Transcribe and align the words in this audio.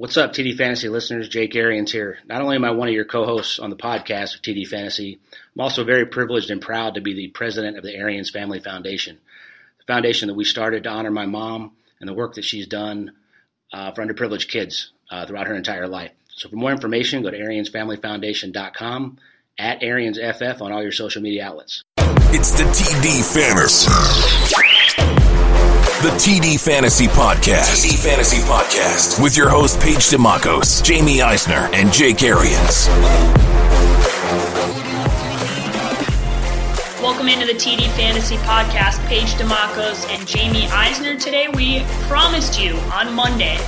What's 0.00 0.16
up, 0.16 0.32
TD 0.32 0.56
Fantasy 0.56 0.88
listeners? 0.88 1.28
Jake 1.28 1.54
Arians 1.54 1.92
here. 1.92 2.20
Not 2.24 2.40
only 2.40 2.56
am 2.56 2.64
I 2.64 2.70
one 2.70 2.88
of 2.88 2.94
your 2.94 3.04
co-hosts 3.04 3.58
on 3.58 3.68
the 3.68 3.76
podcast 3.76 4.34
of 4.34 4.40
TD 4.40 4.66
Fantasy, 4.66 5.20
I'm 5.54 5.60
also 5.60 5.84
very 5.84 6.06
privileged 6.06 6.50
and 6.50 6.58
proud 6.58 6.94
to 6.94 7.02
be 7.02 7.12
the 7.12 7.28
president 7.28 7.76
of 7.76 7.84
the 7.84 7.94
Arians 7.94 8.30
Family 8.30 8.60
Foundation, 8.60 9.18
the 9.76 9.84
foundation 9.84 10.28
that 10.28 10.34
we 10.36 10.44
started 10.44 10.84
to 10.84 10.88
honor 10.88 11.10
my 11.10 11.26
mom 11.26 11.72
and 12.00 12.08
the 12.08 12.14
work 12.14 12.36
that 12.36 12.46
she's 12.46 12.66
done 12.66 13.12
uh, 13.74 13.92
for 13.92 14.02
underprivileged 14.02 14.48
kids 14.48 14.90
uh, 15.10 15.26
throughout 15.26 15.48
her 15.48 15.54
entire 15.54 15.86
life. 15.86 16.12
So 16.34 16.48
for 16.48 16.56
more 16.56 16.72
information, 16.72 17.22
go 17.22 17.30
to 17.30 17.38
AriansFamilyFoundation.com, 17.38 19.18
at 19.58 19.82
AriansFF 19.82 20.62
on 20.62 20.72
all 20.72 20.82
your 20.82 20.92
social 20.92 21.20
media 21.20 21.44
outlets. 21.44 21.82
It's 21.98 22.52
the 22.52 22.62
TD 22.62 23.34
Fantasy. 23.34 24.69
The 26.00 26.08
TD 26.12 26.58
Fantasy 26.58 27.08
Podcast. 27.08 27.84
TD 27.84 28.02
Fantasy 28.02 28.38
Podcast. 28.44 29.22
With 29.22 29.36
your 29.36 29.50
host, 29.50 29.78
Paige 29.80 30.08
Dimakos, 30.08 30.82
Jamie 30.82 31.20
Eisner, 31.20 31.68
and 31.74 31.92
Jake 31.92 32.22
Arians. 32.22 32.88
Welcome 37.02 37.28
into 37.28 37.44
the 37.44 37.52
TD 37.52 37.90
Fantasy 37.96 38.36
Podcast. 38.36 39.06
Paige 39.08 39.34
Dimakos 39.34 40.08
and 40.08 40.26
Jamie 40.26 40.68
Eisner. 40.68 41.18
Today, 41.18 41.48
we 41.48 41.84
promised 42.08 42.58
you 42.58 42.76
on 42.94 43.12
Monday 43.12 43.58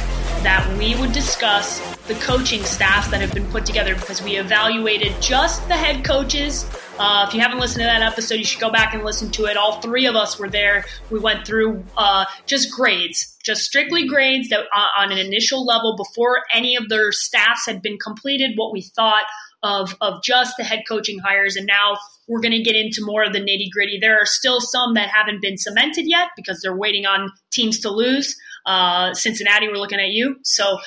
that 0.42 0.76
we 0.78 0.94
would 0.96 1.12
discuss 1.12 1.80
the 2.06 2.14
coaching 2.14 2.62
staffs 2.64 3.08
that 3.08 3.20
have 3.20 3.32
been 3.32 3.46
put 3.50 3.64
together 3.64 3.94
because 3.94 4.22
we 4.22 4.36
evaluated 4.36 5.12
just 5.20 5.66
the 5.68 5.74
head 5.74 6.04
coaches 6.04 6.64
uh, 6.98 7.24
if 7.26 7.34
you 7.34 7.40
haven't 7.40 7.58
listened 7.58 7.80
to 7.80 7.84
that 7.84 8.02
episode, 8.02 8.34
you 8.34 8.44
should 8.44 8.60
go 8.60 8.70
back 8.70 8.94
and 8.94 9.02
listen 9.02 9.30
to 9.30 9.46
it. 9.46 9.56
All 9.56 9.80
three 9.80 10.06
of 10.06 10.14
us 10.14 10.38
were 10.38 10.48
there. 10.48 10.84
We 11.10 11.18
went 11.18 11.46
through 11.46 11.82
uh, 11.96 12.26
just 12.46 12.70
grades, 12.70 13.36
just 13.42 13.62
strictly 13.62 14.06
grades 14.06 14.50
that 14.50 14.66
uh, 14.74 14.88
on 14.98 15.10
an 15.10 15.18
initial 15.18 15.64
level 15.64 15.96
before 15.96 16.42
any 16.54 16.76
of 16.76 16.88
their 16.88 17.10
staffs 17.10 17.66
had 17.66 17.82
been 17.82 17.98
completed. 17.98 18.52
What 18.56 18.72
we 18.72 18.82
thought 18.82 19.24
of 19.62 19.96
of 20.00 20.22
just 20.22 20.56
the 20.56 20.64
head 20.64 20.82
coaching 20.88 21.18
hires, 21.18 21.56
and 21.56 21.66
now 21.66 21.96
we're 22.28 22.40
going 22.40 22.52
to 22.52 22.62
get 22.62 22.76
into 22.76 23.04
more 23.04 23.24
of 23.24 23.32
the 23.32 23.40
nitty 23.40 23.70
gritty. 23.72 23.98
There 23.98 24.20
are 24.20 24.26
still 24.26 24.60
some 24.60 24.94
that 24.94 25.08
haven't 25.08 25.40
been 25.40 25.56
cemented 25.56 26.04
yet 26.06 26.28
because 26.36 26.60
they're 26.60 26.76
waiting 26.76 27.06
on 27.06 27.32
teams 27.50 27.80
to 27.80 27.90
lose. 27.90 28.36
Uh, 28.66 29.14
Cincinnati, 29.14 29.68
we're 29.68 29.76
looking 29.76 30.00
at 30.00 30.08
you. 30.08 30.36
So 30.44 30.78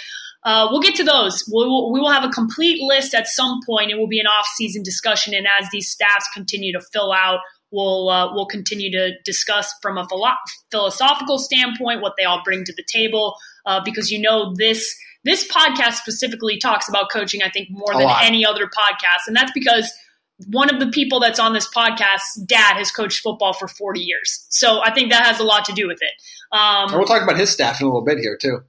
uh, 0.44 0.68
we'll 0.70 0.82
get 0.82 0.96
to 0.96 1.04
those. 1.04 1.44
We 1.48 1.66
will, 1.66 1.92
we 1.92 2.00
will 2.00 2.12
have 2.12 2.24
a 2.24 2.30
complete 2.30 2.82
list 2.82 3.14
at 3.14 3.28
some 3.28 3.60
point. 3.66 3.92
It 3.92 3.98
will 3.98 4.08
be 4.08 4.20
an 4.20 4.28
off-season 4.28 4.84
discussion, 4.84 5.34
and 5.34 5.48
as 5.60 5.68
these 5.72 5.90
staffs 5.90 6.28
continue 6.34 6.72
to 6.74 6.82
fill 6.94 7.12
out, 7.12 7.40
we'll 7.72 8.10
uh, 8.10 8.34
we'll 8.34 8.46
continue 8.46 8.92
to 8.92 9.14
discuss 9.24 9.74
from 9.82 9.98
a 9.98 10.08
philo- 10.08 10.38
philosophical 10.72 11.40
standpoint 11.40 12.02
what 12.02 12.14
they 12.18 12.24
all 12.24 12.42
bring 12.46 12.64
to 12.64 12.74
the 12.74 12.84
table. 12.88 13.36
Uh, 13.66 13.82
because 13.84 14.12
you 14.12 14.22
know 14.22 14.54
this 14.56 14.96
this 15.24 15.48
podcast 15.48 15.94
specifically 15.94 16.60
talks 16.60 16.88
about 16.88 17.10
coaching. 17.12 17.42
I 17.42 17.50
think 17.50 17.70
more 17.72 17.94
than 17.94 18.08
any 18.22 18.46
other 18.46 18.66
podcast, 18.66 19.28
and 19.28 19.36
that's 19.36 19.52
because 19.52 19.92
one 20.48 20.74
of 20.74 20.80
the 20.80 20.88
people 20.88 21.20
that's 21.20 21.40
on 21.40 21.54
this 21.54 21.68
podcast, 21.74 22.46
dad, 22.46 22.76
has 22.78 22.92
coached 22.92 23.22
football 23.22 23.54
for 23.54 23.68
40 23.68 24.02
years. 24.02 24.46
So 24.50 24.82
I 24.84 24.94
think 24.94 25.12
that 25.12 25.26
has 25.26 25.40
a 25.40 25.44
lot 25.44 25.66
to 25.66 25.74
do 25.74 25.88
with 25.88 26.00
it. 26.02 26.58
Um, 26.58 26.92
we'll 26.92 27.06
talk 27.06 27.24
about 27.24 27.38
his 27.38 27.50
staff 27.50 27.80
in 27.80 27.88
a 27.88 27.90
little 27.90 28.04
bit 28.04 28.18
here, 28.18 28.38
too. 28.38 28.62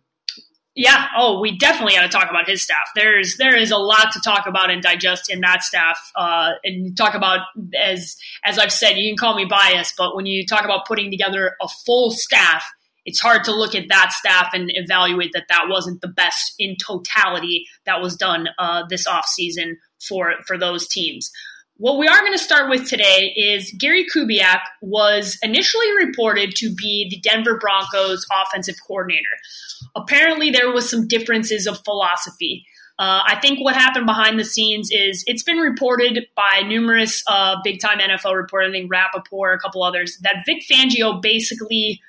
Yeah. 0.77 1.06
Oh, 1.17 1.41
we 1.41 1.56
definitely 1.56 1.94
got 1.94 2.03
to 2.03 2.09
talk 2.09 2.28
about 2.28 2.47
his 2.47 2.62
staff. 2.62 2.91
There's 2.94 3.39
there 3.39 3.56
is 3.56 3.70
a 3.70 3.78
lot 3.78 4.12
to 4.12 4.20
talk 4.20 4.47
about 4.47 4.70
and 4.70 4.83
digest 4.83 5.33
in 5.33 5.41
that 5.41 5.62
staff. 5.62 5.98
Uh, 6.14 6.50
and 6.64 6.94
talk 6.94 7.14
about 7.14 7.41
as 7.81 8.17
as 8.44 8.59
I've 8.59 8.72
said, 8.72 8.97
you 8.97 9.11
can 9.11 9.17
call 9.17 9.34
me 9.34 9.47
biased, 9.47 9.94
but 9.97 10.14
when 10.14 10.27
you 10.27 10.44
talk 10.44 10.67
about 10.67 10.87
putting 10.87 11.11
together 11.11 11.56
a 11.62 11.69
full 11.87 12.11
staff, 12.11 12.70
it's 13.06 13.20
hard 13.20 13.42
to 13.44 13.55
look 13.55 13.75
at 13.75 13.89
that 13.89 14.12
staff 14.12 14.50
and 14.53 14.70
evaluate 14.75 15.33
that 15.33 15.47
that 15.48 15.64
wasn't 15.69 16.03
the 16.03 16.09
best 16.09 16.55
in 16.59 16.77
totality 16.77 17.64
that 17.87 18.03
was 18.03 18.14
done 18.14 18.48
uh, 18.59 18.83
this 18.87 19.06
off 19.06 19.25
season 19.25 19.78
for 20.06 20.34
for 20.47 20.59
those 20.59 20.87
teams. 20.87 21.31
What 21.78 21.98
we 21.98 22.08
are 22.08 22.20
going 22.20 22.32
to 22.32 22.38
start 22.38 22.70
with 22.70 22.88
today 22.88 23.34
is 23.36 23.70
Gary 23.78 24.06
Kubiak 24.06 24.60
was 24.81 25.38
initially 25.42 25.87
reported 26.06 26.54
to 26.56 26.75
be 26.75 27.06
the 27.10 27.20
Denver 27.20 27.59
Broncos 27.59 28.25
offensive 28.32 28.76
coordinator. 28.87 29.28
Apparently, 29.94 30.48
there 30.48 30.72
was 30.72 30.88
some 30.88 31.06
differences 31.06 31.66
of 31.66 31.84
philosophy. 31.84 32.65
Uh, 32.98 33.20
I 33.26 33.38
think 33.42 33.60
what 33.60 33.75
happened 33.75 34.06
behind 34.06 34.38
the 34.38 34.44
scenes 34.44 34.88
is 34.91 35.22
it's 35.26 35.42
been 35.42 35.59
reported 35.59 36.26
by 36.34 36.62
numerous 36.66 37.22
uh, 37.26 37.56
big 37.62 37.78
time 37.78 37.98
NFL 37.98 38.34
reporters, 38.34 38.70
I 38.70 38.72
think 38.72 38.91
Rapoport, 38.91 39.59
a 39.59 39.60
couple 39.60 39.82
others, 39.82 40.19
that 40.22 40.44
Vic 40.47 40.62
Fangio 40.70 41.20
basically 41.20 42.00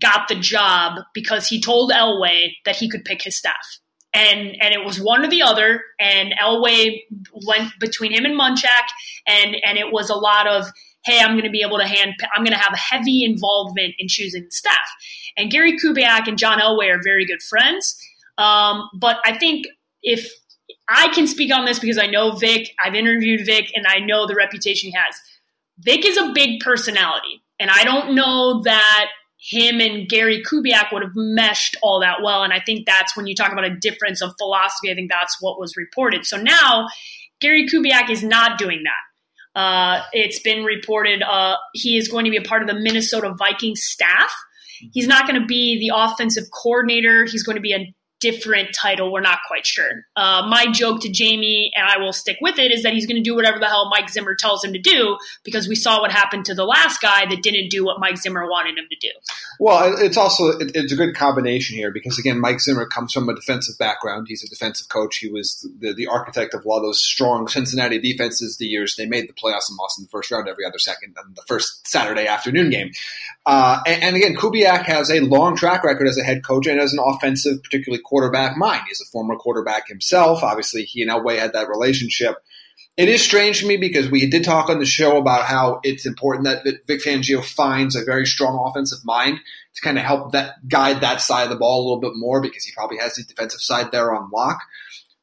got 0.00 0.26
the 0.26 0.34
job 0.34 0.98
because 1.14 1.46
he 1.46 1.60
told 1.60 1.92
Elway 1.92 2.54
that 2.64 2.74
he 2.74 2.90
could 2.90 3.04
pick 3.04 3.22
his 3.22 3.36
staff 3.36 3.78
and 4.14 4.56
and 4.60 4.74
it 4.74 4.84
was 4.84 5.00
one 5.00 5.24
or 5.24 5.28
the 5.28 5.42
other. 5.42 5.82
And 6.00 6.34
Elway 6.40 7.02
went 7.46 7.72
between 7.80 8.12
him 8.12 8.24
and 8.24 8.38
Munchak, 8.38 8.86
and 9.26 9.56
and 9.64 9.78
it 9.78 9.92
was 9.92 10.10
a 10.10 10.14
lot 10.14 10.46
of 10.46 10.66
hey, 11.04 11.20
I'm 11.20 11.32
going 11.32 11.44
to 11.44 11.50
be 11.50 11.62
able 11.62 11.78
to 11.78 11.86
hand, 11.86 12.14
I'm 12.34 12.44
going 12.44 12.56
to 12.56 12.62
have 12.62 12.72
a 12.72 12.76
heavy 12.76 13.24
involvement 13.24 13.94
in 13.98 14.08
choosing 14.08 14.44
the 14.44 14.50
staff. 14.50 14.76
And 15.36 15.50
Gary 15.50 15.76
Kubiak 15.78 16.28
and 16.28 16.38
John 16.38 16.60
Elway 16.60 16.94
are 16.94 17.02
very 17.02 17.26
good 17.26 17.42
friends. 17.42 17.98
Um, 18.38 18.88
but 18.94 19.16
I 19.24 19.36
think 19.36 19.66
if 20.02 20.30
I 20.88 21.08
can 21.08 21.26
speak 21.26 21.52
on 21.52 21.64
this 21.64 21.78
because 21.78 21.98
I 21.98 22.06
know 22.06 22.32
Vic, 22.32 22.70
I've 22.82 22.94
interviewed 22.94 23.46
Vic, 23.46 23.70
and 23.74 23.86
I 23.86 23.98
know 23.98 24.26
the 24.26 24.34
reputation 24.34 24.90
he 24.90 24.96
has. 24.96 25.14
Vic 25.78 26.04
is 26.04 26.16
a 26.16 26.32
big 26.32 26.60
personality, 26.60 27.42
and 27.58 27.70
I 27.70 27.84
don't 27.84 28.14
know 28.14 28.62
that 28.62 29.06
him 29.42 29.80
and 29.80 30.08
Gary 30.08 30.42
Kubiak 30.42 30.92
would 30.92 31.02
have 31.02 31.12
meshed 31.16 31.76
all 31.82 32.00
that 32.00 32.22
well. 32.22 32.44
And 32.44 32.52
I 32.52 32.60
think 32.64 32.86
that's 32.86 33.16
when 33.16 33.26
you 33.26 33.34
talk 33.34 33.50
about 33.50 33.64
a 33.64 33.74
difference 33.74 34.22
of 34.22 34.32
philosophy, 34.38 34.90
I 34.90 34.94
think 34.94 35.10
that's 35.10 35.38
what 35.40 35.58
was 35.58 35.76
reported. 35.76 36.24
So 36.24 36.36
now 36.36 36.86
Gary 37.40 37.66
Kubiak 37.68 38.08
is 38.08 38.22
not 38.22 38.56
doing 38.56 38.84
that. 38.84 39.60
Uh, 39.60 40.02
it's 40.12 40.38
been 40.38 40.64
reported 40.64 41.22
uh, 41.22 41.56
he 41.74 41.98
is 41.98 42.08
going 42.08 42.24
to 42.24 42.30
be 42.30 42.36
a 42.36 42.42
part 42.42 42.62
of 42.62 42.68
the 42.68 42.74
Minnesota 42.74 43.34
Vikings 43.36 43.82
staff. 43.82 44.32
He's 44.92 45.08
not 45.08 45.26
going 45.26 45.40
to 45.40 45.46
be 45.46 45.78
the 45.78 45.94
offensive 45.94 46.44
coordinator. 46.62 47.24
He's 47.24 47.42
going 47.42 47.56
to 47.56 47.62
be 47.62 47.72
a 47.72 47.94
different 48.22 48.68
title. 48.72 49.12
We're 49.12 49.20
not 49.20 49.40
quite 49.48 49.66
sure. 49.66 50.06
Uh, 50.16 50.46
my 50.48 50.66
joke 50.70 51.00
to 51.02 51.10
Jamie, 51.10 51.72
and 51.74 51.86
I 51.86 51.98
will 51.98 52.12
stick 52.12 52.38
with 52.40 52.58
it, 52.58 52.70
is 52.70 52.84
that 52.84 52.92
he's 52.92 53.04
going 53.04 53.16
to 53.16 53.22
do 53.22 53.34
whatever 53.34 53.58
the 53.58 53.66
hell 53.66 53.90
Mike 53.90 54.08
Zimmer 54.08 54.36
tells 54.36 54.64
him 54.64 54.72
to 54.72 54.78
do 54.78 55.18
because 55.42 55.68
we 55.68 55.74
saw 55.74 56.00
what 56.00 56.12
happened 56.12 56.44
to 56.44 56.54
the 56.54 56.64
last 56.64 57.02
guy 57.02 57.26
that 57.26 57.42
didn't 57.42 57.68
do 57.68 57.84
what 57.84 57.98
Mike 57.98 58.16
Zimmer 58.16 58.48
wanted 58.48 58.78
him 58.78 58.84
to 58.88 58.96
do. 59.00 59.10
Well, 59.58 59.96
it's 59.98 60.16
also 60.16 60.52
it's 60.58 60.92
a 60.92 60.96
good 60.96 61.16
combination 61.16 61.76
here 61.76 61.90
because 61.90 62.18
again, 62.18 62.40
Mike 62.40 62.60
Zimmer 62.60 62.86
comes 62.86 63.12
from 63.12 63.28
a 63.28 63.34
defensive 63.34 63.76
background. 63.78 64.26
He's 64.28 64.44
a 64.44 64.48
defensive 64.48 64.88
coach. 64.88 65.16
He 65.16 65.28
was 65.28 65.68
the, 65.80 65.92
the 65.92 66.06
architect 66.06 66.54
of 66.54 66.64
a 66.64 66.68
lot 66.68 66.78
of 66.78 66.84
those 66.84 67.02
strong 67.02 67.48
Cincinnati 67.48 67.98
defenses. 67.98 68.56
The 68.56 68.66
years 68.66 68.94
they 68.96 69.06
made 69.06 69.28
the 69.28 69.32
playoffs 69.32 69.68
and 69.68 69.76
lost 69.80 69.98
in 69.98 70.04
the 70.04 70.10
first 70.10 70.30
round 70.30 70.48
every 70.48 70.64
other 70.64 70.78
second 70.78 71.16
on 71.18 71.34
the 71.34 71.42
first 71.48 71.86
Saturday 71.88 72.26
afternoon 72.26 72.70
game. 72.70 72.92
Uh, 73.44 73.80
and, 73.86 74.02
and 74.02 74.16
again, 74.16 74.36
Kubiak 74.36 74.84
has 74.84 75.10
a 75.10 75.20
long 75.20 75.56
track 75.56 75.82
record 75.82 76.06
as 76.06 76.16
a 76.16 76.22
head 76.22 76.44
coach 76.44 76.66
and 76.66 76.80
as 76.80 76.92
an 76.92 77.00
offensive, 77.04 77.62
particularly 77.62 78.00
quarterback 78.02 78.56
mind. 78.56 78.82
He's 78.88 79.00
a 79.00 79.10
former 79.10 79.36
quarterback 79.36 79.88
himself. 79.88 80.42
Obviously, 80.42 80.84
he 80.84 81.02
and 81.02 81.10
Elway 81.10 81.38
had 81.38 81.52
that 81.54 81.68
relationship. 81.68 82.36
It 82.96 83.08
is 83.08 83.22
strange 83.22 83.60
to 83.60 83.66
me 83.66 83.78
because 83.78 84.10
we 84.10 84.28
did 84.28 84.44
talk 84.44 84.68
on 84.68 84.78
the 84.78 84.84
show 84.84 85.16
about 85.16 85.46
how 85.46 85.80
it's 85.82 86.06
important 86.06 86.44
that 86.44 86.62
Vic 86.86 87.00
Fangio 87.00 87.42
finds 87.42 87.96
a 87.96 88.04
very 88.04 88.26
strong 88.26 88.68
offensive 88.68 88.98
mind 89.04 89.38
to 89.74 89.82
kind 89.82 89.98
of 89.98 90.04
help 90.04 90.32
that 90.32 90.68
guide 90.68 91.00
that 91.00 91.22
side 91.22 91.44
of 91.44 91.50
the 91.50 91.56
ball 91.56 91.80
a 91.80 91.84
little 91.84 92.00
bit 92.00 92.12
more 92.14 92.42
because 92.42 92.64
he 92.64 92.72
probably 92.76 92.98
has 92.98 93.14
the 93.14 93.24
defensive 93.24 93.60
side 93.60 93.90
there 93.92 94.14
on 94.14 94.30
lock. 94.30 94.58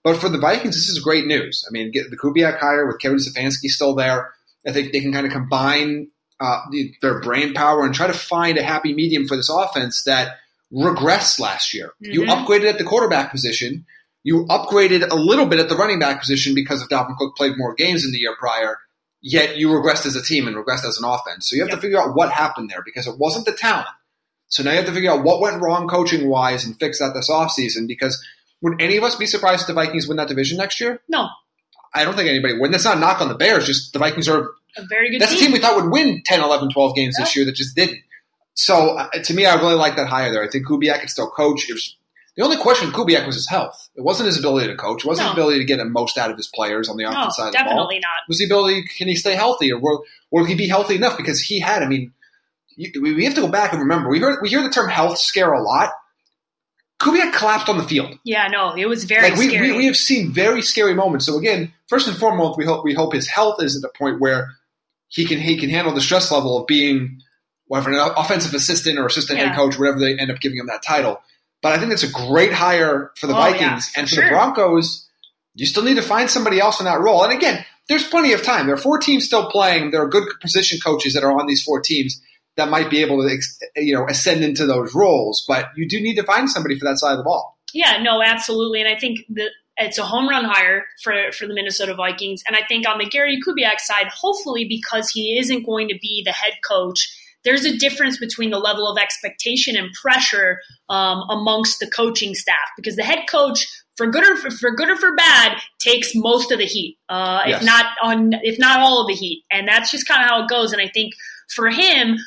But 0.04 0.18
for 0.18 0.30
the 0.30 0.40
Vikings, 0.40 0.76
this 0.76 0.90
is 0.90 1.00
great 1.00 1.28
news. 1.28 1.64
I 1.68 1.72
mean, 1.72 1.92
get 1.92 2.10
the 2.10 2.18
Kubiak 2.18 2.58
hire 2.60 2.88
with 2.88 3.00
Kevin 3.00 3.20
Stefanski 3.20 3.68
still 3.68 3.94
there. 3.94 4.34
I 4.68 4.72
think 4.72 4.92
they 4.92 5.02
can 5.02 5.14
kind 5.14 5.28
of 5.28 5.32
combine 5.32 6.08
uh, 6.40 6.62
their 7.02 7.20
brain 7.22 7.54
power 7.54 7.86
and 7.86 7.94
try 7.94 8.08
to 8.08 8.14
find 8.14 8.58
a 8.58 8.64
happy 8.64 8.94
medium 8.94 9.28
for 9.28 9.36
this 9.36 9.50
offense 9.50 10.04
that– 10.04 10.38
regressed 10.74 11.40
last 11.40 11.74
year. 11.74 11.94
Mm-hmm. 12.04 12.14
You 12.14 12.22
upgraded 12.24 12.70
at 12.70 12.78
the 12.78 12.84
quarterback 12.84 13.32
position. 13.32 13.86
You 14.24 14.46
upgraded 14.46 15.10
a 15.10 15.16
little 15.16 15.46
bit 15.46 15.60
at 15.60 15.70
the 15.70 15.76
running 15.76 16.00
back 16.00 16.20
position 16.20 16.54
because 16.54 16.82
if 16.82 16.90
Dalvin 16.90 17.18
Cook 17.18 17.36
played 17.36 17.58
more 17.58 17.74
games 17.74 18.06
in 18.06 18.12
the 18.12 18.20
year 18.20 18.36
prior. 18.38 18.78
Yet 19.22 19.58
you 19.58 19.68
regressed 19.70 20.06
as 20.06 20.16
a 20.16 20.22
team 20.22 20.48
and 20.48 20.56
regressed 20.56 20.86
as 20.86 20.98
an 20.98 21.04
offense. 21.04 21.50
So 21.50 21.56
you 21.56 21.62
have 21.64 21.70
yep. 21.70 21.78
to 21.78 21.82
figure 21.82 22.00
out 22.00 22.16
what 22.16 22.32
happened 22.32 22.70
there 22.70 22.84
because 22.86 23.06
it 23.06 23.18
wasn't 23.18 23.46
the 23.46 23.52
talent. 23.52 23.88
So 24.48 24.64
now 24.64 24.72
you 24.72 24.78
have 24.78 24.86
to 24.86 24.94
figure 24.94 25.12
out 25.12 25.24
what 25.24 25.42
went 25.42 25.62
wrong 25.62 25.88
coaching 25.88 26.30
wise 26.30 26.66
and 26.66 26.80
fix 26.80 27.00
that 27.00 27.14
this 27.14 27.30
offseason 27.30 27.88
because 27.88 28.24
would 28.62 28.82
any 28.82 28.98
of 28.98 29.04
us 29.04 29.16
be 29.16 29.26
surprised 29.26 29.62
if 29.62 29.68
the 29.68 29.74
Vikings 29.74 30.08
win 30.08 30.18
that 30.18 30.30
division 30.30 30.58
next 30.58 30.80
year? 30.80 31.02
No. 31.10 31.28
I 31.94 32.06
don't 32.06 32.16
think 32.16 32.30
anybody 32.30 32.58
would. 32.58 32.72
That's 32.72 32.86
not 32.86 32.98
a 32.98 33.00
knock 33.00 33.20
on 33.22 33.28
the 33.28 33.36
Bears, 33.36 33.66
just 33.66 33.94
the 33.94 34.00
Vikings 34.00 34.30
are 34.30 34.52
a 34.78 34.86
very 34.88 35.12
good 35.12 35.22
That's 35.22 35.32
team. 35.32 35.40
a 35.40 35.44
team 35.44 35.52
we 35.54 35.60
thought 35.60 35.76
would 35.76 35.92
win 35.92 36.22
10, 36.26 36.42
11, 36.42 36.70
12 36.70 36.96
games 36.96 37.16
this 37.18 37.36
year 37.36 37.46
that 37.46 37.56
just 37.56 37.76
didn't. 37.76 38.00
So 38.54 38.98
uh, 38.98 39.10
to 39.10 39.34
me, 39.34 39.46
I 39.46 39.56
really 39.56 39.76
like 39.76 39.96
that 39.96 40.08
hire 40.08 40.32
there. 40.32 40.44
I 40.44 40.50
think 40.50 40.68
Kubiak 40.68 41.00
can 41.00 41.08
still 41.08 41.30
coach. 41.30 41.66
Was, 41.70 41.96
the 42.36 42.44
only 42.44 42.58
question 42.58 42.88
with 42.88 42.96
Kubiak 42.96 43.26
was 43.26 43.36
his 43.36 43.48
health. 43.48 43.90
It 43.96 44.02
wasn't 44.02 44.28
his 44.28 44.38
ability 44.38 44.68
to 44.68 44.76
coach. 44.76 45.06
It 45.06 45.08
wasn't 45.08 45.28
no. 45.28 45.30
his 45.32 45.38
ability 45.38 45.60
to 45.60 45.66
get 45.66 45.78
the 45.78 45.86
most 45.86 46.18
out 46.18 46.30
of 46.30 46.38
his 46.38 46.48
players 46.48 46.90
on 46.90 46.98
the 46.98 47.06
offensive 47.06 47.26
no, 47.26 47.30
side 47.30 47.48
of 47.48 47.54
the 47.54 47.58
ball. 47.58 47.66
Definitely 47.68 48.00
not. 48.00 48.24
It 48.28 48.30
was 48.30 48.40
the 48.40 48.46
ability? 48.46 48.84
Can 48.98 49.08
he 49.08 49.16
stay 49.16 49.36
healthy, 49.36 49.72
or 49.72 49.80
will, 49.80 50.04
will 50.32 50.46
he 50.46 50.56
be 50.56 50.68
healthy 50.68 50.96
enough? 50.96 51.16
Because 51.16 51.40
he 51.40 51.60
had. 51.60 51.84
I 51.84 51.88
mean, 51.88 52.12
we 52.78 53.26
have 53.26 53.36
to 53.36 53.42
go 53.42 53.48
back 53.48 53.72
and 53.72 53.82
remember. 53.82 54.10
We 54.10 54.20
heard 54.20 54.40
we 54.42 54.50
hear 54.50 54.62
the 54.62 54.70
term 54.70 54.90
health 54.90 55.18
scare 55.20 55.54
a 55.54 55.62
lot. 55.62 55.92
Kubiak 57.00 57.34
collapsed 57.34 57.70
on 57.70 57.78
the 57.78 57.84
field. 57.84 58.20
Yeah, 58.26 58.48
no, 58.48 58.74
it 58.74 58.88
was 58.88 59.06
very 59.06 59.30
like 59.30 59.40
we, 59.40 59.48
scary. 59.48 59.72
we, 59.72 59.78
we 59.78 59.86
have 59.86 59.96
seen 59.96 60.34
very 60.34 60.62
scary 60.62 60.94
moments. 60.94 61.26
So 61.26 61.38
again, 61.38 61.74
first 61.88 62.10
and 62.10 62.18
foremost, 62.18 62.58
we 62.58 62.66
hope 62.66 62.84
we 62.84 62.94
hope 62.94 63.14
his 63.14 63.28
health 63.28 63.64
is 63.64 63.76
at 63.78 63.82
the 63.82 63.98
point 63.98 64.20
where 64.20 64.50
he 65.10 65.26
can 65.26 65.40
he 65.40 65.58
can 65.58 65.70
handle 65.70 65.94
the 65.94 66.02
stress 66.02 66.32
level 66.32 66.58
of 66.60 66.68
being 66.68 67.20
whatever 67.68 67.92
an 67.92 68.12
offensive 68.18 68.54
assistant 68.54 68.98
or 68.98 69.06
assistant 69.06 69.38
Yeah. 69.40 69.48
head 69.50 69.56
coach, 69.56 69.78
whatever 69.78 70.00
they 70.00 70.18
end 70.18 70.32
up 70.32 70.40
giving 70.40 70.58
him 70.58 70.68
that 70.68 70.82
title. 70.82 71.22
But 71.62 71.74
I 71.74 71.78
think 71.78 71.90
that's 71.90 72.04
a 72.04 72.12
great 72.12 72.54
hire 72.54 73.12
for 73.18 73.28
the 73.28 73.34
Oh, 73.34 73.38
Vikings 73.38 73.92
yeah, 73.94 74.00
and 74.00 74.10
for 74.10 74.16
for 74.16 74.22
the. 74.22 74.30
Broncos. 74.30 75.06
You 75.56 75.66
still 75.66 75.84
need 75.84 75.96
to 75.96 76.02
find 76.02 76.30
somebody 76.30 76.60
else 76.60 76.80
in 76.80 76.86
that 76.86 77.02
role. 77.02 77.24
And 77.24 77.34
again, 77.34 77.66
there's 77.90 78.08
plenty 78.08 78.32
of 78.34 78.44
time. 78.44 78.66
There 78.68 78.76
are 78.76 78.80
four 78.80 78.98
teams 78.98 79.26
still 79.26 79.50
playing. 79.52 79.92
There 79.92 80.02
are 80.02 80.08
good 80.08 80.24
position 80.42 80.80
coaches 80.80 81.14
that 81.16 81.24
are 81.24 81.32
on 81.38 81.48
these 81.48 81.62
four 81.64 81.82
teams 81.82 82.22
that 82.56 82.70
might 82.70 82.90
be 82.90 83.02
able 83.02 83.18
to 83.28 83.38
you 83.76 83.94
know 83.94 84.06
ascend 84.08 84.44
into 84.44 84.66
those 84.66 84.96
roles. 84.96 85.44
But 85.48 85.66
you 85.76 85.88
do 85.88 86.00
need 86.00 86.16
to 86.16 86.24
find 86.24 86.50
somebody 86.50 86.78
for 86.80 86.86
that 86.86 86.98
side 86.98 87.12
of 87.14 87.18
the 87.18 87.24
ball. 87.24 87.58
Yeah, 87.74 88.02
no, 88.02 88.22
absolutely. 88.22 88.80
And 88.82 88.90
I 88.90 88.98
think 88.98 89.20
that 89.32 89.50
it's 89.80 89.98
a 89.98 90.04
home 90.04 90.28
run 90.30 90.46
hire 90.46 90.86
for, 91.04 91.14
for 91.32 91.48
the 91.48 91.54
Minnesota 91.54 91.96
Vikings. 91.96 92.44
And 92.48 92.56
I 92.56 92.62
think 92.68 92.88
on 92.88 92.98
the 93.00 93.06
Gary 93.06 93.40
Kubiak 93.46 93.80
side, 93.80 94.08
hopefully 94.08 94.66
because 94.68 95.10
he 95.10 95.40
isn't 95.40 95.66
going 95.66 95.88
to 95.88 95.98
be 96.02 96.22
the 96.26 96.32
head 96.32 96.54
coach, 96.68 97.08
there's 97.46 97.64
a 97.66 97.78
difference 97.78 98.18
between 98.20 98.50
the 98.52 98.60
level 98.60 98.88
of 98.92 98.98
expectation 98.98 99.78
and 99.78 99.90
pressure 99.94 100.60
um, 100.90 101.24
amongst 101.30 101.80
the 101.80 101.90
coaching 101.90 102.36
staff 102.36 102.56
because 102.76 102.98
the 102.98 103.04
head 103.04 103.20
coach, 103.30 103.66
for 103.96 104.08
good 104.08 104.28
or 104.28 104.36
for, 104.36 104.52
for 104.52 104.72
good 104.72 104.90
or 104.90 104.98
for 104.98 105.16
bad, 105.16 105.58
takes 105.80 106.12
most 106.16 106.52
of 106.52 106.58
the 106.60 106.66
heat, 106.66 106.98
uh, 107.08 107.42
Yes. 107.48 107.62
if 107.62 107.66
not 107.66 107.86
on, 108.04 108.32
if 108.44 108.60
not 108.60 108.80
all 108.82 109.02
of 109.02 109.08
the 109.08 109.14
heat, 109.14 109.44
and 109.52 109.68
that's 109.68 109.90
just 109.92 110.08
kind 110.08 110.22
of 110.22 110.30
how 110.30 110.44
it 110.44 110.50
goes. 110.50 110.74
And 110.74 110.82
I 110.82 110.90
think 110.94 111.14
for 111.56 111.70
him, 111.70 112.18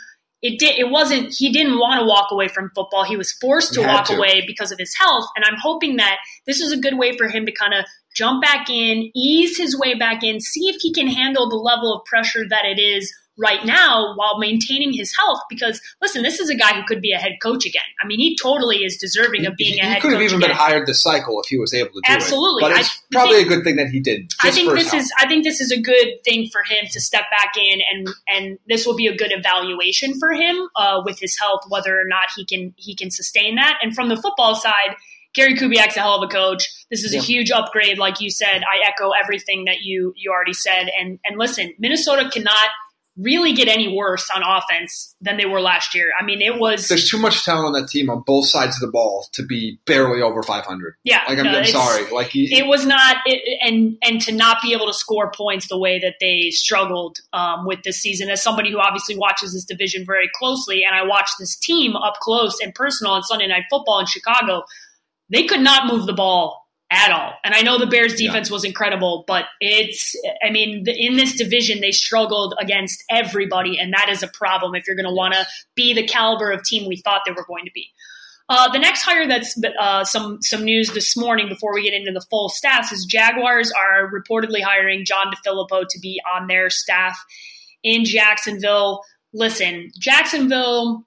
it 0.42 0.58
did. 0.58 0.76
It 0.76 0.90
wasn't. 0.90 1.32
He 1.32 1.52
didn't 1.52 1.78
want 1.78 2.00
to 2.00 2.06
walk 2.06 2.28
away 2.32 2.48
from 2.48 2.70
football. 2.74 3.04
He 3.04 3.16
was 3.16 3.32
forced 3.32 3.74
to 3.74 3.82
walk 3.82 4.06
to. 4.06 4.16
away 4.16 4.42
because 4.46 4.72
of 4.72 4.78
his 4.78 4.94
health. 4.98 5.24
And 5.36 5.44
I'm 5.44 5.58
hoping 5.60 5.96
that 5.96 6.18
this 6.46 6.60
is 6.60 6.72
a 6.72 6.76
good 6.76 6.98
way 6.98 7.16
for 7.16 7.28
him 7.28 7.46
to 7.46 7.52
kind 7.52 7.74
of 7.74 7.84
jump 8.14 8.42
back 8.42 8.68
in, 8.68 9.10
ease 9.14 9.56
his 9.56 9.78
way 9.78 9.94
back 9.94 10.22
in, 10.24 10.40
see 10.40 10.68
if 10.68 10.76
he 10.80 10.92
can 10.92 11.06
handle 11.06 11.48
the 11.48 11.56
level 11.56 11.94
of 11.94 12.04
pressure 12.04 12.44
that 12.48 12.64
it 12.64 12.80
is 12.80 13.12
right 13.42 13.64
now 13.66 14.14
while 14.16 14.38
maintaining 14.38 14.92
his 14.92 15.14
health. 15.16 15.40
Because 15.50 15.80
listen, 16.00 16.22
this 16.22 16.38
is 16.40 16.48
a 16.48 16.54
guy 16.54 16.72
who 16.74 16.84
could 16.84 17.00
be 17.02 17.12
a 17.12 17.18
head 17.18 17.32
coach 17.42 17.66
again. 17.66 17.82
I 18.02 18.06
mean, 18.06 18.18
he 18.20 18.36
totally 18.40 18.78
is 18.84 18.96
deserving 18.96 19.44
of 19.46 19.56
being 19.56 19.74
he, 19.74 19.80
a 19.80 19.82
he 19.84 19.88
head 19.94 20.02
could 20.02 20.12
have 20.12 20.22
even 20.22 20.38
again. 20.38 20.50
been 20.50 20.56
hired 20.56 20.86
this 20.86 21.02
cycle 21.02 21.40
if 21.40 21.48
he 21.48 21.58
was 21.58 21.74
able 21.74 21.88
to 21.90 21.94
do 21.94 22.00
Absolutely. 22.12 22.64
it. 22.64 22.68
But 22.70 22.80
it's 22.80 22.88
I 22.90 22.92
probably 23.12 23.36
think- 23.38 23.46
a 23.50 23.54
good 23.56 23.64
thing 23.64 23.76
that 23.76 23.88
he 23.88 24.00
did. 24.00 24.30
Just 24.30 24.44
I 24.44 24.50
think 24.52 24.70
for 24.70 24.76
his 24.76 24.84
this 24.84 24.92
health. 24.92 25.02
is 25.04 25.12
I 25.18 25.26
think 25.28 25.44
this 25.44 25.60
is 25.60 25.72
a 25.72 25.80
good 25.80 26.08
thing 26.24 26.48
for 26.52 26.62
him 26.62 26.86
to 26.90 27.00
step 27.00 27.24
back 27.30 27.52
in 27.56 27.80
and 27.92 28.08
and 28.28 28.58
this 28.68 28.86
will 28.86 28.96
be 28.96 29.08
a 29.08 29.16
good 29.16 29.32
evaluation 29.32 30.18
for 30.18 30.32
him 30.32 30.68
uh, 30.76 31.02
with 31.04 31.18
his 31.18 31.38
health 31.38 31.62
whether 31.68 31.98
or 32.00 32.04
not 32.06 32.28
he 32.36 32.44
can 32.44 32.72
he 32.76 32.94
can 32.94 33.10
sustain 33.10 33.56
that. 33.56 33.78
And 33.82 33.94
from 33.94 34.08
the 34.08 34.16
football 34.16 34.54
side, 34.54 34.96
Gary 35.34 35.56
Kubiak's 35.56 35.96
a 35.96 36.00
hell 36.00 36.22
of 36.22 36.28
a 36.28 36.30
coach. 36.32 36.68
This 36.90 37.04
is 37.04 37.14
Yeah. 37.14 37.20
a 37.20 37.22
huge 37.22 37.50
upgrade, 37.50 37.98
like 37.98 38.20
you 38.20 38.30
said. 38.30 38.62
I 38.62 38.86
echo 38.86 39.10
everything 39.12 39.64
that 39.64 39.80
you 39.82 40.12
you 40.16 40.30
already 40.30 40.52
said. 40.52 40.90
And 40.98 41.18
and 41.24 41.38
listen, 41.38 41.72
Minnesota 41.78 42.28
cannot 42.30 42.68
really 43.18 43.52
get 43.52 43.68
any 43.68 43.94
worse 43.94 44.28
on 44.34 44.42
offense 44.42 45.14
than 45.20 45.36
they 45.36 45.44
were 45.44 45.60
last 45.60 45.94
year. 45.94 46.12
I 46.18 46.24
mean, 46.24 46.40
it 46.40 46.58
was 46.58 46.88
There's 46.88 47.10
too 47.10 47.18
much 47.18 47.44
talent 47.44 47.66
on 47.66 47.72
that 47.74 47.88
team 47.88 48.08
on 48.08 48.22
both 48.26 48.46
sides 48.46 48.76
of 48.76 48.80
the 48.80 48.90
ball 48.90 49.26
to 49.32 49.44
be 49.44 49.78
barely 49.84 50.22
over 50.22 50.42
500. 50.42 50.94
yeah. 51.04 51.22
Like 51.28 51.38
I'm, 51.38 51.44
no, 51.44 51.58
I'm 51.58 51.66
sorry. 51.66 52.10
Like 52.10 52.28
he, 52.28 52.56
it 52.56 52.66
was 52.66 52.86
not 52.86 53.18
it, 53.26 53.58
and 53.62 53.98
and 54.02 54.20
to 54.22 54.32
not 54.32 54.58
be 54.62 54.72
able 54.72 54.86
to 54.86 54.94
score 54.94 55.30
points 55.30 55.68
the 55.68 55.78
way 55.78 55.98
that 55.98 56.14
they 56.20 56.50
struggled 56.50 57.18
um, 57.32 57.66
with 57.66 57.82
this 57.82 58.00
season 58.00 58.30
as 58.30 58.42
somebody 58.42 58.70
who 58.70 58.78
obviously 58.78 59.16
watches 59.16 59.52
this 59.52 59.64
division 59.64 60.04
very 60.06 60.30
closely 60.34 60.84
and 60.84 60.94
i 60.94 61.02
watched 61.02 61.34
this 61.38 61.56
team 61.56 61.96
up 61.96 62.14
close 62.20 62.58
and 62.60 62.74
personal 62.74 63.12
on 63.12 63.22
sunday 63.22 63.46
night 63.46 63.64
football 63.70 63.98
in 63.98 64.06
chicago 64.06 64.62
they 65.30 65.44
could 65.44 65.60
not 65.60 65.92
move 65.92 66.06
the 66.06 66.12
ball 66.12 66.61
at 66.92 67.10
all. 67.10 67.34
And 67.44 67.54
i 67.54 67.62
know 67.62 67.78
the 67.78 67.86
bears 67.86 68.14
defense 68.14 68.50
was 68.50 68.64
incredible 68.64 69.24
but 69.26 69.46
it's 69.60 70.14
i 70.44 70.50
mean 70.50 70.84
the, 70.84 70.94
in 70.94 71.16
this 71.16 71.36
division 71.36 71.80
they 71.80 71.90
struggled 71.90 72.54
against 72.60 73.02
everybody 73.10 73.78
and 73.78 73.92
that 73.92 74.08
is 74.10 74.22
a 74.22 74.28
problem 74.28 74.74
if 74.74 74.86
you're 74.86 74.96
going 74.96 75.08
to 75.08 75.14
want 75.14 75.34
to 75.34 75.46
be 75.74 75.94
the 75.94 76.06
caliber 76.06 76.50
of 76.50 76.62
team 76.62 76.86
we 76.86 76.96
thought 76.96 77.22
they 77.26 77.32
were 77.32 77.44
going 77.46 77.64
to 77.64 77.72
be. 77.74 77.88
Uh, 78.48 78.70
the 78.70 78.78
next 78.78 79.02
hire 79.02 79.26
that's 79.26 79.58
uh, 79.78 80.04
some 80.04 80.42
some 80.42 80.62
news 80.62 80.92
this 80.92 81.16
morning 81.16 81.48
before 81.48 81.72
we 81.72 81.82
get 81.82 81.94
into 81.94 82.12
the 82.12 82.20
full 82.28 82.50
stats 82.50 82.92
is 82.92 83.06
Jaguars 83.06 83.72
are 83.72 84.10
reportedly 84.12 84.60
hiring 84.60 85.04
John 85.06 85.32
DeFilippo 85.32 85.86
to 85.88 85.98
be 86.00 86.20
on 86.34 86.48
their 86.48 86.68
staff 86.68 87.16
in 87.82 88.04
Jacksonville. 88.04 89.02
Listen, 89.32 89.90
Jacksonville, 89.98 91.06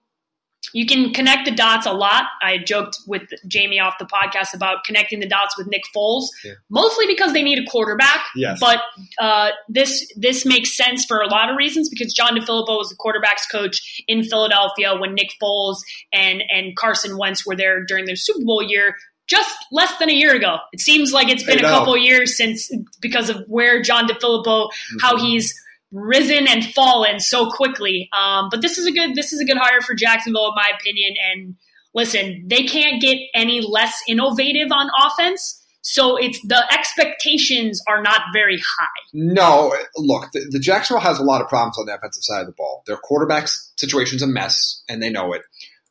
you 0.73 0.85
can 0.85 1.13
connect 1.13 1.45
the 1.45 1.51
dots 1.51 1.85
a 1.85 1.91
lot. 1.93 2.25
I 2.41 2.57
joked 2.57 2.97
with 3.07 3.23
Jamie 3.47 3.79
off 3.79 3.95
the 3.99 4.05
podcast 4.05 4.53
about 4.53 4.83
connecting 4.83 5.19
the 5.19 5.27
dots 5.27 5.57
with 5.57 5.67
Nick 5.67 5.83
Foles, 5.95 6.25
Yeah. 6.43 6.53
mostly 6.69 7.05
because 7.07 7.33
they 7.33 7.43
need 7.43 7.59
a 7.59 7.69
quarterback. 7.69 8.21
Yes. 8.35 8.59
But 8.59 8.79
uh, 9.19 9.51
this 9.69 10.11
this 10.17 10.45
makes 10.45 10.75
sense 10.75 11.05
for 11.05 11.19
a 11.21 11.27
lot 11.27 11.49
of 11.49 11.55
reasons 11.57 11.89
because 11.89 12.13
John 12.13 12.35
DeFilippo 12.37 12.77
was 12.77 12.89
the 12.89 12.95
quarterbacks 12.95 13.49
coach 13.51 14.03
in 14.07 14.23
Philadelphia 14.23 14.95
when 14.95 15.13
Nick 15.13 15.29
Foles 15.41 15.77
and 16.13 16.43
and 16.49 16.75
Carson 16.75 17.17
Wentz 17.17 17.45
were 17.45 17.55
there 17.55 17.83
during 17.85 18.05
their 18.05 18.15
Super 18.15 18.43
Bowl 18.45 18.63
year. 18.63 18.95
Just 19.27 19.55
less 19.71 19.91
than 19.97 20.07
a 20.09 20.13
year 20.13 20.35
ago. 20.35 20.57
It 20.71 20.79
seems 20.81 21.11
like 21.11 21.29
it's 21.29 21.41
been 21.43 21.57
I 21.57 21.61
a 21.61 21.63
know. 21.63 21.79
couple 21.79 21.97
years 21.97 22.37
since 22.37 22.69
because 23.01 23.27
of 23.29 23.37
where 23.47 23.81
John 23.81 24.07
DeFilippo, 24.07 24.69
how 25.01 25.15
Mm-hmm. 25.15 25.25
he's 25.25 25.53
risen 25.91 26.47
and 26.47 26.65
fallen 26.73 27.19
so 27.19 27.49
quickly. 27.49 28.09
Um, 28.17 28.49
but 28.49 28.61
this 28.61 28.77
is 28.77 28.85
a 28.85 28.91
good 28.91 29.15
this 29.15 29.33
is 29.33 29.39
a 29.39 29.45
good 29.45 29.57
hire 29.57 29.81
for 29.81 29.95
Jacksonville, 29.95 30.47
in 30.47 30.55
my 30.55 30.71
opinion. 30.79 31.13
And 31.31 31.55
listen, 31.93 32.43
they 32.47 32.63
can't 32.63 33.01
get 33.01 33.17
any 33.33 33.61
less 33.61 34.01
innovative 34.07 34.71
on 34.71 34.89
offense. 35.05 35.61
So 35.87 36.17
it's 36.17 36.41
the 36.41 36.65
expectations 36.73 37.79
are 37.87 38.01
not 38.01 38.21
very 38.33 38.57
high. 38.57 39.01
No, 39.13 39.71
look, 39.95 40.31
the, 40.31 40.47
the 40.49 40.59
Jacksonville 40.59 41.01
has 41.01 41.19
a 41.19 41.23
lot 41.23 41.41
of 41.41 41.47
problems 41.47 41.77
on 41.77 41.85
the 41.85 41.95
offensive 41.95 42.23
side 42.23 42.41
of 42.41 42.47
the 42.47 42.53
ball. 42.53 42.83
Their 42.87 42.97
quarterback 42.97 43.47
situation's 43.47 44.23
a 44.23 44.27
mess, 44.27 44.81
and 44.89 45.01
they 45.01 45.11
know 45.11 45.33
it. 45.33 45.43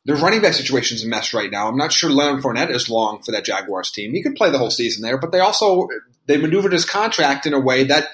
Their 0.03 0.17
running 0.17 0.41
back 0.41 0.53
situation's 0.53 1.03
a 1.05 1.07
mess 1.07 1.33
right 1.33 1.49
now. 1.49 1.69
I'm 1.69 1.77
not 1.77 1.93
sure 1.93 2.09
Leonard 2.09 2.43
Fournette 2.43 2.71
is 2.71 2.89
long 2.89 3.23
for 3.23 3.31
that 3.31 3.45
Jaguars 3.45 3.89
team. 3.89 4.11
He 4.11 4.21
could 4.21 4.35
play 4.35 4.51
the 4.51 4.57
whole 4.57 4.69
season 4.69 5.01
there, 5.01 5.17
but 5.17 5.31
they 5.31 5.39
also 5.39 5.87
they 6.27 6.37
maneuvered 6.37 6.73
his 6.73 6.85
contract 6.85 7.45
in 7.45 7.53
a 7.53 7.59
way 7.59 7.85
that 7.85 8.09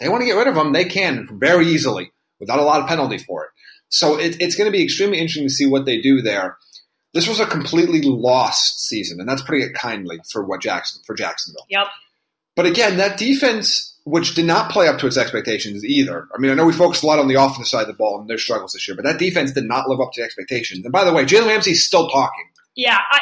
they 0.00 0.08
want 0.08 0.22
to 0.22 0.26
get 0.26 0.36
rid 0.36 0.46
of 0.46 0.56
him. 0.56 0.72
They 0.72 0.84
can 0.84 1.28
very 1.32 1.66
easily 1.66 2.12
without 2.40 2.58
a 2.58 2.64
lot 2.64 2.80
of 2.80 2.88
penalty 2.88 3.18
for 3.18 3.44
it. 3.44 3.50
So 3.88 4.18
it, 4.18 4.40
it's 4.40 4.54
going 4.54 4.70
to 4.70 4.76
be 4.76 4.84
extremely 4.84 5.18
interesting 5.18 5.46
to 5.46 5.54
see 5.54 5.66
what 5.66 5.86
they 5.86 6.00
do 6.00 6.20
there. 6.20 6.56
This 7.14 7.26
was 7.26 7.40
a 7.40 7.46
completely 7.46 8.02
lost 8.02 8.86
season, 8.86 9.18
and 9.18 9.28
that's 9.28 9.42
putting 9.42 9.62
it 9.62 9.74
kindly 9.74 10.20
for 10.30 10.44
what 10.44 10.60
Jackson 10.60 11.02
for 11.06 11.14
Jacksonville. 11.14 11.66
Yep. 11.70 11.86
But 12.54 12.66
again, 12.66 12.98
that 12.98 13.18
defense, 13.18 13.96
which 14.04 14.34
did 14.34 14.44
not 14.44 14.70
play 14.70 14.88
up 14.88 14.98
to 14.98 15.06
its 15.06 15.16
expectations 15.16 15.84
either. 15.84 16.28
I 16.34 16.38
mean, 16.38 16.50
I 16.50 16.54
know 16.54 16.66
we 16.66 16.72
focused 16.72 17.02
a 17.02 17.06
lot 17.06 17.18
on 17.18 17.28
the 17.28 17.36
offensive 17.36 17.66
side 17.66 17.82
of 17.82 17.86
the 17.86 17.94
ball 17.94 18.20
and 18.20 18.28
their 18.28 18.36
struggles 18.36 18.72
this 18.72 18.86
year, 18.86 18.94
but 18.96 19.04
that 19.04 19.18
defense 19.18 19.52
did 19.52 19.64
not 19.64 19.88
live 19.88 20.00
up 20.00 20.12
to 20.14 20.22
expectations. 20.22 20.84
And 20.84 20.92
by 20.92 21.04
the 21.04 21.12
way, 21.12 21.24
Jalen 21.24 21.46
Ramsey's 21.46 21.84
still 21.84 22.08
talking. 22.08 22.44
Yeah. 22.78 22.96
I, 23.10 23.18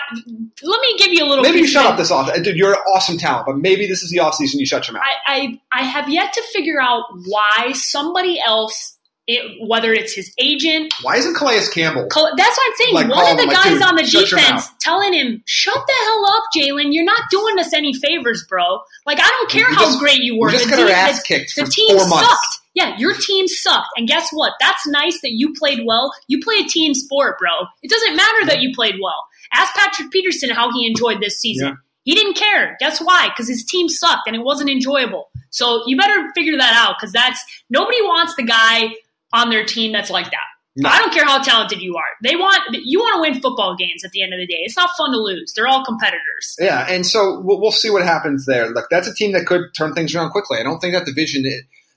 let 0.63 0.81
me 0.83 0.99
give 0.99 1.13
you 1.15 1.25
a 1.25 1.27
little. 1.27 1.43
Maybe 1.43 1.59
you 1.61 1.67
shut 1.67 1.87
up 1.87 1.97
this 1.97 2.11
off. 2.11 2.31
Dude, 2.43 2.57
you're 2.57 2.73
an 2.73 2.79
awesome 2.95 3.17
talent, 3.17 3.47
but 3.47 3.57
maybe 3.57 3.87
this 3.87 4.03
is 4.03 4.11
the 4.11 4.19
offseason 4.19 4.57
you 4.61 4.67
shut 4.67 4.87
your 4.87 4.93
mouth. 4.95 5.03
I, 5.27 5.59
I 5.73 5.81
I 5.81 5.83
have 5.85 6.09
yet 6.11 6.35
to 6.35 6.43
figure 6.53 6.79
out 6.81 7.05
why 7.25 7.73
somebody 7.73 8.39
else, 8.39 8.99
it, 9.27 9.67
whether 9.67 9.95
it's 9.95 10.13
his 10.13 10.31
agent, 10.39 10.93
Why 11.01 11.17
isn't 11.17 11.35
Calais 11.35 11.63
Campbell? 11.73 12.07
Col- 12.09 12.31
that's 12.37 12.57
what 12.57 12.67
I'm 12.69 12.75
saying. 12.77 12.95
Like, 12.95 13.09
One 13.09 13.31
of 13.33 13.39
the 13.39 13.47
like, 13.47 13.57
guys 13.65 13.81
on 13.83 13.97
the 13.97 14.03
defense 14.03 14.69
telling 14.79 15.15
him, 15.15 15.43
"Shut 15.47 15.75
the 15.75 15.95
hell 16.05 16.27
up, 16.37 16.45
Jalen. 16.55 16.93
You're 16.93 17.05
not 17.05 17.23
doing 17.31 17.59
us 17.59 17.73
any 17.73 17.95
favors, 17.95 18.45
bro. 18.49 18.81
Like 19.07 19.19
I 19.21 19.27
don't 19.29 19.51
care 19.51 19.67
We 19.71 19.75
how 19.75 19.85
just- 19.87 19.99
great 20.01 20.19
you 20.19 20.39
were. 20.39 20.49
we 20.49 20.53
just 20.53 20.65
The 20.67 20.71
got 20.77 20.81
our 20.81 20.91
ass 20.91 21.23
kicked 21.23 21.57
The 21.57 21.65
for 21.65 21.71
team 21.71 21.97
four 21.97 22.07
months. 22.09 22.29
sucked. 22.29 22.61
Yeah, 22.75 22.95
your 22.99 23.15
team 23.15 23.49
sucked. 23.49 23.89
And 23.97 24.07
guess 24.07 24.29
what? 24.33 24.53
That's 24.61 24.87
nice 24.87 25.19
that 25.23 25.31
you 25.33 25.55
played 25.59 25.81
well. 25.87 26.13
You 26.29 26.43
play 26.43 26.57
a 26.57 26.69
team 26.69 26.93
sport, 26.93 27.39
bro. 27.39 27.49
It 27.83 27.91
doesn't 27.91 28.15
matter 28.15 28.45
that 28.49 28.61
you 28.61 28.75
played 28.75 28.97
well. 29.03 29.25
Ask 29.57 29.75
Patrick 29.75 30.11
Peterson 30.11 30.51
how 30.51 30.73
he 30.73 30.87
enjoyed 30.87 31.21
this 31.21 31.41
season. 31.41 31.69
Yeah. 31.69 31.75
He 32.05 32.15
didn't 32.15 32.35
care. 32.35 32.77
Guess 32.79 33.01
why? 33.01 33.29
Because 33.29 33.49
his 33.49 33.65
team 33.65 33.89
sucked 33.89 34.29
and 34.29 34.37
it 34.37 34.43
wasn't 34.43 34.71
enjoyable. 34.71 35.29
So 35.51 35.83
you 35.87 35.97
better 35.97 36.31
figure 36.35 36.57
that 36.57 36.75
out 36.75 36.97
because 36.99 37.13
that's 37.13 37.45
nobody 37.69 38.01
wants 38.03 38.37
the 38.37 38.45
guy 38.45 38.91
on 39.33 39.51
their 39.51 39.65
team 39.65 39.93
that's 39.93 40.11
like 40.11 40.27
that. 40.27 40.47
No. 40.79 40.91
I 40.91 40.99
don't 40.99 41.13
care 41.13 41.25
how 41.25 41.43
talented 41.43 41.81
you 41.81 41.97
are. 41.97 42.05
They 42.23 42.37
want 42.37 42.61
you 42.85 43.01
want 43.01 43.17
to 43.17 43.21
win 43.23 43.41
football 43.41 43.75
games 43.77 44.05
at 44.05 44.11
the 44.11 44.23
end 44.23 44.35
of 44.35 44.39
the 44.39 44.47
day. 44.47 44.59
It's 44.61 44.77
not 44.77 44.91
fun 44.97 45.11
to 45.13 45.19
lose. 45.19 45.55
They're 45.55 45.67
all 45.67 45.85
competitors. 45.85 46.55
Yeah, 46.61 46.87
and 46.87 47.07
so 47.07 47.41
we'll, 47.41 47.61
we'll 47.61 47.73
see 47.73 47.89
what 47.89 48.03
happens 48.03 48.45
there. 48.45 48.69
Look, 48.69 48.87
that's 48.91 49.09
a 49.09 49.15
team 49.15 49.33
that 49.33 49.47
could 49.47 49.75
turn 49.75 49.95
things 49.95 50.15
around 50.15 50.33
quickly. 50.33 50.59
I 50.59 50.63
don't 50.63 50.79
think 50.79 50.93
that 50.93 51.07
division 51.07 51.45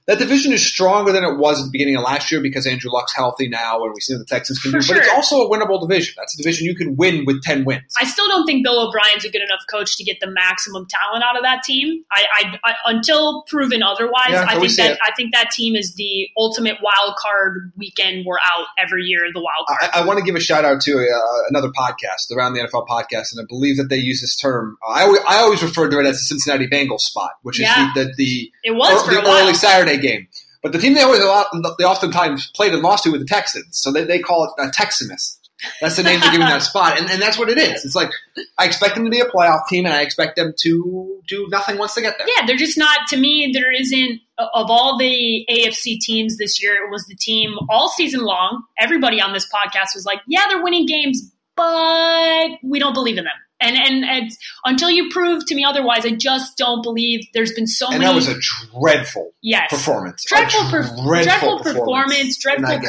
that 0.09 0.17
division 0.17 0.51
is 0.51 0.65
stronger 0.65 1.11
than 1.11 1.23
it 1.23 1.37
was 1.37 1.59
at 1.61 1.65
the 1.65 1.71
beginning 1.71 1.95
of 1.95 2.01
last 2.03 2.31
year 2.31 2.41
because 2.41 2.65
Andrew 2.65 2.89
Luck's 2.91 3.15
healthy 3.15 3.47
now, 3.47 3.83
and 3.83 3.93
we 3.93 4.01
see 4.01 4.15
what 4.15 4.19
the 4.19 4.25
Texans 4.25 4.57
can 4.57 4.71
For 4.71 4.79
do. 4.79 4.87
But 4.87 4.97
it's 4.97 5.09
also 5.09 5.45
a 5.45 5.47
winnable 5.47 5.79
division. 5.87 6.15
That's 6.17 6.33
a 6.33 6.37
division 6.37 6.65
you 6.65 6.73
can 6.73 6.95
win 6.95 7.25
with 7.25 7.43
ten 7.43 7.63
wins. 7.63 7.93
I 8.01 8.05
still 8.05 8.27
don't 8.27 8.47
think 8.47 8.65
Bill 8.65 8.87
O'Brien's 8.87 9.23
a 9.23 9.29
good 9.29 9.43
enough 9.43 9.61
coach 9.69 9.97
to 9.97 10.03
get 10.03 10.19
the 10.19 10.25
maximum 10.25 10.87
talent 10.87 11.23
out 11.23 11.37
of 11.37 11.43
that 11.43 11.61
team. 11.61 12.03
I, 12.11 12.23
I, 12.33 12.59
I 12.63 12.73
until 12.87 13.43
proven 13.43 13.83
otherwise, 13.83 14.31
Yeah, 14.31 14.45
I 14.47 14.59
think 14.59 14.75
that 14.77 14.91
it. 14.93 14.99
I 15.05 15.11
think 15.15 15.31
that 15.35 15.51
team 15.51 15.75
is 15.75 15.93
the 15.93 16.27
ultimate 16.35 16.77
wild 16.81 17.15
card 17.17 17.71
weekend. 17.77 18.25
We're 18.25 18.39
out 18.39 18.65
every 18.79 19.03
year. 19.03 19.19
The 19.31 19.39
wild 19.41 19.67
card. 19.67 19.91
I, 19.93 20.01
I 20.01 20.05
want 20.07 20.17
to 20.17 20.25
give 20.25 20.33
a 20.35 20.39
shout 20.39 20.65
out 20.65 20.81
to 20.81 20.93
uh, 20.93 21.39
another 21.49 21.69
podcast, 21.69 22.35
around 22.35 22.53
the 22.53 22.61
NFL 22.61 22.87
podcast, 22.87 23.31
and 23.31 23.41
I 23.41 23.45
believe 23.47 23.77
that 23.77 23.89
they 23.89 23.97
use 23.97 24.21
this 24.21 24.35
term. 24.35 24.75
Uh, 24.83 24.91
I 24.91 25.01
always, 25.03 25.21
I 25.29 25.35
always 25.37 25.61
refer 25.61 25.87
to 25.87 25.99
it 25.99 26.07
as 26.07 26.15
the 26.15 26.23
Cincinnati 26.25 26.67
Bengals 26.67 27.01
spot, 27.01 27.33
which 27.43 27.59
is 27.59 27.67
Yeah. 27.67 27.91
the, 27.93 28.05
the, 28.05 28.13
the 28.17 28.51
it 28.63 28.71
was 28.71 29.05
the 29.07 29.21
early 29.23 29.53
Saturday 29.53 29.98
game. 30.01 30.27
But 30.61 30.73
the 30.73 30.79
team 30.79 30.93
they 30.93 31.01
always 31.01 31.21
a 31.21 31.45
they 31.77 31.85
oftentimes 31.85 32.51
played 32.53 32.73
and 32.73 32.81
lost 32.81 33.05
to 33.05 33.11
were 33.11 33.17
the 33.17 33.25
Texans, 33.25 33.79
so 33.79 33.91
they, 33.91 34.03
they 34.03 34.19
call 34.19 34.43
it 34.45 34.61
uh, 34.61 34.69
Teximus. 34.71 35.37
That's 35.81 35.97
the 35.97 36.03
name 36.03 36.21
they're 36.21 36.31
giving 36.31 36.47
that 36.47 36.63
spot, 36.63 36.97
and, 36.97 37.09
and 37.09 37.21
that's 37.21 37.37
what 37.37 37.49
it 37.49 37.57
is. 37.57 37.83
It's 37.83 37.95
like 37.95 38.11
I 38.57 38.65
expect 38.65 38.95
them 38.95 39.03
to 39.03 39.11
be 39.11 39.19
a 39.19 39.25
playoff 39.25 39.67
team, 39.67 39.85
and 39.85 39.93
I 39.93 40.01
expect 40.01 40.37
them 40.37 40.53
to 40.61 41.21
do 41.27 41.47
nothing 41.49 41.77
once 41.77 41.95
they 41.95 42.01
get 42.01 42.17
there. 42.17 42.27
Yeah, 42.27 42.45
they're 42.45 42.57
just 42.57 42.77
not. 42.77 43.07
To 43.09 43.17
me, 43.17 43.51
there 43.53 43.71
isn't 43.71 44.21
of 44.37 44.69
all 44.69 44.97
the 44.97 45.45
AFC 45.49 45.99
teams 45.99 46.37
this 46.37 46.61
year. 46.61 46.75
It 46.75 46.89
was 46.89 47.05
the 47.05 47.15
team 47.15 47.55
all 47.69 47.89
season 47.89 48.21
long. 48.21 48.63
Everybody 48.77 49.21
on 49.21 49.33
this 49.33 49.47
podcast 49.47 49.95
was 49.95 50.05
like, 50.05 50.19
"Yeah, 50.27 50.45
they're 50.47 50.63
winning 50.63 50.85
games, 50.85 51.29
but 51.55 52.51
we 52.63 52.79
don't 52.79 52.93
believe 52.93 53.17
in 53.17 53.25
them." 53.25 53.33
And 53.61 53.77
and, 53.77 54.05
and 54.05 54.31
until 54.65 54.89
you 54.89 55.09
prove 55.09 55.45
to 55.47 55.55
me 55.55 55.65
otherwise, 55.65 56.05
I 56.05 56.11
just 56.11 56.57
don't 56.57 56.81
believe. 56.81 57.21
There's 57.33 57.53
been 57.53 57.67
so 57.67 57.87
and 57.89 57.99
many. 57.99 58.05
that 58.05 58.15
was 58.15 58.27
a 58.27 58.39
dreadful 58.79 59.33
yes, 59.41 59.69
performance. 59.69 60.23
dreadful, 60.25 60.69
per- 60.69 61.03
dreadful 61.03 61.59
performance, 61.59 62.37
dreadful, 62.37 62.79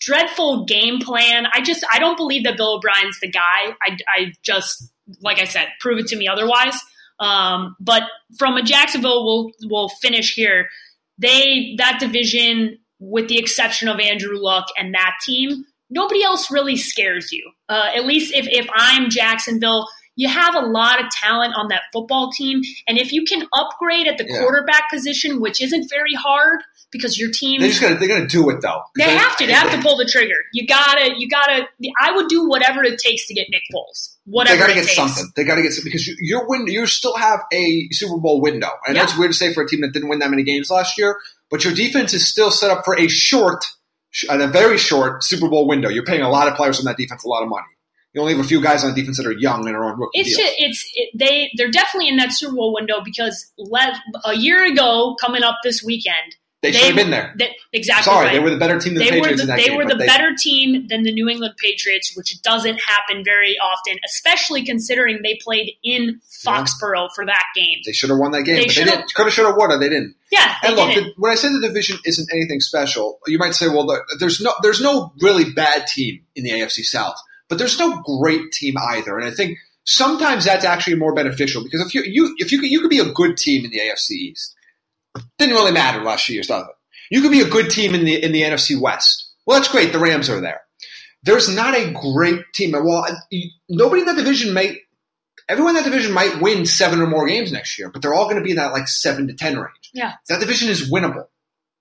dreadful 0.00 0.64
game 0.66 1.00
plan. 1.00 1.46
I 1.52 1.60
just 1.62 1.84
I 1.92 1.98
don't 1.98 2.16
believe 2.16 2.44
that 2.44 2.56
Bill 2.56 2.76
O'Brien's 2.76 3.18
the 3.20 3.30
guy. 3.30 3.74
I, 3.82 3.96
I 4.08 4.32
just 4.42 4.90
like 5.20 5.38
I 5.38 5.44
said, 5.44 5.68
prove 5.80 5.98
it 5.98 6.06
to 6.08 6.16
me 6.16 6.28
otherwise. 6.28 6.78
Um, 7.20 7.76
but 7.80 8.02
from 8.38 8.56
a 8.56 8.62
Jacksonville, 8.62 9.24
we'll 9.24 9.50
we'll 9.64 9.88
finish 9.88 10.34
here. 10.34 10.68
They 11.18 11.74
that 11.78 11.98
division, 12.00 12.78
with 12.98 13.28
the 13.28 13.38
exception 13.38 13.88
of 13.88 13.98
Andrew 13.98 14.36
Luck 14.38 14.66
and 14.78 14.94
that 14.94 15.14
team, 15.22 15.64
nobody 15.90 16.22
else 16.22 16.50
really 16.50 16.76
scares 16.76 17.32
you. 17.32 17.50
Uh, 17.68 17.90
at 17.94 18.06
least 18.06 18.34
if 18.34 18.46
if 18.46 18.68
I'm 18.72 19.10
Jacksonville. 19.10 19.88
You 20.18 20.28
have 20.28 20.54
a 20.56 20.60
lot 20.66 20.98
of 21.02 21.08
talent 21.10 21.54
on 21.56 21.68
that 21.68 21.82
football 21.92 22.30
team, 22.32 22.60
and 22.88 22.98
if 22.98 23.12
you 23.12 23.24
can 23.24 23.46
upgrade 23.52 24.06
at 24.08 24.18
the 24.18 24.26
Yeah. 24.28 24.40
quarterback 24.40 24.90
position, 24.90 25.40
which 25.40 25.62
isn't 25.62 25.88
very 25.88 26.14
hard 26.14 26.60
because 26.90 27.16
your 27.18 27.30
team 27.30 27.60
They 27.60 27.68
just 27.68 27.80
gotta, 27.80 27.94
they're 27.94 28.08
going 28.08 28.22
to 28.22 28.26
do 28.26 28.48
it 28.50 28.60
though. 28.60 28.80
they 28.96 29.04
have 29.04 29.36
to. 29.36 29.46
They 29.46 29.52
have 29.52 29.70
to 29.70 29.78
pull 29.86 29.96
the 29.96 30.04
trigger. 30.06 30.34
You 30.52 30.66
gotta. 30.66 31.12
You 31.16 31.28
gotta. 31.28 31.68
I 32.02 32.10
would 32.12 32.28
do 32.28 32.48
whatever 32.48 32.82
it 32.82 32.98
takes 32.98 33.26
to 33.28 33.34
get 33.34 33.46
Nick 33.50 33.62
Foles. 33.72 34.16
Whatever 34.24 34.56
They 34.56 34.60
got 34.60 34.66
to 34.68 34.74
get 34.74 34.84
takes. 34.84 34.96
something. 34.96 35.32
They 35.36 35.44
got 35.44 35.54
to 35.54 35.62
get 35.62 35.72
something 35.72 35.88
because 35.90 36.06
you, 36.06 36.16
you're 36.20 36.48
win. 36.48 36.66
You 36.66 36.84
still 36.86 37.16
have 37.16 37.40
a 37.52 37.88
Super 37.92 38.18
Bowl 38.18 38.40
window. 38.40 38.70
and 38.88 38.96
Yeah. 38.96 39.04
it's 39.04 39.16
weird 39.16 39.30
to 39.32 39.36
say 39.38 39.54
for 39.54 39.62
a 39.62 39.68
team 39.68 39.82
that 39.82 39.92
didn't 39.92 40.08
win 40.08 40.18
that 40.18 40.30
many 40.30 40.42
games 40.42 40.68
last 40.68 40.98
year, 40.98 41.16
but 41.50 41.64
your 41.64 41.72
defense 41.74 42.12
is 42.12 42.28
still 42.28 42.50
set 42.50 42.70
up 42.72 42.84
for 42.84 42.98
a 42.98 43.06
short, 43.08 43.64
and 44.28 44.42
a 44.42 44.48
very 44.48 44.78
short 44.78 45.22
Super 45.22 45.48
Bowl 45.48 45.68
window. 45.68 45.88
You're 45.88 46.04
paying 46.04 46.22
a 46.22 46.28
lot 46.30 46.48
of 46.48 46.54
players 46.56 46.78
on 46.80 46.86
that 46.86 46.96
defense 46.96 47.22
a 47.24 47.28
lot 47.28 47.42
of 47.44 47.48
money. 47.48 47.66
You 48.14 48.20
only 48.22 48.34
have 48.34 48.44
a 48.44 48.48
few 48.48 48.60
guys 48.62 48.84
on 48.84 48.94
defense 48.94 49.18
that 49.18 49.26
are 49.26 49.32
young 49.32 49.66
and 49.66 49.76
are 49.76 49.84
on 49.84 49.98
rookie 50.00 50.18
It's 50.20 50.34
deals. 50.36 50.48
just, 50.48 50.54
it's 50.58 50.90
it, 50.94 51.10
they 51.18 51.50
they're 51.56 51.70
definitely 51.70 52.08
in 52.08 52.16
that 52.16 52.32
Super 52.32 52.54
Bowl 52.54 52.74
window 52.74 53.00
because 53.04 53.52
le- 53.58 54.00
a 54.24 54.34
year 54.34 54.64
ago, 54.64 55.14
coming 55.20 55.42
up 55.42 55.56
this 55.62 55.82
weekend, 55.82 56.36
they 56.60 56.72
should 56.72 56.86
have 56.88 56.96
been 56.96 57.10
there. 57.10 57.34
That, 57.38 57.50
exactly. 57.72 58.02
Sorry, 58.04 58.26
right. 58.26 58.32
they 58.32 58.38
were 58.40 58.50
the 58.50 58.56
better 58.56 58.80
team 58.80 58.94
than 58.94 59.04
the 59.04 59.10
they 59.10 59.20
were 59.20 59.26
the, 59.36 59.42
in 59.42 59.46
that 59.46 59.56
they 59.58 59.66
game. 59.68 59.76
were 59.76 59.84
the 59.84 59.94
they, 59.94 60.06
better 60.06 60.34
team 60.36 60.88
than 60.88 61.04
the 61.04 61.12
New 61.12 61.28
England 61.28 61.54
Patriots, 61.62 62.16
which 62.16 62.42
doesn't 62.42 62.80
happen 62.80 63.22
very 63.24 63.56
often, 63.62 63.96
especially 64.04 64.64
considering 64.64 65.20
they 65.22 65.38
played 65.44 65.70
in 65.84 66.20
Foxborough 66.44 67.10
for 67.14 67.24
that 67.26 67.44
game. 67.54 67.78
They 67.86 67.92
should 67.92 68.10
have 68.10 68.18
won 68.18 68.32
that 68.32 68.42
game, 68.42 68.56
They 68.56 68.64
but 68.66 68.74
they 68.74 68.84
didn't. 68.84 69.14
Could 69.14 69.26
have, 69.26 69.32
should 69.32 69.46
have, 69.46 69.54
would 69.56 69.70
have. 69.70 69.78
They 69.80 69.88
didn't. 69.88 70.16
Yeah, 70.32 70.54
they 70.62 70.68
And 70.68 70.76
look, 70.76 70.88
didn't. 70.94 71.04
the, 71.04 71.14
when 71.18 71.30
I 71.30 71.36
say 71.36 71.48
the 71.52 71.60
division 71.60 71.98
isn't 72.04 72.28
anything 72.32 72.58
special, 72.60 73.20
you 73.28 73.38
might 73.38 73.54
say, 73.54 73.68
well, 73.68 73.86
the, 73.86 74.00
there's 74.18 74.40
no 74.40 74.52
there's 74.62 74.80
no 74.80 75.12
really 75.20 75.52
bad 75.52 75.86
team 75.86 76.24
in 76.34 76.42
the 76.42 76.50
AFC 76.50 76.82
South, 76.82 77.14
but 77.48 77.58
there's 77.58 77.78
no 77.78 78.02
great 78.02 78.52
team 78.52 78.74
either. 78.76 79.18
And 79.18 79.26
I 79.26 79.30
think 79.30 79.58
sometimes 79.84 80.44
that's 80.44 80.64
actually 80.64 80.96
more 80.96 81.14
beneficial 81.14 81.64
because 81.64 81.80
if 81.80 81.94
you 81.94 82.02
you 82.02 82.34
if 82.38 82.52
you 82.52 82.60
could, 82.60 82.70
you 82.70 82.80
could 82.80 82.90
be 82.90 82.98
a 82.98 83.12
good 83.12 83.36
team 83.36 83.64
in 83.64 83.70
the 83.70 83.78
AFC 83.78 84.10
East, 84.10 84.54
didn't 85.38 85.54
really 85.54 85.72
matter 85.72 86.02
last 86.02 86.26
few 86.26 86.34
years, 86.34 86.46
does 86.46 86.64
it? 86.64 86.74
You 87.10 87.22
could 87.22 87.30
be 87.30 87.40
a 87.40 87.48
good 87.48 87.70
team 87.70 87.94
in 87.94 88.04
the 88.04 88.22
in 88.22 88.32
the 88.32 88.42
NFC 88.42 88.80
West. 88.80 89.32
Well, 89.46 89.58
that's 89.58 89.72
great. 89.72 89.92
The 89.92 89.98
Rams 89.98 90.28
are 90.28 90.40
there. 90.40 90.60
There's 91.22 91.54
not 91.54 91.74
a 91.74 91.92
great 91.92 92.44
team. 92.54 92.72
Well, 92.72 93.06
nobody 93.68 94.02
in 94.02 94.06
that 94.06 94.16
division 94.16 94.52
may. 94.52 94.82
Everyone 95.48 95.74
in 95.74 95.82
that 95.82 95.90
division 95.90 96.12
might 96.12 96.42
win 96.42 96.66
seven 96.66 97.00
or 97.00 97.06
more 97.06 97.26
games 97.26 97.50
next 97.50 97.78
year, 97.78 97.88
but 97.88 98.02
they're 98.02 98.12
all 98.12 98.26
going 98.26 98.36
to 98.36 98.42
be 98.42 98.50
in 98.50 98.56
that 98.56 98.72
like 98.72 98.86
seven 98.86 99.26
to 99.28 99.34
ten 99.34 99.56
range. 99.56 99.90
Yeah. 99.94 100.14
That 100.28 100.40
division 100.40 100.68
is 100.68 100.90
winnable, 100.90 101.28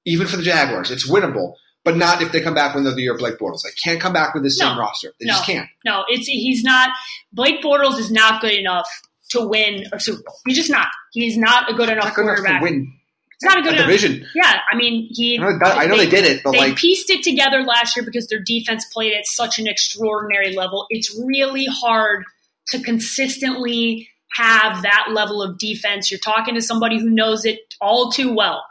even 0.05 0.27
for 0.27 0.37
the 0.37 0.43
Jaguars. 0.43 0.89
It's 0.89 1.09
winnable, 1.09 1.55
but 1.87 1.95
not 1.95 2.21
if 2.21 2.33
they 2.33 2.41
come 2.41 2.53
back 2.53 2.75
with 2.75 2.85
another 2.85 2.99
year 2.99 3.13
of 3.13 3.19
Blake 3.19 3.37
Bortles. 3.37 3.61
They 3.63 3.69
can't 3.81 4.01
come 4.01 4.11
back 4.11 4.33
with 4.33 4.43
the 4.43 4.51
same 4.51 4.75
No. 4.75 4.79
roster. 4.81 5.13
They 5.21 5.25
No. 5.25 5.33
just 5.35 5.45
can't. 5.45 5.69
No, 5.85 6.03
it's 6.09 6.27
he's 6.27 6.61
not. 6.65 6.89
Blake 7.31 7.61
Bortles 7.63 7.97
is 7.97 8.11
not 8.11 8.41
good 8.41 8.51
enough 8.51 8.87
to 9.29 9.47
win 9.47 9.85
a 9.93 9.99
Super 9.99 10.21
Bowl. 10.25 10.35
He's 10.45 10.57
just 10.57 10.69
not. 10.69 10.87
He's 11.13 11.37
not 11.37 11.71
a 11.71 11.73
good 11.73 11.87
enough 11.89 12.03
Not 12.03 12.15
good 12.15 12.23
enough 12.25 12.35
to 12.37 12.41
quarterback. 12.43 12.61
win 12.61 12.93
He's 13.39 13.47
not 13.47 13.57
a 13.57 13.59
a 13.59 13.63
good 13.63 13.73
enough. 13.75 13.85
division. 13.85 14.27
Yeah, 14.35 14.59
I 14.69 14.75
mean 14.75 15.07
he. 15.11 15.37
I 15.39 15.41
know, 15.43 15.59
that- 15.59 15.77
I 15.77 15.85
know 15.85 15.95
they, 15.97 16.09
did 16.09 16.25
it, 16.25 16.43
but 16.43 16.51
they 16.51 16.59
like 16.59 16.75
pieced 16.75 17.09
it 17.09 17.23
together 17.23 17.63
last 17.63 17.95
year 17.95 18.03
because 18.03 18.27
their 18.27 18.39
defense 18.41 18.83
played 18.91 19.13
at 19.13 19.25
such 19.25 19.59
an 19.59 19.67
extraordinary 19.67 20.55
level. 20.55 20.87
It's 20.89 21.17
really 21.23 21.67
hard 21.71 22.25
to 22.71 22.79
consistently 22.81 24.09
have 24.33 24.81
that 24.83 25.07
level 25.13 25.41
of 25.41 25.57
defense. 25.57 26.11
You're 26.11 26.19
talking 26.19 26.55
to 26.55 26.61
somebody 26.61 26.99
who 26.99 27.09
knows 27.09 27.45
it 27.45 27.59
all 27.79 28.11
too 28.11 28.33
well. 28.33 28.63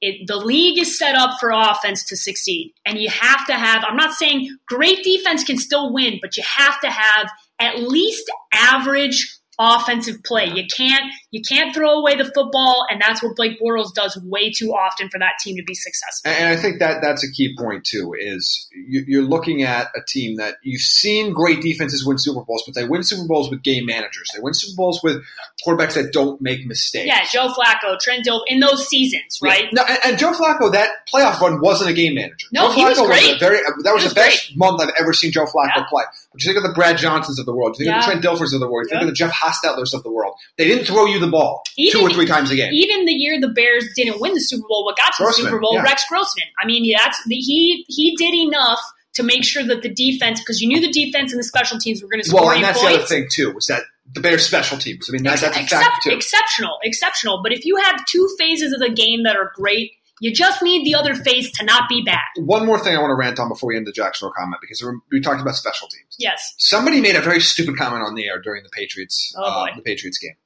It, 0.00 0.26
the 0.26 0.36
league 0.36 0.78
is 0.78 0.98
set 0.98 1.14
up 1.14 1.38
for 1.38 1.50
offense 1.50 2.04
to 2.06 2.16
succeed, 2.16 2.72
and 2.86 2.98
you 2.98 3.10
have 3.10 3.46
to 3.46 3.54
have. 3.54 3.84
I'm 3.86 3.96
not 3.96 4.14
saying 4.14 4.48
great 4.66 5.04
defense 5.04 5.44
can 5.44 5.58
still 5.58 5.92
win, 5.92 6.18
but 6.22 6.36
you 6.36 6.42
have 6.42 6.80
to 6.80 6.90
have 6.90 7.30
at 7.60 7.80
least 7.80 8.30
average 8.52 9.39
offensive 9.60 10.22
play. 10.24 10.46
You 10.46 10.64
can't 10.74 11.04
you 11.30 11.42
can't 11.42 11.72
throw 11.74 11.98
away 11.98 12.16
the 12.16 12.24
football, 12.24 12.86
and 12.90 13.00
that's 13.00 13.22
what 13.22 13.36
Blake 13.36 13.60
Bortles 13.60 13.94
does 13.94 14.18
way 14.24 14.50
too 14.50 14.70
often 14.72 15.08
for 15.10 15.18
that 15.18 15.34
team 15.38 15.54
to 15.56 15.62
be 15.62 15.74
successful. 15.74 16.30
And 16.32 16.48
I 16.48 16.56
think 16.56 16.80
that 16.80 17.00
that's 17.02 17.22
a 17.22 17.30
key 17.30 17.54
point 17.56 17.84
too. 17.84 18.14
Is 18.18 18.68
you- 18.74 19.04
you're 19.06 19.22
looking 19.22 19.62
at 19.62 19.88
a 19.94 20.00
team 20.08 20.36
that 20.38 20.56
you've 20.64 20.80
seen 20.80 21.32
great 21.32 21.60
defenses 21.60 22.04
win 22.04 22.18
Super 22.18 22.40
Bowls, 22.42 22.62
but 22.66 22.74
they 22.74 22.84
win 22.84 23.02
Super 23.04 23.28
Bowls 23.28 23.50
with 23.50 23.62
game 23.62 23.86
managers. 23.86 24.30
They 24.34 24.40
win 24.40 24.54
Super 24.54 24.76
Bowls 24.76 25.02
with 25.04 25.22
quarterbacks 25.66 25.94
that 25.94 26.12
don't 26.12 26.40
make 26.40 26.66
mistakes. 26.66 27.06
Yeah, 27.06 27.24
Joe 27.30 27.48
Flacco, 27.52 27.98
Trent 28.00 28.26
Dilfer 28.26 28.40
in 28.46 28.60
those 28.60 28.88
seasons, 28.88 29.38
Yeah. 29.42 29.50
right? 29.50 29.64
No, 29.72 29.82
and, 29.82 29.98
and 30.04 30.18
Joe 30.18 30.32
Flacco, 30.32 30.72
that 30.72 31.06
playoff 31.12 31.38
run 31.40 31.60
wasn't 31.60 31.90
a 31.90 31.92
game 31.92 32.14
manager. 32.14 32.46
No, 32.52 32.68
Joe 32.68 32.72
he 32.72 32.84
was 32.86 32.98
Flacco 32.98 33.06
great. 33.06 33.36
a 33.36 33.38
very 33.38 33.58
uh, 33.58 33.70
that 33.84 33.92
was, 33.94 34.04
was 34.04 34.14
the 34.14 34.20
best 34.20 34.56
month 34.56 34.80
I've 34.80 34.92
ever 34.98 35.12
seen 35.12 35.30
Joe 35.32 35.44
Flacco 35.44 35.76
Yeah. 35.76 35.84
play. 35.84 36.04
But 36.32 36.42
you 36.42 36.48
think 36.52 36.56
of 36.56 36.62
the 36.68 36.74
Brad 36.74 36.96
Johnsons 36.96 37.38
of 37.38 37.46
the 37.46 37.54
world, 37.54 37.76
you 37.78 37.84
think 37.84 37.96
of 37.96 38.02
the 38.02 38.06
Trent 38.12 38.24
Dilfers 38.24 38.54
of 38.54 38.60
the 38.60 38.68
world, 38.68 38.86
you 38.86 38.90
think 38.90 39.00
Yeah. 39.02 39.08
of 39.08 39.08
the 39.08 39.14
Jeff 39.14 39.32
Hostetler's 39.50 39.94
of 39.94 40.02
the 40.02 40.10
world. 40.10 40.34
They 40.58 40.66
didn't 40.66 40.84
throw 40.86 41.06
you 41.06 41.18
the 41.18 41.26
ball 41.28 41.62
Even- 41.76 42.00
two 42.00 42.06
or 42.06 42.10
three 42.10 42.26
times 42.26 42.50
a 42.50 42.56
game. 42.56 42.72
Even 42.72 43.04
the 43.06 43.12
year 43.12 43.40
the 43.40 43.48
Bears 43.48 43.86
didn't 43.96 44.20
win 44.20 44.34
the 44.34 44.40
Super 44.40 44.66
Bowl, 44.68 44.84
what 44.84 44.96
got 44.96 45.12
to 45.14 45.22
Grossman, 45.22 45.44
the 45.44 45.50
Super 45.50 45.60
Bowl, 45.60 45.74
yeah. 45.74 45.82
Rex 45.82 46.04
Grossman. 46.08 46.46
I 46.62 46.66
mean, 46.66 46.92
that's 46.96 47.18
he 47.28 47.84
he 47.88 48.14
did 48.16 48.34
enough 48.34 48.80
to 49.14 49.22
make 49.24 49.42
sure 49.44 49.64
that 49.64 49.82
the 49.82 49.88
defense, 49.92 50.40
because 50.40 50.60
you 50.60 50.68
knew 50.68 50.80
the 50.80 50.92
defense 50.92 51.32
and 51.32 51.38
the 51.40 51.44
special 51.44 51.78
teams 51.78 52.00
were 52.02 52.08
going 52.08 52.22
to 52.22 52.28
score 52.28 52.42
well, 52.42 52.50
and 52.50 52.62
that's 52.62 52.80
the 52.80 52.86
other 52.88 53.04
thing 53.04 53.26
too 53.30 53.52
was 53.52 53.66
that 53.66 53.82
the 54.12 54.20
Bears 54.20 54.44
special 54.46 54.78
teams. 54.78 55.08
I 55.08 55.12
mean, 55.12 55.22
that, 55.24 55.40
that's 55.40 55.56
a 55.56 55.60
Excep- 55.62 55.82
fact 55.82 56.02
too. 56.04 56.10
exceptional, 56.10 56.78
exceptional. 56.82 57.42
But 57.42 57.52
if 57.52 57.64
you 57.64 57.76
have 57.76 58.04
two 58.06 58.28
phases 58.38 58.72
of 58.72 58.80
the 58.80 58.90
game 58.90 59.22
that 59.24 59.36
are 59.36 59.52
great, 59.54 59.92
you 60.20 60.32
just 60.32 60.62
need 60.62 60.86
the 60.86 60.94
other 60.94 61.14
face 61.14 61.50
to 61.52 61.64
not 61.64 61.88
be 61.88 62.02
bad. 62.04 62.20
One 62.36 62.66
more 62.66 62.78
thing 62.78 62.94
I 62.94 63.00
want 63.00 63.10
to 63.10 63.16
rant 63.16 63.40
on 63.40 63.48
before 63.48 63.68
we 63.68 63.76
end 63.76 63.86
the 63.86 63.92
Jacksonville 63.92 64.34
comment 64.36 64.60
because 64.60 64.84
we 65.10 65.20
talked 65.20 65.40
about 65.40 65.56
special 65.56 65.88
teams. 65.88 66.14
Yes. 66.18 66.54
Somebody 66.58 67.00
made 67.00 67.16
a 67.16 67.22
very 67.22 67.40
stupid 67.40 67.76
comment 67.76 68.04
on 68.04 68.14
the 68.14 68.26
air 68.26 68.40
during 68.40 68.62
the 68.62 68.68
Patriots 68.68 69.34
Oh, 69.36 69.42
uh, 69.42 69.74
the 69.74 69.82
Patriots 69.82 70.18
game. 70.18 70.36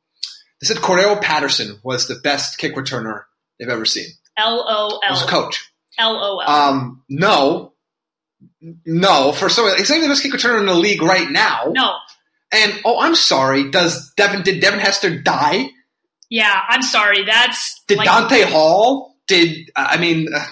They 0.60 0.66
said 0.66 0.78
Cordarrelle 0.78 1.20
Patterson 1.20 1.80
was 1.82 2.06
the 2.06 2.14
best 2.14 2.56
kick 2.56 2.76
returner 2.76 3.24
they've 3.58 3.68
ever 3.68 3.84
seen. 3.84 4.06
L 4.36 4.64
O 4.66 5.00
L. 5.04 5.12
As 5.12 5.22
a 5.22 5.24
L. 5.24 5.28
coach. 5.28 5.72
L 5.98 6.16
O 6.16 6.38
L. 6.38 6.48
Um, 6.48 7.02
no, 7.08 7.72
no. 8.86 9.32
For 9.32 9.48
some, 9.48 9.76
he's 9.76 9.90
not 9.90 10.00
the 10.00 10.08
best 10.08 10.22
kick 10.22 10.32
returner 10.32 10.60
in 10.60 10.66
the 10.66 10.74
league 10.74 11.02
right 11.02 11.30
now. 11.30 11.64
No. 11.72 11.94
And 12.52 12.80
oh, 12.84 13.00
I'm 13.00 13.16
sorry. 13.16 13.70
Does 13.70 14.12
Devin? 14.16 14.42
Did 14.42 14.60
Devin 14.60 14.78
Hester 14.78 15.20
die? 15.20 15.70
Yeah, 16.30 16.60
I'm 16.68 16.82
sorry. 16.82 17.24
That's 17.24 17.82
Did 17.88 17.98
like, 17.98 18.06
Dante 18.06 18.42
Hall? 18.42 19.13
Did 19.28 19.70
I 19.76 19.96
mean 19.98 20.28
uh, 20.34 20.44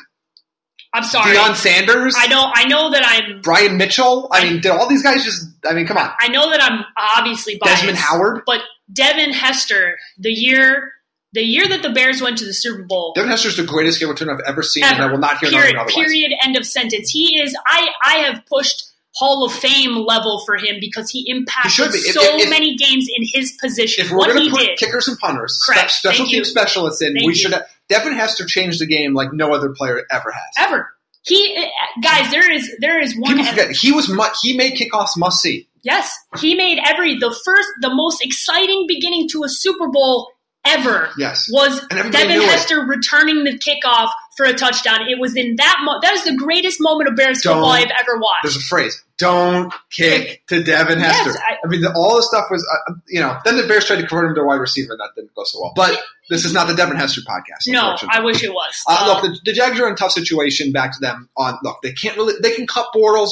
I'm 0.95 1.05
sorry. 1.05 1.35
Deion 1.35 1.55
Sanders? 1.57 2.15
I 2.19 2.27
know. 2.27 2.51
I 2.55 2.65
know 2.67 2.91
that 2.91 3.03
I'm. 3.07 3.41
Brian 3.41 3.77
Mitchell? 3.79 4.29
I 4.31 4.45
mean, 4.45 4.61
did 4.61 4.71
all 4.73 4.89
these 4.89 5.03
guys 5.03 5.25
just? 5.25 5.47
I 5.65 5.73
mean, 5.73 5.87
come 5.87 5.97
on. 5.97 6.11
I 6.21 6.29
know 6.29 6.51
that 6.51 6.63
I'm 6.63 6.85
obviously 7.17 7.59
biased. 7.61 7.83
Desmond 7.83 7.99
Howard? 7.99 8.43
but 8.47 8.61
Devin 8.93 9.33
Hester, 9.33 9.97
the 10.19 10.31
year 10.31 10.93
The 11.33 11.43
year 11.43 11.67
that 11.67 11.81
the 11.83 11.89
Bears 11.91 12.21
went 12.21 12.37
to 12.39 12.45
the 12.45 12.53
Super 12.53 12.83
Bowl, 12.83 13.13
Devin 13.15 13.31
Hester's 13.31 13.57
the 13.57 13.65
greatest 13.65 14.01
game 14.01 14.09
returner 14.11 14.35
I've 14.35 14.45
ever 14.47 14.63
seen, 14.63 14.85
and 14.85 15.01
I 15.03 15.07
will 15.07 15.17
not 15.19 15.39
hear 15.39 15.49
period, 15.51 15.77
otherwise. 15.77 15.95
period. 15.95 16.33
End 16.45 16.57
of 16.59 16.67
sentence. 16.67 17.09
He 17.11 17.41
is. 17.41 17.57
I 17.67 17.89
I 18.05 18.15
have 18.29 18.45
pushed 18.47 18.85
Hall 19.15 19.47
of 19.47 19.53
Fame 19.53 19.95
level 20.07 20.43
for 20.45 20.57
him 20.57 20.77
because 20.79 21.09
he 21.11 21.25
impacted 21.31 21.73
He. 21.73 22.01
If- 22.01 22.15
so 22.15 22.21
if- 22.37 22.43
if- 22.45 22.51
many 22.51 22.77
games 22.77 23.07
in 23.17 23.25
his 23.33 23.53
position. 23.53 24.05
If 24.05 24.11
we're 24.11 24.27
going 24.27 24.45
to 24.45 24.51
put 24.51 24.61
did, 24.61 24.79
kickers 24.79 25.09
and 25.09 25.19
punters, 25.19 25.59
Correct. 25.67 25.91
spe- 25.91 25.99
special 26.01 26.19
Thank 26.25 26.31
team 26.33 26.39
you. 26.41 26.45
specialists 26.45 27.01
in, 27.01 27.15
Thank 27.15 27.27
we 27.27 27.33
you. 27.33 27.39
should 27.39 27.53
have. 27.53 27.65
Devin 27.89 28.15
Hester 28.15 28.47
changed 28.47 28.81
the 28.81 28.87
game 28.87 29.15
like 29.15 29.33
no 29.33 29.53
other 29.55 29.71
player 29.77 30.03
ever 30.11 30.31
has. 30.31 30.67
ever. 30.69 30.89
He 31.25 31.69
guys, 32.03 32.31
there 32.33 32.51
is 32.51 32.71
there 32.81 33.01
is 33.01 33.17
one. 33.17 33.33
People 33.37 33.45
forget 33.51 33.71
he 33.71 33.93
was 33.93 34.09
mu- 34.09 34.25
he 34.41 34.57
made 34.57 34.75
kickoffs 34.79 35.17
must 35.17 35.41
see. 35.41 35.69
Yes, 35.83 36.13
he 36.41 36.55
made 36.55 36.79
every 36.85 37.17
the 37.19 37.35
first 37.45 37.69
the 37.81 37.95
most 37.95 38.25
exciting 38.25 38.87
beginning 38.89 39.29
to 39.31 39.45
a 39.45 39.49
Super 39.49 39.89
Bowl 39.89 40.29
ever. 40.65 41.11
Yes. 41.19 41.49
was 41.51 41.81
Devin 41.91 42.11
knew 42.29 42.43
it. 42.43 42.49
Hester 42.49 42.81
returning 42.81 43.45
the 43.45 43.59
kickoff 43.59 44.11
for 44.37 44.47
a 44.47 44.55
touchdown. 44.55 45.01
It 45.09 45.19
was 45.21 45.37
in 45.37 45.57
that 45.57 45.79
mo- 45.85 45.99
that 46.03 46.13
was 46.13 46.25
the 46.25 46.37
greatest 46.37 46.79
moment 46.81 47.09
of 47.09 47.17
Bears 47.17 47.43
Don't- 47.43 47.55
football 47.57 47.71
I've 47.73 47.91
ever 47.91 48.19
watched. 48.19 48.43
There's 48.45 48.57
a 48.57 48.61
phrase: 48.61 49.05
"Don't 49.19 49.73
kick 49.91 50.45
to 50.49 50.63
Devin 50.63 50.99
Yes, 51.01 51.17
Hester." 51.25 51.41
I- 51.49 51.57
I, 51.65 51.69
mean, 51.69 51.83
the, 51.83 51.93
all 51.95 52.17
the 52.17 52.23
stuff 52.23 52.47
was, 52.51 52.65
uh, 52.89 52.95
you 53.09 53.21
know. 53.21 53.37
Then 53.45 53.57
the 53.59 53.67
Bears 53.67 53.85
tried 53.87 54.01
to 54.01 54.07
convert 54.07 54.31
him 54.31 54.35
to 54.37 54.41
a 54.41 54.47
wide 54.47 54.57
receiver, 54.61 54.93
and 54.93 55.01
that 55.01 55.11
didn't 55.17 55.35
go 55.35 55.43
so 55.45 55.61
well. 55.61 55.73
But 55.77 56.01
this 56.33 56.45
is 56.47 56.53
not 56.55 56.67
the 56.67 56.75
Devin 56.75 56.97
Hester 56.97 57.21
podcast. 57.21 57.69
No. 57.69 57.95
I 58.11 58.21
wish 58.21 58.43
it 58.43 58.53
was. 58.53 58.83
Uh, 58.89 58.97
Uh, 59.01 59.07
look, 59.07 59.23
the, 59.23 59.41
the 59.45 59.53
Jags 59.53 59.79
are 59.79 59.87
in 59.87 59.93
a 59.93 59.97
tough 59.97 60.13
situation. 60.13 60.73
Back 60.73 60.93
to 60.93 60.99
them. 61.01 61.29
On 61.37 61.59
look, 61.63 61.79
they 61.83 61.93
can't 61.93 62.17
really. 62.17 62.35
They 62.43 62.55
can 62.55 62.67
cut 62.67 62.87
Bortles. 62.95 63.31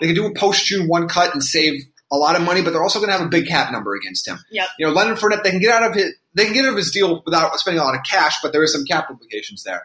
They 0.00 0.06
can 0.06 0.16
do 0.16 0.26
a 0.26 0.32
post 0.34 0.64
June 0.66 0.88
one 0.88 1.08
cut 1.08 1.34
and 1.34 1.44
save 1.44 1.82
a 2.10 2.16
lot 2.16 2.34
of 2.34 2.42
money, 2.42 2.62
but 2.62 2.72
they're 2.72 2.82
also 2.82 2.98
going 2.98 3.10
to 3.10 3.16
have 3.16 3.24
a 3.24 3.28
big 3.28 3.46
cap 3.46 3.70
number 3.70 3.94
against 3.94 4.26
him. 4.26 4.38
Yep. 4.50 4.68
You 4.78 4.86
know, 4.86 4.92
Leonard 4.92 5.18
Fournette. 5.18 5.44
They 5.44 5.50
can 5.50 5.60
get 5.60 5.70
out 5.72 5.90
of 5.90 5.94
his. 5.94 6.12
They 6.34 6.44
can 6.44 6.54
get 6.54 6.64
out 6.64 6.70
of 6.70 6.76
his 6.76 6.90
deal 6.90 7.22
without 7.26 7.54
spending 7.60 7.80
a 7.80 7.84
lot 7.84 7.94
of 7.94 8.00
cash, 8.08 8.36
but 8.42 8.52
there 8.52 8.62
is 8.62 8.72
some 8.72 8.84
cap 8.84 9.08
implications 9.10 9.62
there. 9.62 9.82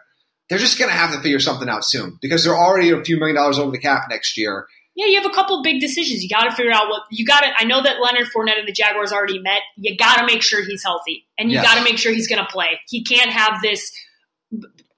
They're 0.48 0.58
just 0.58 0.78
going 0.78 0.90
to 0.90 0.96
have 0.96 1.12
to 1.12 1.20
figure 1.20 1.40
something 1.40 1.68
out 1.68 1.84
soon 1.84 2.18
because 2.22 2.44
they're 2.44 2.56
already 2.56 2.90
a 2.90 3.02
few 3.04 3.18
million 3.18 3.36
dollars 3.36 3.58
over 3.58 3.72
the 3.72 3.78
cap 3.78 4.04
next 4.08 4.38
year. 4.38 4.66
Yeah, 4.96 5.06
you 5.06 5.20
have 5.20 5.30
a 5.30 5.34
couple 5.34 5.62
big 5.62 5.78
decisions. 5.80 6.22
You 6.22 6.28
got 6.28 6.44
to 6.44 6.56
figure 6.56 6.72
out 6.72 6.88
what 6.88 7.02
you 7.10 7.24
got 7.24 7.40
to. 7.42 7.48
I 7.56 7.64
know 7.64 7.82
that 7.82 8.00
Leonard 8.00 8.28
Fournette 8.34 8.58
and 8.58 8.66
the 8.66 8.72
Jaguars 8.72 9.12
already 9.12 9.38
met. 9.38 9.60
You 9.76 9.96
got 9.96 10.16
to 10.18 10.26
make 10.26 10.42
sure 10.42 10.64
he's 10.64 10.82
healthy, 10.82 11.26
and 11.38 11.50
you 11.50 11.56
Yes. 11.58 11.64
got 11.66 11.74
to 11.78 11.84
make 11.84 11.98
sure 11.98 12.12
he's 12.12 12.26
going 12.28 12.40
to 12.44 12.50
play. 12.50 12.80
He 12.88 13.04
can't 13.04 13.30
have 13.30 13.60
this 13.62 13.92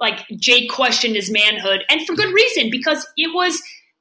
like 0.01 0.25
Jake 0.39 0.71
questioned 0.71 1.17
his 1.17 1.31
manhood, 1.31 1.85
and 1.91 2.07
for 2.07 2.15
good 2.15 2.33
reason 2.33 2.71
because 2.71 3.07
it 3.17 3.35
was 3.35 3.61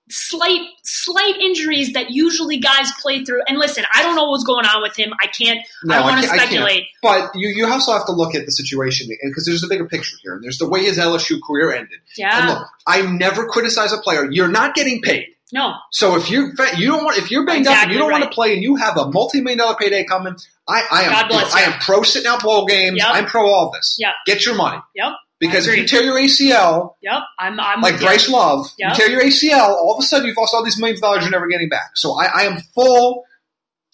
slight 0.10 0.62
slight 0.84 1.36
injuries 1.42 1.92
that 1.94 2.12
usually 2.12 2.58
guys 2.60 2.92
play 3.02 3.26
through. 3.26 3.42
And 3.48 3.58
listen, 3.58 3.84
I 3.94 4.04
don't 4.04 4.16
know 4.16 4.30
what's 4.30 4.44
going 4.46 4.66
on 4.66 4.82
with 4.82 4.96
him. 4.96 5.10
I 5.22 5.28
can't. 5.28 5.60
No, 5.84 5.96
I 5.96 5.98
don't 5.98 6.06
want 6.06 6.22
to 6.22 6.28
can't- 6.28 6.32
I 6.34 6.38
can't. 6.38 6.50
speculate. 6.50 6.84
But 7.02 7.32
you, 7.36 7.50
you 7.50 7.66
also 7.68 7.92
have 7.92 8.06
to 8.06 8.12
look 8.14 8.34
at 8.36 8.46
the 8.46 8.52
situation 8.52 9.10
because 9.24 9.46
there's 9.46 9.64
a 9.64 9.68
bigger 9.68 9.86
picture 9.86 10.16
here. 10.24 10.36
And 10.36 10.44
there's 10.44 10.60
the 10.60 10.70
way 10.70 10.86
his 10.86 10.98
LSU 10.98 11.40
career 11.46 11.72
ended. 11.74 11.92
And 11.92 12.02
Yeah, 12.18 12.48
look, 12.54 12.68
I 12.86 13.02
never 13.02 13.48
criticize 13.48 13.92
a 13.92 13.98
player. 13.98 14.30
You're 14.32 14.48
not 14.48 14.76
getting 14.76 15.02
paid. 15.02 15.26
No, 15.54 15.74
So 15.92 16.16
if 16.18 16.30
you 16.30 16.52
you 16.76 16.88
don't 16.88 17.06
want 17.06 17.18
if 17.18 17.32
you're 17.32 17.46
banged 17.46 17.68
up 17.68 17.78
and 17.84 17.92
you 17.92 17.98
don't 17.98 18.12
want 18.12 18.24
to 18.24 18.30
play 18.30 18.54
and 18.54 18.62
you 18.62 18.76
have 18.76 18.98
a 18.98 19.10
multi 19.12 19.40
million 19.42 19.60
dollar 19.60 19.76
payday 19.76 20.04
coming, 20.04 20.36
I, 20.68 20.84
I 20.92 21.04
am 21.04 21.14
I 21.32 21.62
am 21.62 21.80
pro 21.80 22.04
sitting 22.04 22.28
out 22.28 22.44
bowl 22.44 22.66
games. 22.66 22.98
Yep. 22.98 23.08
I'm 23.10 23.26
pro 23.26 23.48
all 23.48 23.72
this. 23.72 23.96
Yep. 24.00 24.14
Get 24.26 24.46
your 24.46 24.56
money 24.56 24.80
yep, 24.96 25.14
because 25.40 25.68
if 25.68 25.78
you 25.78 25.88
tear 25.88 26.04
your 26.04 26.16
ACL 26.18 26.96
yep. 27.02 27.22
I'm 27.40 27.60
I'm 27.60 27.82
like. 27.82 28.00
Bryce 28.00 28.28
Love, 28.30 28.68
Yep. 28.78 28.90
you 28.90 28.96
tear 28.96 29.10
your 29.10 29.22
ACL, 29.22 29.70
all 29.70 29.96
of 29.98 30.04
a 30.04 30.06
sudden 30.06 30.28
you've 30.28 30.36
lost 30.38 30.54
all 30.54 30.64
these 30.66 30.78
millions 30.80 31.00
of 31.00 31.04
dollars 31.04 31.24
you're 31.24 31.32
never 31.32 31.48
getting 31.48 31.70
back. 31.70 31.92
So 31.96 32.20
I, 32.20 32.26
I 32.26 32.42
am 32.44 32.58
full. 32.76 33.24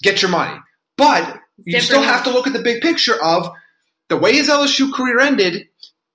Get 0.01 0.22
your 0.22 0.31
money, 0.31 0.60
but 0.98 1.39
you 1.60 1.74
Different. 1.74 1.83
still 1.83 2.01
have 2.01 2.24
to 2.25 2.31
look 2.31 2.48
at 2.48 2.53
the 2.53 2.62
big 2.63 2.81
picture 2.81 3.13
of 3.24 3.51
the 4.10 4.17
way 4.17 4.33
his 4.33 4.50
LSU 4.50 4.91
career 4.91 5.19
ended. 5.19 5.67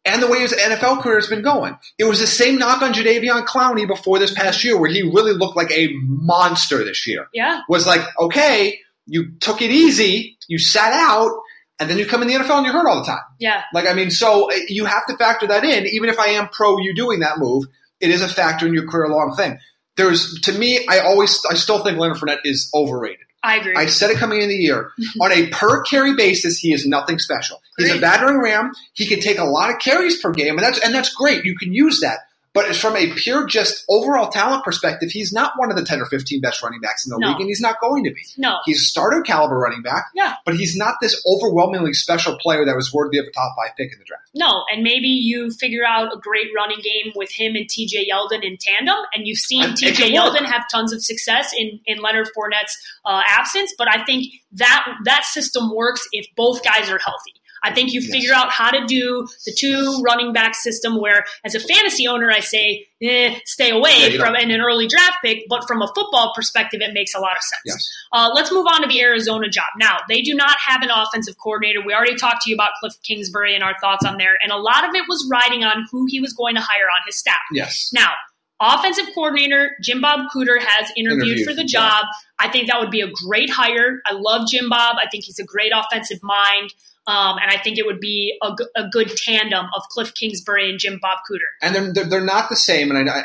And 0.08 0.22
the 0.22 0.26
way 0.26 0.40
his 0.40 0.52
NFL 0.52 1.02
career 1.02 1.16
has 1.16 1.28
been 1.28 1.42
going. 1.42 1.76
It 1.98 2.04
was 2.04 2.18
the 2.20 2.26
same 2.26 2.58
knock 2.58 2.82
on 2.82 2.92
Jadeveon 2.92 3.44
Clowney 3.46 3.86
before 3.86 4.18
this 4.18 4.32
past 4.32 4.64
year, 4.64 4.78
where 4.78 4.90
he 4.90 5.02
really 5.02 5.34
looked 5.34 5.56
like 5.56 5.70
a 5.70 5.88
monster 6.02 6.82
this 6.82 7.06
year 7.06 7.26
Yeah, 7.32 7.60
was 7.68 7.86
like, 7.86 8.00
okay, 8.18 8.78
you 9.06 9.32
took 9.40 9.62
it 9.62 9.70
easy, 9.70 10.38
you 10.48 10.58
sat 10.58 10.92
out, 10.92 11.30
and 11.78 11.88
then 11.88 11.98
you 11.98 12.06
come 12.06 12.22
in 12.22 12.28
the 12.28 12.34
NFL 12.34 12.56
and 12.56 12.66
you're 12.66 12.74
hurt 12.74 12.88
all 12.88 13.00
the 13.00 13.06
time. 13.06 13.22
yeah. 13.38 13.62
Like, 13.72 13.86
I 13.86 13.94
mean, 13.94 14.10
so 14.10 14.50
uh, 14.50 14.56
you 14.68 14.84
have 14.84 15.06
to 15.06 15.16
factor 15.16 15.46
that 15.46 15.64
in. 15.64 15.86
Even 15.86 16.08
if 16.08 16.18
I 16.18 16.28
am 16.28 16.48
pro 16.48 16.78
you 16.78 16.94
doing 16.94 17.20
that 17.20 17.38
move, 17.38 17.64
it 18.00 18.10
is 18.10 18.22
a 18.22 18.28
factor 18.28 18.66
in 18.66 18.74
your 18.74 18.88
career 18.88 19.08
long 19.08 19.34
thing. 19.36 19.58
There's, 19.96 20.40
to 20.42 20.52
me, 20.52 20.86
I 20.88 21.00
always, 21.00 21.40
I 21.48 21.54
still 21.54 21.82
think 21.84 21.98
Leonard 21.98 22.18
Fournette 22.18 22.40
is 22.44 22.70
overrated. 22.74 23.26
I 23.42 23.56
agree. 23.56 23.74
I 23.76 23.86
said 23.86 24.10
it 24.10 24.16
coming 24.16 24.42
in 24.42 24.48
the 24.48 24.56
year. 24.56 24.90
On 25.20 25.32
a 25.32 25.46
per 25.48 25.82
carry 25.82 26.14
basis, 26.14 26.58
he 26.58 26.72
is 26.72 26.86
nothing 26.86 27.18
special. 27.18 27.60
He's 27.78 27.94
a 27.94 28.00
battering 28.00 28.38
ram. 28.38 28.72
He 28.94 29.06
can 29.06 29.20
take 29.20 29.38
a 29.38 29.44
lot 29.44 29.70
of 29.70 29.78
carries 29.78 30.20
per 30.20 30.32
game, 30.32 30.56
and 30.56 30.64
that's 30.64 30.80
and 30.84 30.92
that's 30.92 31.14
great. 31.14 31.44
You 31.44 31.56
can 31.56 31.72
use 31.72 32.00
that. 32.00 32.18
But 32.54 32.74
from 32.74 32.96
a 32.96 33.12
pure 33.14 33.46
just 33.46 33.84
overall 33.88 34.30
talent 34.30 34.64
perspective, 34.64 35.10
he's 35.10 35.32
not 35.32 35.52
one 35.56 35.70
of 35.70 35.76
the 35.76 35.84
ten 35.84 36.00
or 36.00 36.06
fifteen 36.06 36.40
best 36.40 36.62
running 36.62 36.80
backs 36.80 37.06
in 37.06 37.10
the 37.10 37.18
No. 37.18 37.28
league, 37.28 37.40
and 37.40 37.48
he's 37.48 37.60
not 37.60 37.80
going 37.80 38.04
to 38.04 38.10
be. 38.10 38.22
no, 38.36 38.56
He's 38.64 38.80
a 38.80 38.84
starter 38.84 39.20
caliber 39.22 39.58
running 39.58 39.82
back, 39.82 40.06
yeah. 40.14 40.34
but 40.44 40.54
he's 40.56 40.74
not 40.76 40.94
this 41.00 41.22
overwhelmingly 41.26 41.92
special 41.92 42.36
player 42.38 42.64
that 42.64 42.74
was 42.74 42.92
worthy 42.92 43.18
of 43.18 43.26
a 43.26 43.30
top 43.30 43.52
five 43.56 43.76
pick 43.76 43.92
in 43.92 43.98
the 43.98 44.04
draft. 44.04 44.22
No, 44.34 44.64
and 44.72 44.82
maybe 44.82 45.06
you 45.08 45.50
figure 45.50 45.84
out 45.86 46.12
a 46.12 46.18
great 46.18 46.48
running 46.56 46.78
game 46.82 47.12
with 47.14 47.30
him 47.30 47.54
and 47.54 47.66
TJ 47.66 48.08
Yeldon 48.10 48.42
in 48.42 48.56
tandem, 48.60 48.96
and 49.14 49.26
you've 49.26 49.38
seen 49.38 49.62
TJ. 49.74 50.12
Yeldon 50.14 50.44
have 50.44 50.64
tons 50.70 50.92
of 50.92 51.04
success 51.04 51.52
in, 51.56 51.78
in 51.86 51.98
Leonard 51.98 52.28
Fournette's 52.36 52.76
uh, 53.04 53.22
absence. 53.26 53.72
But 53.78 53.88
I 53.94 54.04
think 54.04 54.32
that 54.52 54.86
that 55.04 55.24
system 55.24 55.74
works 55.74 56.06
if 56.12 56.26
both 56.36 56.62
guys 56.64 56.90
are 56.90 56.98
healthy. 56.98 57.34
I 57.62 57.72
think 57.72 57.92
you 57.92 58.00
Yes. 58.00 58.10
figure 58.10 58.34
out 58.34 58.50
how 58.50 58.70
to 58.70 58.84
do 58.86 59.26
the 59.46 59.52
two 59.52 60.00
running 60.04 60.32
back 60.32 60.54
system 60.54 61.00
where, 61.00 61.24
as 61.44 61.54
a 61.54 61.60
fantasy 61.60 62.06
owner, 62.06 62.30
I 62.30 62.40
say, 62.40 62.86
eh, 63.02 63.38
stay 63.44 63.70
away 63.70 64.10
Yeah, 64.12 64.24
from 64.24 64.36
in 64.36 64.50
an 64.50 64.60
early 64.60 64.86
draft 64.86 65.18
pick. 65.24 65.44
But 65.48 65.66
from 65.66 65.82
a 65.82 65.88
football 65.94 66.32
perspective, 66.34 66.80
it 66.80 66.92
makes 66.94 67.14
a 67.14 67.20
lot 67.20 67.36
of 67.36 67.42
sense. 67.42 67.62
Yes. 67.64 67.88
Uh, 68.12 68.30
let's 68.34 68.50
move 68.52 68.66
on 68.70 68.82
to 68.82 68.88
the 68.88 69.00
Arizona 69.00 69.48
job. 69.48 69.66
Now, 69.78 69.98
they 70.08 70.22
do 70.22 70.34
not 70.34 70.56
have 70.66 70.82
an 70.82 70.90
offensive 70.90 71.36
coordinator. 71.42 71.80
We 71.84 71.94
already 71.94 72.16
talked 72.16 72.42
to 72.42 72.50
you 72.50 72.56
about 72.56 72.70
Cliff 72.80 72.94
Kingsbury 73.02 73.54
and 73.54 73.62
our 73.64 73.74
thoughts 73.80 74.04
on 74.04 74.16
there, 74.18 74.38
and 74.42 74.52
a 74.52 74.56
lot 74.56 74.88
of 74.88 74.94
it 74.94 75.04
was 75.08 75.28
riding 75.30 75.64
on 75.64 75.86
who 75.90 76.06
he 76.08 76.20
was 76.20 76.32
going 76.32 76.54
to 76.54 76.60
hire 76.60 76.86
on 76.94 77.00
his 77.06 77.16
staff. 77.18 77.38
Yes. 77.52 77.90
Now, 77.92 78.12
offensive 78.60 79.06
coordinator 79.14 79.76
Jim 79.82 80.00
Bob 80.00 80.20
Cooter 80.34 80.58
has 80.60 80.90
interviewed, 80.96 81.28
Interviewed 81.28 81.46
for 81.46 81.52
the 81.54 81.60
for 81.60 81.62
the 81.62 81.68
job. 81.68 82.04
I 82.40 82.48
think 82.48 82.66
that 82.68 82.80
would 82.80 82.90
be 82.90 83.00
a 83.00 83.08
great 83.26 83.50
hire. 83.50 84.00
I 84.06 84.12
love 84.14 84.48
Jim 84.48 84.68
Bob. 84.68 84.96
I 85.02 85.08
think 85.08 85.24
he's 85.24 85.38
a 85.38 85.44
great 85.44 85.72
offensive 85.74 86.18
mind. 86.22 86.72
Um, 87.08 87.38
and 87.42 87.50
I 87.50 87.56
think 87.56 87.78
it 87.78 87.86
would 87.86 88.00
be 88.00 88.38
a, 88.42 88.50
g- 88.50 88.66
a 88.76 88.86
good 88.90 89.08
tandem 89.16 89.64
of 89.74 89.82
Cliff 89.90 90.12
Kingsbury 90.14 90.68
and 90.68 90.78
Jim 90.78 90.98
Bob 91.00 91.20
Cooter. 91.28 91.48
And 91.62 91.94
they're, 91.96 92.04
they're, 92.04 92.20
not 92.20 92.50
the 92.50 92.56
same, 92.56 92.90
and 92.90 93.08
I, 93.08 93.22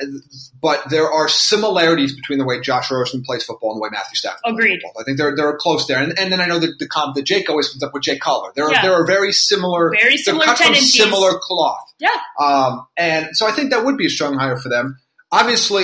but 0.61 0.89
there 0.89 1.11
are 1.11 1.27
similarities 1.27 2.15
between 2.15 2.39
the 2.39 2.45
way 2.45 2.61
Josh 2.61 2.89
Rosen 2.89 3.23
plays 3.23 3.43
football 3.43 3.71
and 3.71 3.79
the 3.79 3.83
way 3.83 3.89
Matthew 3.91 4.15
Stafford 4.15 4.39
plays 4.43 4.55
football. 4.81 5.01
I 5.01 5.03
think 5.03 5.17
they're 5.17 5.35
they're 5.35 5.57
close 5.57 5.85
there. 5.85 6.01
And, 6.01 6.17
and 6.17 6.31
then 6.31 6.39
I 6.39 6.45
know 6.47 6.59
that 6.59 6.75
the 6.79 6.87
comp 6.87 7.15
that 7.15 7.23
Jake 7.25 7.49
always 7.49 7.67
comes 7.67 7.83
up 7.83 7.93
with 7.93 8.03
Jake 8.03 8.21
Cutler. 8.21 8.53
There 8.55 8.65
are 8.65 8.71
Yeah. 8.71 8.81
there 8.83 8.93
are 8.93 9.05
very 9.05 9.33
similar, 9.33 9.91
Very 9.91 10.15
similar 10.15 10.45
cut 10.45 10.57
from 10.59 10.75
similar 10.75 11.37
cloth. 11.41 11.93
Yeah. 11.99 12.09
Um, 12.39 12.87
and 12.95 13.27
so 13.33 13.45
I 13.47 13.51
think 13.51 13.71
that 13.71 13.83
would 13.83 13.97
be 13.97 14.05
a 14.05 14.09
strong 14.09 14.35
hire 14.37 14.55
for 14.55 14.69
them. 14.69 14.97
Obviously, 15.29 15.83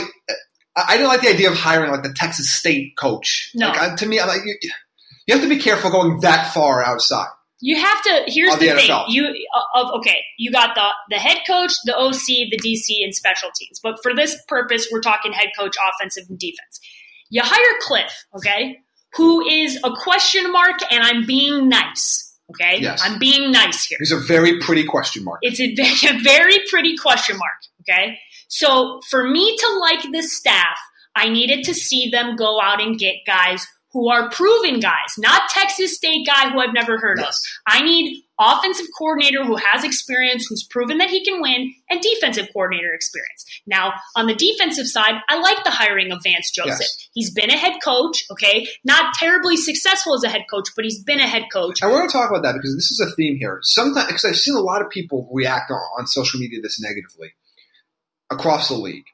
I, 0.78 0.84
I 0.88 0.94
didn't 0.96 1.10
like 1.10 1.22
the 1.22 1.30
idea 1.30 1.52
of 1.52 1.58
hiring 1.58 1.92
like 1.92 2.04
the 2.04 2.14
Texas 2.14 2.50
State 2.50 2.94
coach. 2.98 3.52
No. 3.56 3.68
Like, 3.68 3.98
to 3.98 4.06
me, 4.06 4.22
I'm 4.22 4.28
like 4.30 4.46
you, 4.46 4.56
you 5.28 5.34
have 5.36 5.44
to 5.44 5.50
be 5.50 5.58
careful 5.60 5.92
going 5.92 6.22
that 6.22 6.54
far 6.54 6.82
outside. 6.82 7.28
You 7.62 7.76
have 7.78 8.02
to. 8.04 8.24
Here's 8.28 8.54
the, 8.58 8.68
the 8.68 8.76
thing. 8.76 9.04
You 9.10 9.26
uh, 9.26 9.82
of 9.82 9.92
okay. 10.00 10.18
You 10.38 10.52
got 10.52 10.76
the 10.76 10.88
the 11.10 11.18
head 11.18 11.40
coach, 11.46 11.74
the 11.86 11.96
OC, 11.96 12.50
the 12.52 12.60
DC, 12.64 13.04
and 13.04 13.14
special 13.14 13.50
teams. 13.56 13.80
But 13.82 14.02
for 14.02 14.16
this 14.16 14.38
purpose, 14.48 14.88
we're 14.92 15.02
talking 15.02 15.34
head 15.34 15.50
coach, 15.58 15.76
offensive 15.92 16.24
and 16.30 16.40
defense. 16.40 16.80
You 17.30 17.42
hire 17.44 17.80
Cliff, 17.82 18.26
okay, 18.38 18.78
who 19.16 19.46
is 19.46 19.78
a 19.84 19.92
question 19.94 20.52
mark, 20.52 20.80
and 20.90 21.04
I'm 21.04 21.26
being 21.26 21.68
nice. 21.68 22.26
Okay, 22.52 22.80
Yes. 22.82 23.02
I'm 23.04 23.20
being 23.20 23.52
nice 23.52 23.86
here. 23.86 23.98
He's 24.00 24.12
a 24.12 24.20
very 24.20 24.60
pretty 24.60 24.84
question 24.84 25.24
mark. 25.24 25.40
It's 25.44 25.60
a, 25.60 25.66
a 26.16 26.20
very 26.24 26.58
pretty 26.70 26.98
question 26.98 27.38
mark. 27.38 27.60
Okay. 27.82 28.18
So 28.48 29.02
for 29.10 29.24
me 29.30 29.56
to 29.56 29.80
like 29.80 30.12
this 30.12 30.36
staff, 30.36 30.78
I 31.16 31.30
needed 31.30 31.64
to 31.66 31.74
see 31.76 32.10
them 32.10 32.36
go 32.36 32.60
out 32.60 32.82
and 32.82 32.98
get 32.98 33.16
guys 33.28 33.68
who 33.92 34.10
are 34.10 34.30
proven 34.30 34.80
guys, 34.80 35.16
not 35.18 35.50
Texas 35.50 35.96
State 35.96 36.28
guy 36.28 36.50
who 36.50 36.60
I've 36.60 36.74
never 36.74 37.00
heard 37.00 37.20
of. 37.20 37.34
I 37.66 37.82
need 37.82 38.24
offensive 38.40 38.86
coordinator 38.98 39.44
who 39.44 39.56
has 39.56 39.84
experience, 39.84 40.46
who's 40.48 40.64
proven 40.64 41.00
that 41.00 41.10
he 41.10 41.24
can 41.26 41.42
win, 41.42 41.74
and 41.90 42.00
defensive 42.00 42.48
coordinator 42.54 42.94
experience. 42.94 43.46
Now, 43.66 43.94
on 44.16 44.28
the 44.28 44.36
defensive 44.36 44.88
side, 44.88 45.16
I 45.28 45.40
like 45.40 45.64
the 45.64 45.72
hiring 45.72 46.12
of 46.12 46.22
Vance 46.24 46.52
Joseph. 46.52 46.80
Yes. 46.80 47.10
He's 47.14 47.34
been 47.34 47.50
a 47.50 47.58
head 47.58 47.80
coach, 47.84 48.24
okay? 48.32 48.68
Not 48.84 49.14
terribly 49.16 49.58
successful 49.58 50.14
as 50.14 50.24
a 50.24 50.30
head 50.30 50.46
coach, 50.50 50.70
but 50.76 50.86
he's 50.86 51.04
been 51.04 51.20
a 51.20 51.28
head 51.28 51.46
coach. 51.52 51.82
I 51.84 51.88
we're 51.88 52.06
to 52.06 52.14
talk 52.14 52.30
about 52.30 52.44
that 52.44 52.54
because 52.54 52.76
this 52.76 52.92
is 52.92 53.00
a 53.00 53.14
theme 53.16 53.38
here. 53.38 53.60
Sometimes, 53.64 54.08
because 54.08 54.26
I've 54.26 54.38
seen 54.38 54.56
a 54.56 54.62
lot 54.62 54.82
of 54.82 54.90
people 54.90 55.28
react 55.34 55.72
on, 55.72 55.78
on 56.00 56.08
social 56.08 56.40
media 56.40 56.60
this 56.62 56.80
negatively 56.80 57.34
across 58.30 58.70
the 58.70 58.76
league. 58.76 59.06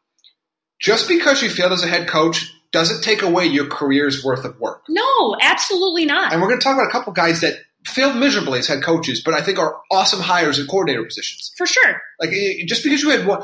Just 0.80 1.08
because 1.08 1.42
you 1.42 1.50
failed 1.50 1.72
as 1.72 1.84
a 1.84 1.88
head 1.88 2.08
coach 2.08 2.52
doesn't 2.76 3.02
take 3.02 3.22
away 3.22 3.46
your 3.46 3.68
career's 3.68 4.22
worth 4.22 4.44
of 4.44 4.60
work. 4.60 4.84
No, 4.90 5.38
absolutely 5.42 6.06
not. 6.06 6.34
And 6.34 6.42
we're 6.42 6.50
going 6.50 6.60
to 6.60 6.64
talk 6.64 6.76
about 6.76 6.90
a 6.90 6.92
couple 6.92 7.14
guys 7.14 7.40
that 7.40 7.56
failed 7.86 8.18
miserably 8.18 8.60
as 8.60 8.68
head 8.68 8.84
coaches, 8.84 9.22
but 9.24 9.34
I 9.34 9.42
think 9.42 9.58
are 9.60 9.78
awesome 9.90 10.20
hires 10.20 10.60
in 10.60 10.68
coordinator 10.68 11.06
positions. 11.06 11.54
For 11.58 11.66
sure. 11.66 12.02
Like 12.20 12.32
just 12.68 12.84
because 12.84 13.02
you 13.02 13.12
had 13.12 13.26
one, 13.26 13.44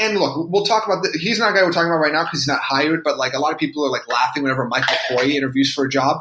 and 0.00 0.18
look, 0.18 0.48
we'll 0.52 0.64
talk 0.64 0.86
about. 0.86 1.02
The, 1.02 1.18
he's 1.20 1.40
not 1.40 1.50
a 1.50 1.54
guy 1.54 1.64
we're 1.64 1.72
talking 1.72 1.90
about 1.90 1.98
right 1.98 2.12
now 2.12 2.22
because 2.22 2.42
he's 2.42 2.48
not 2.48 2.60
hired. 2.62 3.02
But 3.02 3.18
like 3.18 3.32
a 3.32 3.40
lot 3.40 3.52
of 3.52 3.58
people 3.58 3.84
are 3.84 3.90
like 3.90 4.06
laughing 4.06 4.44
whenever 4.44 4.68
Mike 4.68 4.84
McCoy 4.84 5.30
interviews 5.30 5.74
for 5.74 5.86
a 5.86 5.88
job. 5.88 6.18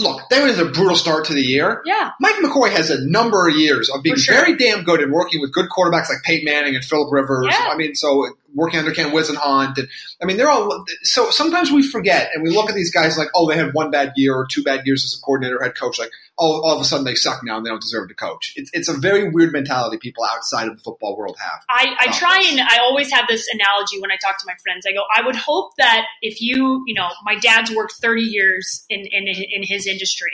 Look, 0.00 0.28
that 0.30 0.44
was 0.44 0.58
a 0.58 0.64
brutal 0.64 0.96
start 0.96 1.26
to 1.26 1.34
the 1.34 1.42
year. 1.42 1.82
Yeah. 1.84 2.10
Mike 2.20 2.36
McCoy 2.36 2.70
has 2.70 2.90
a 2.90 3.04
number 3.08 3.48
of 3.48 3.56
years 3.56 3.88
of 3.88 4.02
being 4.02 4.16
sure. 4.16 4.34
very 4.34 4.56
damn 4.56 4.84
good 4.84 5.00
and 5.00 5.12
working 5.12 5.40
with 5.40 5.52
good 5.52 5.68
quarterbacks 5.68 6.08
like 6.08 6.22
Peyton 6.24 6.44
Manning 6.44 6.74
and 6.74 6.84
Philip 6.84 7.12
Rivers. 7.12 7.48
Yeah. 7.50 7.68
I 7.68 7.76
mean, 7.76 7.94
so 7.94 8.28
working 8.54 8.78
under 8.78 8.92
Ken 8.92 9.10
Whisenhunt, 9.10 9.78
and 9.78 9.88
I 10.22 10.24
mean, 10.24 10.36
they're 10.36 10.50
all. 10.50 10.84
So 11.02 11.30
sometimes 11.30 11.70
we 11.70 11.82
forget 11.82 12.30
and 12.34 12.42
we 12.42 12.50
look 12.50 12.68
at 12.68 12.74
these 12.74 12.90
guys 12.90 13.18
like, 13.18 13.28
oh, 13.34 13.48
they 13.48 13.56
had 13.56 13.74
one 13.74 13.90
bad 13.90 14.12
year 14.16 14.34
or 14.34 14.46
two 14.50 14.62
bad 14.62 14.86
years 14.86 15.04
as 15.04 15.18
a 15.18 15.20
coordinator, 15.24 15.62
head 15.62 15.76
coach. 15.76 15.98
Like, 15.98 16.10
all, 16.38 16.64
all 16.64 16.74
of 16.74 16.80
a 16.80 16.84
sudden 16.84 17.04
they 17.04 17.14
suck 17.14 17.42
now 17.44 17.56
and 17.56 17.66
they 17.66 17.70
don't 17.70 17.82
deserve 17.82 18.08
to 18.08 18.14
coach. 18.14 18.52
It's 18.56 18.70
it's 18.72 18.88
a 18.88 18.94
very 18.94 19.30
weird 19.30 19.52
mentality 19.52 19.98
people 19.98 20.24
outside 20.24 20.68
of 20.68 20.76
the 20.76 20.82
football 20.82 21.16
world 21.16 21.36
have. 21.40 21.64
I, 21.68 21.94
I 21.98 22.12
try 22.12 22.38
this. 22.38 22.52
and 22.52 22.60
I 22.60 22.78
always 22.78 23.10
have 23.12 23.26
this 23.28 23.46
analogy 23.52 24.00
when 24.00 24.10
I 24.10 24.16
talk 24.16 24.38
to 24.38 24.44
my 24.46 24.54
friends. 24.62 24.86
I 24.88 24.92
go, 24.92 25.02
I 25.14 25.26
would 25.26 25.36
hope 25.36 25.72
that 25.78 26.06
if 26.22 26.40
you, 26.40 26.84
you 26.86 26.94
know, 26.94 27.08
my 27.24 27.34
dad's 27.36 27.74
worked 27.74 27.94
30 28.00 28.22
years 28.22 28.84
in, 28.88 29.00
in, 29.00 29.26
in 29.26 29.62
his 29.62 29.86
industry. 29.86 30.30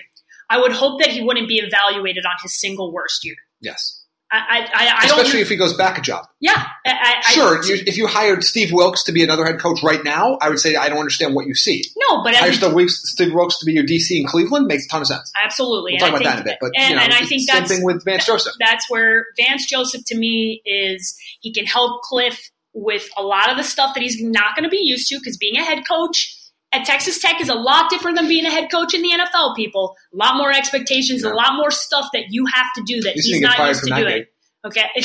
I 0.51 0.61
would 0.61 0.73
hope 0.73 1.01
that 1.01 1.09
he 1.09 1.23
wouldn't 1.23 1.49
be 1.49 1.57
evaluated 1.57 2.27
on 2.27 2.37
his 2.43 2.59
single 2.61 2.93
worst 2.93 3.25
year. 3.25 3.37
Yes, 3.61 4.04
I, 4.33 4.67
I, 4.75 5.03
I, 5.03 5.07
especially 5.07 5.41
if 5.41 5.49
he 5.49 5.57
goes 5.57 5.75
back 5.75 5.97
a 5.97 6.01
job. 6.01 6.27
yeah, 6.41 6.67
I, 6.85 7.23
I, 7.25 7.31
Sure, 7.31 7.63
I, 7.63 7.67
you, 7.67 7.83
if 7.87 7.97
you 7.97 8.07
hired 8.09 8.43
Steve 8.43 8.73
Wilkes 8.73 9.05
to 9.05 9.13
be 9.13 9.23
another 9.23 9.45
head 9.45 9.61
coach 9.61 9.83
right 9.83 10.03
now, 10.03 10.39
I 10.41 10.49
would 10.49 10.59
say 10.59 10.75
I 10.75 10.89
don't 10.89 10.99
understand 10.99 11.35
what 11.35 11.47
you 11.47 11.55
see. 11.55 11.85
no, 11.97 12.23
but 12.25 12.35
Hire 12.35 12.53
Steve 12.53 12.73
Wilkes, 12.73 13.01
Steve 13.05 13.33
Wilkes 13.33 13.59
to 13.61 13.67
be 13.67 13.73
your 13.73 13.85
DC 13.85 14.11
in 14.11 14.27
Cleveland 14.27 14.67
makes 14.67 14.87
a 14.87 14.89
ton 14.89 15.03
of 15.03 15.07
sense. 15.07 15.31
absolutely, 15.43 15.93
We'll 15.93 16.01
talk 16.01 16.09
and 16.09 16.17
about 16.17 16.27
I 16.27 16.31
that 16.31 16.37
in 16.37 16.41
a 16.41 16.45
think, 16.45 16.61
bit, 16.61 16.73
but 16.73 16.73
and, 16.77 16.91
you 16.91 16.97
know, 16.97 17.03
and 17.03 17.13
I 17.13 17.19
think 17.27 17.43
the 17.43 17.53
same 17.53 17.61
that's 17.61 17.73
thing 17.73 17.85
with 17.85 18.05
Vance 18.05 18.27
Joseph. 18.27 18.55
that's 18.59 18.91
where 18.91 19.27
Vance 19.37 19.67
Joseph 19.67 20.05
to 20.07 20.17
me 20.17 20.63
is 20.65 21.17
he 21.41 21.53
can 21.53 21.67
help 21.67 22.03
Cliff 22.03 22.51
with 22.73 23.09
a 23.17 23.23
lot 23.23 23.51
of 23.51 23.57
the 23.57 23.63
stuff 23.63 23.95
that 23.95 24.03
he's 24.03 24.21
not 24.21 24.57
going 24.57 24.65
to 24.65 24.71
be 24.71 24.81
used 24.83 25.09
to 25.09 25.19
because 25.19 25.37
being 25.37 25.57
a 25.57 25.63
head 25.63 25.85
coach 25.87 26.37
at 26.75 26.85
Texas 26.87 27.19
Tech 27.21 27.41
is 27.41 27.49
a 27.49 27.55
lot 27.55 27.89
different 27.91 28.17
than 28.17 28.29
being 28.29 28.45
a 28.47 28.51
head 28.51 28.71
coach 28.71 28.95
in 28.95 29.03
the 29.03 29.11
NFL. 29.11 29.55
People, 29.57 29.97
a 30.13 30.17
lot 30.17 30.37
more 30.37 30.53
expectations, 30.53 31.23
Yeah. 31.23 31.33
a 31.33 31.35
lot 31.35 31.55
more 31.57 31.71
stuff 31.71 32.07
that 32.13 32.25
you 32.31 32.47
have 32.47 32.67
to 32.77 32.83
do 32.87 33.01
that 33.03 33.15
He's 33.15 33.27
he's 33.27 33.41
not 33.41 33.59
used 33.69 33.85
to 33.85 33.95
doing. 33.95 34.25
Okay, 34.67 34.89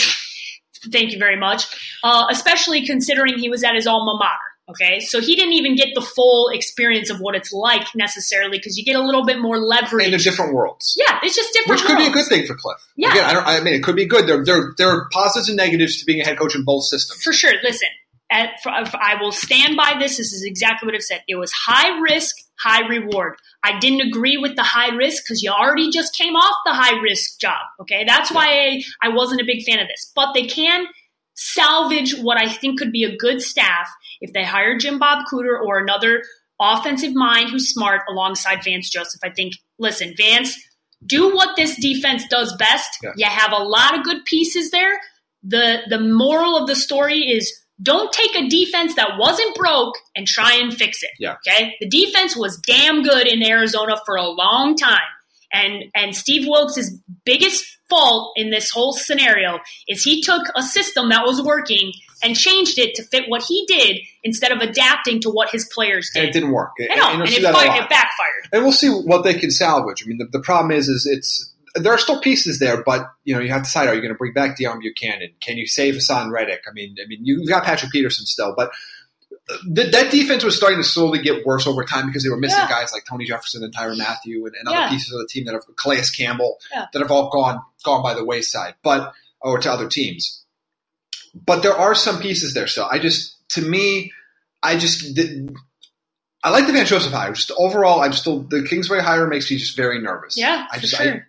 thank 0.92 1.12
you 1.12 1.20
very 1.20 1.38
much. 1.38 1.66
Uh, 2.04 2.26
especially 2.30 2.86
considering 2.86 3.38
he 3.38 3.50
was 3.50 3.64
at 3.64 3.76
his 3.76 3.88
alma 3.88 4.14
mater. 4.18 4.36
Okay, 4.70 5.00
so 5.00 5.20
he 5.20 5.36
didn't 5.36 5.54
even 5.54 5.76
get 5.76 5.88
the 5.96 6.02
full 6.02 6.50
experience 6.50 7.10
of 7.10 7.18
what 7.20 7.34
it's 7.36 7.52
like 7.52 7.88
necessarily 7.96 8.60
because 8.60 8.78
you 8.78 8.86
get 8.86 8.96
a 8.96 9.02
little 9.02 9.26
bit 9.26 9.40
more 9.40 9.58
leverage. 9.58 10.06
in 10.06 10.12
the 10.12 10.18
different 10.20 10.54
worlds. 10.54 10.96
yeah, 10.96 11.18
it's 11.24 11.36
just 11.36 11.52
different. 11.54 11.82
Which 11.82 11.88
could 11.88 11.98
be 11.98 12.06
a 12.06 12.12
good 12.12 12.28
thing 12.28 12.46
for 12.46 12.54
Cliff. 12.56 12.78
Yeah. 12.96 13.12
Again, 13.12 13.26
I 13.26 13.34
don't. 13.34 13.48
I 13.48 13.60
mean, 13.62 13.74
it 13.74 13.84
could 13.84 13.96
be 13.96 14.06
good. 14.06 14.28
There, 14.28 14.46
there, 14.46 14.74
there 14.78 14.90
are 14.90 15.10
positives 15.12 15.50
and 15.50 15.58
negatives 15.58 15.98
to 16.00 16.06
being 16.06 16.22
a 16.22 16.24
head 16.24 16.38
coach 16.38 16.56
in 16.56 16.64
both 16.66 16.84
systems. 16.84 17.20
For 17.24 17.34
sure. 17.34 17.54
Listen, 17.64 17.88
at, 18.32 18.52
I 18.66 19.16
will 19.20 19.32
stand 19.32 19.76
by 19.76 19.96
this. 20.00 20.18
This 20.18 20.34
is 20.34 20.44
exactly 20.44 20.86
what 20.86 20.96
I've 20.96 21.02
said. 21.02 21.22
It 21.28 21.36
was 21.36 21.52
high 21.52 22.00
risk, 22.00 22.36
high 22.60 22.88
reward. 22.88 23.36
I 23.64 23.80
didn't 23.80 24.08
agree 24.08 24.38
with 24.38 24.56
the 24.56 24.64
high 24.64 24.94
risk 24.96 25.24
because 25.24 25.42
you 25.42 25.52
already 25.52 25.90
just 25.90 26.16
came 26.16 26.36
off 26.36 26.56
the 26.66 26.74
high 26.74 27.00
risk 27.02 27.40
job. 27.40 27.62
Okay, 27.82 28.04
that's 28.06 28.32
why 28.32 28.46
I, 28.48 28.84
I 29.02 29.10
wasn't 29.10 29.42
a 29.42 29.46
big 29.46 29.64
fan 29.64 29.80
of 29.80 29.88
this. 29.88 30.12
But 30.16 30.34
they 30.34 30.46
can 30.46 30.86
salvage 31.36 32.18
what 32.20 32.38
I 32.38 32.50
think 32.50 32.80
could 32.80 32.92
be 32.92 33.04
a 33.04 33.16
good 33.16 33.42
staff 33.42 33.90
if 34.22 34.34
they 34.34 34.44
hire 34.44 34.78
Jim 34.78 35.00
Bob 35.00 35.26
Cooter 35.32 35.60
or 35.60 35.80
another 35.80 36.22
offensive 36.60 37.16
mind 37.16 37.50
who's 37.50 37.70
smart 37.70 38.02
alongside 38.10 38.64
Vance 38.64 38.90
Joseph. 38.90 39.22
I 39.24 39.30
think. 39.30 39.54
Listen, 39.82 40.14
Vance, 40.18 40.58
do 41.06 41.34
what 41.34 41.56
this 41.56 41.80
defense 41.80 42.28
does 42.30 42.56
best. 42.58 42.98
Yeah. 43.02 43.12
You 43.16 43.26
have 43.28 43.54
a 43.54 43.64
lot 43.64 43.98
of 43.98 44.04
good 44.04 44.26
pieces 44.26 44.72
there. 44.72 45.00
The 45.42 45.80
the 45.90 46.00
moral 46.00 46.58
of 46.58 46.68
the 46.68 46.76
story 46.76 47.20
is 47.20 47.52
don't 47.82 48.12
take 48.12 48.36
a 48.36 48.48
defense 48.48 48.96
that 48.96 49.18
wasn't 49.18 49.56
broke 49.56 49.96
and 50.16 50.28
try 50.28 50.54
and 50.56 50.74
fix 50.74 51.02
it. 51.04 51.12
Yeah. 51.20 51.36
Okay? 51.48 51.76
The 51.80 51.88
defense 51.88 52.36
was 52.36 52.58
damn 52.58 53.04
good 53.04 53.28
in 53.28 53.44
Arizona 53.44 53.98
for 54.06 54.16
a 54.16 54.28
long 54.28 54.76
time. 54.76 55.00
And 55.52 55.86
and 55.96 56.16
Steve 56.16 56.48
Wilkes' 56.48 56.92
biggest 57.26 57.66
fault 57.90 58.34
in 58.36 58.52
this 58.52 58.70
whole 58.70 58.94
scenario 58.94 59.60
is 59.88 60.04
he 60.04 60.22
took 60.22 60.44
a 60.56 60.62
system 60.62 61.10
that 61.10 61.26
was 61.26 61.42
working 61.42 61.92
and 62.24 62.36
changed 62.36 62.78
it 62.78 62.94
to 62.96 63.04
fit 63.04 63.24
what 63.28 63.42
he 63.42 63.66
did 63.68 63.98
instead 64.24 64.52
of 64.52 64.60
adapting 64.60 65.20
to 65.22 65.30
what 65.30 65.50
his 65.50 65.68
players 65.74 66.12
did. 66.14 66.20
And 66.20 66.30
it 66.30 66.34
did. 66.34 66.40
didn't 66.42 66.54
work. 66.54 66.72
Know, 66.78 66.86
you'll 66.86 67.22
and 67.22 67.30
see 67.30 67.38
it, 67.38 67.52
fired, 67.52 67.84
it 67.84 67.90
backfired. 67.90 68.50
and 68.54 68.64
we'll 68.64 68.72
see 68.72 68.90
what 68.90 69.24
they 69.24 69.34
can 69.34 69.50
salvage. 69.50 70.04
I 70.04 70.08
mean, 70.08 70.20
the, 70.20 70.26
the 70.26 70.40
problem 70.40 70.72
is, 70.72 70.88
is 70.88 71.08
it's 71.08 71.49
there 71.76 71.94
are 71.94 71.98
still 71.98 72.20
pieces 72.22 72.60
there, 72.60 72.84
but 72.84 73.06
you 73.24 73.34
know 73.36 73.42
you 73.42 73.50
have 73.50 73.62
to 73.62 73.66
decide: 73.66 73.88
are 73.88 73.94
you 73.96 74.02
going 74.02 74.14
to 74.14 74.18
bring 74.18 74.34
back 74.34 74.58
Deone 74.58 74.80
Bucannon? 74.82 75.34
Can 75.40 75.58
you 75.58 75.68
save 75.68 75.96
Haason 75.96 76.32
Reddick? 76.32 76.64
I 76.70 76.72
mean, 76.74 76.96
I 77.04 77.08
mean, 77.08 77.20
you've 77.24 77.48
got 77.48 77.64
Patrick 77.64 77.92
Peterson 77.92 78.26
still, 78.26 78.54
but 78.56 78.72
uh, 79.50 79.56
th- 79.76 79.92
that 79.92 80.12
defense 80.12 80.44
was 80.44 80.56
starting 80.56 80.78
to 80.80 80.84
slowly 80.84 81.20
get 81.22 81.46
worse 81.46 81.68
over 81.68 81.84
time 81.84 82.08
because 82.08 82.24
they 82.24 82.30
were 82.30 82.38
missing 82.40 82.60
Yeah. 82.60 82.70
guys 82.70 82.92
like 82.94 83.04
Tony 83.06 83.26
Jefferson 83.26 83.64
and 83.64 83.74
Tyrann 83.76 83.98
Mathieu 83.98 84.46
and, 84.46 84.56
and 84.56 84.68
other 84.68 84.78
Yeah. 84.78 84.90
pieces 84.90 85.14
of 85.14 85.20
the 85.20 85.28
team 85.28 85.46
that 85.46 85.54
have 85.54 85.64
Calais 85.76 86.04
Campbell 86.16 86.58
Yeah. 86.74 86.86
that 86.94 87.00
have 87.02 87.12
all 87.12 87.30
gone 87.30 87.62
gone 87.84 88.02
by 88.04 88.14
the 88.14 88.24
wayside, 88.26 88.76
but 88.84 89.14
or 89.42 89.58
to 89.60 89.72
other 89.72 89.88
teams. 89.88 90.44
But 91.46 91.62
there 91.62 91.76
are 91.76 91.94
some 91.96 92.20
pieces 92.20 92.54
there 92.54 92.68
still. 92.68 92.88
I 92.92 92.98
just, 93.00 93.36
to 93.50 93.62
me, 93.62 94.12
I 94.64 94.78
just. 94.78 95.16
did 95.16 95.56
I 96.44 96.52
like 96.52 96.68
the 96.68 96.74
Van 96.74 96.86
Joseph 96.86 97.12
hire. 97.12 97.34
Just 97.34 97.52
overall, 97.58 98.00
I'm 98.02 98.14
still 98.14 98.40
the 98.44 98.64
Kingsbury 98.64 99.02
hire 99.04 99.28
makes 99.28 99.52
me 99.52 99.58
just 99.58 99.76
very 99.76 100.00
nervous. 100.02 100.38
Yeah, 100.38 100.68
I 100.72 100.76
for 100.76 100.82
just 100.82 100.96
sure. 100.96 101.06
I, 101.16 101.22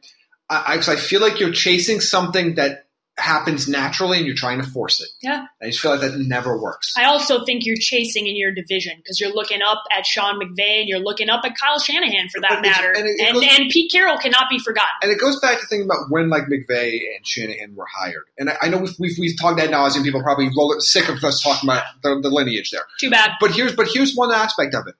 I, 0.51 0.77
'cause 0.77 0.89
I 0.89 0.97
feel 0.97 1.21
like 1.21 1.39
you're 1.41 1.53
chasing 1.53 2.01
something 2.01 2.57
that 2.57 2.87
happens 3.19 3.69
naturally 3.69 4.17
and 4.17 4.27
you're 4.27 4.35
trying 4.35 4.63
to 4.63 4.67
force 4.67 4.99
it. 5.03 5.09
Yeah. 5.23 5.45
I 5.63 5.67
just 5.67 5.81
feel 5.81 5.91
like 5.91 6.01
that 6.01 6.17
never 6.19 6.59
works. 6.59 6.95
I 6.97 7.05
also 7.05 7.45
think 7.45 7.67
you're 7.67 7.77
chasing 7.79 8.27
in 8.27 8.35
your 8.35 8.51
division 8.51 8.95
because 8.97 9.21
you're 9.21 9.35
looking 9.35 9.61
up 9.61 9.83
at 9.95 10.07
Sean 10.07 10.41
McVay 10.41 10.81
and 10.81 10.89
you're 10.89 11.01
looking 11.01 11.29
up 11.29 11.43
at 11.45 11.53
Kyle 11.59 11.79
Shanahan 11.79 12.31
for 12.31 12.41
that 12.41 12.49
But 12.51 12.63
matter. 12.63 12.89
and 12.93 12.99
And, 13.01 13.07
it- 13.07 13.21
it 13.21 13.27
and, 13.29 13.35
goes- 13.67 13.73
Pete 13.75 13.93
Carroll 13.93 14.17
cannot 14.17 14.49
be 14.49 14.59
forgotten. 14.59 14.89
and 15.03 15.13
it 15.13 15.21
goes 15.21 15.39
back 15.39 15.61
to 15.61 15.67
thinking 15.67 15.85
about 15.85 16.07
when 16.09 16.31
like 16.31 16.45
McVay 16.45 16.93
and 17.15 17.27
Shanahan 17.27 17.75
were 17.77 17.87
hired. 17.95 18.25
And 18.39 18.49
I, 18.49 18.57
I 18.63 18.69
know 18.71 18.79
we've, 18.79 18.95
we've, 18.99 19.19
we've 19.19 19.39
talked 19.39 19.61
ad 19.61 19.69
nauseum. 19.71 20.03
People 20.03 20.23
probably 20.23 20.49
roll, 20.57 20.75
sick 20.81 21.11
of 21.11 21.23
us 21.23 21.43
talking 21.43 21.69
about 21.69 21.85
the, 22.03 22.21
the 22.23 22.31
lineage 22.31 22.71
there. 22.71 22.87
Too 22.99 23.11
bad. 23.11 23.33
But 23.39 23.51
here's 23.53 23.77
but 23.77 23.87
here's 23.93 24.15
one 24.15 24.33
aspect 24.33 24.75
of 24.75 24.87
it. 24.87 24.95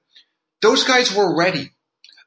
Those 0.61 0.83
guys 0.83 1.11
were 1.11 1.35
ready. 1.35 1.71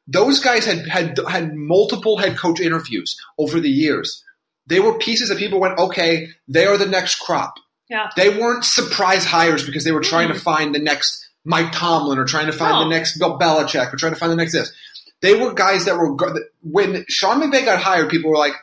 Those 0.07 0.39
guys 0.41 0.65
had 0.67 0.87
had 0.89 1.19
had 1.29 1.55
multiple 1.55 2.19
head 2.19 2.37
coach 2.37 2.61
interviews 2.61 3.17
over 3.39 3.61
the 3.61 3.71
years. 3.71 4.23
They 4.67 4.81
were 4.81 4.99
pieces 4.99 5.29
that 5.29 5.39
people 5.39 5.61
went, 5.61 5.79
okay, 5.79 6.29
they 6.49 6.67
are 6.67 6.77
the 6.79 6.87
next 6.87 7.17
crop. 7.21 7.55
Yeah. 7.89 8.11
They 8.17 8.31
weren't 8.31 8.65
surprise 8.65 9.25
hires 9.25 9.65
because 9.65 9.85
they 9.85 9.93
were 9.93 10.01
trying 10.01 10.29
to 10.29 10.35
Mhm. 10.35 10.41
find 10.41 10.75
the 10.75 10.79
next 10.79 11.27
Mike 11.45 11.73
Tomlin 11.73 12.19
or 12.19 12.25
trying 12.25 12.47
to 12.47 12.53
find 12.53 12.73
No. 12.73 12.85
the 12.85 12.89
next 12.91 13.19
Bill 13.19 13.39
Belichick 13.39 13.93
or 13.93 13.97
trying 13.97 14.13
to 14.15 14.19
find 14.19 14.33
the 14.33 14.37
next 14.37 14.53
this. 14.53 14.73
They 15.21 15.35
were 15.35 15.53
guys 15.53 15.85
that 15.85 15.97
were 15.99 16.15
when 16.63 17.05
Sean 17.09 17.41
McVay 17.43 17.65
got 17.65 17.81
hired, 17.83 18.09
people 18.11 18.31
were 18.31 18.39
like, 18.39 18.55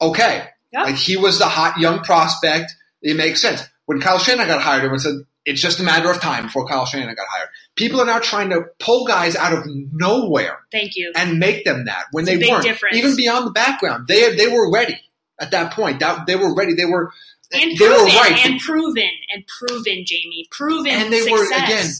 okay, 0.00 0.48
Yeah. 0.72 0.82
like 0.84 0.96
he 0.96 1.16
was 1.16 1.38
the 1.38 1.46
hot 1.46 1.78
young 1.78 2.00
prospect. 2.00 2.72
It 3.02 3.16
makes 3.16 3.40
sense. 3.40 3.62
When 3.86 4.00
Kyle 4.00 4.18
Shanahan 4.18 4.48
got 4.48 4.62
hired, 4.62 4.78
everyone 4.78 4.98
said 4.98 5.14
it's 5.44 5.60
just 5.60 5.78
a 5.78 5.82
matter 5.84 6.10
of 6.10 6.20
time 6.20 6.44
before 6.46 6.66
Kyle 6.66 6.86
Shanahan 6.86 7.14
got 7.14 7.26
hired. 7.30 7.48
People 7.76 8.00
are 8.00 8.06
now 8.06 8.18
trying 8.20 8.50
to 8.50 8.62
pull 8.78 9.04
guys 9.06 9.34
out 9.36 9.52
of 9.52 9.64
nowhere 9.92 10.58
Thank 10.70 10.92
you. 10.94 11.12
and 11.16 11.38
make 11.38 11.64
them 11.64 11.86
that 11.86 12.04
when 12.12 12.26
It's 12.28 12.38
they 12.40 12.48
weren't. 12.50 12.62
difference. 12.64 12.96
Even 12.96 13.16
beyond 13.16 13.46
the 13.46 13.50
background, 13.52 14.06
they 14.08 14.34
they 14.36 14.46
were 14.46 14.70
ready 14.72 14.98
at 15.40 15.50
that 15.50 15.72
point. 15.72 16.00
That 16.00 16.26
they 16.26 16.36
were 16.36 16.54
ready. 16.54 16.74
They 16.74 16.84
were 16.84 17.10
And 17.52 17.76
they 17.76 17.88
were 17.88 18.04
right. 18.04 18.38
and 18.46 18.60
proven, 18.60 19.08
and 19.34 19.44
proven, 19.46 20.04
Jamie. 20.06 20.46
Proven 20.50 20.92
and 20.92 21.12
they 21.12 21.20
success. 21.22 21.38
were 21.38 21.64
again. 21.64 21.90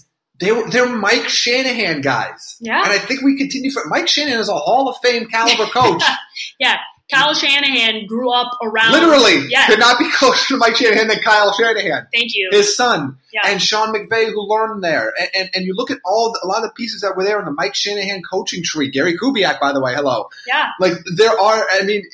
They 0.40 0.52
were 0.52 0.68
they're 0.70 0.88
Mike 0.96 1.28
Shanahan 1.28 2.00
guys. 2.00 2.56
Yeah. 2.60 2.82
And 2.82 2.92
I 2.92 2.98
think 2.98 3.22
we 3.22 3.36
continue 3.36 3.70
for 3.70 3.82
Mike 3.86 4.08
Shanahan 4.08 4.40
is 4.40 4.48
a 4.48 4.54
Hall 4.54 4.88
of 4.88 4.96
Fame 5.02 5.26
caliber 5.28 5.66
coach. 5.66 6.02
Yeah. 6.58 6.76
Kyle 7.10 7.34
Shanahan 7.34 8.06
grew 8.06 8.32
up 8.32 8.50
around. 8.62 8.92
Literally, 8.92 9.46
Yeah. 9.50 9.66
could 9.66 9.78
not 9.78 9.98
be 9.98 10.10
closer 10.14 10.48
to 10.48 10.56
Mike 10.56 10.76
Shanahan 10.76 11.08
than 11.08 11.18
Kyle 11.18 11.52
Shanahan, 11.52 12.06
Thank 12.12 12.34
you. 12.34 12.48
his 12.50 12.74
son, 12.76 13.18
Yeah. 13.32 13.42
and 13.44 13.60
Sean 13.62 13.94
McVay, 13.94 14.32
who 14.32 14.40
learned 14.48 14.82
there. 14.82 15.12
And, 15.20 15.28
and, 15.36 15.50
and 15.54 15.64
you 15.66 15.74
look 15.74 15.90
at 15.90 15.98
all 16.04 16.32
the, 16.32 16.40
a 16.42 16.46
lot 16.48 16.58
of 16.64 16.70
the 16.70 16.72
pieces 16.74 17.02
that 17.02 17.14
were 17.16 17.22
there 17.24 17.38
in 17.38 17.44
the 17.44 17.50
Mike 17.52 17.74
Shanahan 17.74 18.22
coaching 18.22 18.62
tree. 18.64 18.88
Gary 18.90 19.18
Kubiak, 19.18 19.60
by 19.60 19.72
the 19.72 19.80
way, 19.82 19.94
hello. 19.94 20.28
yeah. 20.46 20.70
Like 20.80 20.94
there 21.16 21.38
are, 21.38 21.66
I 21.72 21.82
mean, 21.82 22.04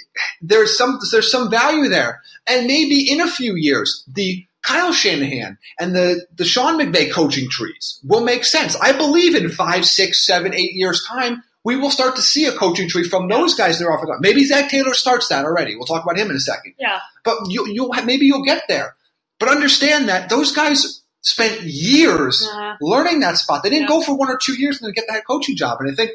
there's 0.42 0.76
some 0.76 0.98
there's 1.12 1.30
some 1.30 1.50
value 1.50 1.88
there, 1.88 2.20
and 2.48 2.66
maybe 2.66 3.10
in 3.10 3.20
a 3.20 3.28
few 3.30 3.54
years, 3.54 4.04
the 4.12 4.44
Kyle 4.62 4.92
Shanahan 4.92 5.56
and 5.78 5.94
the 5.94 6.26
the 6.36 6.44
Sean 6.44 6.78
McVay 6.78 7.10
coaching 7.12 7.48
trees 7.48 8.00
will 8.04 8.22
make 8.24 8.44
sense. 8.44 8.76
I 8.76 8.92
believe 8.92 9.34
in 9.34 9.48
five, 9.50 9.86
six, 9.86 10.26
seven, 10.26 10.52
eight 10.52 10.72
years 10.74 11.02
time, 11.08 11.42
we 11.64 11.76
will 11.76 11.90
start 11.90 12.16
to 12.16 12.22
see 12.22 12.46
a 12.46 12.52
coaching 12.52 12.88
tree 12.88 13.04
from 13.04 13.28
those 13.28 13.54
guys 13.54 13.78
that 13.78 13.84
are 13.86 13.92
off 13.92 14.00
the 14.00 14.06
top. 14.06 14.20
Maybe 14.20 14.44
Zac 14.44 14.70
Taylor 14.70 14.94
starts 14.94 15.28
that 15.28 15.44
already. 15.44 15.76
We'll 15.76 15.86
talk 15.86 16.02
about 16.02 16.18
him 16.18 16.30
in 16.30 16.36
a 16.36 16.40
second, 16.40 16.74
Yeah. 16.78 17.00
but 17.24 17.36
you, 17.48 17.66
you'll 17.68 17.90
maybe 18.04 18.26
you'll 18.26 18.44
get 18.44 18.62
there. 18.68 18.94
But 19.38 19.48
understand 19.50 20.08
that 20.08 20.28
those 20.30 20.52
guys 20.52 21.02
spent 21.22 21.60
years 21.62 22.46
Uh-huh. 22.50 22.76
learning 22.80 23.20
that 23.20 23.36
spot. 23.36 23.62
They 23.62 23.68
didn't 23.70 23.82
Yeah. 23.82 23.88
go 23.88 24.00
for 24.02 24.14
one 24.16 24.30
or 24.30 24.38
two 24.42 24.54
years 24.54 24.80
and 24.80 24.86
then 24.86 24.94
get 24.94 25.04
that 25.08 25.26
coaching 25.26 25.56
job. 25.56 25.78
And 25.80 25.90
I 25.90 25.94
think 25.94 26.12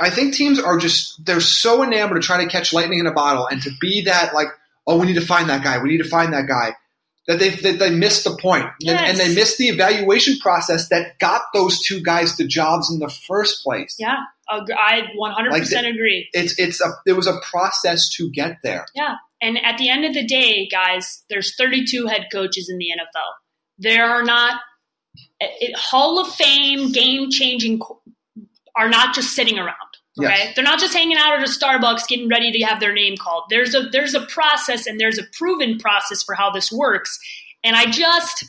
I 0.00 0.10
think 0.10 0.34
teams 0.34 0.58
are 0.58 0.76
just 0.76 1.24
they're 1.24 1.40
so 1.40 1.82
enamored 1.84 2.20
to 2.20 2.26
try 2.26 2.42
to 2.42 2.50
catch 2.50 2.72
lightning 2.72 2.98
in 2.98 3.06
a 3.06 3.12
bottle 3.12 3.46
and 3.46 3.62
to 3.62 3.70
be 3.80 4.02
that 4.02 4.34
like, 4.34 4.48
oh, 4.86 4.98
we 4.98 5.06
need 5.06 5.14
to 5.14 5.20
find 5.24 5.48
that 5.48 5.62
guy, 5.62 5.78
we 5.82 5.88
need 5.88 6.02
to 6.02 6.08
find 6.08 6.32
that 6.32 6.46
guy. 6.48 6.74
That 7.28 7.38
they 7.38 7.48
that 7.50 7.78
they 7.78 7.90
missed 7.90 8.24
the 8.24 8.36
point. 8.36 8.66
Yes. 8.80 9.00
and, 9.00 9.08
and 9.10 9.18
they 9.18 9.34
missed 9.34 9.56
the 9.56 9.68
evaluation 9.68 10.36
process 10.40 10.88
that 10.88 11.18
got 11.18 11.42
those 11.54 11.80
two 11.80 12.02
guys 12.02 12.36
the 12.36 12.44
jobs 12.46 12.92
in 12.92 12.98
the 12.98 13.08
first 13.08 13.62
place. 13.62 13.96
Yeah, 13.98 14.16
I 14.48 15.02
100% 15.16 15.50
Like 15.50 15.64
the- 15.68 15.86
agree. 15.88 16.28
It's 16.32 16.58
it's 16.58 16.80
a 16.80 16.90
it 17.06 17.12
was 17.14 17.26
a 17.26 17.38
process 17.50 18.08
to 18.16 18.30
get 18.30 18.58
there. 18.62 18.86
Yeah. 18.94 19.14
And 19.40 19.58
at 19.64 19.78
the 19.78 19.88
end 19.90 20.04
of 20.04 20.14
the 20.14 20.26
day, 20.26 20.66
guys, 20.70 21.22
there's 21.28 21.54
32 21.56 22.06
head 22.06 22.26
coaches 22.32 22.68
in 22.70 22.78
the 22.78 22.86
NFL. 22.86 23.30
There 23.78 24.04
are 24.06 24.22
not 24.22 24.60
it, 25.40 25.76
Hall 25.76 26.18
of 26.20 26.28
Fame, 26.34 26.92
game 26.92 27.30
changing 27.30 27.80
are 28.76 28.88
not 28.88 29.14
just 29.14 29.34
sitting 29.34 29.58
around. 29.58 29.74
Okay, 30.20 30.28
Yes. 30.28 30.54
they're 30.54 30.64
not 30.64 30.78
just 30.78 30.94
hanging 30.94 31.16
out 31.16 31.34
at 31.36 31.40
a 31.42 31.50
Starbucks 31.50 32.06
getting 32.06 32.28
ready 32.28 32.52
to 32.52 32.64
have 32.64 32.78
their 32.80 32.92
name 32.92 33.16
called. 33.16 33.44
There's 33.50 33.74
a 33.74 33.88
there's 33.90 34.14
a 34.14 34.20
process 34.26 34.86
and 34.86 34.98
there's 35.00 35.18
a 35.18 35.24
proven 35.36 35.78
process 35.78 36.22
for 36.22 36.34
how 36.36 36.50
this 36.50 36.70
works. 36.70 37.18
And 37.64 37.74
I 37.76 37.86
just 37.90 38.44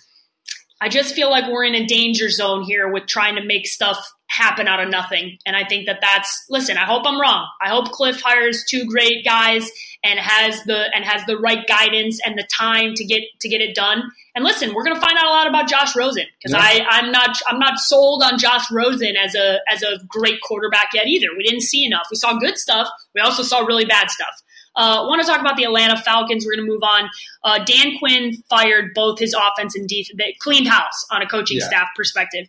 I 0.82 0.90
just 0.90 1.16
feel 1.16 1.30
like 1.32 1.52
we're 1.52 1.64
in 1.64 1.74
a 1.76 1.86
danger 1.86 2.30
zone 2.30 2.62
here 2.64 2.92
with 2.92 3.08
trying 3.08 3.36
to 3.36 3.44
make 3.44 3.66
stuff 3.66 3.98
happen 4.36 4.68
out 4.68 4.80
of 4.82 4.90
nothing. 4.90 5.38
And 5.46 5.56
I 5.56 5.64
think 5.66 5.86
that 5.88 6.00
that's 6.02 6.46
listen. 6.50 6.78
I 6.78 6.86
hope 6.86 7.04
I'm 7.06 7.20
wrong. 7.20 7.48
I 7.62 7.70
hope 7.70 7.92
Cliff 7.92 8.20
hires 8.22 8.64
two 8.70 8.86
great 8.86 9.24
guys 9.24 9.70
and 10.04 10.20
has 10.20 10.64
the 10.64 10.86
and 10.96 11.04
has 11.06 11.26
the 11.26 11.38
right 11.38 11.66
guidance 11.68 12.20
and 12.26 12.38
the 12.38 12.48
time 12.56 12.94
to 12.96 13.06
get 13.06 13.24
to 13.42 13.50
get 13.50 13.62
it 13.62 13.76
done. 13.76 14.04
And 14.36 14.44
listen, 14.44 14.74
we're 14.74 14.84
going 14.84 14.96
to 14.96 15.02
find 15.02 15.18
out 15.18 15.26
a 15.26 15.30
lot 15.30 15.48
about 15.48 15.70
Josh 15.70 15.96
Rosen 15.96 16.26
because 16.38 16.52
Yeah. 16.52 16.60
I 16.62 16.86
I'm 17.00 17.12
not 17.12 17.38
I'm 17.48 17.60
not 17.60 17.78
sold 17.80 18.22
on 18.24 18.38
Josh 18.38 18.70
Rosen 18.72 19.16
as 19.16 19.34
a 19.36 19.60
as 19.72 19.82
a 19.84 20.00
great 20.08 20.42
quarterback 20.42 20.90
yet 20.94 21.08
either. 21.08 21.28
We 21.38 21.44
didn't 21.44 21.62
see 21.64 21.86
enough. 21.86 22.08
We 22.12 22.18
saw 22.18 22.38
good 22.38 22.58
stuff. 22.58 22.88
We 23.14 23.22
also 23.22 23.44
saw 23.44 23.60
really 23.62 23.86
bad 23.86 24.10
stuff. 24.10 24.42
Uh, 24.78 25.06
want 25.08 25.22
to 25.22 25.26
talk 25.26 25.40
about 25.40 25.56
the 25.56 25.64
Atlanta 25.64 25.96
Falcons? 25.96 26.46
We're 26.46 26.58
going 26.58 26.68
to 26.68 26.72
move 26.74 26.84
on. 26.84 27.10
Uh, 27.46 27.64
Dan 27.64 27.98
Quinn 27.98 28.34
fired 28.50 28.92
both 28.94 29.18
his 29.20 29.34
offense 29.34 29.74
and 29.74 29.88
defense. 29.88 30.20
Cleaned 30.42 30.68
house 30.68 31.06
on 31.12 31.22
a 31.22 31.26
coaching 31.26 31.60
Yeah. 31.60 31.68
staff 31.68 31.88
perspective. 31.96 32.48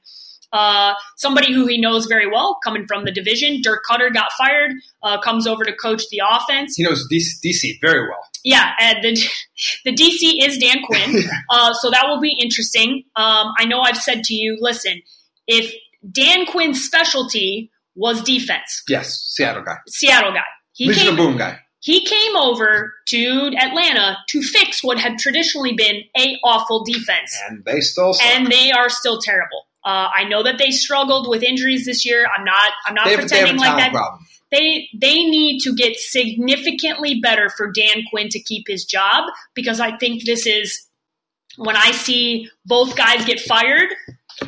Uh, 0.53 0.95
somebody 1.17 1.53
who 1.53 1.67
he 1.67 1.79
knows 1.81 2.07
very 2.07 2.27
well, 2.31 2.59
coming 2.65 2.87
from 2.87 3.05
the 3.05 3.11
division, 3.13 3.61
Dirk 3.63 3.83
Koetter 3.89 4.13
got 4.13 4.31
fired, 4.39 4.73
uh, 5.03 5.21
comes 5.21 5.47
over 5.47 5.65
to 5.65 5.73
coach 5.75 6.03
the 6.11 6.23
offense. 6.31 6.77
He 6.77 6.83
knows 6.85 7.07
DC, 7.13 7.27
DC 7.45 7.75
very 7.83 8.03
well. 8.09 8.21
Yeah, 8.45 8.73
and 8.81 8.99
the 9.03 9.29
the 9.85 9.93
DC 9.93 10.47
is 10.47 10.59
Dan 10.59 10.83
Quinn, 10.85 11.25
uh, 11.51 11.73
so 11.75 11.91
that 11.91 12.07
will 12.09 12.21
be 12.21 12.37
interesting. 12.41 13.03
Um, 13.17 13.53
I 13.59 13.65
know 13.67 13.81
I've 13.81 13.99
said 13.99 14.23
to 14.25 14.35
you, 14.35 14.57
listen, 14.61 15.03
if 15.47 15.73
Dan 16.11 16.47
Quinn's 16.47 16.83
specialty 16.85 17.71
was 17.97 18.23
defense, 18.23 18.83
Yes, 18.89 19.15
Seattle 19.35 19.63
guy, 19.65 19.77
Seattle 19.89 20.33
guy, 20.33 20.45
he 20.73 20.93
came 20.95 21.17
Boom 21.17 21.37
guy. 21.37 21.59
he 21.81 22.05
came 22.07 22.37
over 22.37 22.95
to 23.09 23.51
Atlanta 23.59 24.17
to 24.29 24.43
fix 24.43 24.83
what 24.85 24.99
had 24.99 25.19
traditionally 25.19 25.73
been 25.73 26.03
a 26.17 26.37
awful 26.45 26.85
defense, 26.85 27.37
and 27.49 27.65
they 27.65 27.81
still 27.81 28.15
suck. 28.15 28.27
and 28.27 28.47
they 28.47 28.71
are 28.71 28.89
still 28.89 29.19
terrible. 29.21 29.66
Uh, 29.87 30.09
I 30.13 30.25
know 30.25 30.43
that 30.43 30.59
they 30.59 30.73
struggled 30.73 31.29
with 31.29 31.43
injuries 31.45 31.87
this 31.87 32.05
year. 32.05 32.27
I'm 32.37 32.45
not. 32.45 32.73
I'm 32.87 32.95
not 32.95 33.05
they 33.07 33.15
pretending 33.15 33.57
like 33.57 33.77
that. 33.79 33.93
problem. 33.93 34.21
They 34.51 34.89
they 35.01 35.15
need 35.25 35.61
to 35.61 35.75
get 35.75 35.97
significantly 35.97 37.21
better 37.21 37.49
for 37.57 37.71
Dan 37.71 38.03
Quinn 38.11 38.29
to 38.31 38.41
keep 38.41 38.65
his 38.69 38.85
job 38.85 39.25
because 39.55 39.81
I 39.81 39.97
think 39.97 40.25
this 40.25 40.47
is 40.47 40.87
when 41.57 41.77
I 41.77 41.93
see 41.93 42.49
both 42.65 42.97
guys 42.97 43.25
get 43.25 43.41
fired. 43.41 43.89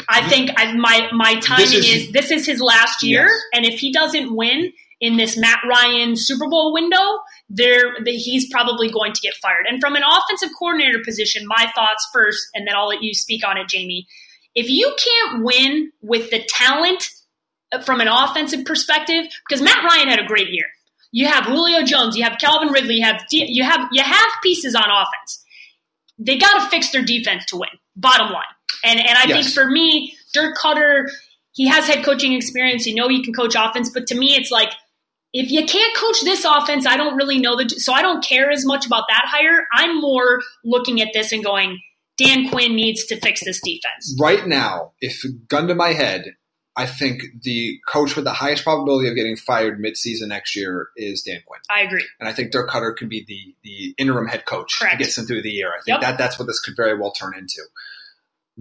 I 0.09 0.29
think 0.29 0.51
I, 0.57 0.73
my 0.75 1.09
my 1.13 1.37
timing 1.41 1.67
This 1.67 1.75
is- 1.75 1.87
is, 2.07 2.13
this 2.13 2.31
is 2.31 2.47
his 2.47 2.61
last 2.61 3.03
year, 3.03 3.27
Yes. 3.27 3.41
and 3.55 3.65
if 3.65 3.81
he 3.81 3.93
doesn't 3.93 4.35
win 4.35 4.73
in 5.01 5.17
this 5.17 5.37
Matt 5.37 5.61
Ryan 5.69 6.17
Super 6.17 6.49
Bowl 6.49 6.73
window, 6.73 7.21
there 7.49 7.95
the, 8.05 8.11
he's 8.13 8.51
probably 8.51 8.91
going 8.91 9.13
to 9.13 9.21
get 9.21 9.35
fired. 9.37 9.65
And 9.69 9.81
from 9.81 9.95
an 9.97 10.03
offensive 10.03 10.51
coordinator 10.59 10.99
position, 11.05 11.47
my 11.47 11.71
thoughts 11.75 12.07
first, 12.13 12.47
and 12.55 12.67
then 12.67 12.75
I'll 12.77 12.89
let 12.89 13.03
you 13.03 13.15
speak 13.15 13.47
on 13.47 13.57
it, 13.57 13.69
Jamie. 13.69 14.07
If 14.59 14.69
you 14.69 14.95
can't 15.07 15.45
win 15.45 15.93
with 16.03 16.31
the 16.31 16.41
talent 16.49 17.09
uh, 17.73 17.81
from 17.81 18.01
an 18.01 18.09
offensive 18.09 18.65
perspective, 18.65 19.27
because 19.49 19.63
Matt 19.63 19.85
Ryan 19.85 20.09
had 20.09 20.19
a 20.19 20.27
great 20.27 20.49
year. 20.51 20.67
You 21.13 21.27
have 21.29 21.45
Julio 21.45 21.85
Jones, 21.85 22.17
you 22.17 22.25
have 22.25 22.39
Calvin 22.39 22.69
Ridley, 22.71 22.97
you 22.97 23.05
have 23.05 23.23
you 23.31 23.63
have 23.65 23.89
you 23.93 24.03
have 24.03 24.29
pieces 24.43 24.75
on 24.75 24.85
offense. 24.91 25.45
They 26.19 26.37
got 26.37 26.63
to 26.65 26.69
fix 26.71 26.91
their 26.91 27.03
defense 27.05 27.47
to 27.47 27.57
win. 27.57 27.71
Bottom 27.97 28.33
line, 28.33 28.43
and 28.85 28.99
and 28.99 29.17
I 29.17 29.25
Yes. 29.27 29.33
think 29.45 29.55
for 29.55 29.71
me, 29.71 30.15
Dirk 30.35 30.57
Koetter, 30.59 31.09
he 31.53 31.69
has 31.69 31.87
head 31.87 32.05
coaching 32.05 32.33
experience. 32.35 32.87
You 32.87 32.95
know 32.97 33.09
he 33.09 33.23
can 33.25 33.33
coach 33.33 33.55
offense, 33.57 33.91
but 33.91 34.07
to 34.09 34.15
me, 34.17 34.35
it's 34.35 34.51
like 34.51 34.71
if 35.33 35.51
you 35.51 35.65
can't 35.67 35.97
coach 35.97 36.21
this 36.25 36.45
offense, 36.45 36.87
I 36.87 36.97
don't 36.97 37.17
really 37.17 37.39
know 37.39 37.57
the. 37.57 37.69
So 37.71 37.93
I 37.93 38.03
don't 38.03 38.25
care 38.25 38.51
as 38.51 38.65
much 38.67 38.87
about 38.87 39.05
that 39.09 39.25
hire. 39.27 39.67
I'm 39.73 40.01
more 40.01 40.41
looking 40.65 41.01
at 41.01 41.09
this 41.15 41.33
and 41.33 41.45
going, 41.45 41.79
Dan 42.19 42.49
Quinn 42.51 42.75
needs 42.75 43.05
to 43.07 43.17
fix 43.21 43.45
this 43.45 43.61
defense. 43.63 44.17
Right 44.21 44.47
now, 44.47 44.93
if 45.01 45.23
gun 45.49 45.69
to 45.69 45.75
my 45.75 45.91
head, 45.93 46.35
I 46.77 46.87
think 46.87 47.23
the 47.43 47.79
coach 47.89 48.15
with 48.15 48.25
the 48.25 48.33
highest 48.33 48.63
probability 48.65 49.09
of 49.09 49.17
getting 49.17 49.37
fired 49.37 49.81
midseason 49.83 50.29
next 50.29 50.55
year 50.55 50.89
is 50.97 51.23
Dan 51.23 51.41
Quinn, 51.47 51.61
I 51.71 51.81
agree. 51.83 52.05
and 52.21 52.29
I 52.29 52.33
think 52.33 52.53
Dirk 52.53 52.71
Koetter 52.71 52.97
can 52.97 53.09
be 53.09 53.25
the 53.27 53.55
the 53.65 53.95
interim 53.99 54.29
head 54.29 54.45
coach 54.47 54.79
Correct. 54.79 54.99
to 54.99 55.05
get 55.05 55.15
them 55.15 55.27
through 55.27 55.43
the 55.43 55.51
year. 55.51 55.69
I 55.71 55.77
think 55.83 55.87
Yep. 55.89 56.01
that 56.03 56.19
that's 56.19 56.39
what 56.39 56.47
this 56.47 56.61
could 56.61 56.75
very 56.77 56.97
well 56.99 57.11
turn 57.11 57.33
into. 57.37 57.63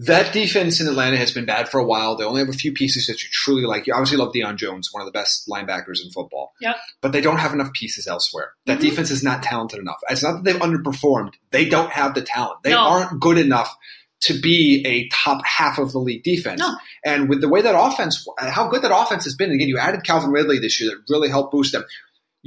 That 0.01 0.31
defense 0.31 0.79
in 0.79 0.87
Atlanta 0.87 1.17
has 1.17 1.31
been 1.31 1.45
bad 1.45 1.69
for 1.69 1.79
a 1.79 1.83
while. 1.83 2.15
They 2.15 2.23
only 2.23 2.39
have 2.41 2.49
a 2.49 2.53
few 2.53 2.71
pieces 2.71 3.07
that 3.07 3.23
you 3.23 3.29
truly 3.31 3.63
like. 3.63 3.87
You 3.87 3.93
obviously 3.93 4.17
love 4.17 4.31
Deion 4.31 4.55
Jones, 4.55 4.89
one 4.93 5.01
of 5.01 5.07
the 5.07 5.11
best 5.11 5.47
linebackers 5.49 6.03
in 6.03 6.11
football. 6.11 6.53
Yep. 6.61 6.75
But 7.01 7.13
they 7.13 7.21
don't 7.21 7.39
have 7.39 7.51
enough 7.53 7.73
pieces 7.73 8.05
elsewhere. 8.07 8.51
That 8.67 8.77
Mhm. 8.77 8.81
defense 8.81 9.09
is 9.09 9.23
not 9.23 9.41
talented 9.41 9.79
enough. 9.79 9.97
It's 10.09 10.21
not 10.21 10.33
that 10.33 10.43
they've 10.43 10.61
underperformed. 10.61 11.33
They 11.49 11.65
don't 11.65 11.91
have 11.91 12.13
the 12.13 12.21
talent. 12.21 12.61
They 12.63 12.71
No. 12.71 12.79
aren't 12.79 13.19
good 13.19 13.39
enough 13.39 13.75
to 14.19 14.39
be 14.39 14.83
a 14.85 15.07
top 15.09 15.45
half 15.45 15.77
of 15.77 15.91
the 15.91 15.99
league 15.99 16.23
defense. 16.23 16.59
No. 16.59 16.75
And 17.05 17.29
with 17.29 17.41
the 17.41 17.47
way 17.49 17.61
that 17.61 17.75
offense, 17.79 18.25
how 18.39 18.67
good 18.67 18.81
that 18.81 18.95
offense 18.95 19.23
has 19.25 19.35
been, 19.35 19.51
again, 19.51 19.67
you 19.67 19.77
added 19.77 20.03
Calvin 20.03 20.31
Ridley 20.31 20.57
this 20.59 20.79
year 20.81 20.89
that 20.91 21.11
really 21.13 21.29
helped 21.29 21.51
boost 21.51 21.71
them. 21.71 21.85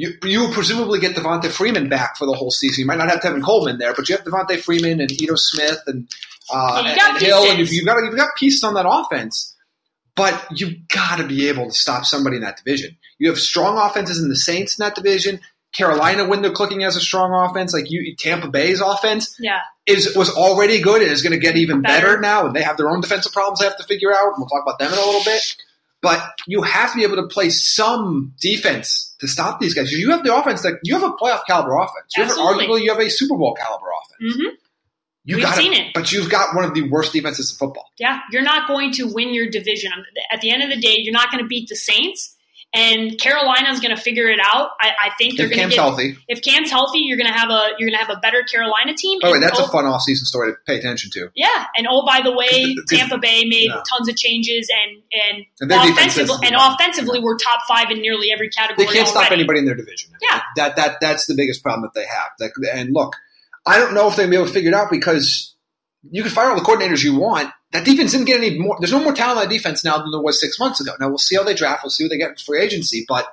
You, 0.00 0.14
you 0.24 0.40
will 0.40 0.52
presumably 0.52 0.98
get 0.98 1.14
Devonta 1.14 1.48
Freeman 1.50 1.88
back 1.88 2.16
for 2.16 2.26
the 2.26 2.32
whole 2.32 2.50
season. 2.50 2.80
You 2.82 2.86
might 2.86 2.96
not 2.98 3.10
have 3.10 3.20
Tevin 3.20 3.42
Coleman 3.44 3.78
there, 3.78 3.92
but 3.94 4.08
you 4.08 4.16
have 4.16 4.24
Devonta 4.24 4.58
Freeman 4.58 5.00
and 5.00 5.10
Ito 5.12 5.34
Smith 5.36 5.80
and, 5.86 6.08
uh, 6.52 6.82
and 6.86 7.18
Hill, 7.18 7.42
and 7.44 7.58
pieces. 7.58 7.76
you've 7.76 7.86
got 7.86 7.98
you've 8.04 8.16
got 8.16 8.34
pieces 8.36 8.64
on 8.64 8.74
that 8.74 8.86
offense. 8.88 9.54
But 10.16 10.46
you've 10.50 10.88
got 10.88 11.16
to 11.18 11.26
be 11.26 11.48
able 11.48 11.66
to 11.66 11.72
stop 11.72 12.04
somebody 12.04 12.36
in 12.36 12.42
that 12.42 12.56
division. 12.56 12.96
You 13.18 13.28
have 13.28 13.38
strong 13.38 13.78
offenses 13.78 14.18
in 14.22 14.28
the 14.28 14.36
Saints 14.36 14.78
in 14.78 14.82
that 14.84 14.94
division. 14.94 15.40
Carolina, 15.72 16.26
when 16.26 16.42
they're 16.42 16.50
clicking 16.50 16.82
as 16.82 16.96
a 16.96 17.00
strong 17.00 17.32
offense, 17.32 17.72
like 17.72 17.90
you, 17.90 18.16
Tampa 18.16 18.48
Bay's 18.48 18.80
offense 18.80 19.36
Yeah. 19.38 19.60
is 19.86 20.16
was 20.16 20.28
already 20.30 20.80
good 20.80 21.00
and 21.02 21.10
is 21.12 21.22
going 21.22 21.32
to 21.32 21.38
get 21.38 21.56
even 21.56 21.80
better. 21.80 22.06
Better. 22.08 22.20
now. 22.20 22.46
And 22.46 22.56
they 22.56 22.62
have 22.62 22.76
their 22.76 22.90
own 22.90 23.00
defensive 23.00 23.32
problems 23.32 23.60
they 23.60 23.66
have 23.66 23.76
to 23.76 23.84
figure 23.84 24.12
out. 24.12 24.32
And 24.34 24.34
We'll 24.38 24.48
talk 24.48 24.62
about 24.62 24.78
them 24.80 24.92
in 24.92 24.98
a 24.98 25.02
little 25.04 25.22
bit. 25.24 25.42
But 26.02 26.22
you 26.46 26.62
have 26.62 26.92
to 26.92 26.96
be 26.96 27.02
able 27.04 27.16
to 27.16 27.26
play 27.26 27.50
some 27.50 28.34
defense 28.40 29.14
to 29.20 29.28
stop 29.28 29.60
these 29.60 29.74
guys. 29.74 29.92
You 29.92 30.10
have 30.12 30.24
the 30.24 30.34
offense 30.34 30.62
that 30.62 30.80
you 30.82 30.94
have 30.94 31.02
a 31.02 31.12
playoff 31.12 31.40
caliber 31.46 31.76
offense. 31.76 32.16
You 32.16 32.22
have 32.22 32.30
Absolutely. 32.32 32.66
arguably 32.66 32.82
you 32.82 32.90
have 32.90 33.00
a 33.00 33.10
Super 33.10 33.36
Bowl 33.36 33.54
caliber 33.54 33.86
offense. 34.02 34.34
hmm 34.34 34.48
You 35.24 35.36
We've 35.36 35.54
seen 35.54 35.74
it. 35.74 35.92
but 35.94 36.10
you've 36.10 36.30
got 36.30 36.54
one 36.56 36.64
of 36.64 36.72
the 36.72 36.88
worst 36.88 37.12
defenses 37.12 37.52
in 37.52 37.58
football. 37.58 37.84
Yeah, 37.98 38.20
you're 38.32 38.42
not 38.42 38.66
going 38.66 38.92
to 38.92 39.12
win 39.12 39.34
your 39.34 39.50
division. 39.50 39.92
At 40.32 40.40
the 40.40 40.50
end 40.50 40.62
of 40.62 40.70
the 40.70 40.80
day, 40.80 40.94
you're 40.98 41.12
not 41.12 41.30
going 41.30 41.44
to 41.44 41.48
beat 41.48 41.68
the 41.68 41.76
Saints, 41.76 42.34
and 42.72 43.18
Carolina's 43.18 43.80
going 43.80 43.94
to 43.94 44.00
figure 44.00 44.28
it 44.28 44.38
out. 44.40 44.70
I, 44.80 44.90
I 45.06 45.10
think 45.18 45.36
they're 45.36 45.48
going 45.48 45.68
to 45.68 45.68
get. 45.68 45.78
healthy, 45.78 46.16
If 46.28 46.42
Cam's 46.42 46.70
healthy, 46.70 47.00
you're 47.00 47.18
going 47.18 47.30
to 47.30 47.36
have 47.36 47.50
a 47.50 47.70
you're 47.78 47.90
going 47.90 47.98
to 47.98 48.04
have 48.04 48.16
a 48.16 48.20
better 48.20 48.42
Carolina 48.44 48.94
team. 48.96 49.18
Oh, 49.22 49.32
wait, 49.32 49.40
that's 49.40 49.58
a 49.58 49.64
oh- 49.64 49.68
fun 49.68 49.84
offseason 49.84 50.24
story 50.24 50.52
to 50.52 50.56
pay 50.66 50.78
attention 50.78 51.10
to. 51.14 51.30
Yeah, 51.34 51.66
and 51.76 51.86
oh 51.90 52.06
by 52.06 52.20
the 52.22 52.32
way, 52.32 52.76
Tampa 52.88 53.18
Bay 53.18 53.44
made 53.44 53.70
Yeah. 53.70 53.82
tons 53.90 54.08
of 54.08 54.16
changes, 54.16 54.70
and 54.70 55.02
and, 55.30 55.46
And 55.60 55.72
offensively, 55.72 56.46
and 56.46 56.54
offensively, 56.56 57.20
we're 57.20 57.36
top 57.36 57.60
five 57.66 57.90
in 57.90 58.00
nearly 58.00 58.30
every 58.32 58.50
category. 58.50 58.86
They 58.86 58.92
can't 58.92 59.08
stop 59.08 59.32
anybody 59.32 59.58
in 59.58 59.64
their 59.64 59.74
division. 59.74 60.10
Yeah. 60.22 60.42
that 60.56 60.76
that 60.76 61.00
that's 61.00 61.26
the 61.26 61.34
biggest 61.34 61.62
problem 61.62 61.82
that 61.82 61.98
they 61.98 62.06
have. 62.06 62.28
That, 62.38 62.52
and 62.72 62.92
look, 62.92 63.16
I 63.66 63.78
don't 63.78 63.94
know 63.94 64.08
if 64.08 64.16
gonna 64.16 64.28
be 64.28 64.36
able 64.36 64.46
to 64.46 64.52
figure 64.52 64.70
it 64.70 64.74
out 64.74 64.90
because 64.90 65.49
you 66.10 66.22
can 66.22 66.32
fire 66.32 66.50
all 66.50 66.56
the 66.56 66.62
coordinators 66.62 67.04
you 67.04 67.18
want. 67.18 67.50
That 67.72 67.84
defense 67.84 68.12
didn't 68.12 68.26
get 68.26 68.38
any 68.38 68.58
more. 68.58 68.76
There's 68.80 68.92
no 68.92 69.02
more 69.02 69.12
talent 69.12 69.38
on 69.38 69.44
that 69.44 69.52
defense 69.52 69.84
now 69.84 69.98
than 69.98 70.10
there 70.10 70.20
was 70.20 70.40
six 70.40 70.58
months 70.58 70.80
ago. 70.80 70.92
Now 70.98 71.08
we'll 71.08 71.18
see 71.18 71.36
how 71.36 71.44
they 71.44 71.54
draft. 71.54 71.82
We'll 71.84 71.90
see 71.90 72.04
what 72.04 72.10
they 72.10 72.18
get 72.18 72.30
in 72.30 72.36
free 72.36 72.60
agency, 72.60 73.04
but. 73.08 73.26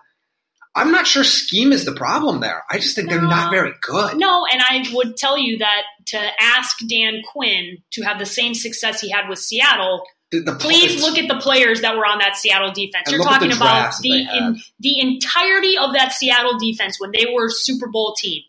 I'm 0.76 0.92
not 0.92 1.08
sure 1.08 1.24
scheme 1.24 1.72
is 1.72 1.86
the 1.86 1.94
problem 1.94 2.40
there. 2.40 2.62
I 2.70 2.78
just 2.78 2.96
think 2.96 3.10
they're 3.10 3.20
not 3.20 3.50
very 3.50 3.74
good. 3.82 4.16
No, 4.16 4.46
and 4.46 4.62
I 4.62 4.88
would 4.94 5.18
tell 5.18 5.36
you 5.36 5.58
that 5.58 5.82
to 6.08 6.30
ask 6.40 6.78
Dan 6.88 7.24
Quinn 7.32 7.80
to 7.94 8.04
have 8.04 8.20
the 8.20 8.28
same 8.28 8.54
success 8.54 9.02
he 9.02 9.10
had 9.10 9.28
with 9.28 9.40
Seattle, 9.40 10.04
The, 10.30 10.42
the 10.42 10.54
please 10.54 11.02
look 11.02 11.18
at 11.18 11.28
the 11.28 11.40
players 11.40 11.82
that 11.82 11.96
were 11.96 12.06
on 12.06 12.20
that 12.20 12.36
Seattle 12.36 12.72
defense. 12.72 13.10
You're 13.10 13.22
at 13.22 13.24
the 13.24 13.48
talking 13.48 13.52
about 13.54 13.94
the 14.02 14.22
in, 14.22 14.60
the 14.80 15.00
entirety 15.00 15.78
of 15.80 15.94
that 15.94 16.12
Seattle 16.12 16.60
defense 16.60 17.00
when 17.00 17.12
they 17.12 17.26
were 17.34 17.50
Super 17.50 17.88
Bowl 17.88 18.14
team. 18.14 18.44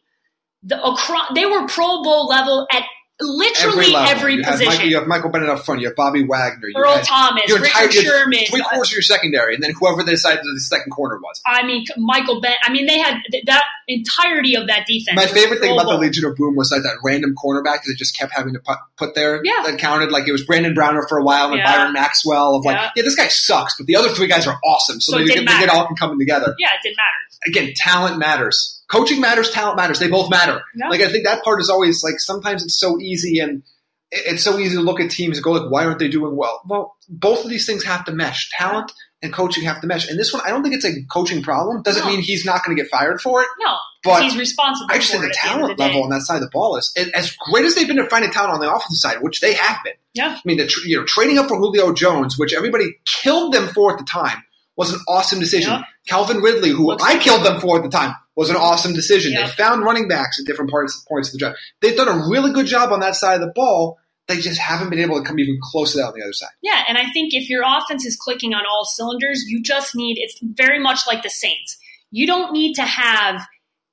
The 0.64 0.84
across, 0.84 1.30
they 1.34 1.46
were 1.46 1.66
Pro 1.66 2.02
Bowl 2.02 2.26
level 2.26 2.66
at 2.72 2.82
literally 3.20 3.94
every, 3.94 4.34
you 4.34 4.42
Have 4.42 4.52
position. 4.54 4.72
Michael, 4.72 4.88
you 4.88 4.96
have 4.98 5.06
Michael 5.06 5.30
Bennett 5.30 5.48
up 5.48 5.64
front. 5.64 5.80
You 5.80 5.88
have 5.88 5.96
Bobby 5.96 6.24
Wagner. 6.24 6.68
You 6.68 6.74
Earl 6.82 6.94
had 6.94 7.04
Thomas, 7.04 7.42
your 7.48 7.58
entire- 7.58 7.86
Richard 7.86 8.02
you 8.02 8.08
Sherman. 8.10 8.38
three 8.50 8.60
uh, 8.60 8.68
quarters 8.68 8.88
of 8.88 8.92
your 8.92 9.02
secondary, 9.02 9.54
and 9.54 9.62
then 9.62 9.72
whoever 9.78 10.02
they 10.02 10.12
decided 10.12 10.44
the 10.44 10.60
second 10.60 10.90
corner 10.90 11.18
was. 11.18 11.40
I 11.46 11.64
mean, 11.66 11.84
Michael 11.96 12.40
Bennett. 12.40 12.58
I 12.62 12.72
mean, 12.72 12.86
they 12.86 12.98
had 12.98 13.18
th- 13.30 13.44
that 13.46 13.64
entirety 13.88 14.54
of 14.54 14.66
that 14.68 14.86
defense. 14.86 15.16
My 15.16 15.26
favorite 15.26 15.60
thing 15.60 15.72
about 15.72 15.88
the. 15.88 15.98
Legion 15.98 16.24
of 16.26 16.36
Boom 16.36 16.54
was 16.54 16.70
like 16.70 16.82
that 16.82 16.96
random 17.02 17.34
cornerback 17.34 17.82
that 17.82 17.84
they 17.88 17.94
just 17.94 18.16
kept 18.16 18.32
having 18.32 18.52
to 18.54 18.60
put, 18.60 18.78
put 18.96 19.14
there 19.16 19.40
Yeah. 19.44 19.62
that 19.66 19.78
counted. 19.78 20.12
Like 20.12 20.28
it 20.28 20.32
was 20.32 20.44
Brandon 20.44 20.74
Browner 20.74 21.04
for 21.08 21.18
a 21.18 21.24
while 21.24 21.48
and 21.48 21.56
Yeah. 21.58 21.76
Byron 21.76 21.92
Maxwell 21.92 22.54
of 22.54 22.64
like, 22.64 22.76
Yeah. 22.76 22.90
yeah. 22.96 23.02
this 23.02 23.16
guy 23.16 23.26
sucks, 23.28 23.76
but 23.76 23.86
the 23.86 23.96
other 23.96 24.10
three 24.10 24.28
guys 24.28 24.46
are 24.46 24.58
awesome. 24.64 25.00
So, 25.00 25.12
So 25.12 25.18
they, 25.18 25.24
get, 25.26 25.38
they 25.38 25.44
get 25.44 25.68
all 25.70 25.88
coming 25.98 26.18
together. 26.20 26.54
Yeah, 26.58 26.68
it 26.68 26.80
didn't 26.84 26.96
matter. 26.96 27.08
Again, 27.46 27.72
talent 27.76 28.18
matters. 28.18 28.82
Coaching 28.90 29.20
matters. 29.20 29.50
Talent 29.50 29.76
matters. 29.76 29.98
They 29.98 30.08
both 30.08 30.30
matter. 30.30 30.60
Yeah. 30.74 30.88
Like 30.88 31.00
I 31.02 31.08
think 31.10 31.24
that 31.24 31.44
part 31.44 31.60
is 31.60 31.70
always 31.70 32.02
like 32.02 32.18
sometimes 32.20 32.64
it's 32.64 32.78
so 32.78 32.98
easy 32.98 33.38
and 33.38 33.62
it's 34.10 34.42
so 34.42 34.58
easy 34.58 34.76
to 34.76 34.80
look 34.82 35.00
at 35.00 35.10
teams 35.10 35.36
and 35.36 35.44
go 35.44 35.52
like, 35.52 35.70
why 35.70 35.84
aren't 35.84 35.98
they 35.98 36.08
doing 36.08 36.34
well? 36.34 36.62
Well, 36.66 36.96
both 37.10 37.44
of 37.44 37.50
these 37.50 37.66
things 37.66 37.84
have 37.84 38.04
to 38.06 38.12
mesh. 38.12 38.48
Talent 38.50 38.90
and 39.20 39.32
coaching 39.32 39.64
have 39.64 39.80
to 39.82 39.86
mesh. 39.86 40.08
And 40.08 40.18
this 40.18 40.32
one, 40.32 40.40
I 40.46 40.48
don't 40.50 40.62
think 40.62 40.74
it's 40.74 40.84
a 40.86 41.02
coaching 41.10 41.42
problem. 41.42 41.82
Doesn't 41.82 42.04
No. 42.04 42.08
mean 42.10 42.22
he's 42.22 42.44
not 42.46 42.64
going 42.64 42.74
to 42.76 42.82
get 42.82 42.90
fired 42.90 43.20
for 43.20 43.42
it. 43.42 43.48
No, 43.60 43.76
But 44.02 44.22
he's 44.22 44.36
responsible. 44.38 44.86
I 44.90 44.98
just 44.98 45.12
for 45.12 45.18
think 45.18 45.32
the 45.32 45.36
talent 45.38 45.76
the 45.76 45.82
level 45.84 46.04
on 46.04 46.10
that 46.10 46.22
side 46.22 46.36
of 46.36 46.40
the 46.42 46.48
ball 46.50 46.76
is 46.76 46.90
as 47.14 47.36
great 47.50 47.66
as 47.66 47.74
they've 47.74 47.86
been 47.86 47.98
at 47.98 48.08
finding 48.08 48.30
talent 48.30 48.54
on 48.54 48.60
the 48.60 48.68
offensive 48.72 48.96
side, 48.96 49.18
which 49.20 49.40
they 49.42 49.52
have 49.52 49.76
been. 49.84 49.92
Yeah. 50.14 50.36
I 50.36 50.40
mean, 50.46 50.56
the 50.56 50.72
you 50.86 50.96
know 50.98 51.04
trading 51.04 51.36
up 51.38 51.48
for 51.48 51.58
Julio 51.58 51.92
Jones, 51.92 52.38
which 52.38 52.54
everybody 52.54 52.96
killed 53.04 53.52
them 53.52 53.68
for 53.68 53.92
at 53.92 53.98
the 53.98 54.04
time, 54.04 54.42
was 54.78 54.92
an 54.94 55.00
awesome 55.08 55.40
decision. 55.40 55.72
Yeah. 55.72 55.82
Calvin 56.06 56.38
Ridley, 56.38 56.70
who 56.70 56.86
Looks 56.86 57.02
I 57.04 57.14
like- 57.14 57.20
killed 57.22 57.44
them 57.44 57.60
for 57.60 57.76
at 57.76 57.82
the 57.82 57.90
time, 57.90 58.14
was 58.36 58.48
an 58.48 58.56
awesome 58.56 58.94
decision. 58.94 59.32
Yeah. 59.32 59.46
They 59.46 59.52
found 59.52 59.82
running 59.82 60.08
backs 60.08 60.38
at 60.40 60.46
different 60.46 60.70
parts 60.70 61.04
points 61.08 61.28
of 61.28 61.32
the 61.32 61.38
job. 61.38 61.54
They've 61.82 61.96
done 61.96 62.08
a 62.08 62.28
really 62.30 62.52
good 62.52 62.66
job 62.66 62.92
on 62.92 63.00
that 63.00 63.16
side 63.16 63.34
of 63.34 63.40
the 63.40 63.52
ball. 63.54 63.98
They 64.28 64.38
just 64.38 64.60
haven't 64.60 64.90
been 64.90 64.98
able 65.00 65.18
to 65.20 65.26
come 65.26 65.38
even 65.40 65.58
close 65.62 65.92
to 65.92 65.98
that 65.98 66.04
on 66.08 66.12
the 66.14 66.22
other 66.22 66.32
side. 66.34 66.50
Yeah, 66.62 66.84
and 66.88 66.96
I 66.96 67.10
think 67.12 67.34
if 67.34 67.48
your 67.50 67.62
offense 67.66 68.04
is 68.06 68.16
clicking 68.16 68.54
on 68.54 68.62
all 68.70 68.84
cylinders, 68.84 69.44
you 69.48 69.62
just 69.62 69.94
need 69.96 70.16
it's 70.18 70.38
very 70.42 70.78
much 70.78 71.00
like 71.06 71.22
the 71.22 71.30
Saints. 71.30 71.76
You 72.10 72.26
don't 72.26 72.52
need 72.52 72.74
to 72.74 72.82
have 72.82 73.40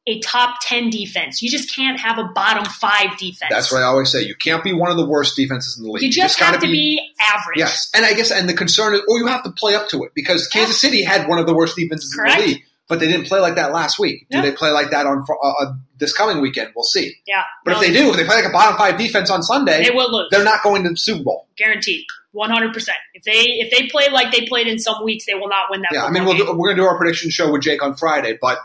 a 0.07 0.19
top 0.19 0.57
10 0.61 0.89
defense. 0.91 1.41
You 1.41 1.49
just 1.49 1.75
can't 1.75 1.99
have 1.99 2.17
a 2.19 2.25
bottom 2.25 2.63
5 2.65 3.17
defense. 3.17 3.49
That's 3.49 3.71
what 3.71 3.81
I 3.81 3.85
always 3.85 4.11
say. 4.11 4.21
You 4.23 4.35
can't 4.35 4.63
be 4.63 4.71
one 4.73 4.91
of 4.91 4.97
the 4.97 5.05
worst 5.05 5.35
defenses 5.35 5.77
in 5.77 5.83
the 5.85 5.91
league. 5.91 6.03
You 6.03 6.11
just 6.11 6.39
gotta 6.39 6.53
have 6.53 6.61
to 6.61 6.67
be, 6.67 6.99
average. 7.19 7.57
Yes, 7.57 7.89
and 7.93 8.05
I 8.05 8.13
guess 8.13 8.31
and 8.31 8.47
the 8.47 8.53
concern 8.53 8.93
is, 8.95 9.01
or 9.07 9.17
you 9.17 9.27
have 9.27 9.43
to 9.43 9.51
play 9.51 9.73
up 9.75 9.89
to 9.89 10.03
it 10.03 10.11
because 10.13 10.47
Kansas 10.47 10.79
City 10.79 11.03
had 11.03 11.27
one 11.27 11.39
of 11.39 11.47
the 11.47 11.55
worst 11.55 11.75
defenses 11.75 12.13
Correct. 12.13 12.35
in 12.35 12.41
the 12.41 12.47
league, 12.53 12.63
but 12.87 12.99
they 12.99 13.07
didn't 13.07 13.25
play 13.27 13.39
like 13.39 13.55
that 13.55 13.71
last 13.73 13.97
week. 13.97 14.27
Do 14.29 14.37
Yeah. 14.37 14.43
they 14.43 14.51
play 14.51 14.69
like 14.69 14.91
that 14.91 15.07
on 15.07 15.25
uh, 15.27 15.49
uh, 15.63 15.73
this 15.97 16.13
coming 16.13 16.39
weekend? 16.39 16.69
We'll 16.75 16.83
see. 16.83 17.15
Yeah. 17.25 17.41
But 17.63 17.71
No, 17.71 17.81
if 17.81 17.87
they 17.87 17.93
do, 17.93 18.11
if 18.11 18.15
they 18.17 18.25
play 18.25 18.35
like 18.35 18.45
a 18.45 18.51
bottom 18.51 18.77
five 18.77 18.97
defense 18.99 19.31
on 19.31 19.41
Sunday, 19.41 19.83
they 19.85 19.89
will 19.91 20.11
lose. 20.11 20.27
they're 20.29 20.43
not 20.43 20.61
going 20.61 20.83
to 20.83 20.89
the 20.91 20.97
Super 20.97 21.23
Bowl. 21.23 21.47
guaranteed. 21.57 22.05
100%. 22.35 22.89
If 23.13 23.23
they 23.23 23.31
if 23.31 23.71
they 23.71 23.87
play 23.87 24.09
like 24.11 24.31
they 24.33 24.45
played 24.45 24.67
in 24.67 24.77
some 24.77 25.03
weeks, 25.03 25.25
they 25.25 25.33
will 25.33 25.47
not 25.47 25.67
win 25.71 25.81
that 25.81 25.89
Yeah, 25.93 26.03
I 26.03 26.11
mean, 26.11 26.25
we'll 26.25 26.35
do, 26.37 26.43
we're 26.45 26.67
going 26.67 26.75
to 26.75 26.81
do 26.81 26.85
our 26.85 26.97
prediction 26.97 27.29
show 27.31 27.49
with 27.51 27.61
Jake 27.61 27.81
on 27.81 27.95
Friday, 27.95 28.37
but, 28.41 28.59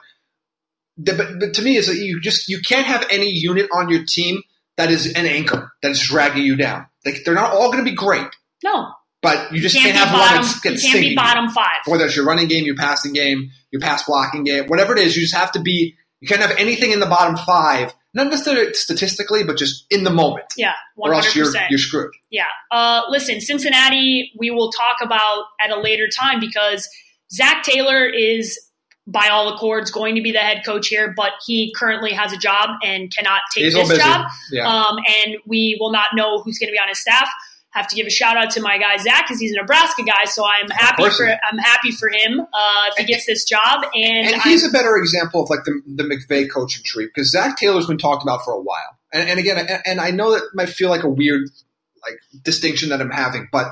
the, 0.96 1.14
but, 1.14 1.38
but 1.38 1.54
to 1.54 1.62
me, 1.62 1.76
is 1.76 1.86
that 1.86 1.96
you 1.96 2.20
just 2.20 2.48
you 2.48 2.60
can't 2.60 2.86
have 2.86 3.06
any 3.10 3.30
unit 3.30 3.68
on 3.72 3.88
your 3.88 4.04
team 4.04 4.42
that 4.76 4.90
is 4.90 5.12
an 5.14 5.26
anchor 5.26 5.72
that 5.82 5.90
is 5.90 6.00
dragging 6.00 6.44
you 6.44 6.56
down. 6.56 6.86
Like 7.04 7.22
they're 7.24 7.34
not 7.34 7.52
all 7.52 7.72
going 7.72 7.84
to 7.84 7.90
be 7.90 7.96
great, 7.96 8.26
no. 8.62 8.92
but 9.22 9.52
you 9.52 9.60
just 9.60 9.74
can't, 9.74 9.94
can't, 9.94 9.96
be 9.96 9.98
have 9.98 10.12
one 10.12 10.20
bottom, 10.20 10.60
that's 10.62 10.84
you 10.84 10.92
can't 10.92 11.00
be 11.02 11.14
bottom 11.14 11.48
5. 11.48 11.64
whether 11.86 12.04
it's 12.04 12.16
your 12.16 12.26
running 12.26 12.48
game, 12.48 12.64
your 12.64 12.76
passing 12.76 13.12
game, 13.12 13.50
your 13.70 13.80
pass 13.80 14.04
blocking 14.04 14.44
game, 14.44 14.66
whatever 14.66 14.94
it 14.96 14.98
is, 14.98 15.16
you 15.16 15.22
just 15.22 15.34
have 15.34 15.52
to 15.52 15.60
be. 15.60 15.94
You 16.20 16.28
can't 16.28 16.42
have 16.42 16.54
anything 16.58 16.90
in 16.90 17.00
the 17.00 17.06
bottom 17.06 17.34
five, 17.34 17.94
not 18.12 18.26
necessarily 18.26 18.74
statistically, 18.74 19.42
but 19.42 19.56
just 19.56 19.86
in 19.90 20.04
the 20.04 20.10
moment, 20.10 20.44
Yeah, 20.54 20.72
100%. 20.98 21.08
or 21.08 21.14
else 21.14 21.34
you're 21.34 21.50
you're 21.70 21.78
screwed. 21.78 22.12
Yeah. 22.30 22.44
Uh, 22.70 23.02
listen, 23.08 23.40
Cincinnati, 23.40 24.30
we 24.38 24.50
will 24.50 24.70
talk 24.70 24.96
about 25.02 25.44
at 25.64 25.70
a 25.70 25.80
later 25.80 26.08
time 26.08 26.38
because 26.38 26.86
Zac 27.32 27.62
Taylor 27.62 28.06
is, 28.06 28.58
by 29.06 29.28
all 29.28 29.52
accords, 29.54 29.90
going 29.90 30.14
to 30.14 30.22
be 30.22 30.30
the 30.30 30.38
head 30.38 30.62
coach 30.64 30.88
here, 30.88 31.12
but 31.16 31.32
he 31.46 31.72
currently 31.76 32.12
has 32.12 32.32
a 32.32 32.36
job 32.36 32.70
and 32.84 33.14
cannot 33.14 33.40
take 33.54 33.64
He's 33.64 33.74
this 33.74 33.98
job. 33.98 34.26
Yeah, 34.52 34.68
Um, 34.68 34.98
and 35.24 35.36
we 35.46 35.76
will 35.80 35.90
not 35.90 36.08
know 36.14 36.40
who's 36.42 36.58
going 36.58 36.68
to 36.68 36.72
be 36.72 36.78
on 36.78 36.88
his 36.88 37.00
staff. 37.00 37.28
Have 37.72 37.86
to 37.88 37.94
give 37.96 38.06
a 38.06 38.10
shout 38.10 38.36
out 38.36 38.50
to 38.52 38.60
my 38.60 38.78
guy 38.78 38.96
Zac 38.96 39.26
because 39.28 39.40
he's 39.40 39.52
a 39.52 39.56
Nebraska 39.56 40.02
guy, 40.02 40.24
so 40.24 40.44
I'm 40.44 40.68
happy 40.70 41.08
for. 41.08 41.24
I'm 41.28 41.58
happy 41.58 41.92
for 41.92 42.08
him 42.08 42.40
uh, 42.40 42.90
if 42.90 42.96
he 42.98 43.04
gets 43.04 43.26
this 43.26 43.44
job. 43.44 43.84
And, 43.94 44.26
and 44.26 44.34
I'm- 44.34 44.40
he's 44.40 44.66
a 44.66 44.70
better 44.72 44.96
example 44.96 45.44
of 45.44 45.50
like 45.50 45.60
the 45.64 45.80
the 45.86 46.02
McVay 46.02 46.50
coaching 46.52 46.82
tree 46.84 47.06
because 47.06 47.30
Zac 47.30 47.56
Taylor's 47.58 47.86
been 47.86 47.96
talked 47.96 48.24
about 48.24 48.44
for 48.44 48.52
a 48.54 48.60
while, 48.60 48.98
and, 49.12 49.28
and 49.28 49.38
again, 49.38 49.56
and, 49.56 49.82
and 49.86 50.00
I 50.00 50.10
know 50.10 50.32
that 50.32 50.42
might 50.52 50.68
feel 50.68 50.90
like 50.90 51.04
a 51.04 51.08
weird 51.08 51.48
like 52.02 52.18
distinction 52.42 52.88
that 52.88 53.00
I'm 53.00 53.10
having, 53.10 53.48
but 53.52 53.70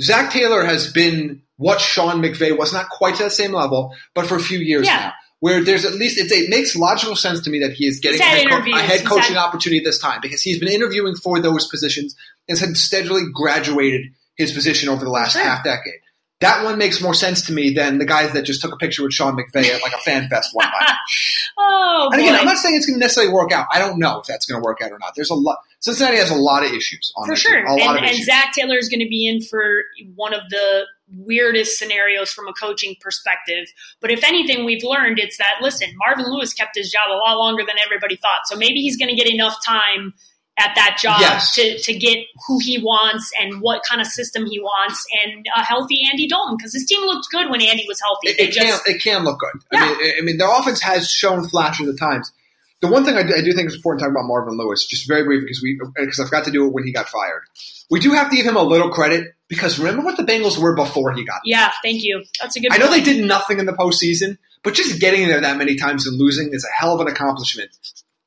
Zac 0.00 0.32
Taylor 0.32 0.64
has 0.64 0.92
been 0.92 1.42
what 1.58 1.80
Sean 1.80 2.22
McVay 2.22 2.56
was 2.56 2.72
not 2.72 2.88
quite 2.88 3.16
to 3.16 3.24
that 3.24 3.32
same 3.32 3.52
level, 3.52 3.94
but 4.14 4.26
for 4.26 4.36
a 4.36 4.40
few 4.40 4.58
years 4.58 4.86
Yeah. 4.86 4.96
now. 4.98 5.12
Where 5.40 5.62
there's 5.62 5.84
at 5.84 5.92
least 5.94 6.18
it's, 6.18 6.32
it 6.32 6.50
makes 6.50 6.74
logical 6.74 7.14
sense 7.14 7.40
to 7.42 7.50
me 7.50 7.60
that 7.60 7.72
he 7.72 7.86
is 7.86 8.00
getting 8.00 8.20
a 8.20 8.24
head, 8.24 8.48
co- 8.48 8.56
a 8.56 8.80
head 8.80 9.04
coaching 9.06 9.36
had- 9.36 9.44
opportunity 9.44 9.84
this 9.84 9.98
time 10.00 10.18
because 10.20 10.42
he's 10.42 10.58
been 10.58 10.68
interviewing 10.72 11.14
for 11.14 11.38
those 11.40 11.68
positions 11.68 12.16
and 12.48 12.58
has 12.58 12.80
steadily 12.82 13.22
graduated 13.32 14.06
his 14.36 14.50
position 14.52 14.88
over 14.88 15.04
the 15.04 15.10
last 15.12 15.34
Sure. 15.34 15.42
half 15.42 15.62
decade. 15.62 16.00
That 16.40 16.64
one 16.64 16.76
makes 16.78 17.00
more 17.00 17.14
sense 17.14 17.42
to 17.46 17.52
me 17.52 17.72
than 17.74 17.98
the 17.98 18.04
guys 18.04 18.32
that 18.32 18.42
just 18.42 18.60
took 18.62 18.72
a 18.72 18.76
picture 18.76 19.02
with 19.04 19.12
Sean 19.12 19.36
McVay 19.36 19.66
at 19.74 19.80
like 19.82 19.92
a 19.92 19.98
fan 19.98 20.28
fest 20.28 20.50
one 20.54 20.66
time. 20.66 20.96
oh 21.58 22.08
And 22.12 22.20
again, 22.20 22.34
boy. 22.34 22.38
I'm 22.40 22.46
not 22.46 22.58
saying 22.58 22.76
it's 22.76 22.86
going 22.86 22.98
to 22.98 23.04
necessarily 23.04 23.32
work 23.32 23.52
out. 23.52 23.66
I 23.72 23.78
don't 23.78 23.98
know 23.98 24.20
if 24.20 24.26
that's 24.26 24.46
going 24.46 24.60
to 24.60 24.64
work 24.64 24.80
out 24.82 24.92
or 24.92 24.98
not. 24.98 25.14
There's 25.16 25.30
a 25.30 25.34
lot. 25.34 25.58
Cincinnati 25.80 26.16
has 26.16 26.30
a 26.30 26.36
lot 26.36 26.64
of 26.64 26.72
issues 26.72 27.12
on 27.16 27.26
for 27.28 27.36
sure. 27.36 27.56
team, 27.56 27.66
a 27.66 27.74
lot 27.74 27.96
And, 27.96 28.06
of 28.06 28.10
and. 28.14 28.24
Zac 28.24 28.52
Taylor 28.54 28.76
is 28.76 28.88
going 28.88 29.00
to 29.00 29.08
be 29.08 29.26
in 29.28 29.40
for 29.40 29.82
one 30.14 30.34
of 30.34 30.40
the 30.50 30.82
weirdest 31.14 31.78
scenarios 31.78 32.30
from 32.32 32.48
a 32.48 32.52
coaching 32.52 32.94
perspective. 33.00 33.66
But 34.00 34.10
if 34.10 34.24
anything, 34.24 34.64
we've 34.64 34.82
learned 34.84 35.18
it's 35.18 35.38
that 35.38 35.54
listen, 35.62 35.88
Marvin 35.96 36.26
Lewis 36.32 36.52
kept 36.52 36.76
his 36.76 36.90
job 36.90 37.10
a 37.10 37.16
lot 37.16 37.38
longer 37.38 37.64
than 37.66 37.76
everybody 37.84 38.16
thought. 38.16 38.40
So 38.46 38.56
maybe 38.56 38.80
he's 38.80 38.96
going 38.96 39.08
to 39.08 39.14
get 39.16 39.26
enough 39.32 39.56
time 39.64 40.14
at 40.60 40.72
that 40.74 40.98
job 41.00 41.20
Yes. 41.20 41.54
to, 41.54 41.78
to 41.78 41.96
get 41.96 42.18
who 42.48 42.58
he 42.58 42.78
wants 42.78 43.30
and 43.40 43.60
what 43.60 43.82
kind 43.88 44.00
of 44.00 44.08
system 44.08 44.44
he 44.44 44.58
wants 44.58 45.04
and 45.24 45.46
a 45.56 45.62
healthy 45.64 46.00
Andy 46.10 46.26
Dalton 46.26 46.56
because 46.58 46.72
his 46.72 46.84
team 46.84 47.00
looked 47.02 47.28
good 47.30 47.48
when 47.48 47.62
Andy 47.62 47.84
was 47.86 48.00
healthy. 48.00 48.30
it, 48.30 48.40
it 48.48 48.52
just- 48.52 48.84
can 48.84 48.94
it 48.96 49.00
can 49.00 49.24
look 49.24 49.38
good. 49.38 49.62
Yeah. 49.72 49.78
I 49.84 49.86
mean, 50.02 50.12
I- 50.18 50.20
mean, 50.22 50.36
their 50.38 50.50
offense 50.52 50.80
has 50.82 51.08
shown 51.10 51.48
flashes 51.48 51.88
at 51.88 51.96
times. 51.98 52.32
The 52.80 52.88
one 52.88 53.04
thing 53.04 53.16
I 53.16 53.22
do, 53.24 53.34
I 53.34 53.40
do 53.40 53.52
think 53.52 53.68
is 53.68 53.74
important 53.76 54.00
to 54.00 54.04
talk 54.06 54.12
about 54.12 54.26
Marvin 54.28 54.56
Lewis, 54.56 54.84
just 54.86 55.08
very 55.08 55.24
briefly, 55.24 55.46
because 55.46 55.60
we 55.62 55.80
because 55.96 56.20
I 56.20 56.24
forgot 56.24 56.44
to 56.44 56.50
do 56.52 56.66
it 56.66 56.72
when 56.72 56.84
he 56.84 56.92
got 56.92 57.08
fired. 57.08 57.42
We 57.90 57.98
do 57.98 58.12
have 58.12 58.30
to 58.30 58.36
give 58.36 58.46
him 58.46 58.56
a 58.56 58.62
little 58.62 58.90
credit 58.90 59.34
because 59.48 59.78
remember 59.78 60.02
what 60.02 60.16
the 60.16 60.22
Bengals 60.22 60.58
were 60.58 60.74
before 60.74 61.12
he 61.12 61.24
got. 61.24 61.40
There. 61.44 61.58
Yeah, 61.58 61.72
thank 61.82 62.02
you. 62.02 62.24
That's 62.40 62.56
a 62.56 62.60
good. 62.60 62.72
I 62.72 62.76
know 62.76 62.90
they 62.90 63.00
did 63.00 63.24
nothing 63.24 63.58
in 63.58 63.66
the 63.66 63.72
postseason, 63.72 64.38
but 64.62 64.74
just 64.74 65.00
getting 65.00 65.26
there 65.28 65.40
that 65.40 65.56
many 65.56 65.76
times 65.76 66.06
and 66.06 66.18
losing 66.18 66.52
is 66.52 66.64
a 66.64 66.80
hell 66.80 66.94
of 66.94 67.00
an 67.00 67.08
accomplishment 67.08 67.70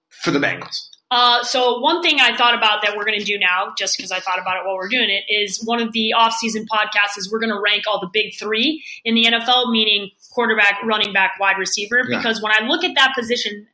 for 0.09 0.31
the 0.31 0.39
Bengals. 0.39 0.89
Uh, 1.11 1.43
so 1.43 1.79
one 1.79 2.01
thing 2.01 2.21
I 2.21 2.37
thought 2.37 2.55
about 2.55 2.81
that 2.83 2.95
we're 2.95 3.03
going 3.03 3.19
to 3.19 3.25
do 3.25 3.37
now, 3.37 3.73
just 3.77 3.97
because 3.97 4.13
I 4.13 4.21
thought 4.21 4.39
about 4.39 4.55
it 4.55 4.65
while 4.65 4.75
we're 4.75 4.87
doing 4.87 5.09
it, 5.09 5.23
is 5.27 5.61
one 5.65 5.81
of 5.81 5.91
the 5.91 6.13
off-season 6.13 6.65
podcasts 6.71 7.17
is 7.17 7.29
we're 7.29 7.41
going 7.41 7.51
to 7.53 7.59
rank 7.59 7.83
all 7.85 7.99
the 7.99 8.09
big 8.13 8.33
three 8.39 8.81
in 9.03 9.13
the 9.13 9.25
NFL, 9.25 9.71
meaning 9.71 10.09
quarterback, 10.31 10.81
running 10.85 11.11
back, 11.11 11.33
wide 11.37 11.57
receiver. 11.57 12.03
Yeah. 12.07 12.17
Because 12.17 12.41
when 12.41 12.53
I 12.57 12.65
look 12.65 12.85
at 12.85 12.95
that 12.95 13.13
position 13.13 13.67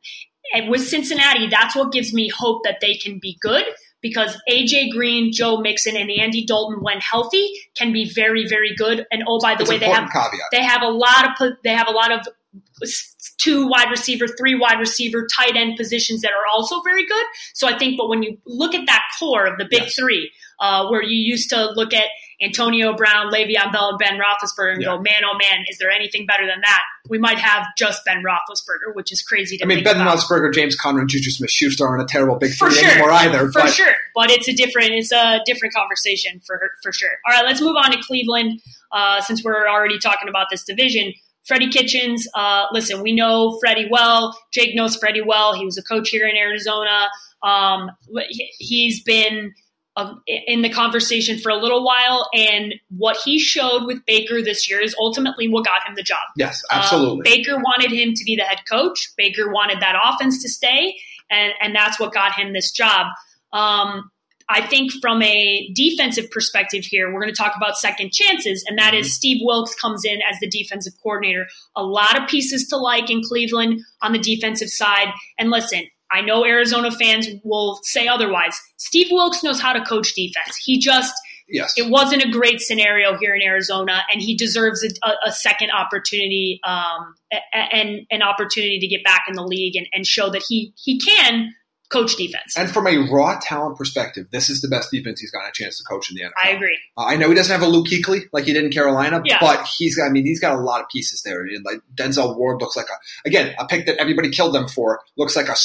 with 0.66 0.88
Cincinnati, 0.88 1.46
that's 1.46 1.76
what 1.76 1.92
gives 1.92 2.12
me 2.12 2.28
hope 2.28 2.64
that 2.64 2.78
they 2.80 2.94
can 2.94 3.20
be 3.20 3.38
good. 3.40 3.64
Because 4.00 4.36
AJ 4.48 4.90
Green, 4.92 5.32
Joe 5.32 5.58
Mixon, 5.58 5.96
and 5.96 6.10
Andy 6.10 6.44
Dalton, 6.46 6.82
when 6.82 6.98
healthy, 7.00 7.48
can 7.76 7.92
be 7.92 8.08
very, 8.08 8.46
very 8.46 8.74
good. 8.76 9.06
And 9.10 9.24
oh, 9.26 9.40
by 9.40 9.54
the 9.54 9.62
It's 9.62 9.70
way, 9.70 9.78
they 9.78 9.88
have 9.90 10.08
caveat. 10.10 10.40
they 10.52 10.62
have 10.62 10.82
a 10.82 10.88
lot 10.88 11.40
of 11.40 11.52
they 11.64 11.74
have 11.74 11.88
a 11.88 11.92
lot 11.92 12.12
of 12.12 12.26
two 13.38 13.66
wide 13.68 13.90
receiver, 13.90 14.26
three 14.28 14.54
wide 14.54 14.78
receiver, 14.78 15.26
tight 15.36 15.56
end 15.56 15.76
positions 15.76 16.22
that 16.22 16.30
are 16.32 16.46
also 16.52 16.80
very 16.82 17.06
good. 17.06 17.24
So 17.54 17.68
I 17.68 17.76
think, 17.78 17.96
but 17.98 18.08
when 18.08 18.22
you 18.22 18.38
look 18.46 18.74
at 18.74 18.86
that 18.86 19.02
core 19.18 19.46
of 19.46 19.58
the 19.58 19.64
big 19.68 19.82
Yes. 19.82 19.94
three, 19.94 20.30
uh, 20.60 20.88
where 20.88 21.02
you 21.02 21.16
used 21.16 21.50
to 21.50 21.70
look 21.72 21.92
at 21.94 22.06
Antonio 22.40 22.94
Brown, 22.94 23.32
Le'Veon 23.32 23.72
Bell, 23.72 23.90
and 23.90 23.98
Ben 23.98 24.18
Roethlisberger 24.18 24.74
and 24.74 24.82
Yeah. 24.82 24.88
go, 24.88 24.98
man, 25.00 25.22
oh 25.24 25.36
man, 25.36 25.64
is 25.68 25.78
there 25.78 25.90
anything 25.90 26.24
better 26.24 26.46
than 26.46 26.60
that? 26.60 26.82
We 27.08 27.18
might 27.18 27.38
have 27.38 27.66
just 27.76 28.04
Ben 28.04 28.22
Roethlisberger, 28.22 28.94
which 28.94 29.10
is 29.10 29.22
crazy 29.22 29.58
to 29.58 29.64
I 29.64 29.66
mean, 29.66 29.82
Ben 29.82 30.00
about. 30.00 30.16
Roethlisberger, 30.18 30.54
James 30.54 30.76
Conner, 30.76 31.00
and 31.00 31.08
Juju 31.08 31.30
Smith-Schuster 31.30 31.86
aren't 31.86 32.02
a 32.02 32.06
terrible 32.06 32.36
big 32.36 32.52
three 32.52 32.72
sure. 32.74 32.88
anymore 32.88 33.10
either. 33.10 33.50
for 33.50 33.62
but 33.62 33.70
sure. 33.72 33.92
But 34.14 34.30
it's 34.30 34.48
a 34.48 34.52
different 34.54 34.90
it's 34.92 35.10
a 35.12 35.40
different 35.46 35.74
conversation 35.74 36.40
for 36.46 36.60
for 36.82 36.92
sure. 36.92 37.10
All 37.28 37.34
right, 37.34 37.44
let's 37.44 37.60
move 37.60 37.74
on 37.76 37.90
to 37.90 37.98
Cleveland 38.02 38.60
uh, 38.92 39.20
since 39.20 39.42
we're 39.42 39.68
already 39.68 39.98
talking 39.98 40.28
about 40.28 40.46
this 40.50 40.62
division. 40.64 41.12
Freddie 41.46 41.68
Kitchens, 41.70 42.28
uh, 42.34 42.66
listen, 42.72 43.02
we 43.02 43.14
know 43.14 43.58
Freddie 43.58 43.88
well. 43.90 44.38
Jake 44.52 44.76
knows 44.76 44.94
Freddie 44.96 45.22
well. 45.22 45.54
He 45.54 45.64
was 45.64 45.78
a 45.78 45.82
coach 45.82 46.10
here 46.10 46.26
in 46.28 46.36
Arizona. 46.36 47.08
Um, 47.42 47.90
he- 48.28 48.50
he's 48.58 49.02
been 49.02 49.54
in 50.26 50.62
the 50.62 50.70
conversation 50.70 51.38
for 51.38 51.50
a 51.50 51.56
little 51.56 51.84
while, 51.84 52.28
and 52.34 52.74
what 52.96 53.16
he 53.24 53.38
showed 53.38 53.84
with 53.86 54.04
Baker 54.06 54.42
this 54.42 54.68
year 54.68 54.80
is 54.80 54.94
ultimately 55.00 55.48
what 55.48 55.64
got 55.64 55.86
him 55.86 55.94
the 55.94 56.02
job. 56.02 56.18
yes, 56.36 56.62
Um, 56.70 56.78
absolutely. 56.80 57.22
Baker 57.24 57.56
wanted 57.56 57.90
him 57.92 58.14
to 58.14 58.24
be 58.24 58.36
the 58.36 58.42
head 58.42 58.60
coach. 58.70 59.10
Baker 59.16 59.50
wanted 59.52 59.80
that 59.80 59.96
offense 60.02 60.42
to 60.42 60.48
stay, 60.48 60.96
and 61.30 61.52
and 61.60 61.74
that's 61.74 61.98
what 61.98 62.12
got 62.12 62.34
him 62.34 62.52
this 62.52 62.70
job. 62.70 63.06
Um, 63.52 64.10
I 64.50 64.66
think 64.66 64.92
from 65.02 65.22
a 65.22 65.70
defensive 65.74 66.30
perspective 66.30 66.82
here, 66.84 67.12
we're 67.12 67.20
going 67.20 67.34
to 67.34 67.36
talk 67.36 67.52
about 67.54 67.76
second 67.76 68.12
chances, 68.12 68.64
and 68.66 68.78
that 68.78 68.94
is 68.94 69.14
Steve 69.14 69.40
Wilks 69.42 69.74
comes 69.74 70.04
in 70.04 70.20
as 70.30 70.38
the 70.40 70.48
defensive 70.48 70.94
coordinator. 71.02 71.46
A 71.76 71.82
lot 71.82 72.18
of 72.20 72.28
pieces 72.28 72.66
to 72.68 72.78
like 72.78 73.10
in 73.10 73.20
Cleveland 73.22 73.80
on 74.00 74.12
the 74.12 74.18
defensive 74.18 74.70
side. 74.70 75.08
And 75.38 75.50
listen, 75.50 75.82
I 76.10 76.20
know 76.20 76.44
Arizona 76.44 76.90
fans 76.90 77.28
will 77.44 77.80
say 77.82 78.08
otherwise. 78.08 78.58
Steve 78.76 79.08
Wilks 79.10 79.42
knows 79.42 79.60
how 79.60 79.72
to 79.72 79.80
coach 79.84 80.14
defense. 80.14 80.56
He 80.56 80.78
just 80.78 81.14
Yes. 81.50 81.72
it 81.78 81.90
wasn't 81.90 82.22
a 82.22 82.28
great 82.30 82.60
scenario 82.60 83.16
here 83.16 83.34
in 83.34 83.40
Arizona, 83.42 84.02
and 84.12 84.20
he 84.20 84.36
deserves 84.36 84.84
a, 84.84 85.10
a, 85.26 85.32
second 85.32 85.70
opportunity 85.70 86.60
um, 86.62 87.14
and 87.54 88.00
an 88.10 88.22
opportunity 88.22 88.78
to 88.78 88.86
get 88.86 89.02
back 89.02 89.22
in 89.28 89.34
the 89.34 89.42
league 89.42 89.74
and, 89.74 89.86
and 89.94 90.06
show 90.06 90.28
that 90.30 90.44
he 90.46 90.74
he 90.76 91.00
can 91.00 91.54
coach 91.90 92.16
defense. 92.16 92.54
And 92.56 92.70
from 92.70 92.86
a 92.86 92.98
raw 93.10 93.38
talent 93.40 93.78
perspective, 93.78 94.26
this 94.30 94.50
is 94.50 94.60
the 94.60 94.68
best 94.68 94.90
defense 94.90 95.20
he's 95.20 95.30
gotten 95.30 95.48
a 95.48 95.52
chance 95.52 95.78
to 95.78 95.84
coach 95.84 96.10
in 96.10 96.16
the 96.16 96.24
NFL. 96.24 96.32
I 96.44 96.50
agree. 96.50 96.78
Uh, 96.98 97.04
I 97.06 97.16
know 97.16 97.30
he 97.30 97.34
doesn't 97.34 97.52
have 97.58 97.66
a 97.66 97.70
Luke 97.70 97.86
Kuechly 97.86 98.24
like 98.32 98.44
he 98.44 98.52
did 98.52 98.64
in 98.64 98.70
Carolina, 98.70 99.22
Yeah. 99.24 99.38
but 99.40 99.66
he's 99.78 99.96
got. 99.96 100.04
I 100.04 100.10
mean, 100.10 100.26
he's 100.26 100.40
got 100.40 100.54
a 100.54 100.60
lot 100.60 100.82
of 100.82 100.88
pieces 100.90 101.22
there. 101.22 101.46
Like 101.64 101.80
Denzel 101.94 102.36
Ward 102.36 102.60
looks 102.60 102.76
like 102.76 102.86
a 102.86 103.26
again 103.28 103.54
a 103.58 103.66
pick 103.66 103.86
that 103.86 103.96
everybody 103.96 104.28
killed 104.28 104.54
them 104.54 104.68
for. 104.68 105.00
Looks 105.16 105.34
like 105.34 105.48
a 105.48 105.56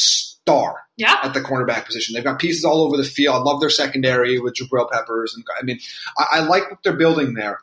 star 0.45 0.75
Yeah, 0.97 1.17
at 1.23 1.33
the 1.33 1.41
cornerback 1.41 1.85
position. 1.85 2.13
They've 2.13 2.23
got 2.23 2.39
pieces 2.39 2.65
all 2.65 2.81
over 2.81 2.97
the 2.97 3.03
field. 3.03 3.35
I 3.35 3.39
love 3.39 3.59
their 3.61 3.69
secondary 3.69 4.39
with 4.39 4.55
Jabril 4.55 4.91
Peppers, 4.91 5.33
and 5.35 5.43
I 5.59 5.63
mean, 5.63 5.79
I, 6.17 6.25
I 6.31 6.39
like 6.41 6.69
what 6.69 6.79
they're 6.83 6.93
building 6.93 7.33
there. 7.33 7.59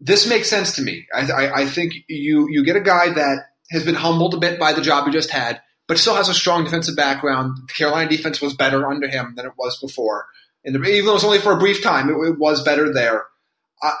This 0.00 0.26
makes 0.26 0.48
sense 0.48 0.76
to 0.76 0.82
me. 0.82 1.06
I, 1.14 1.30
I, 1.30 1.54
I 1.60 1.66
think 1.66 1.94
you 2.08 2.48
you 2.50 2.64
get 2.64 2.76
a 2.76 2.80
guy 2.80 3.10
that 3.10 3.46
has 3.70 3.84
been 3.84 3.94
humbled 3.94 4.34
a 4.34 4.38
bit 4.38 4.58
by 4.58 4.72
the 4.72 4.80
job 4.80 5.06
he 5.06 5.12
just 5.12 5.30
had, 5.30 5.60
but 5.86 5.98
still 5.98 6.14
has 6.16 6.28
a 6.28 6.34
strong 6.34 6.64
defensive 6.64 6.96
background. 6.96 7.56
The 7.68 7.72
Carolina 7.72 8.08
defense 8.08 8.40
was 8.40 8.54
better 8.54 8.86
under 8.86 9.08
him 9.08 9.34
than 9.36 9.46
it 9.46 9.52
was 9.58 9.78
before, 9.78 10.26
and 10.64 10.74
even 10.74 11.04
though 11.04 11.12
it 11.12 11.14
was 11.14 11.24
only 11.24 11.38
for 11.38 11.52
a 11.52 11.58
brief 11.58 11.82
time, 11.82 12.08
it, 12.08 12.28
it 12.28 12.38
was 12.38 12.64
better 12.64 12.92
there. 12.92 13.24
I, 13.82 13.92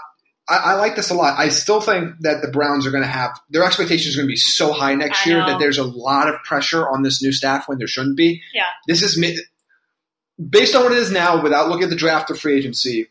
I, 0.50 0.56
I 0.56 0.74
like 0.74 0.96
this 0.96 1.10
a 1.10 1.14
lot. 1.14 1.38
I 1.38 1.48
still 1.48 1.80
think 1.80 2.16
that 2.20 2.42
the 2.42 2.48
Browns 2.48 2.86
are 2.86 2.90
going 2.90 3.04
to 3.04 3.08
have 3.08 3.38
their 3.50 3.64
expectations 3.64 4.16
are 4.16 4.18
going 4.20 4.28
to 4.28 4.32
be 4.32 4.36
so 4.36 4.72
high 4.72 4.94
next 4.94 5.26
I 5.26 5.30
year 5.30 5.38
know. 5.40 5.46
that 5.46 5.58
there's 5.60 5.78
a 5.78 5.84
lot 5.84 6.28
of 6.28 6.42
pressure 6.44 6.88
on 6.88 7.02
this 7.02 7.22
new 7.22 7.32
staff 7.32 7.68
when 7.68 7.78
there 7.78 7.86
shouldn't 7.86 8.16
be. 8.16 8.42
yeah. 8.52 8.64
This 8.88 9.02
is 9.02 9.16
based 10.48 10.74
on 10.74 10.82
what 10.84 10.92
it 10.92 10.98
is 10.98 11.10
now, 11.10 11.40
without 11.42 11.68
looking 11.68 11.84
at 11.84 11.90
the 11.90 11.96
draft 11.96 12.30
or 12.30 12.34
free 12.34 12.56
agency. 12.56 13.06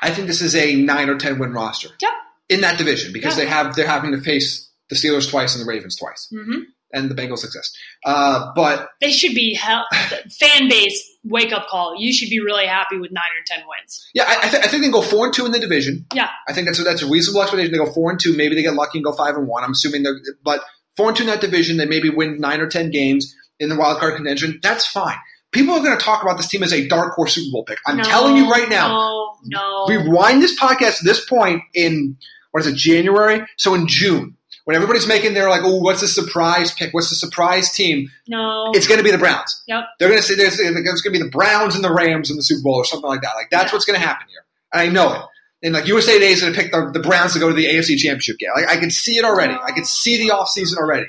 I 0.00 0.10
think 0.10 0.26
this 0.26 0.40
is 0.40 0.54
a 0.56 0.74
nine 0.76 1.08
or 1.08 1.18
ten 1.18 1.38
win 1.38 1.52
roster 1.52 1.88
Yep. 2.00 2.12
in 2.48 2.60
that 2.62 2.78
division 2.78 3.12
because 3.12 3.36
Yeah. 3.36 3.44
they 3.44 3.50
have 3.50 3.76
they're 3.76 3.86
having 3.86 4.12
to 4.12 4.20
face 4.20 4.68
the 4.88 4.96
Steelers 4.96 5.28
twice 5.30 5.54
and 5.54 5.62
the 5.64 5.68
Ravens 5.68 5.96
twice, 5.96 6.28
hmm 6.30 6.60
and 6.94 7.10
the 7.10 7.14
Bengals 7.14 7.42
exist. 7.42 7.74
Uh, 8.04 8.52
but 8.54 8.90
They 9.00 9.12
should 9.12 9.34
be 9.34 9.56
fan 9.58 10.68
base 10.68 11.11
wake 11.24 11.52
up 11.52 11.66
call. 11.68 11.94
You 11.98 12.12
should 12.12 12.30
be 12.30 12.40
really 12.40 12.66
happy 12.66 12.98
with 12.98 13.10
nine 13.12 13.24
or 13.38 13.44
ten 13.46 13.64
wins. 13.68 14.08
yeah, 14.14 14.24
I, 14.26 14.46
I, 14.46 14.48
th- 14.48 14.64
I 14.64 14.66
think 14.68 14.72
they 14.72 14.80
can 14.80 14.90
go 14.90 15.02
four 15.02 15.24
and 15.26 15.34
two 15.34 15.46
in 15.46 15.52
the 15.52 15.60
division. 15.60 16.04
Yeah. 16.14 16.28
I 16.48 16.52
think 16.52 16.66
that's 16.66 16.78
a, 16.80 16.82
that's 16.82 17.02
a 17.02 17.06
reasonable 17.08 17.42
expectation. 17.42 17.72
They 17.72 17.78
go 17.78 17.92
four 17.92 18.10
and 18.10 18.18
two. 18.20 18.36
Maybe 18.36 18.54
they 18.54 18.62
get 18.62 18.74
lucky 18.74 18.98
and 18.98 19.04
go 19.04 19.12
five 19.12 19.36
and 19.36 19.46
one. 19.46 19.62
I'm 19.64 19.72
assuming 19.72 20.02
they're 20.02 20.18
but 20.44 20.60
four 20.96 21.08
and 21.08 21.16
two 21.16 21.22
in 21.24 21.28
that 21.28 21.40
division. 21.40 21.76
They 21.76 21.86
maybe 21.86 22.10
win 22.10 22.40
nine 22.40 22.60
or 22.60 22.68
ten 22.68 22.90
games 22.90 23.34
in 23.60 23.68
the 23.68 23.76
wild 23.76 23.98
card 24.00 24.16
contention. 24.16 24.58
That's 24.62 24.86
fine. 24.86 25.16
People 25.52 25.74
are 25.74 25.80
going 25.82 25.96
to 25.96 26.02
talk 26.02 26.22
about 26.22 26.38
this 26.38 26.48
team 26.48 26.62
as 26.62 26.72
a 26.72 26.88
dark 26.88 27.14
horse 27.14 27.34
Super 27.34 27.52
Bowl 27.52 27.64
pick. 27.64 27.78
I'm 27.86 27.98
No, 27.98 28.02
telling 28.04 28.36
you 28.36 28.50
right 28.50 28.68
now. 28.68 28.88
No, 28.88 29.36
no. 29.44 29.86
rewind 29.86 30.42
this 30.42 30.58
podcast 30.58 30.98
to 30.98 31.04
this 31.04 31.24
point 31.26 31.62
in 31.74 32.16
what 32.52 32.60
is 32.60 32.66
it 32.66 32.74
January? 32.74 33.46
So 33.58 33.74
in 33.74 33.86
June, 33.86 34.36
when 34.64 34.76
everybody's 34.76 35.06
making 35.06 35.34
their 35.34 35.48
like, 35.50 35.62
oh, 35.64 35.76
what's 35.78 36.00
the 36.00 36.08
surprise 36.08 36.72
pick? 36.72 36.92
What's 36.94 37.10
the 37.10 37.16
surprise 37.16 37.70
team? 37.72 38.10
no. 38.28 38.70
It's 38.74 38.86
going 38.86 38.98
to 38.98 39.04
be 39.04 39.10
the 39.10 39.18
Browns. 39.18 39.62
Yep. 39.66 39.84
They're 39.98 40.08
going 40.08 40.20
to 40.20 40.26
say 40.26 40.34
there's, 40.36 40.58
it's 40.58 41.00
going 41.02 41.14
to 41.14 41.18
be 41.18 41.18
the 41.24 41.30
Browns 41.30 41.74
and 41.74 41.82
the 41.84 41.92
Rams 41.92 42.30
in 42.30 42.36
the 42.36 42.42
Super 42.42 42.62
Bowl 42.62 42.74
or 42.74 42.84
something 42.84 43.08
like 43.08 43.22
that. 43.22 43.34
Like 43.34 43.50
that's 43.50 43.72
Yeah. 43.72 43.74
what's 43.76 43.84
going 43.84 43.98
to 44.00 44.06
happen 44.06 44.26
here, 44.28 44.44
I 44.72 44.88
know 44.88 45.12
it. 45.14 45.20
And 45.64 45.74
like 45.74 45.86
USA 45.86 46.14
Today 46.14 46.32
is 46.32 46.40
going 46.40 46.52
to 46.52 46.60
pick 46.60 46.72
the, 46.72 46.90
the 46.92 47.00
Browns 47.00 47.34
to 47.34 47.38
go 47.38 47.48
to 47.48 47.54
the 47.54 47.66
AFC 47.66 47.96
Championship 47.96 48.38
game. 48.38 48.50
Like 48.54 48.68
I 48.68 48.76
can 48.78 48.90
see 48.90 49.16
it 49.16 49.24
already. 49.24 49.54
I 49.54 49.70
can 49.72 49.84
see 49.84 50.18
the 50.18 50.34
offseason 50.34 50.76
already. 50.76 51.06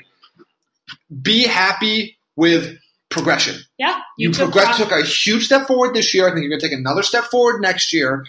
Be 1.22 1.44
happy 1.44 2.16
with 2.36 2.78
progression. 3.08 3.56
yeah. 3.78 4.00
You, 4.16 4.32
took 4.32 4.52
progress, 4.52 4.76
took 4.76 4.92
a 4.92 5.02
huge 5.02 5.44
step 5.46 5.66
forward 5.66 5.94
this 5.94 6.14
year. 6.14 6.26
I 6.28 6.30
think 6.32 6.42
you're 6.42 6.50
going 6.50 6.60
to 6.60 6.68
take 6.68 6.76
another 6.78 7.02
step 7.02 7.24
forward 7.24 7.60
next 7.60 7.92
year. 7.92 8.24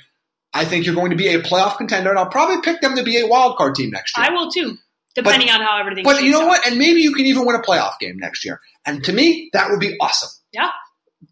I 0.53 0.65
think 0.65 0.86
you're 0.86 0.95
going 0.95 1.11
to 1.11 1.15
be 1.17 1.28
a 1.28 1.41
playoff 1.41 1.78
contender, 1.78 2.09
and 2.09 2.17
I'll 2.17 2.30
probably 2.30 2.61
pick 2.61 2.82
them 2.82 2.95
to 2.95 3.03
be 3.03 3.19
a 3.19 3.28
wild 3.28 3.57
card 3.57 3.76
team 3.76 3.91
next 3.91 4.17
year. 4.17 4.26
I 4.28 4.30
will 4.34 4.49
too, 4.49 4.78
depending 5.16 5.49
on 5.49 5.61
how 5.61 5.80
everything. 5.80 6.03
but 6.03 6.22
you 6.22 6.32
know 6.32 6.43
out. 6.43 6.47
what? 6.47 6.68
And 6.68 6.78
maybe 6.78 7.01
you 7.01 7.13
can 7.13 7.26
even 7.26 7.45
win 7.45 7.55
a 7.55 7.61
playoff 7.61 7.97
game 7.99 8.18
next 8.18 8.45
year. 8.45 8.59
And 8.86 9.03
to 9.05 9.13
me, 9.13 9.49
that 9.53 9.70
would 9.72 9.80
be 9.80 9.97
awesome. 9.99 10.30
Yeah. 10.51 10.70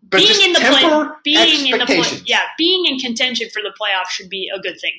But 0.02 0.18
being 0.18 0.42
in 0.42 0.54
the 0.54 0.60
play, 0.60 1.08
being 1.24 1.74
in 1.74 1.80
the 1.80 1.86
play, 1.86 2.22
yeah, 2.26 2.42
being 2.58 2.86
in 2.86 2.98
contention 2.98 3.50
for 3.52 3.62
the 3.62 3.74
playoffs 3.80 4.10
should 4.10 4.30
be 4.30 4.50
a 4.54 4.60
good 4.60 4.80
thing. 4.80 4.94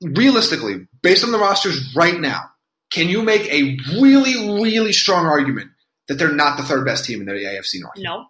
Realistically, 0.00 0.86
based 1.02 1.24
on 1.24 1.32
the 1.32 1.38
rosters 1.38 1.94
right 1.94 2.18
now, 2.18 2.42
can 2.90 3.08
you 3.08 3.22
make 3.22 3.52
a 3.52 3.76
really, 4.00 4.62
really 4.62 4.92
strong 4.92 5.26
argument 5.26 5.70
that 6.06 6.14
they're 6.14 6.32
not 6.32 6.56
the 6.56 6.62
third 6.62 6.84
best 6.86 7.04
team 7.04 7.20
in 7.20 7.26
the 7.26 7.32
AFC 7.32 7.80
North? 7.80 7.98
No, 7.98 8.26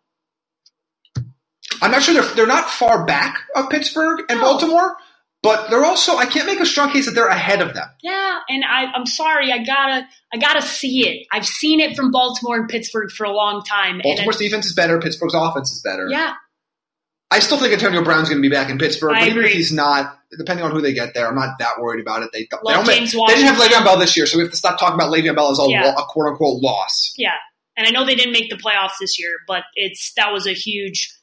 I'm 1.80 1.90
not 1.90 2.02
sure 2.02 2.14
they're 2.14 2.34
they're 2.34 2.46
not 2.46 2.68
far 2.70 3.04
back 3.04 3.40
of 3.54 3.70
Pittsburgh 3.70 4.20
and 4.28 4.40
No. 4.40 4.44
Baltimore, 4.44 4.96
but 5.42 5.70
they're 5.70 5.84
also 5.84 6.16
I 6.16 6.26
can't 6.26 6.46
make 6.46 6.60
a 6.60 6.66
strong 6.66 6.90
case 6.90 7.06
that 7.06 7.12
they're 7.12 7.28
ahead 7.28 7.60
of 7.62 7.74
them. 7.74 7.86
yeah, 8.02 8.38
and 8.48 8.64
I, 8.64 8.86
I'm 8.94 9.06
sorry, 9.06 9.52
I 9.52 9.58
gotta, 9.64 10.06
I 10.32 10.36
gotta 10.38 10.62
see 10.62 11.08
it. 11.08 11.26
I've 11.32 11.46
seen 11.46 11.80
it 11.80 11.96
from 11.96 12.10
Baltimore 12.10 12.56
and 12.56 12.68
Pittsburgh 12.68 13.10
for 13.10 13.24
a 13.24 13.32
long 13.32 13.62
time. 13.64 14.00
Baltimore's 14.02 14.36
defense 14.38 14.66
is 14.66 14.74
better. 14.74 15.00
Pittsburgh's 15.00 15.34
offense 15.34 15.70
is 15.70 15.80
better. 15.82 16.08
Yeah, 16.08 16.34
I 17.30 17.40
still 17.40 17.58
think 17.58 17.72
Antonio 17.72 18.02
Brown's 18.02 18.28
going 18.28 18.42
to 18.42 18.48
be 18.48 18.52
back 18.52 18.70
in 18.70 18.78
Pittsburgh, 18.78 19.12
I 19.12 19.20
but 19.20 19.28
even 19.28 19.44
if 19.44 19.52
he's 19.52 19.70
not, 19.72 20.18
depending 20.38 20.64
on 20.64 20.70
who 20.70 20.80
they 20.80 20.94
get 20.94 21.12
there, 21.14 21.28
I'm 21.28 21.34
not 21.34 21.58
that 21.58 21.78
worried 21.80 22.00
about 22.00 22.22
it. 22.22 22.30
They, 22.32 22.40
they, 22.40 22.72
don't 22.72 22.86
make- 22.86 23.00
they 23.10 23.34
didn't 23.34 23.54
have. 23.54 23.56
Le'Veon 23.58 23.84
Bell 23.84 23.98
this 23.98 24.16
year, 24.16 24.24
so 24.26 24.38
we 24.38 24.42
have 24.44 24.50
to 24.50 24.56
stop 24.56 24.78
talking 24.80 24.94
about 24.94 25.12
Le'Veon 25.12 25.36
Bell 25.36 25.50
as 25.50 25.58
a, 25.58 25.66
Yeah. 25.68 25.90
a 25.92 26.02
quote 26.08 26.28
unquote 26.28 26.62
loss. 26.62 27.14
yeah. 27.18 27.32
And 27.76 27.86
I 27.86 27.90
know 27.90 28.04
they 28.04 28.16
didn't 28.16 28.32
make 28.32 28.50
the 28.50 28.56
playoffs 28.56 28.94
this 29.00 29.20
year, 29.20 29.30
but 29.46 29.62
it's 29.76 30.12
that 30.16 30.32
was 30.32 30.48
a 30.48 30.52
huge 30.52 31.14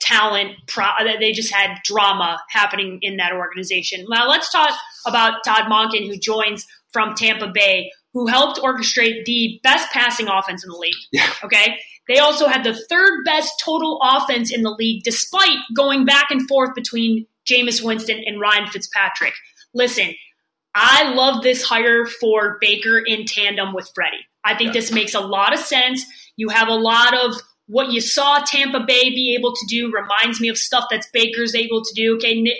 talent. 0.00 0.52
Pro- 0.66 0.84
they 1.18 1.32
just 1.32 1.52
had 1.52 1.78
drama 1.84 2.40
happening 2.50 2.98
in 3.02 3.16
that 3.16 3.32
organization. 3.32 4.04
Now 4.08 4.28
let's 4.28 4.50
talk 4.50 4.74
about 5.06 5.44
Todd 5.44 5.64
Monken, 5.70 6.06
who 6.06 6.16
joins 6.16 6.66
from 6.92 7.14
Tampa 7.14 7.48
Bay, 7.48 7.90
who 8.12 8.26
helped 8.26 8.60
orchestrate 8.60 9.24
the 9.24 9.60
best 9.62 9.90
passing 9.92 10.28
offense 10.28 10.64
in 10.64 10.70
the 10.70 10.76
league. 10.76 10.94
Yeah. 11.12 11.30
Okay. 11.44 11.78
They 12.08 12.18
also 12.18 12.46
had 12.48 12.64
the 12.64 12.74
third 12.88 13.24
best 13.26 13.60
total 13.62 14.00
offense 14.02 14.52
in 14.52 14.62
the 14.62 14.70
league, 14.70 15.02
despite 15.04 15.58
going 15.76 16.06
back 16.06 16.30
and 16.30 16.48
forth 16.48 16.74
between 16.74 17.26
Jameis 17.46 17.84
Winston 17.84 18.22
and 18.26 18.40
Ryan 18.40 18.66
Fitzpatrick. 18.68 19.34
Listen, 19.74 20.14
I 20.74 21.12
love 21.12 21.42
this 21.42 21.62
hire 21.62 22.06
for 22.06 22.56
Baker 22.60 22.98
in 22.98 23.26
tandem 23.26 23.74
with 23.74 23.90
Freddie. 23.94 24.24
I 24.44 24.54
think 24.54 24.68
Yeah. 24.68 24.80
this 24.80 24.92
makes 24.92 25.14
a 25.14 25.20
lot 25.20 25.52
of 25.52 25.58
sense. 25.58 26.04
You 26.36 26.48
have 26.48 26.68
a 26.68 26.74
lot 26.74 27.14
of 27.14 27.34
what 27.68 27.92
you 27.92 28.00
saw 28.00 28.40
Tampa 28.44 28.80
Bay 28.80 29.10
be 29.10 29.36
able 29.38 29.54
to 29.54 29.66
do 29.68 29.92
reminds 29.92 30.40
me 30.40 30.48
of 30.48 30.58
stuff 30.58 30.86
that's 30.90 31.08
Baker's 31.12 31.54
able 31.54 31.82
to 31.84 31.94
do. 31.94 32.16
Okay, 32.16 32.56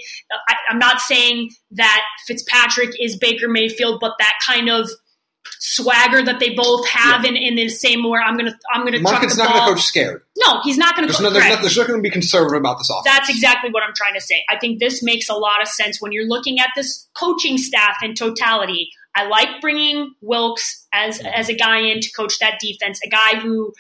I, 0.49 0.55
I'm 0.69 0.79
not 0.79 1.01
saying 1.01 1.51
that 1.73 2.05
Fitzpatrick 2.27 2.91
is 3.01 3.17
Baker 3.17 3.49
Mayfield, 3.49 4.01
but 4.01 4.15
that 4.19 4.35
kind 4.47 4.69
of 4.69 4.89
swagger 5.61 6.23
that 6.23 6.41
they 6.41 6.55
both 6.55 6.87
have 6.87 7.25
in, 7.25 7.37
in 7.37 7.57
the 7.57 7.69
same 7.69 8.09
where 8.09 8.23
I'm 8.23 8.37
gonna 8.37 8.57
I'm 8.73 8.85
gonna 8.85 8.99
Monken's 8.99 9.39
not 9.39 9.53
ball. 9.53 9.69
to 9.69 9.75
coach 9.75 9.83
scared. 9.83 10.23
No, 10.37 10.61
he's 10.63 10.77
not 10.79 10.95
gonna. 10.95 11.09
There's 11.09 11.19
co- 11.19 11.25
no, 11.25 11.31
there's, 11.31 11.49
not, 11.49 11.63
there's 11.63 11.77
not 11.77 11.87
to 11.87 12.01
be 12.01 12.11
conservative 12.11 12.61
about 12.61 12.79
this 12.79 12.91
offense. 12.91 13.05
That's 13.05 13.31
exactly 13.31 13.71
what 13.71 13.83
I'm 13.83 13.95
trying 13.95 14.15
to 14.15 14.21
say. 14.21 14.45
I 14.51 14.59
think 14.59 14.79
this 14.79 15.03
makes 15.03 15.29
a 15.29 15.35
lot 15.35 15.63
of 15.63 15.69
sense 15.69 16.01
when 16.01 16.13
you're 16.13 16.29
looking 16.29 16.61
at 16.61 16.69
this 16.77 17.09
coaching 17.15 17.59
staff 17.59 17.97
in 18.03 18.15
totality. 18.15 18.91
I 19.15 19.27
like 19.27 19.49
bringing 19.61 20.15
Wilks 20.21 20.87
as 20.93 21.21
as 21.21 21.49
a 21.49 21.55
guy 21.55 21.79
in 21.79 22.01
to 22.01 22.13
coach 22.13 22.39
that 22.41 22.59
defense, 22.61 23.01
a 23.05 23.09
guy 23.09 23.41
who 23.41 23.73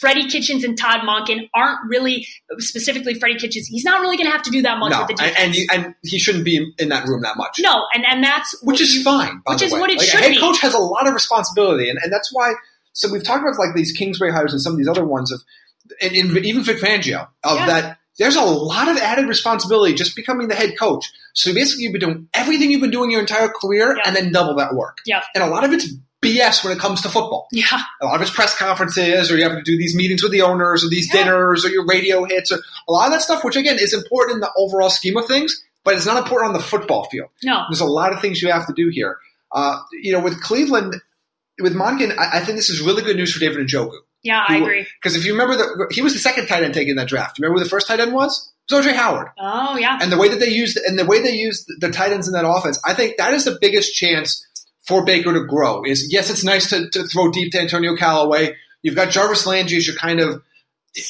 Freddie 0.00 0.28
Kitchens 0.28 0.64
and 0.64 0.76
Todd 0.78 1.00
Monken 1.02 1.48
aren't 1.54 1.78
really 1.88 2.26
specifically 2.58 3.14
Freddie 3.14 3.38
Kitchens. 3.38 3.66
He's 3.66 3.84
not 3.84 4.00
really 4.00 4.16
going 4.16 4.26
to 4.26 4.32
have 4.32 4.42
to 4.42 4.50
do 4.50 4.62
that 4.62 4.78
much 4.78 4.90
no, 4.92 5.00
with 5.06 5.16
the 5.16 5.22
and, 5.22 5.32
defense. 5.34 5.38
and, 5.38 5.54
you, 5.54 5.66
and 5.72 5.94
he 6.02 6.18
shouldn't 6.18 6.44
be 6.44 6.72
in 6.78 6.88
that 6.88 7.06
room 7.06 7.22
that 7.22 7.36
much. 7.36 7.58
no, 7.60 7.84
and 7.94 8.04
and 8.06 8.24
that's 8.24 8.54
which 8.62 8.80
is 8.80 8.94
you- 8.96 9.02
fine. 9.04 9.40
By 9.46 9.54
which 9.54 9.62
is 9.62 9.72
way. 9.72 9.80
what 9.80 9.90
it 9.90 9.98
like, 9.98 10.06
should 10.08 10.20
a 10.20 10.22
head 10.22 10.30
be. 10.32 10.38
coach 10.40 10.60
has 10.60 10.74
a 10.74 10.78
lot 10.78 11.06
of 11.06 11.14
responsibility, 11.14 11.88
and, 11.90 11.98
and 12.02 12.12
that's 12.12 12.30
why. 12.32 12.54
So 12.94 13.10
we've 13.10 13.24
talked 13.24 13.42
about 13.42 13.58
like 13.58 13.74
these 13.74 13.92
Kingsbury 13.92 14.32
hires 14.32 14.52
and 14.52 14.60
some 14.60 14.72
of 14.72 14.78
these 14.78 14.88
other 14.88 15.04
ones 15.04 15.32
of, 15.32 15.42
and, 16.00 16.12
and 16.14 16.36
even 16.44 16.62
Vic 16.62 16.78
Fangio 16.78 17.28
of 17.44 17.56
Yeah. 17.58 17.66
that. 17.66 17.98
There's 18.18 18.36
a 18.36 18.42
lot 18.42 18.88
of 18.88 18.98
added 18.98 19.26
responsibility 19.26 19.94
just 19.94 20.14
becoming 20.14 20.48
the 20.48 20.54
head 20.54 20.74
coach. 20.78 21.10
So 21.32 21.54
basically, 21.54 21.84
you've 21.84 21.92
been 21.94 22.00
doing 22.02 22.28
everything 22.34 22.70
you've 22.70 22.82
been 22.82 22.90
doing 22.90 23.10
your 23.10 23.20
entire 23.20 23.48
career, 23.48 23.96
Yeah. 23.96 24.02
and 24.04 24.14
then 24.14 24.32
double 24.32 24.54
that 24.56 24.74
work. 24.74 24.98
Yeah. 25.06 25.22
And 25.34 25.42
a 25.42 25.46
lot 25.46 25.64
of 25.64 25.72
it's 25.72 25.86
BS 26.22 26.62
when 26.64 26.72
it 26.72 26.78
comes 26.78 27.00
to 27.02 27.08
football. 27.08 27.48
Yeah, 27.52 27.66
A 28.00 28.06
lot 28.06 28.14
of 28.16 28.22
it's 28.22 28.30
press 28.30 28.56
conferences, 28.56 29.30
or 29.30 29.36
you 29.36 29.42
have 29.42 29.56
to 29.56 29.62
do 29.62 29.76
these 29.76 29.94
meetings 29.96 30.22
with 30.22 30.32
the 30.32 30.42
owners, 30.42 30.84
or 30.84 30.88
these 30.88 31.12
Yeah. 31.12 31.24
dinners, 31.24 31.64
or 31.64 31.68
your 31.70 31.84
radio 31.86 32.24
hits, 32.24 32.52
or 32.52 32.60
a 32.88 32.92
lot 32.92 33.06
of 33.06 33.12
that 33.12 33.22
stuff. 33.22 33.42
Which 33.44 33.56
again 33.56 33.78
is 33.78 33.92
important 33.92 34.36
in 34.36 34.40
the 34.40 34.50
overall 34.56 34.88
scheme 34.90 35.16
of 35.16 35.26
things, 35.26 35.62
but 35.84 35.94
it's 35.96 36.06
not 36.06 36.16
important 36.18 36.48
on 36.48 36.54
the 36.54 36.62
football 36.64 37.04
field. 37.10 37.28
no, 37.42 37.64
There's 37.68 37.80
a 37.80 37.84
lot 37.86 38.12
of 38.12 38.20
things 38.20 38.40
you 38.40 38.50
have 38.52 38.66
to 38.68 38.72
do 38.72 38.88
here. 38.88 39.18
Uh, 39.50 39.78
you 40.00 40.12
know, 40.12 40.20
with 40.20 40.40
Cleveland, 40.40 40.94
with 41.60 41.74
Monken, 41.74 42.16
I, 42.16 42.38
I 42.38 42.40
think 42.40 42.56
this 42.56 42.70
is 42.70 42.80
really 42.80 43.02
good 43.02 43.16
news 43.16 43.32
for 43.34 43.40
David 43.40 43.58
and 43.58 43.68
Njoku. 43.68 43.98
yeah, 44.22 44.44
I 44.48 44.56
agree. 44.58 44.86
Because 45.02 45.16
if 45.16 45.26
you 45.26 45.32
remember, 45.32 45.56
the, 45.56 45.88
he 45.90 46.00
was 46.02 46.12
the 46.14 46.18
second 46.20 46.46
tight 46.46 46.62
end 46.62 46.72
taken 46.74 46.90
in 46.92 46.96
that 46.96 47.08
draft. 47.08 47.38
Remember 47.38 47.58
who 47.58 47.64
the 47.64 47.68
first 47.70 47.86
tight 47.88 48.00
end 48.00 48.12
was? 48.14 48.50
It 48.70 48.74
was 48.74 48.86
OJ 48.86 48.94
Howard. 48.94 49.28
Oh 49.38 49.76
yeah. 49.76 49.98
And 50.00 50.10
the 50.12 50.16
way 50.16 50.28
that 50.28 50.38
they 50.40 50.48
used 50.48 50.78
and 50.86 50.96
the 50.98 51.04
way 51.04 51.20
they 51.20 51.32
used 51.34 51.68
the 51.80 51.90
tight 51.90 52.12
ends 52.12 52.28
in 52.28 52.32
that 52.34 52.48
offense, 52.48 52.80
I 52.86 52.94
think 52.94 53.16
that 53.18 53.34
is 53.34 53.44
the 53.44 53.58
biggest 53.60 53.92
chance 53.94 54.46
for 54.82 55.04
Baker 55.04 55.32
to 55.32 55.44
grow. 55.44 55.84
Is 55.84 56.12
yes, 56.12 56.30
it's 56.30 56.44
nice 56.44 56.70
to, 56.70 56.88
to 56.90 57.04
throw 57.04 57.30
deep 57.30 57.52
to 57.52 57.60
Antonio 57.60 57.96
Callaway. 57.96 58.56
You've 58.82 58.96
got 58.96 59.10
Jarvis 59.10 59.46
Landry 59.46 59.76
as 59.78 59.86
your 59.86 59.96
kind 59.96 60.20
of 60.20 60.42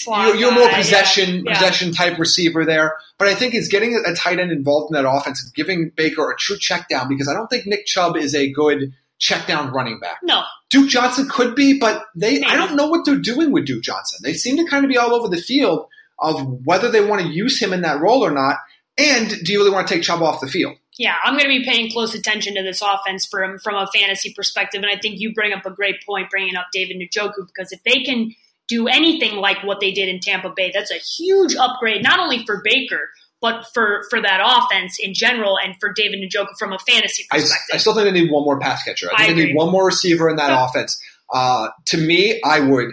you're, 0.06 0.36
you're 0.36 0.52
more 0.52 0.68
possession 0.68 1.36
yeah. 1.36 1.42
Yeah. 1.44 1.54
possession 1.54 1.92
type 1.92 2.18
receiver 2.18 2.64
there. 2.64 2.96
But 3.18 3.28
I 3.28 3.34
think 3.34 3.54
it's 3.54 3.68
getting 3.68 4.00
a 4.06 4.14
tight 4.14 4.38
end 4.38 4.52
involved 4.52 4.94
in 4.94 5.02
that 5.02 5.08
offense 5.08 5.42
and 5.42 5.52
giving 5.54 5.90
Baker 5.96 6.30
a 6.30 6.36
true 6.36 6.56
check 6.58 6.88
down 6.88 7.08
because 7.08 7.28
I 7.28 7.34
don't 7.34 7.48
think 7.48 7.66
Nick 7.66 7.86
Chubb 7.86 8.16
is 8.16 8.34
a 8.34 8.50
good 8.50 8.92
check 9.18 9.46
down 9.46 9.72
running 9.72 9.98
back. 10.00 10.18
No. 10.22 10.42
Duke 10.70 10.88
Johnson 10.88 11.28
could 11.28 11.54
be, 11.54 11.78
but 11.78 12.04
they 12.14 12.40
Maybe. 12.40 12.44
I 12.44 12.56
don't 12.56 12.76
know 12.76 12.88
what 12.88 13.04
they're 13.04 13.16
doing 13.16 13.52
with 13.52 13.66
Duke 13.66 13.82
Johnson. 13.82 14.20
They 14.22 14.34
seem 14.34 14.56
to 14.56 14.68
kind 14.68 14.84
of 14.84 14.88
be 14.88 14.98
all 14.98 15.14
over 15.14 15.28
the 15.28 15.40
field 15.40 15.86
of 16.18 16.64
whether 16.64 16.90
they 16.90 17.04
want 17.04 17.22
to 17.22 17.28
use 17.28 17.60
him 17.60 17.72
in 17.72 17.82
that 17.82 18.00
role 18.00 18.24
or 18.24 18.30
not. 18.30 18.56
And 18.98 19.28
do 19.28 19.52
you 19.52 19.58
really 19.58 19.70
want 19.70 19.88
to 19.88 19.94
take 19.94 20.02
Chubb 20.02 20.22
off 20.22 20.40
the 20.40 20.46
field? 20.46 20.76
Yeah, 20.98 21.14
I'm 21.24 21.34
going 21.34 21.44
to 21.44 21.58
be 21.58 21.64
paying 21.64 21.90
close 21.90 22.14
attention 22.14 22.54
to 22.56 22.62
this 22.62 22.82
offense 22.82 23.26
from 23.26 23.58
from 23.58 23.76
a 23.76 23.86
fantasy 23.86 24.32
perspective, 24.34 24.82
and 24.82 24.90
I 24.90 24.98
think 24.98 25.20
you 25.20 25.32
bring 25.32 25.52
up 25.52 25.64
a 25.64 25.70
great 25.70 25.96
point, 26.06 26.30
bringing 26.30 26.56
up 26.56 26.66
David 26.72 26.96
Njoku, 26.96 27.46
because 27.46 27.72
if 27.72 27.82
they 27.84 28.02
can 28.02 28.34
do 28.68 28.88
anything 28.88 29.36
like 29.36 29.62
what 29.64 29.80
they 29.80 29.90
did 29.90 30.08
in 30.08 30.20
Tampa 30.20 30.52
Bay, 30.54 30.70
that's 30.72 30.90
a 30.90 30.98
huge 30.98 31.54
upgrade, 31.56 32.02
not 32.02 32.20
only 32.20 32.44
for 32.44 32.62
Baker 32.64 33.10
but 33.42 33.66
for 33.74 34.04
for 34.08 34.22
that 34.22 34.40
offense 34.40 34.96
in 35.00 35.12
general, 35.12 35.58
and 35.58 35.74
for 35.80 35.92
David 35.92 36.20
Njoku 36.20 36.56
from 36.58 36.72
a 36.72 36.78
fantasy 36.78 37.26
perspective. 37.28 37.74
I 37.74 37.76
still 37.76 37.92
think 37.92 38.04
they 38.04 38.12
need 38.12 38.30
one 38.30 38.44
more 38.44 38.58
pass 38.58 38.82
catcher. 38.84 39.08
I 39.10 39.24
I 39.24 39.26
think 39.26 39.36
they 39.36 39.44
need 39.46 39.56
one 39.56 39.70
more 39.70 39.84
receiver 39.84 40.30
in 40.30 40.36
that 40.36 40.50
offense. 40.52 40.98
Uh, 41.30 41.68
to 41.86 41.98
me, 41.98 42.40
I 42.44 42.60
would. 42.60 42.92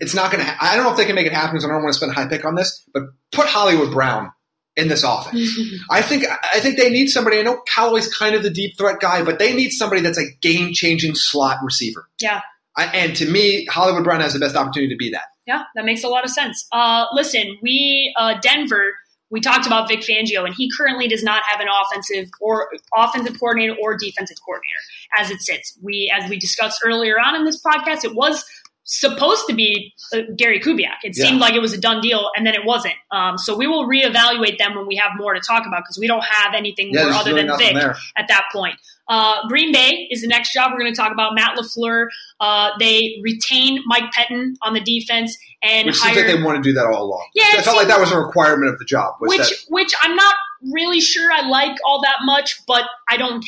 It's 0.00 0.14
not 0.14 0.32
going 0.32 0.44
to. 0.44 0.50
Ha- 0.50 0.58
I 0.60 0.76
don't 0.76 0.84
know 0.84 0.90
if 0.90 0.96
they 0.96 1.06
can 1.06 1.14
make 1.14 1.26
it 1.26 1.32
happen 1.32 1.52
because 1.52 1.64
I 1.64 1.68
don't 1.68 1.82
want 1.82 1.92
to 1.92 1.96
spend 1.96 2.12
a 2.12 2.14
high 2.14 2.26
pick 2.26 2.44
on 2.44 2.56
this. 2.56 2.84
But 2.92 3.04
put 3.30 3.46
Hollywood 3.46 3.92
Brown 3.92 4.32
in 4.78 4.88
this 4.88 5.02
offense. 5.02 5.58
I 5.90 6.00
think. 6.00 6.24
I 6.54 6.60
think 6.60 6.78
they 6.78 6.88
need 6.88 7.08
somebody. 7.08 7.38
I 7.38 7.42
know 7.42 7.60
Callaway's 7.66 8.08
kind 8.14 8.34
of 8.34 8.42
the 8.42 8.50
deep 8.50 8.78
threat 8.78 9.00
guy, 9.00 9.22
but 9.22 9.38
they 9.38 9.54
need 9.54 9.70
somebody 9.70 10.00
that's 10.00 10.18
a 10.18 10.30
game 10.40 10.72
changing 10.72 11.14
slot 11.14 11.58
receiver. 11.62 12.08
yeah. 12.20 12.40
I, 12.76 12.84
and 12.94 13.16
to 13.16 13.28
me, 13.28 13.66
Hollywood 13.66 14.04
Brown 14.04 14.20
has 14.20 14.34
the 14.34 14.38
best 14.38 14.54
opportunity 14.54 14.94
to 14.94 14.96
be 14.96 15.10
that. 15.10 15.24
Yeah, 15.48 15.64
that 15.74 15.84
makes 15.84 16.04
a 16.04 16.08
lot 16.08 16.24
of 16.24 16.30
sense. 16.30 16.64
Uh, 16.70 17.06
listen, 17.12 17.58
we 17.60 18.14
uh, 18.16 18.38
Denver. 18.40 18.94
We 19.30 19.40
talked 19.40 19.66
about 19.66 19.88
Vic 19.88 20.00
Fangio, 20.00 20.46
and 20.46 20.54
he 20.54 20.70
currently 20.74 21.06
does 21.08 21.22
not 21.22 21.42
have 21.42 21.60
an 21.60 21.66
offensive 21.68 22.30
or 22.40 22.68
offensive 22.96 23.38
coordinator 23.38 23.74
or 23.82 23.94
defensive 23.96 24.38
coordinator 24.42 24.78
as 25.18 25.30
it 25.30 25.40
sits. 25.42 25.76
We, 25.82 26.10
as 26.16 26.30
we 26.30 26.38
discussed 26.38 26.80
earlier 26.82 27.16
on 27.18 27.34
in 27.34 27.44
this 27.44 27.60
podcast, 27.60 28.04
it 28.04 28.14
was 28.14 28.42
supposed 28.90 29.46
to 29.46 29.54
be 29.54 29.92
uh, 30.14 30.20
Gary 30.34 30.58
Kubiak. 30.58 31.04
It 31.04 31.12
Yeah. 31.16 31.26
seemed 31.26 31.40
like 31.40 31.54
it 31.54 31.60
was 31.60 31.74
a 31.74 31.78
done 31.78 32.00
deal, 32.00 32.30
and 32.34 32.46
then 32.46 32.54
it 32.54 32.64
wasn't. 32.64 32.94
Um, 33.12 33.36
so 33.36 33.54
we 33.54 33.66
will 33.66 33.86
reevaluate 33.86 34.56
them 34.58 34.74
when 34.74 34.86
we 34.86 34.96
have 34.96 35.12
more 35.16 35.34
to 35.34 35.40
talk 35.40 35.66
about 35.66 35.82
because 35.82 35.98
we 36.00 36.06
don't 36.06 36.24
have 36.24 36.54
anything 36.54 36.90
Yeah, 36.92 37.04
more 37.04 37.12
other 37.12 37.34
really 37.34 37.46
than 37.48 37.58
Vic 37.58 37.74
there. 37.74 37.96
at 38.16 38.28
that 38.28 38.44
point. 38.50 38.76
Uh, 39.06 39.46
Green 39.48 39.72
Bay 39.72 40.08
is 40.10 40.22
the 40.22 40.26
next 40.26 40.52
job 40.52 40.72
we're 40.72 40.80
going 40.80 40.92
to 40.92 40.96
talk 41.00 41.12
about. 41.12 41.34
Matt 41.34 41.56
LaFleur. 41.56 42.08
Uh, 42.40 42.70
they 42.78 43.18
retain 43.22 43.80
Mike 43.86 44.10
Pettine 44.12 44.54
on 44.62 44.74
the 44.74 44.80
defense 44.80 45.36
and 45.62 45.86
Which 45.86 45.96
seems 45.96 46.16
like 46.16 46.26
they 46.26 46.42
want 46.42 46.62
to 46.62 46.68
do 46.68 46.72
that 46.74 46.86
all 46.86 47.02
along. 47.04 47.28
Yeah, 47.34 47.44
I 47.58 47.62
felt 47.62 47.76
like 47.76 47.88
that 47.88 48.00
was 48.00 48.12
a 48.12 48.18
requirement 48.18 48.72
of 48.72 48.78
the 48.78 48.84
job. 48.84 49.14
Which 49.20 49.38
that, 49.38 49.52
which 49.68 49.92
I'm 50.02 50.14
not 50.14 50.34
really 50.72 51.00
sure 51.00 51.30
I 51.32 51.46
like 51.48 51.76
all 51.86 52.00
that 52.02 52.18
much, 52.24 52.60
but 52.66 52.84
I 53.08 53.16
don't 53.16 53.44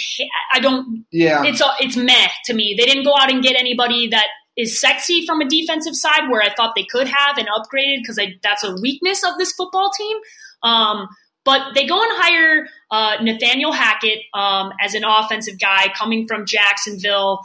I 0.52 0.60
don't 0.60 1.04
yeah, 1.12 1.44
it's 1.44 1.60
a, 1.60 1.66
it's 1.80 1.96
meh 1.96 2.28
to 2.46 2.54
me. 2.54 2.74
They 2.78 2.84
didn't 2.86 3.04
go 3.04 3.14
out 3.16 3.30
and 3.30 3.42
get 3.42 3.56
anybody 3.56 4.08
that 4.08 4.26
is 4.60 4.80
sexy 4.80 5.24
from 5.26 5.40
a 5.40 5.48
defensive 5.48 5.96
side 5.96 6.28
where 6.30 6.42
I 6.42 6.52
thought 6.54 6.74
they 6.76 6.84
could 6.84 7.08
have 7.08 7.38
and 7.38 7.48
upgraded 7.48 8.02
because 8.02 8.20
that's 8.42 8.64
a 8.64 8.74
weakness 8.80 9.24
of 9.24 9.38
this 9.38 9.52
football 9.52 9.90
team. 9.96 10.16
Um, 10.62 11.08
but 11.44 11.74
they 11.74 11.86
go 11.86 12.00
and 12.00 12.10
hire 12.12 12.66
uh, 12.90 13.16
Nathaniel 13.22 13.72
Hackett 13.72 14.18
um, 14.34 14.72
as 14.80 14.94
an 14.94 15.04
offensive 15.04 15.58
guy 15.58 15.92
coming 15.96 16.26
from 16.28 16.44
Jacksonville. 16.44 17.40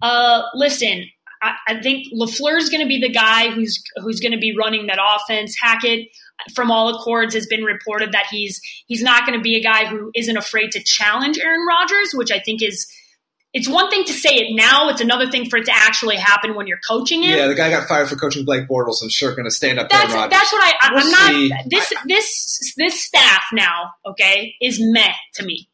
Uh, 0.00 0.42
listen, 0.54 1.06
I, 1.42 1.54
I 1.68 1.80
think 1.80 2.06
LaFleur 2.14 2.56
is 2.56 2.68
going 2.68 2.82
to 2.82 2.88
be 2.88 3.00
the 3.00 3.10
guy 3.10 3.50
who's 3.50 3.82
who's 3.96 4.20
going 4.20 4.32
to 4.32 4.38
be 4.38 4.56
running 4.56 4.86
that 4.86 4.98
offense. 5.00 5.56
Hackett, 5.60 6.08
from 6.54 6.70
all 6.70 6.94
accords, 6.94 7.34
has 7.34 7.46
been 7.46 7.64
reported 7.64 8.12
that 8.12 8.26
he's 8.30 8.60
he's 8.86 9.02
not 9.02 9.26
going 9.26 9.38
to 9.38 9.42
be 9.42 9.56
a 9.56 9.62
guy 9.62 9.86
who 9.86 10.10
isn't 10.14 10.36
afraid 10.36 10.70
to 10.72 10.82
challenge 10.82 11.38
Aaron 11.38 11.66
Rodgers, 11.66 12.12
which 12.14 12.30
I 12.30 12.38
think 12.38 12.62
is 12.62 12.86
it's 13.52 13.68
one 13.68 13.90
thing 13.90 14.04
to 14.04 14.12
say 14.12 14.30
it 14.36 14.54
now; 14.54 14.88
it's 14.88 15.00
another 15.00 15.30
thing 15.30 15.48
for 15.50 15.58
it 15.58 15.66
to 15.66 15.72
actually 15.74 16.16
happen 16.16 16.54
when 16.54 16.66
you're 16.66 16.80
coaching 16.88 17.22
him. 17.22 17.36
yeah, 17.36 17.46
the 17.48 17.54
guy 17.54 17.70
got 17.70 17.86
fired 17.88 18.08
for 18.08 18.16
coaching 18.16 18.44
Blake 18.44 18.68
Bortles. 18.68 19.02
I'm 19.02 19.08
sure 19.10 19.32
going 19.34 19.44
to 19.44 19.50
stand 19.50 19.78
up 19.78 19.88
to 19.88 19.96
That's 19.96 20.12
that's 20.12 20.52
what 20.52 20.62
I, 20.62 20.72
I 20.80 20.90
We'll 20.94 21.04
I'm 21.04 21.10
not. 21.10 21.30
see. 21.30 21.52
This 21.68 21.92
this 22.06 22.74
this 22.76 23.04
staff 23.04 23.42
now, 23.52 23.90
okay, 24.06 24.54
is 24.60 24.78
meh 24.80 25.12
to 25.34 25.44
me. 25.44 25.68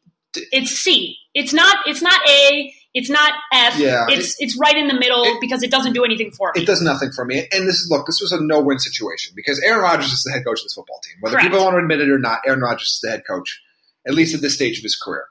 It's 0.51 0.71
C. 0.71 1.17
It's 1.33 1.53
not. 1.53 1.77
It's 1.87 2.01
not 2.01 2.19
A. 2.29 2.73
It's 2.93 3.09
not 3.09 3.33
F. 3.53 3.77
Yeah, 3.79 4.05
it's 4.09 4.35
it's 4.39 4.57
right 4.59 4.75
in 4.75 4.87
the 4.87 4.93
middle 4.95 5.23
it- 5.23 5.37
because 5.41 5.63
it 5.63 5.71
doesn't 5.71 5.93
do 5.93 6.03
anything 6.03 6.31
for 6.31 6.51
me. 6.55 6.63
It 6.63 6.65
does 6.65 6.81
nothing 6.81 7.11
for 7.11 7.23
me. 7.23 7.47
And 7.51 7.67
this 7.67 7.75
is 7.75 7.87
look, 7.89 8.05
this 8.07 8.19
was 8.19 8.31
a 8.31 8.41
no-win 8.41 8.79
situation 8.79 9.33
because 9.35 9.59
Aaron 9.61 9.81
Rodgers 9.81 10.11
is 10.11 10.23
the 10.23 10.31
head 10.31 10.43
coach 10.43 10.59
of 10.59 10.65
this 10.65 10.73
football 10.73 10.99
team. 11.03 11.15
Whether 11.21 11.35
Correct. 11.37 11.49
people 11.49 11.63
want 11.63 11.75
to 11.75 11.79
admit 11.79 12.01
it 12.01 12.09
or 12.09 12.19
not, 12.19 12.39
Aaron 12.47 12.61
Rodgers 12.61 12.91
is 12.93 12.99
the 13.01 13.11
head 13.11 13.23
coach, 13.27 13.61
at 14.07 14.13
least 14.15 14.33
at 14.35 14.41
this 14.41 14.55
stage 14.55 14.77
of 14.79 14.83
his 14.83 14.95
career. 14.95 15.25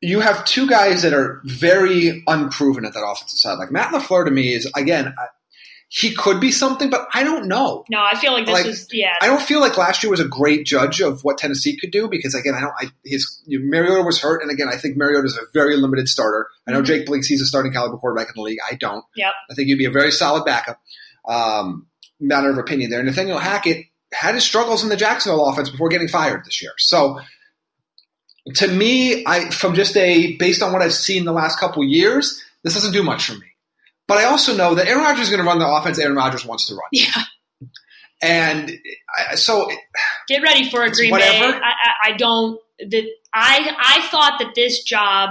You 0.00 0.20
have 0.20 0.44
two 0.44 0.68
guys 0.68 1.02
that 1.02 1.12
are 1.12 1.40
very 1.44 2.22
unproven 2.26 2.84
at 2.84 2.92
that 2.94 3.04
offensive 3.04 3.38
side. 3.38 3.58
Like 3.58 3.70
Matt 3.72 3.92
LaFleur 3.92 4.24
to 4.26 4.30
me 4.30 4.54
is 4.54 4.70
again, 4.76 5.08
I- 5.18 5.26
he 5.90 6.14
could 6.14 6.38
be 6.38 6.52
something, 6.52 6.90
but 6.90 7.08
I 7.14 7.24
don't 7.24 7.48
know. 7.48 7.82
no, 7.88 7.98
I 8.04 8.14
feel 8.14 8.32
like 8.34 8.44
this 8.44 8.52
Like, 8.52 8.66
was 8.66 8.88
yeah. 8.92 9.14
I 9.22 9.26
don't 9.26 9.40
feel 9.40 9.58
like 9.60 9.78
last 9.78 10.02
year 10.02 10.10
was 10.10 10.20
a 10.20 10.28
great 10.28 10.66
judge 10.66 11.00
of 11.00 11.24
what 11.24 11.38
Tennessee 11.38 11.78
could 11.78 11.90
do 11.90 12.08
because 12.10 12.34
again, 12.34 12.52
I 12.54 12.60
don't. 12.60 12.74
I, 12.78 12.90
his 13.06 13.42
Mariota 13.48 14.02
was 14.02 14.20
hurt, 14.20 14.42
and 14.42 14.50
again, 14.50 14.68
I 14.70 14.76
think 14.76 14.98
Mariota 14.98 15.24
is 15.24 15.38
a 15.38 15.46
very 15.54 15.78
limited 15.78 16.06
starter. 16.06 16.46
I 16.68 16.72
know 16.72 16.82
Mhm. 16.82 16.86
Jake 16.86 17.08
thinks 17.08 17.26
he's 17.26 17.40
a 17.40 17.46
starting 17.46 17.72
caliber 17.72 17.96
quarterback 17.96 18.26
in 18.28 18.34
the 18.36 18.42
league. 18.42 18.58
I 18.70 18.74
don't. 18.74 19.02
Yep. 19.16 19.32
I 19.50 19.54
think 19.54 19.68
he'd 19.68 19.78
be 19.78 19.86
a 19.86 19.90
very 19.90 20.10
solid 20.10 20.44
backup. 20.44 20.78
Um, 21.26 21.86
matter 22.20 22.50
of 22.50 22.58
opinion 22.58 22.90
there. 22.90 23.02
Nathaniel 23.02 23.38
Hackett 23.38 23.86
had 24.12 24.34
his 24.34 24.44
struggles 24.44 24.82
in 24.82 24.90
the 24.90 24.96
Jacksonville 24.96 25.46
offense 25.46 25.70
before 25.70 25.88
getting 25.88 26.08
fired 26.08 26.44
this 26.44 26.60
year. 26.60 26.72
So 26.76 27.18
to 28.56 28.68
me, 28.68 29.24
I 29.26 29.50
from 29.50 29.74
just 29.74 29.96
a 29.96 30.36
based 30.36 30.62
on 30.62 30.72
what 30.72 30.82
I've 30.82 30.94
seen 30.94 31.24
the 31.24 31.32
last 31.32 31.58
couple 31.58 31.84
years, 31.84 32.42
this 32.64 32.74
doesn't 32.74 32.92
do 32.92 33.02
much 33.02 33.26
for 33.26 33.34
me. 33.34 33.46
But 34.06 34.18
I 34.18 34.24
also 34.24 34.56
know 34.56 34.74
that 34.74 34.86
Aaron 34.88 35.02
Rodgers 35.02 35.24
is 35.24 35.30
going 35.30 35.42
to 35.42 35.46
run 35.46 35.58
the 35.58 35.68
offense 35.68 35.98
Aaron 35.98 36.16
Rodgers 36.16 36.44
wants 36.44 36.66
to 36.68 36.74
run. 36.74 36.88
yeah. 36.92 37.22
And 38.20 38.72
I, 39.30 39.36
so 39.36 39.70
Get 40.28 40.42
ready 40.42 40.68
for 40.70 40.82
a 40.82 40.90
Green 40.90 41.10
whatever. 41.10 41.52
Bay. 41.52 41.58
I, 41.62 42.08
I, 42.08 42.10
I 42.10 42.16
don't. 42.16 42.60
That 42.80 43.04
I 43.34 43.76
I 43.78 44.08
thought 44.08 44.38
that 44.40 44.54
this 44.54 44.82
job 44.82 45.30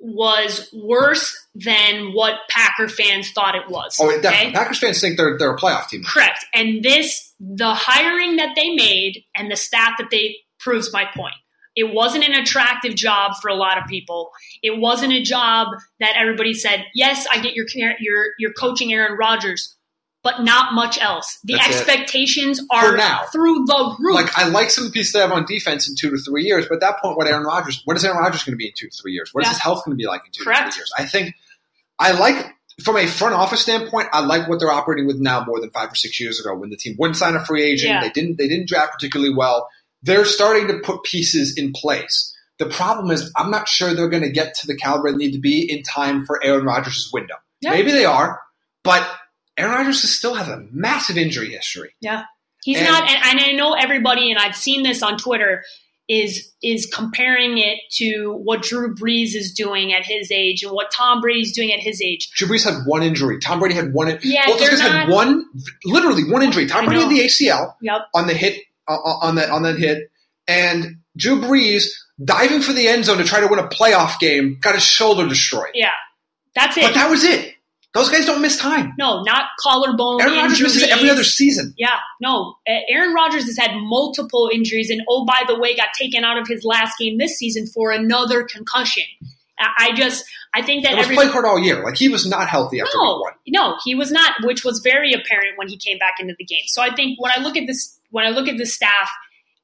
was 0.00 0.68
worse 0.72 1.46
than 1.54 2.12
what 2.12 2.34
Packer 2.50 2.88
fans 2.88 3.30
thought 3.30 3.54
it 3.54 3.68
was. 3.68 3.96
Oh, 4.00 4.08
definitely. 4.20 4.48
okay? 4.48 4.52
Packers 4.52 4.78
fans 4.78 5.00
think 5.00 5.16
they're 5.16 5.38
they're 5.38 5.54
a 5.54 5.58
playoff 5.58 5.88
team. 5.88 6.02
Correct. 6.04 6.44
And 6.52 6.82
this, 6.82 7.32
the 7.38 7.72
hiring 7.72 8.36
that 8.36 8.54
they 8.56 8.70
made 8.74 9.24
and 9.36 9.50
the 9.50 9.56
staff 9.56 9.92
that 9.98 10.08
they 10.10 10.38
proves 10.58 10.92
my 10.92 11.04
point. 11.14 11.34
It 11.74 11.94
wasn't 11.94 12.24
an 12.24 12.34
attractive 12.34 12.94
job 12.94 13.32
for 13.40 13.48
a 13.48 13.54
lot 13.54 13.78
of 13.78 13.84
people. 13.88 14.30
It 14.62 14.78
wasn't 14.78 15.12
a 15.12 15.22
job 15.22 15.68
that 16.00 16.12
everybody 16.16 16.54
said, 16.54 16.84
"Yes, 16.94 17.26
I 17.32 17.40
get 17.40 17.54
your 17.54 17.66
your 17.98 18.26
you're 18.38 18.52
coaching 18.52 18.92
Aaron 18.92 19.16
Rodgers, 19.16 19.74
but 20.22 20.42
not 20.42 20.74
much 20.74 21.00
else." 21.00 21.38
The 21.44 21.54
That's 21.54 21.68
it. 21.68 21.74
expectations 21.88 22.60
are 22.70 22.96
now. 22.96 23.22
through 23.32 23.64
the 23.64 23.96
roof. 24.00 24.14
Like 24.14 24.38
I 24.38 24.48
like 24.48 24.70
some 24.70 24.84
of 24.84 24.92
the 24.92 24.98
pieces 24.98 25.12
they 25.14 25.20
have 25.20 25.32
on 25.32 25.46
defense 25.46 25.88
in 25.88 25.94
two 25.98 26.10
to 26.10 26.18
three 26.18 26.44
years, 26.44 26.66
but 26.68 26.74
at 26.74 26.80
that 26.80 27.00
point, 27.00 27.16
what 27.16 27.26
Aaron 27.26 27.44
Rodgers, 27.44 27.80
what 27.86 27.96
is 27.96 28.04
Aaron 28.04 28.18
Rodgers 28.18 28.44
going 28.44 28.52
to 28.52 28.58
be 28.58 28.66
in 28.66 28.72
two 28.76 28.88
to 28.88 28.96
three 29.00 29.12
years? 29.12 29.30
What 29.32 29.42
is 29.42 29.46
Yeah. 29.48 29.52
his 29.54 29.62
health 29.62 29.84
going 29.84 29.96
to 29.96 30.00
be 30.00 30.06
like 30.06 30.22
in 30.26 30.32
two 30.32 30.44
to 30.44 30.54
three 30.54 30.64
years? 30.76 30.92
I 30.98 31.06
think 31.06 31.34
I 31.98 32.12
like 32.12 32.54
from 32.82 32.96
a 32.96 33.06
front 33.06 33.34
office 33.34 33.60
standpoint, 33.60 34.08
I 34.12 34.20
like 34.20 34.48
what 34.48 34.58
they're 34.60 34.70
operating 34.70 35.06
with 35.06 35.18
now 35.20 35.44
more 35.44 35.60
than 35.60 35.70
five 35.70 35.92
or 35.92 35.94
six 35.94 36.18
years 36.20 36.40
ago 36.40 36.54
when 36.54 36.70
the 36.70 36.76
team 36.76 36.96
wouldn't 36.98 37.16
sign 37.16 37.34
a 37.34 37.44
free 37.44 37.62
agent. 37.62 37.90
Yeah. 37.90 38.00
They 38.00 38.10
didn't 38.10 38.36
they 38.38 38.48
didn't 38.48 38.68
draft 38.68 38.92
particularly 38.92 39.34
well. 39.34 39.68
They're 40.02 40.24
starting 40.24 40.68
to 40.68 40.78
put 40.80 41.02
pieces 41.04 41.56
in 41.56 41.72
place. 41.72 42.34
The 42.58 42.66
problem 42.66 43.10
is 43.10 43.30
I'm 43.36 43.50
not 43.50 43.68
sure 43.68 43.94
they're 43.94 44.08
going 44.08 44.22
to 44.22 44.30
get 44.30 44.54
to 44.56 44.66
the 44.66 44.76
caliber 44.76 45.10
they 45.10 45.16
need 45.18 45.32
to 45.32 45.40
be 45.40 45.62
in 45.70 45.82
time 45.82 46.24
for 46.26 46.42
Aaron 46.44 46.64
Rodgers' 46.64 47.10
window. 47.12 47.34
Yeah. 47.60 47.70
Maybe 47.70 47.92
they 47.92 48.04
are, 48.04 48.40
but 48.84 49.08
Aaron 49.56 49.72
Rodgers 49.72 50.02
still 50.02 50.34
has 50.34 50.48
a 50.48 50.64
massive 50.70 51.16
injury 51.16 51.50
history. 51.50 51.94
Yeah. 52.00 52.24
He's 52.64 52.78
And- 52.78 52.86
not, 52.86 53.08
and, 53.10 53.40
I 53.40 53.52
know 53.52 53.72
everybody, 53.74 54.30
and 54.30 54.38
I've 54.38 54.56
seen 54.56 54.82
this 54.82 55.02
on 55.02 55.18
Twitter, 55.18 55.64
is 56.08 56.52
is 56.62 56.86
comparing 56.86 57.58
it 57.58 57.78
to 57.92 58.32
what 58.44 58.62
Drew 58.62 58.94
Brees 58.94 59.34
is 59.34 59.52
doing 59.52 59.92
at 59.92 60.04
his 60.04 60.30
age 60.32 60.62
and 60.62 60.72
what 60.72 60.90
Tom 60.90 61.20
Brady's 61.20 61.52
doing 61.54 61.72
at 61.72 61.78
his 61.80 62.02
age. 62.02 62.28
Drew 62.36 62.48
Brees 62.48 62.64
had 62.64 62.84
one 62.86 63.02
injury. 63.02 63.38
Tom 63.38 63.60
Brady 63.60 63.74
had 63.76 63.92
one. 63.94 64.18
Yeah, 64.22 64.46
both 64.46 64.58
those 64.58 64.68
they're 64.68 64.78
guys 64.78 64.80
had 64.80 65.08
not- 65.08 65.14
one, 65.14 65.44
literally 65.84 66.24
one 66.24 66.42
injury. 66.42 66.66
Tom 66.66 66.86
Brady 66.86 67.00
had 67.02 67.10
the 67.10 67.20
ACL 67.20 67.76
Yep. 67.82 68.00
on 68.14 68.26
the 68.26 68.34
hit 68.34 68.60
on 68.88 69.36
that 69.36 69.50
on 69.50 69.62
that 69.62 69.78
hit, 69.78 70.10
and 70.46 70.96
Drew 71.16 71.40
Brees 71.40 71.86
diving 72.22 72.60
for 72.60 72.72
the 72.72 72.88
end 72.88 73.04
zone 73.04 73.18
to 73.18 73.24
try 73.24 73.40
to 73.40 73.48
win 73.48 73.58
a 73.58 73.68
playoff 73.68 74.18
game 74.18 74.58
got 74.60 74.74
his 74.74 74.84
shoulder 74.84 75.28
destroyed. 75.28 75.70
Yeah. 75.74 75.90
That's 76.54 76.76
it. 76.76 76.82
But 76.82 76.94
that 76.94 77.10
was 77.10 77.24
it. 77.24 77.54
Those 77.94 78.08
guys 78.08 78.24
don't 78.24 78.40
miss 78.40 78.58
time. 78.58 78.94
No, 78.98 79.22
not 79.22 79.44
collarbone 79.60 80.22
Aaron 80.22 80.34
Rodgers 80.34 80.62
misses 80.62 80.82
every 80.84 81.10
other 81.10 81.24
season. 81.24 81.74
Yeah, 81.76 81.90
no. 82.22 82.54
Aaron 82.66 83.12
Rodgers 83.12 83.44
has 83.44 83.58
had 83.58 83.72
multiple 83.74 84.48
injuries, 84.52 84.88
and 84.88 85.02
oh, 85.10 85.26
by 85.26 85.42
the 85.46 85.58
way, 85.58 85.76
got 85.76 85.88
taken 85.98 86.24
out 86.24 86.38
of 86.38 86.48
his 86.48 86.64
last 86.64 86.98
game 86.98 87.18
this 87.18 87.36
season 87.36 87.66
for 87.66 87.90
another 87.90 88.44
concussion. 88.44 89.04
I 89.58 89.92
just, 89.94 90.24
I 90.54 90.62
think 90.62 90.84
that 90.84 90.94
It 90.94 90.96
was 90.96 91.04
every 91.04 91.16
played 91.16 91.30
hard 91.30 91.44
all 91.44 91.58
year. 91.58 91.84
Like 91.84 91.96
he 91.96 92.08
was 92.08 92.26
not 92.26 92.48
healthy 92.48 92.80
after 92.80 92.96
no, 92.96 93.18
one. 93.18 93.32
no, 93.48 93.76
he 93.84 93.94
was 93.94 94.10
not, 94.10 94.32
which 94.42 94.64
was 94.64 94.80
very 94.82 95.12
apparent 95.12 95.56
when 95.56 95.68
he 95.68 95.76
came 95.76 95.98
back 95.98 96.14
into 96.18 96.34
the 96.38 96.44
game. 96.44 96.64
So 96.66 96.80
I 96.82 96.94
think 96.94 97.20
when 97.20 97.30
I 97.36 97.42
look 97.42 97.58
at 97.58 97.66
this, 97.66 97.98
when 98.12 98.24
I 98.24 98.28
look 98.30 98.46
at 98.48 98.56
the 98.56 98.66
staff, 98.66 99.10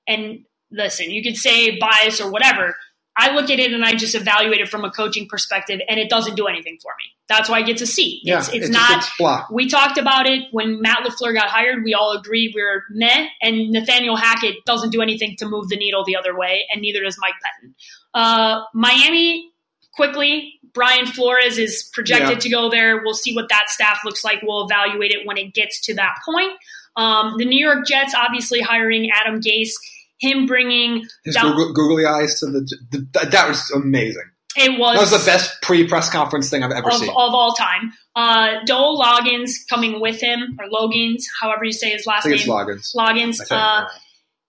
and 0.09 0.41
listen, 0.73 1.11
you 1.11 1.23
could 1.23 1.37
say 1.37 1.79
bias 1.79 2.21
or 2.21 2.31
whatever. 2.31 2.75
I 3.21 3.33
look 3.33 3.51
at 3.51 3.59
it 3.59 3.73
and 3.73 3.85
I 3.85 3.95
just 3.95 4.15
evaluate 4.15 4.61
it 4.61 4.69
from 4.69 4.85
a 4.85 4.91
coaching 4.93 5.27
perspective, 5.29 5.81
and 5.89 5.99
it 5.99 6.09
doesn't 6.09 6.37
do 6.37 6.47
anything 6.47 6.79
for 6.81 6.93
me. 6.99 7.05
That's 7.29 7.49
why 7.49 7.59
I 7.59 7.63
get 7.63 7.79
to 7.79 7.87
see. 7.87 8.21
Yeah, 8.23 8.39
It's, 8.39 8.49
it's, 8.51 8.69
a- 8.69 8.73
not. 8.73 9.05
We 9.51 9.69
talked 9.69 9.99
about 9.99 10.27
it 10.29 10.45
when 10.53 10.81
Matt 10.81 10.99
LaFleur 11.05 11.35
got 11.35 11.49
hired. 11.49 11.83
We 11.85 11.95
all 11.95 12.13
agreed 12.17 12.53
we 12.55 12.61
are 12.63 12.85
meh, 12.91 13.27
and 13.43 13.71
Nathaniel 13.71 14.15
Hackett 14.17 14.65
doesn't 14.67 14.91
do 14.91 15.03
anything 15.03 15.35
to 15.39 15.47
move 15.49 15.69
the 15.69 15.77
needle 15.77 16.05
the 16.05 16.15
other 16.17 16.37
way, 16.39 16.65
and 16.73 16.81
neither 16.81 17.03
does 17.03 17.17
Mike 17.21 17.35
Pettine. 17.35 17.75
Uh, 18.15 18.63
Miami, 18.73 19.51
quickly, 19.95 20.55
Brian 20.73 21.07
Flores 21.07 21.59
is 21.59 21.91
projected 21.93 22.31
Yeah. 22.31 22.39
to 22.39 22.49
go 22.51 22.71
there. 22.71 23.03
We'll 23.05 23.15
see 23.15 23.35
what 23.35 23.49
that 23.49 23.65
staff 23.69 23.99
looks 24.05 24.23
like. 24.23 24.43
We'll 24.45 24.65
evaluate 24.65 25.11
it 25.11 25.27
when 25.27 25.39
it 25.39 25.55
gets 25.55 25.81
to 25.87 25.95
that 25.97 26.15
point. 26.25 26.53
Um, 26.99 27.35
the 27.39 27.45
New 27.45 27.59
York 27.65 27.87
Jets, 27.87 28.15
obviously 28.15 28.61
hiring 28.61 29.09
Adam 29.15 29.41
Gase, 29.41 29.71
him 30.19 30.47
bringing 30.47 31.07
His 31.25 31.35
down- 31.37 31.55
Google, 31.55 31.73
googly 31.73 32.05
eyes 32.07 32.41
to 32.41 32.47
the, 32.47 32.61
the 32.91 33.27
that, 33.31 33.49
was 33.49 33.71
amazing. 33.71 34.25
it 34.57 34.79
was 34.79 34.95
That 34.97 35.01
was 35.13 35.25
the 35.25 35.31
best 35.31 35.63
pre 35.63 35.87
press 35.87 36.11
conference 36.11 36.51
thing 36.51 36.63
I've 36.65 36.73
ever 36.73 36.89
of, 36.89 36.95
seen. 36.97 37.09
of 37.11 37.15
all 37.17 37.53
time. 37.53 37.93
Uh, 38.17 38.57
Dowell 38.67 39.01
Loggins 39.01 39.51
coming 39.71 40.01
with 40.01 40.21
him, 40.21 40.59
or 40.59 40.67
Logins, 40.69 41.23
however 41.41 41.65
you 41.65 41.73
say 41.73 41.91
his 41.91 42.05
I 42.07 42.11
last 42.15 42.25
think 42.25 42.45
name. 42.47 42.69
it's 42.71 42.95
Loggins. 42.97 43.39
Loggins. 43.41 43.51
Uh, 43.51 43.87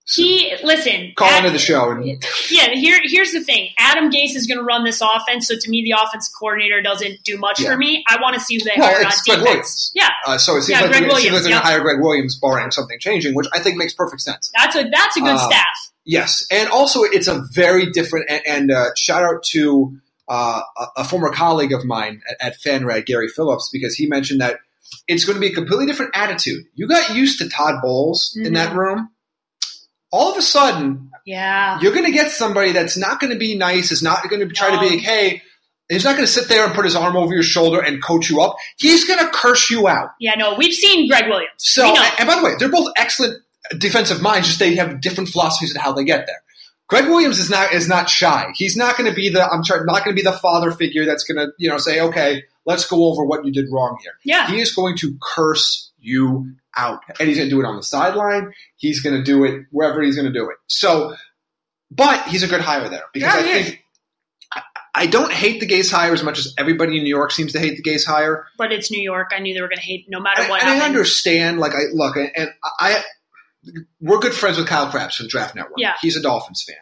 he 0.06 0.52
listen. 0.64 1.12
Call 1.16 1.28
Ad- 1.28 1.44
into 1.44 1.52
the 1.52 1.58
show 1.58 1.90
and 1.90 2.04
Yeah, 2.50 2.70
here 2.70 2.98
here's 3.04 3.32
the 3.32 3.42
thing. 3.44 3.68
Adam 3.78 4.10
Gase 4.10 4.34
is 4.34 4.46
going 4.46 4.58
to 4.58 4.64
run 4.64 4.84
this 4.84 5.00
offense, 5.00 5.46
so 5.46 5.54
to 5.58 5.70
me, 5.70 5.82
the 5.84 5.92
offensive 6.00 6.32
coordinator 6.38 6.82
doesn't 6.82 7.22
do 7.24 7.38
much 7.38 7.60
Yeah. 7.60 7.70
for 7.72 7.76
me. 7.78 8.02
I 8.08 8.18
want 8.20 8.34
to 8.34 8.40
see 8.40 8.58
who 8.58 8.64
they 8.64 8.72
well, 8.76 8.88
hire 8.88 8.96
on 8.96 9.02
Gregg 9.02 9.14
defense. 9.24 9.42
Williams. 9.44 9.92
Yeah, 9.94 10.08
Uh, 10.26 10.38
so 10.38 10.56
it 10.56 10.62
seems 10.62 10.68
Yeah, 10.70 10.80
like, 10.86 10.90
Gregg 10.90 11.02
they're, 11.02 11.10
it 11.10 11.12
seems 11.12 11.12
like 11.12 11.32
Williams, 11.32 11.44
they're 11.44 11.52
going 11.52 11.62
to 11.62 11.66
hire 11.68 11.80
Gregg 11.80 12.00
Williams, 12.00 12.38
barring 12.40 12.70
something 12.72 12.98
changing, 12.98 13.34
which 13.34 13.46
I 13.52 13.60
think 13.60 13.76
makes 13.76 13.92
perfect 13.94 14.22
sense. 14.22 14.50
that's 14.56 14.74
a 14.76 14.88
that's 14.90 15.16
a 15.16 15.20
good 15.20 15.36
Uh, 15.36 15.48
staff. 15.48 15.66
Yes, 16.04 16.46
and 16.50 16.68
also 16.70 17.02
it's 17.02 17.28
a 17.28 17.44
very 17.52 17.90
different. 17.90 18.26
And, 18.28 18.42
and 18.46 18.70
uh, 18.72 18.86
shout 18.96 19.22
out 19.22 19.42
to 19.50 19.96
uh, 20.28 20.62
a, 20.78 20.86
a 20.98 21.04
former 21.04 21.30
colleague 21.30 21.72
of 21.72 21.84
mine 21.84 22.22
at, 22.28 22.36
at 22.54 22.58
FanRag, 22.60 23.06
Gary 23.06 23.28
Phillips, 23.28 23.68
because 23.72 23.94
he 23.94 24.06
mentioned 24.06 24.40
that 24.40 24.58
it's 25.06 25.24
going 25.24 25.34
to 25.36 25.40
be 25.40 25.48
a 25.48 25.54
completely 25.54 25.86
different 25.86 26.12
attitude. 26.16 26.64
You 26.74 26.88
got 26.88 27.14
used 27.14 27.38
to 27.40 27.48
Todd 27.48 27.80
Bowles 27.82 28.36
in 28.40 28.54
that 28.54 28.74
room. 28.74 29.10
All 30.12 30.30
of 30.32 30.36
a 30.38 30.42
sudden, 30.42 31.10
Yeah, 31.24 31.80
you're 31.80 31.92
going 31.92 32.06
to 32.06 32.12
get 32.12 32.30
somebody 32.30 32.72
that's 32.72 32.96
not 32.96 33.20
going 33.20 33.32
to 33.32 33.38
be 33.38 33.56
nice, 33.56 33.92
is 33.92 34.02
not 34.02 34.28
going 34.28 34.46
to 34.46 34.52
try 34.54 34.70
to 34.70 34.80
be 34.80 34.96
like, 34.96 35.00
hey, 35.00 35.42
he's 35.88 36.04
not 36.04 36.12
going 36.16 36.26
to 36.26 36.32
sit 36.32 36.48
there 36.48 36.64
and 36.64 36.74
put 36.74 36.84
his 36.84 36.96
arm 36.96 37.16
over 37.16 37.32
your 37.32 37.42
shoulder 37.42 37.80
and 37.80 38.02
coach 38.02 38.28
you 38.30 38.40
up. 38.40 38.56
He's 38.76 39.04
going 39.04 39.20
to 39.20 39.30
curse 39.32 39.70
you 39.70 39.86
out. 39.88 40.10
yeah. 40.18 40.34
No, 40.36 40.54
we've 40.56 40.74
seen 40.74 41.08
Gregg 41.08 41.28
Williams. 41.28 41.52
So, 41.58 41.86
and, 42.18 42.26
by 42.28 42.36
the 42.36 42.42
way, 42.44 42.52
they're 42.58 42.70
both 42.70 42.92
excellent 42.96 43.42
defensive 43.78 44.20
minds. 44.20 44.48
Just 44.48 44.58
they 44.58 44.74
have 44.76 45.00
different 45.00 45.28
philosophies 45.28 45.74
of 45.74 45.80
how 45.82 45.92
they 45.92 46.04
get 46.04 46.26
there. 46.26 46.42
Gregg 46.88 47.06
Williams 47.06 47.38
is 47.38 47.48
not 47.48 47.72
is 47.72 47.86
not 47.88 48.10
shy. 48.10 48.46
He's 48.56 48.76
not 48.76 48.96
going 48.96 49.08
to 49.08 49.14
be 49.14 49.28
the 49.28 49.44
I'm 49.44 49.62
trying 49.62 49.86
not 49.86 50.04
going 50.04 50.16
to 50.16 50.20
be 50.20 50.28
the 50.28 50.36
father 50.36 50.72
figure 50.72 51.04
that's 51.06 51.22
going 51.22 51.36
to 51.38 51.52
you 51.56 51.70
know 51.70 51.78
say 51.78 52.00
okay 52.00 52.42
let's 52.66 52.86
go 52.86 53.04
over 53.04 53.24
what 53.24 53.44
you 53.44 53.52
did 53.52 53.66
wrong 53.70 53.96
here. 54.02 54.12
yeah, 54.24 54.48
He 54.48 54.60
is 54.60 54.74
going 54.74 54.96
to 54.98 55.16
curse 55.20 55.89
you 56.00 56.54
out, 56.76 57.00
and 57.18 57.28
he's 57.28 57.36
going 57.38 57.48
to 57.48 57.54
do 57.54 57.60
it 57.60 57.66
on 57.66 57.76
the 57.76 57.82
sideline. 57.82 58.52
He's 58.76 59.00
going 59.00 59.16
to 59.16 59.22
do 59.22 59.44
it 59.44 59.66
wherever 59.70 60.00
he's 60.02 60.16
going 60.16 60.32
to 60.32 60.38
do 60.38 60.48
it. 60.50 60.56
So, 60.66 61.14
but 61.90 62.26
he's 62.28 62.42
a 62.42 62.46
good 62.48 62.60
hire 62.60 62.88
there 62.88 63.02
because 63.12 63.34
Yeah, 63.34 63.40
I 63.40 63.44
is. 63.58 63.66
think. 63.66 63.80
I- 64.94 65.06
don't 65.06 65.32
hate 65.32 65.60
the 65.60 65.66
Gase 65.68 65.90
hire 65.90 66.12
as 66.12 66.22
much 66.22 66.38
as 66.38 66.52
everybody 66.58 66.96
in 66.98 67.04
New 67.04 67.08
York 67.08 67.30
seems 67.30 67.52
to 67.52 67.58
hate 67.60 67.76
the 67.76 67.82
Gase 67.88 68.04
hire. 68.06 68.46
but 68.58 68.72
it's 68.72 68.90
New 68.90 69.00
York. 69.00 69.30
I 69.34 69.38
knew 69.38 69.54
they 69.54 69.60
were 69.60 69.68
going 69.68 69.78
to 69.78 69.82
hate 69.82 70.06
no 70.08 70.20
matter 70.20 70.42
And, 70.42 70.50
what 70.50 70.62
and 70.62 70.70
I 70.82 70.84
understand, 70.84 71.58
like, 71.58 71.72
I 71.72 71.84
look, 71.92 72.16
and 72.16 72.30
and 72.36 72.50
I, 72.78 73.02
we're 74.00 74.18
good 74.18 74.34
friends 74.34 74.58
with 74.58 74.66
Kyle 74.66 74.90
Crabbs 74.90 75.14
from 75.16 75.28
Draft 75.28 75.54
Network. 75.54 75.74
Yeah. 75.78 75.94
he's 76.02 76.16
a 76.16 76.22
Dolphins 76.22 76.64
fan. 76.66 76.76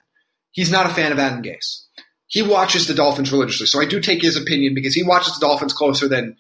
He's 0.52 0.70
not 0.70 0.86
a 0.86 0.88
fan 0.88 1.12
of 1.12 1.18
Adam 1.18 1.42
Gase. 1.42 1.82
He 2.26 2.42
watches 2.42 2.86
the 2.86 2.94
Dolphins 2.94 3.30
religiously, 3.32 3.66
so 3.66 3.80
I 3.80 3.84
do 3.84 4.00
take 4.00 4.20
his 4.22 4.36
opinion 4.36 4.74
because 4.74 4.94
he 4.94 5.02
watches 5.02 5.34
the 5.38 5.46
Dolphins 5.46 5.72
closer 5.72 6.08
than. 6.08 6.36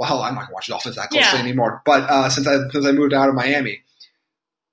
Well, 0.00 0.08
hell, 0.08 0.22
I'm 0.22 0.34
not 0.34 0.40
going 0.40 0.48
to 0.48 0.54
watch 0.54 0.66
the 0.68 0.72
Dolphins 0.72 0.96
that 0.96 1.10
closely 1.10 1.38
Yeah. 1.38 1.44
anymore. 1.44 1.82
But 1.84 2.08
uh, 2.08 2.30
since 2.30 2.46
I 2.46 2.56
since 2.70 2.86
I 2.86 2.92
moved 2.92 3.12
out 3.12 3.28
of 3.28 3.34
Miami, 3.34 3.82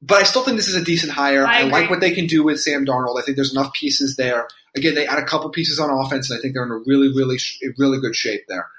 but 0.01 0.21
I 0.21 0.23
still 0.23 0.41
think 0.41 0.55
this 0.55 0.69
is 0.69 0.75
a 0.75 0.83
decent 0.85 1.11
hire. 1.11 1.45
I 1.45 1.59
I, 1.59 1.63
like 1.63 1.89
what 1.89 1.99
they 1.99 2.11
can 2.11 2.27
do 2.27 2.43
with 2.45 2.61
Sam 2.61 2.85
Darnold. 2.85 3.19
I 3.19 3.25
think 3.25 3.35
there's 3.35 3.51
enough 3.51 3.73
pieces 3.73 4.15
there. 4.15 4.47
Again, 4.77 4.95
they 4.95 5.05
add 5.05 5.19
a 5.19 5.25
couple 5.25 5.49
pieces 5.49 5.81
on 5.81 5.89
offense, 5.89 6.29
and 6.29 6.39
I 6.39 6.41
think 6.41 6.53
they're 6.53 6.63
in 6.63 6.71
a 6.71 6.77
really, 6.77 7.09
really, 7.09 7.37
really 7.77 7.99
good 7.99 8.15
shape 8.15 8.43
there. 8.47 8.69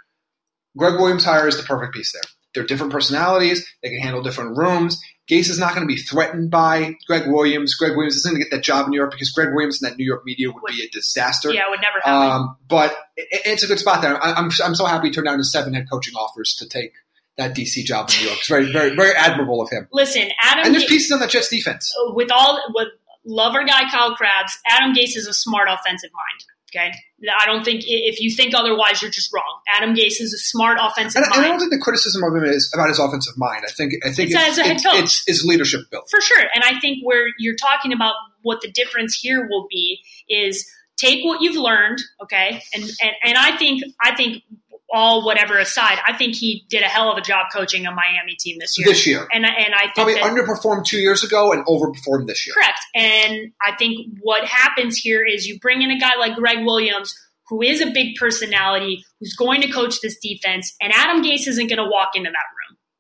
Gregg 0.79 0.95
Williams 0.95 1.25
hire 1.25 1.47
is 1.47 1.59
the 1.59 1.65
perfect 1.65 1.93
piece 1.93 2.13
there. 2.13 2.23
They're 2.59 2.67
different 2.67 2.93
personalities. 2.93 3.65
They 3.85 3.91
can 3.91 4.01
handle 4.01 4.21
different 4.21 4.59
rooms. 4.59 5.01
Gase 5.31 5.49
is 5.49 5.61
not 5.61 5.77
going 5.77 5.87
to 5.87 5.95
be 5.95 6.01
threatened 6.01 6.51
by 6.51 6.97
Gregg 7.07 7.31
Williams. 7.31 7.75
Gregg 7.75 7.93
Williams 7.93 8.17
isn't 8.17 8.33
going 8.33 8.43
to 8.43 8.49
get 8.49 8.57
that 8.57 8.65
job 8.65 8.87
in 8.87 8.91
New 8.91 8.97
York 8.97 9.13
because 9.13 9.31
Gregg 9.31 9.51
Williams 9.53 9.81
in 9.81 9.89
that 9.89 9.97
New 9.97 10.05
York 10.05 10.23
media 10.25 10.51
would 10.51 10.63
be 10.67 10.83
a 10.83 10.89
disaster. 10.89 11.53
yeah, 11.53 11.67
it 11.67 11.71
would 11.71 11.81
never 11.81 12.01
happen. 12.03 12.31
Um, 12.31 12.57
but 12.67 12.97
it, 13.17 13.43
it's 13.45 13.63
a 13.63 13.69
good 13.69 13.79
spot 13.79 14.03
there. 14.03 14.21
I, 14.21 14.33
I'm 14.33 14.51
I'm 14.65 14.75
so 14.75 14.87
happy 14.87 15.09
he 15.09 15.13
turned 15.15 15.27
down 15.27 15.39
his 15.39 15.53
seven 15.53 15.73
head 15.75 15.87
coaching 15.89 16.15
offers 16.15 16.57
to 16.59 16.69
take 16.69 16.93
that 17.37 17.55
DC 17.55 17.85
job 17.85 18.11
in 18.11 18.21
New 18.21 18.27
York. 18.27 18.39
It's 18.39 18.49
very 18.49 18.73
very 18.73 18.97
very 18.97 19.15
admirable 19.15 19.61
of 19.63 19.71
him. 19.71 19.87
Listen, 19.93 20.29
Adam. 20.43 20.65
And 20.65 20.75
there's 20.75 20.87
pieces 20.87 21.13
on 21.13 21.21
the 21.21 21.27
Jets 21.29 21.49
defense. 21.49 21.95
with 22.15 22.33
all 22.33 22.61
with 22.75 22.89
love 23.25 23.55
our 23.55 23.65
guy 23.65 23.89
Kyle 23.91 24.15
Crabbs, 24.17 24.59
Adam 24.67 24.95
Gase 24.95 25.17
is 25.17 25.27
a 25.27 25.35
smart 25.35 25.69
offensive 25.71 26.11
mind. 26.13 26.45
Okay, 26.71 26.93
I 27.41 27.47
don't 27.47 27.65
think 27.65 27.85
if 27.87 28.21
you 28.21 28.31
think 28.31 28.55
otherwise, 28.55 29.01
you're 29.01 29.11
just 29.11 29.33
wrong. 29.33 29.61
Adam 29.75 29.95
Gase 29.95 30.21
is 30.21 30.35
a 30.35 30.39
smart 30.39 30.79
offensive 30.81 31.23
And, 31.23 31.35
and 31.35 31.45
I 31.45 31.49
don't 31.49 31.59
think 31.59 31.71
the 31.71 31.79
criticism 31.79 32.23
of 32.23 32.35
him 32.35 32.45
is 32.45 32.71
about 32.75 32.89
his 32.89 32.99
offensive 32.99 33.35
mind. 33.39 33.65
I 33.67 33.73
think 33.73 33.95
I 34.05 34.13
think 34.13 34.31
It's 34.31 34.39
as 34.39 34.59
a 34.59 34.65
head 34.65 34.77
it's, 34.77 34.85
coach. 34.85 34.99
it's 34.99 35.27
his 35.27 35.45
leadership 35.45 35.83
built 35.91 36.11
for 36.11 36.21
sure. 36.21 36.43
And 36.55 36.65
I 36.65 36.79
think 36.79 36.99
where 37.03 37.29
you're 37.39 37.57
talking 37.57 37.93
about 37.93 38.15
what 38.43 38.61
the 38.61 38.71
difference 38.71 39.15
here 39.15 39.49
will 39.49 39.67
be 39.71 40.01
is 40.29 40.71
take 40.99 41.25
what 41.25 41.41
you've 41.41 41.57
learned, 41.57 42.03
okay, 42.23 42.63
and 42.75 42.83
and, 42.83 43.13
and 43.25 43.39
I 43.39 43.57
think 43.57 43.83
I 44.03 44.15
think 44.15 44.43
all 44.91 45.25
whatever 45.25 45.59
aside, 45.59 45.99
I 46.07 46.17
think 46.17 46.35
he 46.35 46.65
did 46.71 46.83
a 46.83 46.87
hell 46.87 47.11
of 47.13 47.19
a 47.19 47.21
job 47.21 47.47
coaching 47.53 47.87
a 47.87 47.91
Miami 47.91 48.37
team 48.39 48.57
this 48.59 48.79
year. 48.79 48.87
This 48.89 49.07
year. 49.07 49.29
and 49.33 49.45
I- 49.45 49.51
and 49.51 49.75
I 49.75 49.81
think 49.83 49.95
Probably 49.95 50.15
that, 50.15 50.23
underperformed 50.25 50.85
two 50.87 50.99
years 50.99 51.23
ago 51.23 51.53
and 51.53 51.65
overperformed 51.67 52.27
this 52.27 52.47
year. 52.47 52.55
Correct. 52.55 52.81
And 52.95 53.53
I 53.65 53.77
think 53.77 54.07
what 54.21 54.45
happens 54.45 54.97
here 54.97 55.25
is 55.25 55.47
you 55.47 55.59
bring 55.61 55.83
in 55.83 55.91
a 55.91 55.99
guy 55.99 56.13
like 56.19 56.37
Gregg 56.37 56.65
Williams, 56.65 57.15
who 57.49 57.63
is 57.63 57.81
a 57.81 57.87
big 57.91 58.17
personality, 58.17 59.05
who's 59.21 59.35
going 59.35 59.61
to 59.63 59.69
coach 59.71 60.01
this 60.03 60.19
defense, 60.23 60.75
and 60.81 60.93
Adam 60.95 61.23
Gase 61.23 61.47
isn't 61.49 61.67
going 61.69 61.79
to 61.83 61.89
walk 61.91 62.11
into 62.15 62.31
that 62.31 62.37
room. 62.37 62.58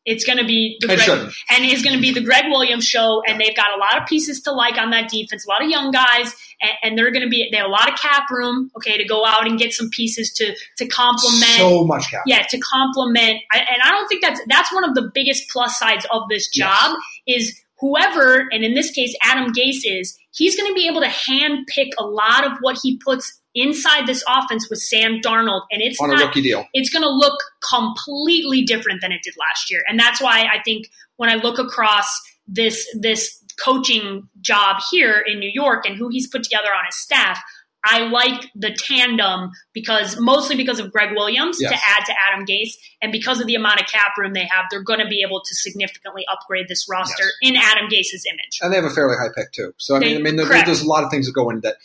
It's 0.08 0.24
going 0.24 0.38
to 0.38 0.46
be 0.46 0.78
the 0.80 0.86
Gregg, 0.86 1.08
and 1.08 1.64
it's 1.64 1.82
going 1.82 1.94
to 1.94 2.00
be 2.00 2.12
the 2.12 2.22
Gregg 2.22 2.44
Williams 2.48 2.86
show, 2.86 3.22
and 3.26 3.38
they've 3.38 3.54
got 3.54 3.76
a 3.76 3.78
lot 3.78 4.00
of 4.00 4.08
pieces 4.08 4.40
to 4.42 4.52
like 4.52 4.78
on 4.78 4.90
that 4.90 5.10
defense, 5.10 5.44
a 5.46 5.50
lot 5.50 5.62
of 5.62 5.68
young 5.68 5.90
guys, 5.90 6.34
and, 6.62 6.72
and 6.82 6.98
they're 6.98 7.10
going 7.10 7.24
to 7.24 7.28
be 7.28 7.48
they 7.50 7.58
have 7.58 7.66
a 7.66 7.70
lot 7.70 7.92
of 7.92 7.98
cap 7.98 8.24
room, 8.30 8.70
okay, 8.76 8.96
to 8.96 9.04
go 9.04 9.26
out 9.26 9.46
and 9.46 9.58
get 9.58 9.72
some 9.72 9.90
pieces 9.90 10.32
to 10.34 10.54
to 10.78 10.86
complement. 10.86 11.44
So 11.58 11.84
much 11.84 12.10
cap. 12.10 12.22
yeah 12.26 12.42
to 12.48 12.58
complement. 12.58 13.42
And 13.52 13.82
i 13.84 13.90
don't 13.90 14.08
think 14.08 14.22
that's 14.22 14.40
that's 14.48 14.72
one 14.72 14.84
of 14.84 14.94
the 14.94 15.10
biggest 15.14 15.48
plus 15.50 15.78
sides 15.78 16.06
of 16.10 16.22
this 16.28 16.48
job 16.48 16.96
is 17.26 17.60
whoever 17.80 18.48
and 18.50 18.64
in 18.64 18.74
this 18.74 18.90
case 18.90 19.14
adam 19.22 19.52
gase 19.52 19.82
is 19.84 20.18
he's 20.30 20.56
going 20.56 20.68
to 20.70 20.74
be 20.74 20.88
able 20.88 21.00
to 21.00 21.08
hand 21.08 21.66
pick 21.66 21.92
a 21.98 22.04
lot 22.04 22.44
of 22.44 22.52
what 22.60 22.78
he 22.82 22.96
puts 22.98 23.40
inside 23.60 24.06
this 24.06 24.22
offense 24.28 24.68
with 24.70 24.78
sam 24.78 25.20
darnold 25.20 25.62
and 25.70 25.82
it's 25.82 26.00
on 26.00 26.10
a 26.10 26.14
rookie 26.14 26.42
deal. 26.42 26.64
it's 26.74 26.90
going 26.90 27.02
to 27.02 27.08
look 27.10 27.38
completely 27.68 28.62
different 28.62 29.00
than 29.00 29.12
it 29.12 29.20
did 29.22 29.34
last 29.38 29.70
year 29.70 29.82
and 29.88 29.98
that's 29.98 30.20
why 30.20 30.48
i 30.52 30.62
think 30.64 30.86
when 31.16 31.28
i 31.30 31.34
look 31.34 31.58
across 31.58 32.06
this 32.46 32.86
this 33.00 33.42
coaching 33.62 34.28
job 34.40 34.76
here 34.90 35.22
in 35.26 35.38
new 35.38 35.50
york 35.52 35.84
and 35.86 35.96
who 35.96 36.08
he's 36.08 36.28
put 36.28 36.42
together 36.42 36.68
on 36.68 36.84
his 36.86 36.96
staff 36.96 37.40
I 37.84 38.00
like 38.08 38.50
the 38.56 38.72
tandem 38.76 39.50
because 39.72 40.18
mostly 40.18 40.56
because 40.56 40.80
of 40.80 40.90
Gregg 40.92 41.10
Williams 41.14 41.58
Yes. 41.60 41.70
to 41.70 41.76
add 41.76 42.04
to 42.06 42.12
Adam 42.26 42.44
Gase, 42.44 42.72
and 43.00 43.12
because 43.12 43.40
of 43.40 43.46
the 43.46 43.54
amount 43.54 43.80
of 43.80 43.86
cap 43.86 44.10
room 44.18 44.32
they 44.34 44.44
have, 44.44 44.64
they're 44.68 44.82
going 44.82 44.98
to 44.98 45.06
be 45.06 45.22
able 45.26 45.40
to 45.46 45.54
significantly 45.54 46.24
upgrade 46.30 46.66
this 46.68 46.88
roster 46.90 47.22
Yes. 47.40 47.50
in 47.52 47.56
Adam 47.56 47.88
Gase's 47.88 48.24
image. 48.28 48.58
and 48.62 48.72
they 48.72 48.76
have 48.76 48.84
a 48.84 48.90
fairly 48.90 49.16
high 49.16 49.28
pick 49.34 49.52
too. 49.52 49.72
So 49.78 49.94
I 49.94 50.00
mean, 50.00 50.16
I 50.16 50.20
mean, 50.20 50.34
there, 50.36 50.46
there's 50.46 50.82
a 50.82 50.88
lot 50.88 51.04
of 51.04 51.10
things 51.10 51.26
that 51.26 51.32
go 51.32 51.48
into 51.50 51.60
that, 51.62 51.76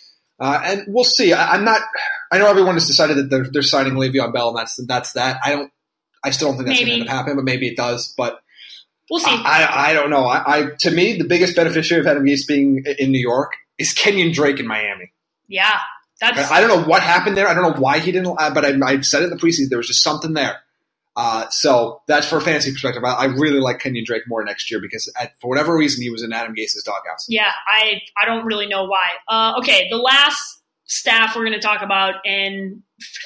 uh, 0.44 0.62
and 0.64 0.84
we'll 0.88 1.04
see. 1.04 1.34
I, 1.34 1.54
I'm 1.54 1.64
not. 1.64 1.82
I 2.32 2.38
know 2.38 2.48
everyone 2.48 2.76
has 2.76 2.88
decided 2.88 3.18
that 3.18 3.30
they're, 3.30 3.48
they're 3.52 3.62
signing 3.62 3.94
Le'Veon 3.94 4.34
Bell, 4.34 4.50
and 4.50 4.58
that's 4.58 4.76
that's 4.86 5.14
that. 5.14 5.40
I 5.44 5.52
don't. 5.52 5.72
I 6.24 6.32
still 6.32 6.50
don't 6.50 6.58
think 6.58 6.68
that's 6.68 6.84
going 6.84 7.04
to 7.04 7.10
happen, 7.10 7.36
but 7.36 7.46
maybe 7.46 7.68
it 7.68 7.78
does. 7.78 8.14
But 8.18 8.40
We'll 9.10 9.20
see. 9.20 9.30
I, 9.30 9.90
I 9.90 9.94
don't 9.94 10.10
know. 10.10 10.26
I, 10.26 10.44
I 10.58 10.70
to 10.80 10.92
me, 10.92 11.18
the 11.18 11.26
biggest 11.26 11.56
beneficiary 11.56 12.02
of 12.02 12.08
Adam 12.08 12.24
Gase 12.24 12.48
being 12.48 12.84
in 12.98 13.12
New 13.12 13.20
York 13.20 13.54
is 13.78 13.94
Kenyon 13.94 14.32
Drake 14.32 14.60
in 14.60 14.66
Miami. 14.68 15.12
yeah, 15.48 15.80
that's 16.20 16.50
I 16.50 16.62
don't 16.62 16.70
know 16.70 16.88
what 16.88 17.04
happened 17.04 17.38
there. 17.38 17.48
I 17.48 17.54
don't 17.54 17.64
know 17.64 17.80
why 17.80 18.00
he 18.00 18.12
didn't. 18.12 18.36
Uh, 18.40 18.52
but 18.54 18.66
I, 18.66 18.74
I 18.84 19.02
said 19.02 19.22
it 19.22 19.26
in 19.26 19.30
the 19.30 19.36
preseason. 19.36 19.70
There 19.70 19.78
was 19.78 19.88
just 19.88 20.02
something 20.02 20.34
there. 20.34 20.63
Uh, 21.16 21.48
so 21.50 22.02
that's 22.08 22.28
for 22.28 22.38
a 22.38 22.42
fantasy 22.42 22.72
perspective. 22.72 23.04
I, 23.04 23.12
I, 23.12 23.26
really 23.26 23.60
like 23.60 23.78
Kenyon 23.80 24.04
Drake 24.04 24.24
more 24.28 24.44
next 24.44 24.72
year 24.72 24.82
because 24.82 25.12
at, 25.20 25.40
for 25.40 25.48
whatever 25.48 25.78
reason 25.78 26.02
he 26.02 26.10
was 26.10 26.24
in 26.24 26.34
Adam 26.34 26.56
Gase's 26.56 26.84
doghouse. 26.84 27.28
Yeah, 27.30 27.52
I 27.68 28.02
I 28.20 28.26
don't 28.26 28.46
really 28.46 28.66
know 28.66 28.86
why. 28.86 29.10
Uh, 29.28 29.54
okay, 29.60 29.88
the 29.92 29.98
last 29.98 30.42
staff 30.86 31.36
we're 31.36 31.46
going 31.46 31.54
to 31.54 31.60
talk 31.60 31.84
about 31.84 32.16
and 32.26 32.82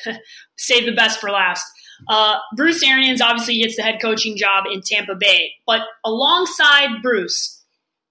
save 0.58 0.86
the 0.86 0.94
best 0.94 1.22
for 1.22 1.30
last. 1.32 1.66
Uh, 2.10 2.38
Bruce 2.56 2.84
Arians 2.84 3.22
obviously 3.22 3.58
gets 3.60 3.78
the 3.78 3.84
head 3.84 4.00
coaching 4.02 4.38
job 4.38 4.66
in 4.72 4.82
Tampa 4.82 5.16
Bay, 5.16 5.52
but 5.66 5.82
alongside 6.06 7.02
Bruce, 7.02 7.64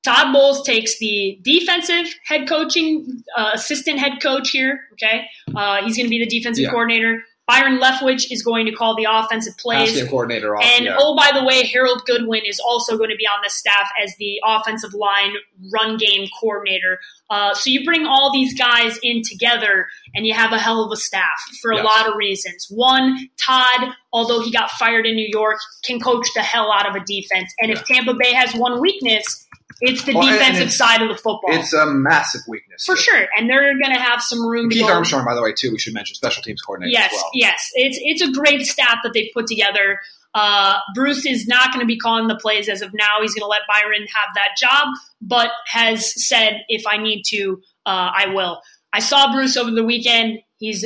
Todd 0.02 0.32
Bowles 0.32 0.64
takes 0.64 0.98
the 0.98 1.38
defensive 1.42 2.14
head 2.24 2.48
coaching 2.48 3.22
uh, 3.36 3.50
assistant 3.54 3.98
head 3.98 4.22
coach 4.22 4.50
here. 4.50 4.80
Okay, 4.92 5.26
uh, 5.54 5.82
he's 5.84 5.96
going 5.96 6.06
to 6.06 6.10
be 6.10 6.18
the 6.18 6.26
defensive 6.26 6.64
yeah. 6.64 6.70
coordinator. 6.70 7.22
Byron 7.46 7.78
Leftwich 7.78 8.26
is 8.30 8.42
going 8.42 8.66
to 8.66 8.72
call 8.72 8.96
the 8.96 9.06
offensive 9.08 9.56
plays. 9.56 9.98
Pass 9.98 10.08
coordinator 10.08 10.56
off, 10.56 10.64
and 10.64 10.86
yeah. 10.86 10.96
oh, 10.98 11.16
by 11.16 11.30
the 11.32 11.44
way, 11.44 11.64
Harold 11.64 12.02
Goodwin 12.04 12.42
is 12.44 12.58
also 12.58 12.96
going 12.96 13.10
to 13.10 13.16
be 13.16 13.26
on 13.26 13.40
the 13.44 13.50
staff 13.50 13.88
as 14.02 14.12
the 14.18 14.40
offensive 14.44 14.94
line 14.94 15.34
run 15.72 15.96
game 15.96 16.28
coordinator. 16.40 16.98
Uh, 17.30 17.54
so 17.54 17.70
you 17.70 17.84
bring 17.84 18.04
all 18.04 18.32
these 18.32 18.58
guys 18.58 18.98
in 19.02 19.22
together, 19.22 19.86
and 20.14 20.26
you 20.26 20.34
have 20.34 20.52
a 20.52 20.58
hell 20.58 20.84
of 20.84 20.90
a 20.92 20.96
staff 20.96 21.38
for 21.62 21.70
a 21.70 21.76
yes. 21.76 21.84
lot 21.84 22.08
of 22.08 22.16
reasons. 22.16 22.66
One, 22.68 23.28
Todd, 23.40 23.94
although 24.12 24.40
he 24.40 24.50
got 24.50 24.70
fired 24.72 25.06
in 25.06 25.14
New 25.14 25.28
York, 25.32 25.58
can 25.84 26.00
coach 26.00 26.26
the 26.34 26.42
hell 26.42 26.72
out 26.72 26.88
of 26.88 27.00
a 27.00 27.04
defense. 27.04 27.52
And 27.60 27.70
yeah. 27.70 27.78
if 27.78 27.84
Tampa 27.84 28.14
Bay 28.14 28.32
has 28.32 28.54
one 28.54 28.80
weakness, 28.80 29.45
it's 29.80 30.04
the 30.04 30.14
well, 30.14 30.26
defensive 30.26 30.68
it's, 30.68 30.76
side 30.76 31.02
of 31.02 31.08
the 31.08 31.14
football. 31.14 31.50
It's 31.50 31.72
a 31.72 31.86
massive 31.86 32.42
weakness 32.48 32.84
for 32.84 32.96
sure, 32.96 33.26
and 33.36 33.48
they're 33.50 33.78
going 33.78 33.92
to 33.92 34.00
have 34.00 34.22
some 34.22 34.46
room. 34.46 34.70
Keith 34.70 34.84
Armstrong, 34.84 35.24
by 35.24 35.34
the 35.34 35.42
way, 35.42 35.52
too. 35.52 35.70
We 35.70 35.78
should 35.78 35.94
mention 35.94 36.14
special 36.14 36.42
teams 36.42 36.62
coordinator. 36.62 36.92
Yes, 36.92 37.12
well. 37.12 37.30
yes, 37.34 37.70
it's 37.74 37.98
it's 38.02 38.22
a 38.22 38.32
great 38.32 38.62
staff 38.62 38.98
that 39.02 39.12
they've 39.12 39.30
put 39.34 39.46
together. 39.46 40.00
Uh, 40.34 40.78
Bruce 40.94 41.24
is 41.24 41.46
not 41.46 41.72
going 41.72 41.80
to 41.80 41.86
be 41.86 41.98
calling 41.98 42.28
the 42.28 42.36
plays 42.36 42.68
as 42.68 42.82
of 42.82 42.92
now. 42.94 43.20
He's 43.22 43.34
going 43.34 43.42
to 43.42 43.48
let 43.48 43.62
Byron 43.68 44.02
have 44.02 44.34
that 44.34 44.50
job, 44.60 44.88
but 45.20 45.48
has 45.66 46.26
said 46.26 46.60
if 46.68 46.86
I 46.86 46.98
need 46.98 47.22
to, 47.28 47.60
uh, 47.86 48.10
I 48.14 48.26
will. 48.34 48.60
I 48.92 49.00
saw 49.00 49.32
Bruce 49.32 49.56
over 49.56 49.70
the 49.70 49.84
weekend. 49.84 50.38
He's 50.58 50.84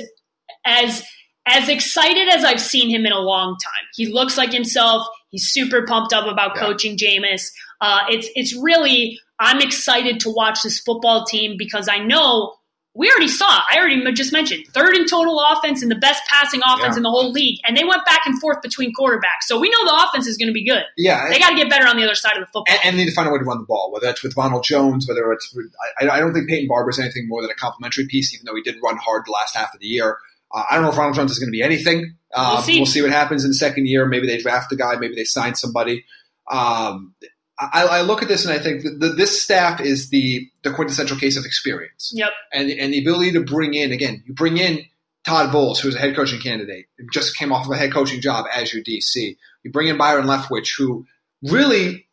as 0.65 1.05
as 1.47 1.69
excited 1.69 2.29
as 2.29 2.45
I've 2.45 2.61
seen 2.61 2.91
him 2.91 3.07
in 3.07 3.13
a 3.13 3.19
long 3.19 3.57
time. 3.63 3.85
He 3.95 4.07
looks 4.07 4.37
like 4.37 4.53
himself. 4.53 5.07
He's 5.31 5.51
super 5.51 5.87
pumped 5.87 6.13
up 6.13 6.27
about 6.27 6.53
yeah. 6.55 6.61
coaching 6.61 6.97
Jameis. 6.97 7.51
Uh, 7.81 8.01
it's 8.09 8.29
it's 8.35 8.55
really 8.55 9.19
I'm 9.39 9.61
excited 9.61 10.21
to 10.21 10.31
watch 10.31 10.63
this 10.63 10.79
football 10.81 11.25
team 11.25 11.57
because 11.57 11.89
I 11.89 11.99
know 11.99 12.55
we 12.95 13.09
already 13.09 13.29
saw. 13.29 13.47
I 13.47 13.79
already 13.79 14.13
just 14.13 14.33
mentioned 14.33 14.67
third 14.75 14.97
in 14.97 15.07
total 15.07 15.41
offense 15.41 15.81
and 15.81 15.91
the 15.91 15.97
best 15.97 16.23
passing 16.29 16.61
offense 16.67 16.95
yeah. 16.95 16.99
in 16.99 17.03
the 17.05 17.11
whole 17.11 17.31
league, 17.31 17.61
and 17.65 17.77
they 17.77 17.85
went 17.85 18.05
back 18.05 18.27
and 18.27 18.39
forth 18.41 18.61
between 18.63 18.93
quarterbacks. 18.93 19.47
So 19.47 19.61
we 19.61 19.71
know 19.71 19.85
the 19.85 20.07
offense 20.09 20.27
is 20.27 20.37
going 20.37 20.49
to 20.49 20.53
be 20.53 20.65
good. 20.65 20.83
Yeah, 20.97 21.29
they 21.29 21.39
got 21.39 21.51
to 21.51 21.57
get 21.57 21.71
better 21.71 21.87
on 21.87 21.97
the 21.97 22.03
other 22.03 22.17
side 22.17 22.35
of 22.35 22.41
the 22.41 22.47
football, 22.47 22.65
and, 22.69 22.81
and, 22.85 22.97
need 22.97 23.07
to 23.07 23.15
find 23.15 23.29
a 23.29 23.33
way 23.33 23.39
to 23.39 23.45
run 23.45 23.59
the 23.59 23.65
ball. 23.65 23.93
Whether 23.93 24.09
it's 24.09 24.25
with 24.25 24.37
Ronald 24.37 24.65
Jones, 24.65 25.07
whether 25.07 25.33
it's 25.33 25.57
I, 26.01 26.09
I 26.09 26.19
don't 26.19 26.35
think 26.35 26.49
Peyton 26.49 26.67
Barber 26.67 26.91
is 26.91 26.99
anything 26.99 27.29
more 27.29 27.43
than 27.43 27.51
a 27.51 27.55
complimentary 27.55 28.07
piece, 28.07 28.35
even 28.35 28.45
though 28.45 28.57
he 28.57 28.63
did 28.63 28.77
run 28.83 28.97
hard 28.97 29.23
the 29.25 29.31
last 29.31 29.55
half 29.55 29.73
of 29.73 29.81
the 29.81 29.87
year. 29.87 30.19
Uh, 30.53 30.65
I 30.71 30.75
don't 30.75 30.85
know 30.85 30.91
if 30.91 30.97
Ronald 30.99 31.17
Jones 31.17 31.31
is 31.31 31.39
going 31.39 31.49
to 31.49 31.53
be 31.53 31.63
anything. 31.63 32.17
We'll, 32.37 32.63
see. 32.63 32.79
we'll 32.79 32.87
see 32.87 33.03
what 33.03 33.11
happens 33.11 33.45
in 33.45 33.51
the 33.51 33.55
second 33.55 33.87
year. 33.87 34.07
Maybe 34.07 34.27
they 34.27 34.39
draft 34.39 34.73
a 34.73 34.77
guy. 34.77 34.97
Maybe 34.97 35.15
they 35.15 35.25
sign 35.25 35.55
somebody. 35.55 36.05
Um, 36.51 37.15
I, 37.59 37.83
I, 37.85 38.01
look 38.03 38.23
at 38.23 38.29
this 38.29 38.45
and 38.45 38.55
I 38.55 38.59
think 38.59 38.83
that 38.83 39.17
this 39.17 39.43
staff 39.43 39.81
is 39.81 40.09
the, 40.09 40.49
the 40.63 40.73
quintessential 40.73 41.17
case 41.17 41.37
of 41.37 41.45
experience. 41.45 42.11
Yep. 42.15 42.31
And, 42.53 42.71
and 42.71 42.93
the 42.93 43.01
ability 43.01 43.33
to 43.33 43.43
bring 43.43 43.75
in, 43.75 43.93
again, 43.93 44.23
you 44.27 44.33
bring 44.33 44.57
in 44.57 44.85
Todd 45.25 45.53
Bowles, 45.53 45.81
who's 45.81 45.95
a 45.95 45.99
head 45.99 46.17
coaching 46.17 46.41
candidate, 46.41 46.87
just 47.13 47.37
came 47.37 47.53
off 47.53 47.67
of 47.67 47.73
a 47.73 47.77
head 47.77 47.93
coaching 47.93 48.21
job 48.21 48.47
as 48.55 48.73
your 48.73 48.83
DC. 48.83 49.37
You 49.63 49.71
bring 49.71 49.89
in 49.89 49.99
Byron 49.99 50.27
Leftwich, 50.27 50.71
who 50.77 51.05
really 51.43 52.07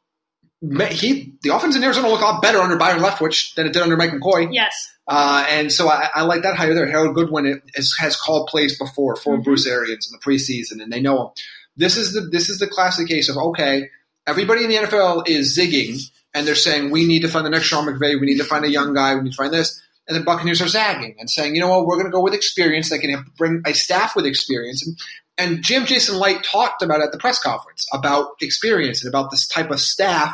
he 0.61 1.33
the 1.43 1.55
offense 1.55 1.75
in 1.75 1.83
Arizona 1.83 2.07
looked 2.07 2.23
a 2.23 2.25
lot 2.25 2.41
better 2.41 2.59
under 2.59 2.77
Byron 2.77 3.01
Leftwich 3.01 3.53
than 3.55 3.67
it 3.67 3.73
did 3.73 3.81
under 3.81 3.97
Mike 3.97 4.11
McCoy. 4.11 4.51
Yes. 4.51 4.91
Uh, 5.07 5.45
and 5.49 5.71
so 5.71 5.87
I, 5.87 6.09
I, 6.15 6.23
like 6.23 6.41
that 6.41 6.57
hire 6.57 6.73
there. 6.73 6.85
Harold 6.85 7.15
Goodwin 7.15 7.61
has, 7.75 7.95
has 7.97 8.17
called 8.17 8.49
plays 8.49 8.77
before 8.77 9.15
for 9.15 9.35
mm-hmm. 9.35 9.43
Bruce 9.43 9.65
Arians 9.65 10.11
in 10.11 10.19
the 10.19 10.19
preseason, 10.19 10.83
and 10.83 10.91
they 10.91 10.99
know 10.99 11.27
him. 11.27 11.31
This 11.77 11.95
is 11.95 12.13
the 12.13 12.21
this 12.21 12.49
is 12.49 12.59
the 12.59 12.67
classic 12.67 13.07
case 13.07 13.29
of 13.29 13.37
okay, 13.37 13.89
everybody 14.25 14.63
in 14.63 14.69
the 14.69 14.75
NFL 14.77 15.27
is 15.27 15.57
zigging 15.57 16.01
and 16.33 16.47
they're 16.47 16.55
saying 16.55 16.91
we 16.91 17.07
need 17.07 17.21
to 17.21 17.27
find 17.27 17.45
the 17.45 17.49
next 17.49 17.65
Sean 17.65 17.87
McVay, 17.87 18.19
we 18.19 18.27
need 18.27 18.37
to 18.37 18.43
find 18.43 18.63
a 18.65 18.69
young 18.69 18.93
guy, 18.93 19.15
we 19.15 19.21
need 19.21 19.31
to 19.31 19.37
find 19.37 19.53
this. 19.53 19.81
And 20.07 20.15
the 20.15 20.23
Buccaneers 20.23 20.61
are 20.61 20.67
zagging 20.67 21.15
and 21.19 21.29
saying, 21.29 21.55
you 21.55 21.61
know 21.61 21.67
what, 21.67 21.85
we're 21.85 21.95
going 21.95 22.05
to 22.05 22.11
go 22.11 22.21
with 22.21 22.33
experience. 22.33 22.89
They 22.89 22.99
can 22.99 23.25
bring 23.37 23.61
a 23.65 23.73
staff 23.73 24.15
with 24.15 24.25
experience. 24.25 24.85
And, 24.85 24.97
and 25.37 25.63
Jim 25.63 25.85
Jason 25.85 26.17
Licht 26.17 26.45
talked 26.45 26.81
about 26.81 27.01
at 27.01 27.11
the 27.11 27.17
press 27.17 27.39
conference 27.41 27.85
about 27.91 28.31
experience 28.41 29.03
and 29.03 29.09
about 29.09 29.31
this 29.31 29.47
type 29.47 29.69
of 29.69 29.81
staff 29.81 30.33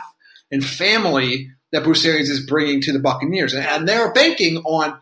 and 0.53 0.63
family 0.63 1.49
that 1.71 1.83
Bruce 1.83 2.05
Arians 2.05 2.29
is 2.29 2.45
bringing 2.45 2.79
to 2.81 2.93
the 2.93 2.99
Buccaneers. 2.99 3.55
And, 3.55 3.87
they're 3.87 4.13
banking 4.13 4.57
on 4.57 4.97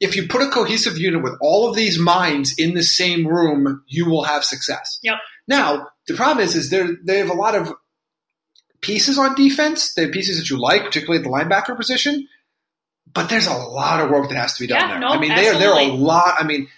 if 0.00 0.16
you 0.16 0.28
put 0.28 0.42
a 0.42 0.50
cohesive 0.50 0.96
unit 0.96 1.22
with 1.22 1.36
all 1.40 1.68
of 1.68 1.76
these 1.76 1.98
minds 1.98 2.54
in 2.58 2.74
the 2.74 2.82
same 2.82 3.26
room, 3.26 3.82
you 3.88 4.06
will 4.08 4.22
have 4.22 4.44
success. 4.44 4.98
Yep. 5.02 5.16
Now, 5.48 5.88
the 6.06 6.14
problem 6.14 6.44
is, 6.44 6.54
is 6.54 6.70
they 6.70 7.18
have 7.18 7.30
a 7.30 7.34
lot 7.34 7.54
of 7.54 7.72
pieces 8.80 9.18
on 9.18 9.34
defense. 9.34 9.94
They 9.94 10.02
have 10.02 10.12
pieces 10.12 10.38
that 10.38 10.50
you 10.50 10.60
like, 10.60 10.84
particularly 10.84 11.18
at 11.18 11.24
the 11.24 11.30
linebacker 11.30 11.76
position. 11.76 12.28
But 13.12 13.28
there's 13.28 13.46
a 13.46 13.54
lot 13.54 14.00
of 14.00 14.10
work 14.10 14.28
that 14.28 14.36
has 14.36 14.54
to 14.54 14.62
be 14.62 14.66
done 14.66 14.80
yeah, 14.80 14.88
there. 14.88 15.00
No, 15.00 15.08
I 15.08 15.18
mean, 15.18 15.34
they're 15.34 15.58
they're 15.58 15.72
a 15.72 15.92
lot. 15.92 16.34
I 16.38 16.44
mean, 16.44 16.68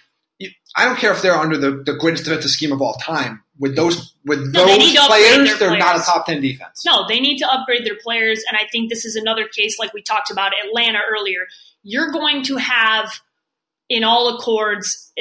I 0.75 0.85
don't 0.85 0.97
care 0.97 1.11
if 1.11 1.21
they're 1.21 1.35
under 1.35 1.57
the, 1.57 1.83
the 1.83 1.93
greatest 1.93 2.25
defensive 2.25 2.51
scheme 2.51 2.71
of 2.71 2.81
all 2.81 2.93
time. 2.93 3.43
With 3.59 3.75
those 3.75 4.13
with 4.23 4.39
no, 4.51 4.65
those 4.67 4.77
they 4.77 4.95
players, 4.95 5.57
they're 5.57 5.69
players. 5.69 5.79
not 5.79 5.99
a 5.99 6.03
top 6.03 6.27
ten 6.27 6.41
defense. 6.41 6.83
No, 6.85 7.07
they 7.07 7.19
need 7.19 7.39
to 7.39 7.47
upgrade 7.51 7.85
their 7.85 7.97
players, 8.01 8.43
and 8.47 8.55
I 8.55 8.67
think 8.71 8.89
this 8.89 9.03
is 9.03 9.15
another 9.15 9.47
case 9.47 9.79
like 9.79 9.93
we 9.93 10.03
talked 10.03 10.29
about 10.29 10.51
Atlanta 10.67 10.99
earlier. 11.09 11.47
You're 11.81 12.11
going 12.11 12.43
to 12.43 12.57
have, 12.57 13.19
in 13.89 14.03
all 14.03 14.37
accords, 14.37 15.11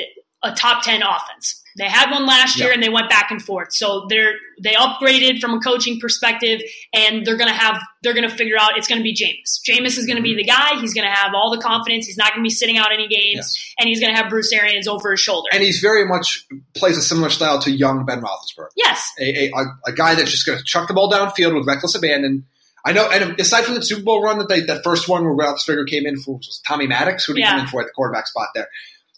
a 0.42 0.52
top 0.52 0.82
ten 0.82 1.02
offense. 1.02 1.62
They 1.76 1.88
had 1.88 2.10
one 2.10 2.26
last 2.26 2.58
year 2.58 2.72
and 2.72 2.82
they 2.82 2.88
went 2.88 3.10
back 3.10 3.30
and 3.30 3.42
forth. 3.42 3.74
So 3.74 4.06
they're 4.08 4.34
they 4.62 4.72
upgraded 4.72 5.40
from 5.40 5.52
a 5.52 5.60
coaching 5.60 6.00
perspective 6.00 6.62
and 6.94 7.26
they're 7.26 7.36
gonna 7.36 7.52
have 7.52 7.82
they're 8.02 8.14
gonna 8.14 8.30
figure 8.30 8.56
out 8.58 8.78
it's 8.78 8.88
gonna 8.88 9.02
be 9.02 9.14
Jameis. 9.14 9.60
Jameis 9.68 9.98
is 9.98 10.06
gonna 10.06 10.22
be 10.22 10.30
mm-hmm. 10.30 10.38
the 10.38 10.44
guy. 10.44 10.80
He's 10.80 10.94
gonna 10.94 11.14
have 11.14 11.34
all 11.34 11.54
the 11.54 11.60
confidence. 11.60 12.06
He's 12.06 12.16
not 12.16 12.30
gonna 12.30 12.42
be 12.42 12.50
sitting 12.50 12.78
out 12.78 12.92
any 12.92 13.08
games, 13.08 13.36
yes. 13.36 13.74
and 13.78 13.88
he's 13.88 14.00
gonna 14.00 14.16
have 14.16 14.30
Bruce 14.30 14.52
Arians 14.52 14.88
over 14.88 15.10
his 15.10 15.20
shoulder. 15.20 15.48
And 15.52 15.62
he's 15.62 15.80
very 15.80 16.06
much 16.06 16.46
plays 16.74 16.96
a 16.96 17.02
similar 17.02 17.28
style 17.28 17.58
to 17.60 17.70
young 17.70 18.06
Ben 18.06 18.22
Roethlisberger. 18.22 18.68
Yes, 18.74 19.10
a, 19.20 19.50
a, 19.50 19.64
a 19.86 19.92
guy 19.92 20.14
that's 20.14 20.30
just 20.30 20.46
gonna 20.46 20.62
chuck 20.62 20.88
the 20.88 20.94
ball 20.94 21.10
downfield 21.10 21.54
with 21.54 21.66
reckless 21.66 21.94
abandon. 21.94 22.46
I 22.86 22.92
know, 22.92 23.10
and 23.10 23.38
aside 23.38 23.64
from 23.64 23.74
the 23.74 23.82
Super 23.82 24.02
Bowl 24.02 24.22
run 24.22 24.38
that 24.38 24.48
they 24.48 24.60
that 24.60 24.82
first 24.82 25.08
one 25.08 25.24
where 25.24 25.34
Roethlisberger 25.34 25.88
came 25.88 26.06
in 26.06 26.18
for 26.18 26.36
was 26.36 26.62
Tommy 26.66 26.86
Maddox, 26.86 27.26
who 27.26 27.34
did 27.34 27.40
yeah. 27.40 27.50
come 27.50 27.60
in 27.60 27.66
for 27.66 27.80
at 27.80 27.88
the 27.88 27.92
quarterback 27.92 28.28
spot 28.28 28.48
there 28.54 28.68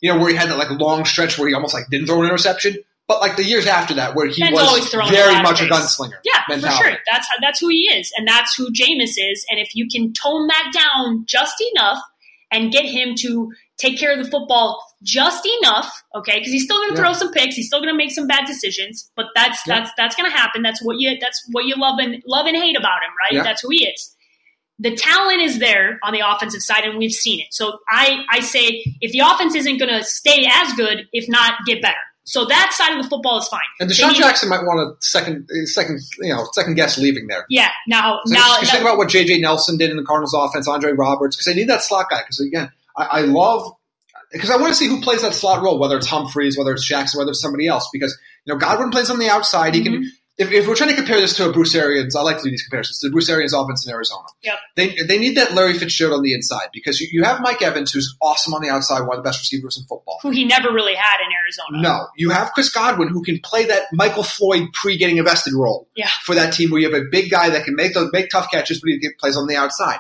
you 0.01 0.13
know, 0.13 0.19
where 0.19 0.31
he 0.31 0.37
had 0.37 0.49
that 0.49 0.59
like 0.59 0.71
long 0.71 1.05
stretch 1.05 1.39
where 1.39 1.49
he 1.49 1.55
almost 1.55 1.75
like 1.75 1.89
didn't 1.91 2.07
throw 2.07 2.21
an 2.21 2.27
interception. 2.27 2.77
But 3.07 3.21
like 3.21 3.37
the 3.37 3.45
years 3.45 3.67
after 3.67 3.95
that, 3.95 4.15
where 4.15 4.27
he 4.27 4.43
Ben's 4.43 4.55
was 4.55 4.93
very 5.11 5.43
much 5.43 5.63
a 5.63 5.65
gunslinger. 5.65 6.19
Yeah, 6.25 6.43
mentality. 6.49 6.77
for 6.77 6.91
sure. 6.91 6.99
That's 7.11 7.27
how, 7.27 7.37
that's 7.41 7.59
who 7.59 7.69
he 7.69 7.85
is, 7.85 8.13
and 8.19 8.29
that's 8.29 8.55
who 8.55 8.71
Jameis 8.71 9.15
is. 9.17 9.47
And 9.51 9.59
if 9.59 9.75
you 9.75 9.89
can 9.89 10.13
tone 10.13 10.47
that 10.49 10.73
down 10.75 11.25
just 11.27 11.63
enough 11.75 11.99
and 12.51 12.71
get 12.71 12.85
him 12.85 13.15
to 13.17 13.51
take 13.79 13.99
care 13.99 14.13
of 14.13 14.23
the 14.23 14.31
football 14.31 14.85
just 15.03 15.49
enough, 15.63 16.03
okay? 16.15 16.39
Because 16.39 16.53
he's 16.53 16.65
still 16.65 16.77
going 16.77 16.91
to 16.91 16.97
yeah. 16.97 17.05
throw 17.05 17.13
some 17.15 17.33
picks, 17.33 17.55
he's 17.55 17.67
still 17.67 17.81
going 17.81 17.93
to 17.93 17.97
make 17.97 18.11
some 18.11 18.27
bad 18.27 18.47
decisions, 18.47 19.11
but 19.17 19.27
that's 19.35 19.67
yeah. 19.67 19.81
that's 19.81 19.91
that's 19.97 20.15
going 20.15 20.31
to 20.31 20.37
happen. 20.37 20.61
That's 20.61 20.83
what 20.83 20.97
you 20.99 21.17
that's 21.19 21.43
what 21.53 21.65
you 21.65 21.77
love 21.77 21.99
and 22.01 22.23
love 22.27 22.45
and 22.45 22.57
hate 22.57 22.77
about 22.77 23.03
him, 23.03 23.11
right? 23.23 23.33
Yeah. 23.33 23.43
That's 23.43 23.63
who 23.63 23.71
he 23.71 23.87
is 23.87 24.15
the 24.79 24.95
talent 24.95 25.41
is 25.41 25.59
there 25.59 25.99
on 26.03 26.13
the 26.13 26.23
offensive 26.25 26.63
side, 26.63 26.85
and 26.85 26.99
we've 26.99 27.13
seen 27.13 27.41
it. 27.41 27.49
So 27.51 27.79
I, 27.89 28.25
I 28.31 28.41
say 28.41 28.85
if 29.01 29.13
the 29.13 29.21
offense 29.21 29.55
isn't 29.55 29.79
going 29.79 29.93
to 29.93 30.05
stay 30.05 30.49
as 30.51 30.73
good, 30.75 31.09
if 31.13 31.29
not 31.29 31.55
get 31.67 31.83
better. 31.83 31.97
So 32.25 32.45
that 32.45 32.75
side 32.75 32.95
of 32.95 33.03
the 33.03 33.09
football 33.09 33.39
is 33.39 33.49
fine. 33.49 33.61
And 33.81 33.91
DeSean 33.91 34.15
Jackson 34.15 34.51
might 34.51 34.63
want 34.63 35.01
to 35.01 35.07
second, 35.07 35.49
second, 35.65 36.01
you 36.21 36.35
know, 36.35 36.47
second 36.53 36.75
guess 36.75 36.99
leaving 36.99 37.27
there. 37.27 37.47
Yeah. 37.49 37.71
Now, 37.87 38.21
so 38.27 38.35
now, 38.35 38.59
just 38.61 38.71
think 38.71 38.83
about 38.83 38.99
what 38.99 39.09
J.J. 39.09 39.41
Nelson 39.41 39.79
did 39.79 39.91
in 39.91 39.97
the 39.97 40.03
Cardinals' 40.03 40.35
offense, 40.35 40.69
Andre 40.69 40.93
Roberts, 40.93 41.37
because 41.37 41.47
they 41.47 41.55
need 41.55 41.71
that 41.71 41.83
slot 41.83 42.11
guy. 42.11 42.19
Because 42.19 42.41
again, 42.41 42.71
I, 42.99 43.05
I 43.05 43.21
love 43.23 43.73
because 44.31 44.51
I 44.51 44.57
want 44.57 44.69
to 44.69 44.75
see 44.75 44.87
who 44.87 45.01
plays 45.01 45.23
that 45.23 45.35
slot 45.35 45.63
role, 45.63 45.79
whether 45.79 45.97
it's 45.97 46.07
Humphries, 46.07 46.59
whether 46.59 46.73
it's 46.73 46.87
Jackson, 46.87 47.19
whether 47.19 47.31
it's 47.31 47.41
somebody 47.41 47.67
else. 47.67 47.89
Because 47.93 48.17
you 48.45 48.53
know, 48.53 48.59
Godwin 48.59 48.91
plays 48.91 49.11
on 49.11 49.19
the 49.19 49.31
outside; 49.31 49.75
he 49.75 49.83
mm-hmm. 49.83 50.03
If, 50.39 50.53
if, 50.53 50.69
we're 50.69 50.77
trying 50.77 50.91
to 50.91 50.97
compare 50.97 51.21
this 51.21 51.35
to 51.37 51.49
a 51.49 51.53
Bruce 51.53 51.75
Arians, 51.75 52.15
I 52.15 52.23
like 52.23 52.37
to 52.39 52.45
do 52.45 52.51
these 52.51 52.63
comparisons 52.63 53.01
to 53.01 53.11
Bruce 53.11 53.29
Arians 53.29 53.53
offense 53.53 53.85
in 53.85 53.93
Arizona. 53.93 54.27
Yep. 54.43 54.55
They, 54.77 54.95
they 55.03 55.19
need 55.19 55.37
that 55.37 55.53
Larry 55.53 55.75
Fitzgerald 55.75 56.19
on 56.19 56.23
the 56.23 56.33
inside 56.33 56.69
because 56.73 57.01
you, 57.01 57.09
you 57.11 57.25
have 57.25 57.41
Mike 57.41 57.61
Evans, 57.61 57.93
who's 57.93 58.17
awesome 58.23 58.55
on 58.55 58.63
the 58.63 58.69
outside, 58.69 59.01
one 59.01 59.19
of 59.19 59.25
the 59.25 59.29
best 59.29 59.41
receivers 59.41 59.77
in 59.77 59.85
football. 59.85 60.21
Who 60.23 60.31
he 60.31 60.45
never 60.45 60.73
really 60.73 60.95
had 60.95 61.19
in 61.21 61.33
Arizona. 61.33 61.83
No. 61.83 62.07
You 62.17 62.31
have 62.31 62.53
Chris 62.53 62.71
Godwin, 62.71 63.09
who 63.09 63.25
can 63.25 63.41
play 63.41 63.65
that 63.65 63.85
Michael 63.93 64.23
Floyd 64.23 64.73
pre 64.73 64.97
getting 64.97 65.17
invested 65.17 65.55
role 65.55 65.89
yeah. 65.97 66.11
for 66.23 66.37
that 66.37 66.53
team 66.53 66.71
where 66.71 66.81
you 66.81 66.89
have 66.89 67.01
a 67.01 67.07
big 67.11 67.31
guy 67.31 67.51
that 67.51 67.65
can 67.65 67.75
make 67.75 67.95
those 67.95 68.11
make 68.13 68.31
tough 68.31 68.49
catches, 68.51 68.81
but 68.81 68.91
he 68.91 69.09
plays 69.19 69.37
on 69.37 69.49
the 69.49 69.57
outside. 69.57 69.99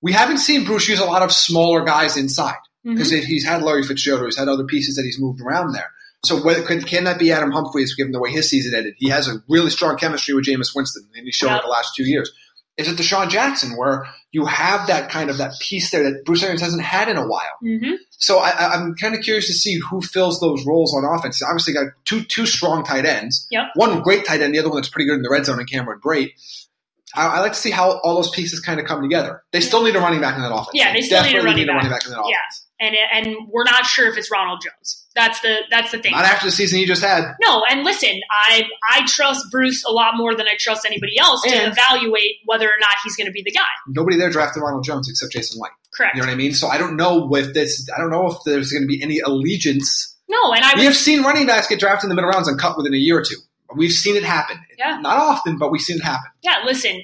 We 0.00 0.12
haven't 0.12 0.38
seen 0.38 0.64
Bruce 0.64 0.88
use 0.88 1.00
a 1.00 1.04
lot 1.04 1.22
of 1.22 1.30
smaller 1.30 1.84
guys 1.84 2.16
inside 2.16 2.56
because 2.84 3.12
mm-hmm. 3.12 3.26
he's 3.26 3.44
had 3.44 3.62
Larry 3.62 3.82
Fitzgerald, 3.82 4.24
he's 4.24 4.38
had 4.38 4.48
other 4.48 4.64
pieces 4.64 4.96
that 4.96 5.02
he's 5.02 5.18
moved 5.20 5.42
around 5.42 5.72
there. 5.72 5.90
So 6.24 6.40
could, 6.42 6.86
can 6.86 7.04
that 7.04 7.18
be 7.18 7.30
Adam 7.32 7.52
Humphries 7.52 7.94
given 7.94 8.12
the 8.12 8.20
way 8.20 8.30
his 8.30 8.48
season 8.50 8.74
ended? 8.76 8.94
He 8.98 9.08
has 9.10 9.28
a 9.28 9.42
really 9.48 9.70
strong 9.70 9.96
chemistry 9.96 10.34
with 10.34 10.44
Jameis 10.46 10.74
Winston, 10.74 11.08
and 11.14 11.24
he 11.24 11.30
showed 11.32 11.48
Yep. 11.48 11.60
it 11.60 11.62
the 11.64 11.68
last 11.70 11.94
two 11.94 12.02
years. 12.04 12.30
Is 12.76 12.88
it 12.88 12.96
DeSean 12.96 13.28
Jackson 13.28 13.76
where 13.76 14.06
you 14.30 14.44
have 14.46 14.86
that 14.86 15.10
kind 15.10 15.30
of 15.30 15.38
that 15.38 15.52
piece 15.60 15.90
there 15.90 16.04
that 16.04 16.24
Bruce 16.24 16.42
Arians 16.44 16.60
hasn't 16.60 16.82
had 16.82 17.08
in 17.08 17.16
a 17.16 17.26
while? 17.26 17.42
hmm 17.60 17.94
So 18.10 18.38
I, 18.38 18.72
I'm 18.74 18.94
kind 18.94 19.14
of 19.16 19.20
curious 19.20 19.46
to 19.48 19.52
see 19.52 19.80
who 19.90 20.00
fills 20.00 20.38
those 20.40 20.64
roles 20.66 20.94
on 20.94 21.04
offense. 21.04 21.38
He's 21.38 21.48
obviously 21.48 21.72
got 21.74 21.86
two 22.04 22.22
two 22.22 22.46
strong 22.46 22.84
tight 22.84 23.04
ends. 23.04 23.46
Yep. 23.50 23.64
One 23.74 24.00
great 24.02 24.24
tight 24.26 24.40
end, 24.42 24.54
the 24.54 24.60
other 24.60 24.68
one 24.68 24.76
that's 24.78 24.88
pretty 24.88 25.06
good 25.08 25.16
in 25.16 25.22
the 25.22 25.30
red 25.30 25.44
zone, 25.46 25.58
and 25.58 25.68
Cameron 25.70 26.00
Brate. 26.04 26.30
I, 27.16 27.26
I 27.26 27.40
like 27.40 27.52
to 27.52 27.58
see 27.58 27.70
how 27.72 27.98
all 28.04 28.14
those 28.16 28.30
pieces 28.30 28.60
kind 28.60 28.78
of 28.78 28.86
come 28.86 29.02
together. 29.02 29.42
They 29.52 29.60
still 29.60 29.82
need 29.82 29.96
a 29.96 30.00
running 30.00 30.20
back 30.20 30.36
in 30.36 30.42
that 30.42 30.52
offense. 30.52 30.70
Yeah, 30.74 30.92
they 30.92 31.00
still 31.00 31.22
need 31.22 31.30
a 31.30 31.32
definitely 31.34 31.66
running 31.66 31.90
back. 31.90 32.04
in 32.04 32.10
that 32.12 32.18
offense. 32.20 32.28
Yeah, 32.30 32.66
and 32.80 32.94
and 33.12 33.36
we're 33.48 33.64
not 33.64 33.84
sure 33.86 34.08
if 34.10 34.16
it's 34.16 34.30
Ronald 34.30 34.62
Jones. 34.62 35.06
That's 35.14 35.40
the 35.40 35.56
that's 35.70 35.90
the 35.90 35.98
thing. 35.98 36.12
Not 36.12 36.24
after 36.24 36.46
the 36.46 36.52
season 36.52 36.78
he 36.78 36.86
just 36.86 37.02
had. 37.02 37.34
No, 37.42 37.64
and 37.68 37.82
listen, 37.82 38.20
I 38.30 38.64
I 38.88 39.04
trust 39.06 39.46
Bruce 39.50 39.84
a 39.84 39.90
lot 39.90 40.16
more 40.16 40.34
than 40.34 40.46
I 40.46 40.54
trust 40.58 40.84
anybody 40.86 41.18
else 41.18 41.42
to 41.42 41.50
evaluate 41.50 42.36
whether 42.44 42.66
or 42.66 42.78
not 42.78 42.90
he's 43.02 43.16
going 43.16 43.26
to 43.26 43.32
be 43.32 43.42
the 43.42 43.50
guy. 43.50 43.62
Nobody 43.88 44.16
there 44.16 44.30
drafted 44.30 44.62
Ronald 44.62 44.84
Jones 44.84 45.08
except 45.08 45.32
Jason 45.32 45.60
White. 45.60 45.72
Correct. 45.92 46.14
You 46.14 46.22
know 46.22 46.28
what 46.28 46.32
I 46.32 46.36
mean? 46.36 46.52
So 46.54 46.68
I 46.68 46.78
don't 46.78 46.96
know 46.96 47.34
if 47.34 47.52
this. 47.54 47.88
I 47.96 48.00
don't 48.00 48.10
know 48.10 48.26
if 48.26 48.36
there's 48.44 48.70
going 48.70 48.82
to 48.82 48.88
be 48.88 49.02
any 49.02 49.18
allegiance. 49.20 50.16
no, 50.28 50.52
and 50.52 50.64
I 50.64 50.72
We 50.74 50.80
would 50.82 50.86
have 50.88 50.96
seen 50.96 51.22
running 51.22 51.46
backs 51.46 51.66
get 51.66 51.80
drafted 51.80 52.04
in 52.04 52.08
the 52.10 52.14
middle 52.14 52.30
rounds 52.30 52.46
and 52.48 52.58
cut 52.58 52.76
within 52.76 52.94
a 52.94 52.98
year 52.98 53.18
or 53.18 53.24
two. 53.24 53.36
We've 53.76 53.92
seen 53.92 54.16
it 54.16 54.24
happen. 54.24 54.58
Yeah. 54.78 54.98
Not 55.00 55.18
often, 55.18 55.58
but 55.58 55.70
we've 55.70 55.82
seen 55.82 55.96
it 55.98 56.02
happen. 56.02 56.30
yeah, 56.42 56.62
listen, 56.64 57.02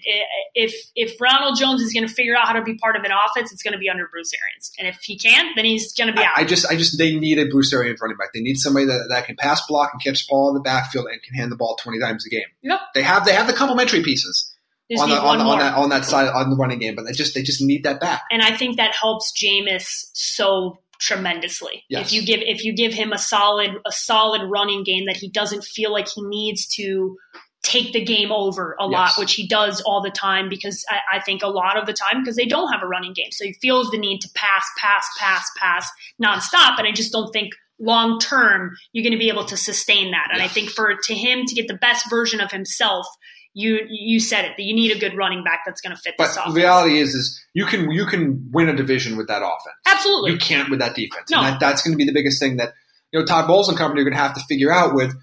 if 0.55 0.75
if 0.97 1.21
Ronald 1.21 1.59
Jones 1.59 1.83
is 1.83 1.93
going 1.93 2.09
to 2.09 2.13
figure 2.13 2.35
out 2.37 2.47
how 2.47 2.55
to 2.55 2.63
be 2.63 2.75
part 2.75 2.97
of 2.97 3.03
an 3.05 3.11
offense, 3.11 3.53
it's 3.53 3.63
going 3.63 3.73
to 3.73 3.79
be 3.79 3.91
under 3.91 4.07
Bruce 4.07 4.31
Arians, 4.33 4.73
and 4.79 4.89
if 4.89 4.99
he 5.03 5.19
can't, 5.19 5.55
then 5.57 5.67
he's 5.67 5.93
going 5.93 6.09
to 6.09 6.15
be 6.15 6.23
out. 6.25 6.33
I, 6.37 6.41
I 6.41 6.45
just, 6.45 6.67
I 6.71 6.77
just, 6.77 6.97
they 6.97 7.17
need 7.17 7.39
a 7.39 7.47
Bruce 7.51 7.73
Arians 7.73 8.01
running 8.01 8.17
back. 8.17 8.33
They 8.33 8.41
need 8.41 8.57
somebody 8.57 8.87
that, 8.87 9.09
that 9.11 9.27
can 9.27 9.37
pass 9.37 9.67
block 9.67 9.91
and 9.93 10.03
catch 10.03 10.27
ball 10.27 10.49
in 10.49 10.55
the 10.55 10.61
backfield 10.61 11.07
and 11.13 11.23
can 11.23 11.35
hand 11.35 11.53
the 11.53 11.57
ball 11.57 11.77
twenty 11.83 12.01
times 12.01 12.25
a 12.27 12.31
game. 12.31 12.47
Yep. 12.63 12.81
They 12.95 13.03
have, 13.03 13.27
they 13.27 13.33
have 13.35 13.47
the 13.47 13.53
complementary 13.53 14.03
pieces 14.03 14.55
Just 14.91 15.03
on, 15.03 15.11
the, 15.11 15.17
on, 15.17 15.25
one 15.27 15.39
the, 15.39 15.45
more. 15.45 15.53
on 15.55 15.59
that 15.59 15.75
on 15.75 15.89
that 15.91 16.05
side 16.07 16.29
on 16.29 16.49
the 16.51 16.57
running 16.57 16.79
game, 16.79 16.95
but 16.95 17.05
they 17.05 17.13
just, 17.13 17.35
they 17.35 17.43
just 17.43 17.61
need 17.61 17.85
that 17.85 18.01
back. 18.01 18.23
and 18.31 18.41
I 18.41 18.57
think 18.57 18.79
that 18.79 18.95
helps 18.95 19.33
Jameis 19.33 20.07
so 20.15 20.79
tremendously. 21.01 21.85
Yes. 21.89 22.07
If 22.07 22.13
you 22.13 22.25
give 22.27 22.41
if 22.43 22.65
you 22.65 22.75
give 22.75 22.93
him 22.93 23.13
a 23.13 23.19
solid 23.19 23.71
a 23.87 23.93
solid 23.93 24.43
running 24.49 24.85
game 24.85 25.07
that 25.07 25.17
he 25.17 25.29
doesn't 25.31 25.65
feel 25.65 25.93
like 25.93 26.09
he 26.09 26.23
needs 26.25 26.67
to 26.77 27.17
take 27.63 27.93
the 27.95 28.05
game 28.05 28.31
over 28.31 28.77
a 28.79 28.87
lot, 28.87 29.09
Yes. 29.13 29.19
which 29.19 29.33
he 29.35 29.49
does 29.49 29.81
all 29.87 30.03
the 30.03 30.11
time 30.11 30.51
because 30.51 30.85
I, 30.91 31.17
I 31.17 31.21
think 31.21 31.43
a 31.43 31.49
lot 31.49 31.79
of 31.79 31.87
the 31.87 31.95
time 31.95 32.23
because 32.23 32.37
they 32.37 32.45
don't 32.45 32.71
have 32.71 32.83
a 32.83 32.87
running 32.87 33.15
game. 33.15 33.31
So 33.31 33.45
he 33.45 33.55
feels 33.55 33.91
the 33.91 33.97
need 33.97 34.21
to 34.21 34.29
pass, 34.35 34.67
pass, 34.79 35.07
pass, 35.19 35.51
pass 35.57 35.91
nonstop. 36.23 36.79
And 36.79 36.87
I 36.87 36.93
just 36.93 37.11
don't 37.11 37.33
think 37.33 37.53
long 37.81 38.19
term 38.21 38.77
you're 38.93 39.03
going 39.03 39.13
to 39.13 39.19
be 39.19 39.31
able 39.31 39.47
to 39.47 39.57
sustain 39.57 40.11
that. 40.11 40.29
And 40.33 40.43
I 40.43 40.47
think 40.49 40.69
for 40.71 40.95
to 40.95 41.15
him 41.15 41.45
to 41.47 41.55
get 41.55 41.67
the 41.67 41.75
best 41.79 42.09
version 42.11 42.41
of 42.41 42.53
himself, 42.53 43.07
you 43.55 43.81
you 43.89 44.21
said 44.21 44.45
it 44.45 44.53
that 44.57 44.63
you 44.63 44.75
need 44.75 44.95
a 44.95 44.99
good 44.99 45.17
running 45.17 45.43
back 45.45 45.61
that's 45.65 45.81
going 45.81 45.95
to 45.95 46.01
fit 46.01 46.15
But 46.19 46.27
this 46.27 46.35
the 46.35 46.43
offense. 46.43 46.57
reality 46.57 46.99
is, 46.99 47.15
is 47.15 47.45
you 47.55 47.65
can 47.67 47.91
you 47.91 48.05
can 48.07 48.51
win 48.53 48.69
a 48.69 48.77
division 48.77 49.17
with 49.17 49.29
that 49.29 49.43
offense. 49.43 49.77
Absolutely. 49.87 50.33
You 50.33 50.39
can't 50.39 50.69
with 50.71 50.81
that 50.81 50.95
defense. 50.95 51.31
No. 51.31 51.39
And 51.39 51.55
that, 51.55 51.61
that's 51.61 51.83
going 51.83 51.93
to 51.93 51.99
be 51.99 52.05
the 52.05 52.13
biggest 52.13 52.41
thing 52.41 52.57
that 52.59 52.75
you 53.13 53.21
know 53.21 53.25
Todd 53.25 53.47
Bowles 53.47 53.69
and 53.69 53.79
company 53.79 54.01
are 54.03 54.05
going 54.05 54.15
to 54.15 54.21
have 54.21 54.35
to 54.35 54.43
figure 54.49 54.73
out 54.73 54.95
with. 54.95 55.15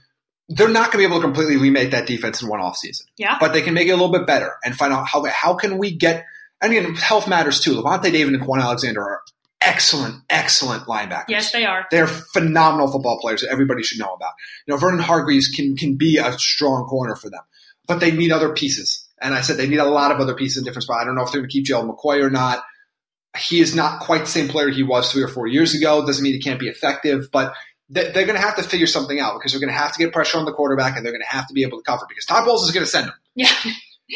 They're 0.54 0.68
not 0.68 0.92
going 0.92 1.04
to 1.04 1.10
be 1.10 1.14
able 1.14 1.22
to 1.22 1.24
completely 1.28 1.56
remake 1.56 1.92
that 1.92 2.08
defense 2.08 2.42
in 2.42 2.50
one 2.50 2.60
offseason. 2.60 3.04
Yeah. 3.18 3.38
But 3.40 3.54
they 3.54 3.62
can 3.62 3.74
make 3.74 3.88
it 3.88 3.92
a 3.92 3.96
little 3.96 4.12
bit 4.12 4.28
better 4.28 4.54
and 4.66 4.76
find 4.76 4.92
out 4.92 5.08
how 5.08 5.24
how 5.26 5.54
can 5.56 5.78
we 5.78 5.96
get 5.96 6.26
and 6.62 6.74
again 6.74 6.96
health 6.96 7.28
matters 7.28 7.60
too. 7.62 7.76
Lavonte 7.76 8.12
David 8.12 8.34
and 8.34 8.44
Kwon 8.44 8.62
Alexander 8.62 9.02
are 9.02 9.22
excellent, 9.62 10.16
excellent 10.30 10.84
linebackers. 10.88 11.26
Yes, 11.30 11.52
they 11.52 11.66
are. 11.66 11.86
They're 11.92 12.08
phenomenal 12.08 12.92
football 12.92 13.20
players 13.20 13.42
that 13.42 13.50
everybody 13.52 13.84
should 13.84 14.00
know 14.00 14.14
about. 14.14 14.34
You 14.66 14.74
know, 14.74 14.78
Vernon 14.78 15.00
Hargreaves 15.00 15.48
can 15.48 15.76
can 15.76 15.96
be 15.96 16.18
a 16.18 16.38
strong 16.38 16.86
corner 16.86 17.16
for 17.16 17.30
them, 17.30 17.42
but 17.88 18.00
they 18.00 18.12
need 18.12 18.32
other 18.32 18.54
pieces. 18.54 19.08
And 19.22 19.34
I 19.36 19.42
said 19.42 19.58
they 19.58 19.68
need 19.68 19.78
a 19.80 19.86
lot 19.86 20.12
of 20.12 20.20
other 20.20 20.34
pieces 20.34 20.58
in 20.58 20.64
different 20.64 20.84
spots. 20.84 21.02
I 21.02 21.06
don't 21.06 21.16
know 21.16 21.24
if 21.24 21.32
they're 21.32 21.42
going 21.42 21.50
to 21.50 21.54
keep 21.54 21.66
Gerald 21.66 21.88
McCoy 21.90 22.24
or 22.24 22.30
not. 22.30 22.64
He 23.38 23.60
is 23.62 23.76
not 23.76 24.02
quite 24.02 24.22
the 24.22 24.28
same 24.32 24.48
player 24.50 24.70
he 24.70 24.84
was 24.84 25.12
three 25.12 25.24
or 25.24 25.28
four 25.28 25.48
years 25.48 25.74
ago. 25.74 26.06
Doesn't 26.06 26.24
mean 26.24 26.34
he 26.34 26.40
can't 26.40 26.60
be 26.60 26.68
effective, 26.68 27.30
but 27.32 27.54
they- 27.90 28.12
they're 28.12 28.26
going 28.26 28.36
to 28.40 28.42
have 28.46 28.56
to 28.58 28.64
figure 28.64 28.88
something 28.88 29.20
out 29.20 29.36
because 29.40 29.52
they're 29.52 29.62
going 29.62 29.74
to 29.74 29.78
have 29.80 29.94
to 29.94 30.00
get 30.00 30.12
pressure 30.12 30.38
on 30.38 30.46
the 30.46 30.52
quarterback 30.54 30.98
and 30.98 31.06
they're 31.06 31.14
going 31.14 31.22
to 31.22 31.36
have 31.36 31.48
to 31.48 31.54
be 31.54 31.64
able 31.64 31.78
to 31.78 31.84
cover 31.84 32.06
because 32.10 32.26
Todd 32.26 32.46
Bowles 32.46 32.64
is 32.66 32.72
going 32.72 32.86
to 32.86 32.90
send 32.92 33.08
them. 33.08 33.14
Yeah. 33.36 33.48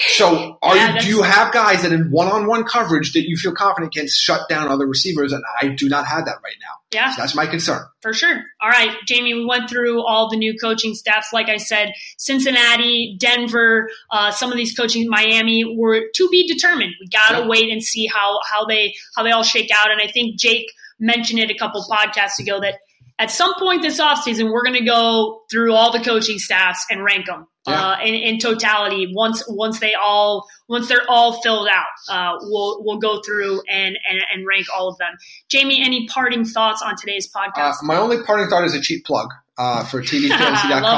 So, 0.08 0.58
are 0.62 0.76
Yeah, 0.76 0.96
you, 0.96 1.00
do 1.02 1.08
you 1.08 1.22
have 1.22 1.54
guys 1.54 1.84
that 1.84 1.94
in 1.94 2.12
one-on-one 2.12 2.66
coverage 2.66 3.14
that 3.14 3.22
you 3.30 3.38
feel 3.38 3.54
confident 3.54 3.94
can 3.94 4.08
shut 4.10 4.50
down 4.50 4.68
other 4.68 4.86
receivers? 4.86 5.32
And 5.32 5.42
I 5.62 5.70
do 5.70 5.88
not 5.88 6.06
have 6.06 6.26
that 6.26 6.36
right 6.44 6.58
now. 6.60 6.75
Yeah. 6.96 7.12
So 7.12 7.22
that's 7.22 7.36
my 7.36 7.46
concern. 7.46 7.84
For 8.02 8.14
sure. 8.14 8.42
All 8.62 8.70
right, 8.70 8.96
Jamie, 9.06 9.34
we 9.34 9.46
went 9.46 9.70
through 9.70 10.04
all 10.06 10.30
the 10.30 10.38
new 10.38 10.56
coaching 10.60 10.94
staffs. 10.96 11.32
Like 11.34 11.50
I 11.50 11.58
said, 11.58 11.94
Cincinnati, 12.18 13.18
Denver, 13.20 13.90
uh, 14.12 14.32
some 14.32 14.52
of 14.52 14.58
these 14.58 14.76
coaching, 14.76 15.08
Miami, 15.10 15.64
were 15.78 16.02
to 16.14 16.30
be 16.30 16.48
determined. 16.48 16.94
We 17.00 17.08
got 17.08 17.30
to 17.30 17.40
Yeah. 17.44 17.48
wait 17.48 17.70
and 17.72 17.84
see 17.84 18.08
how 18.08 18.40
how 18.52 18.66
they 18.66 18.94
how 19.16 19.24
they 19.24 19.32
all 19.32 19.44
shake 19.44 19.70
out. 19.72 19.92
And 19.92 20.02
I 20.02 20.08
think 20.08 20.40
Jake 20.40 20.72
mentioned 21.00 21.40
it 21.40 21.50
a 21.52 21.56
couple 21.56 21.84
podcasts 21.90 22.40
ago 22.40 22.60
that 22.62 22.76
at 23.18 23.32
some 23.32 23.54
point 23.58 23.82
this 23.82 24.00
offseason, 24.02 24.52
we're 24.52 24.64
going 24.64 24.78
to 24.78 24.86
go 24.86 25.44
through 25.50 25.74
all 25.74 25.92
the 25.92 26.00
coaching 26.04 26.38
staffs 26.38 26.86
and 26.90 27.04
rank 27.04 27.28
them 27.28 27.48
Yeah. 27.68 27.92
uh, 27.92 27.98
in, 28.04 28.14
in 28.14 28.40
totality. 28.40 29.12
Once 29.16 29.44
once 29.48 29.80
they 29.80 29.94
all 29.94 30.46
once 30.68 30.88
they're 30.90 31.06
all 31.10 31.42
filled 31.42 31.68
out, 31.68 31.86
uh, 32.10 32.38
we'll 32.42 32.84
we'll 32.84 32.98
go 33.00 33.22
through 33.22 33.62
and, 33.70 33.98
and 34.10 34.22
and 34.34 34.46
rank 34.46 34.68
all 34.76 34.90
of 34.90 34.98
them. 34.98 35.14
Jamie, 35.50 35.82
any 35.82 36.08
parting 36.08 36.44
thoughts 36.46 36.82
on 36.82 36.96
today's 36.98 37.30
Uh, 37.34 37.40
podcast? 37.50 37.76
my 37.84 37.96
only 37.98 38.22
parting 38.24 38.50
thought 38.50 38.66
is 38.66 38.74
a 38.76 38.82
cheap 38.82 39.06
plug 39.06 39.30
uh, 39.58 39.84
for 39.86 40.02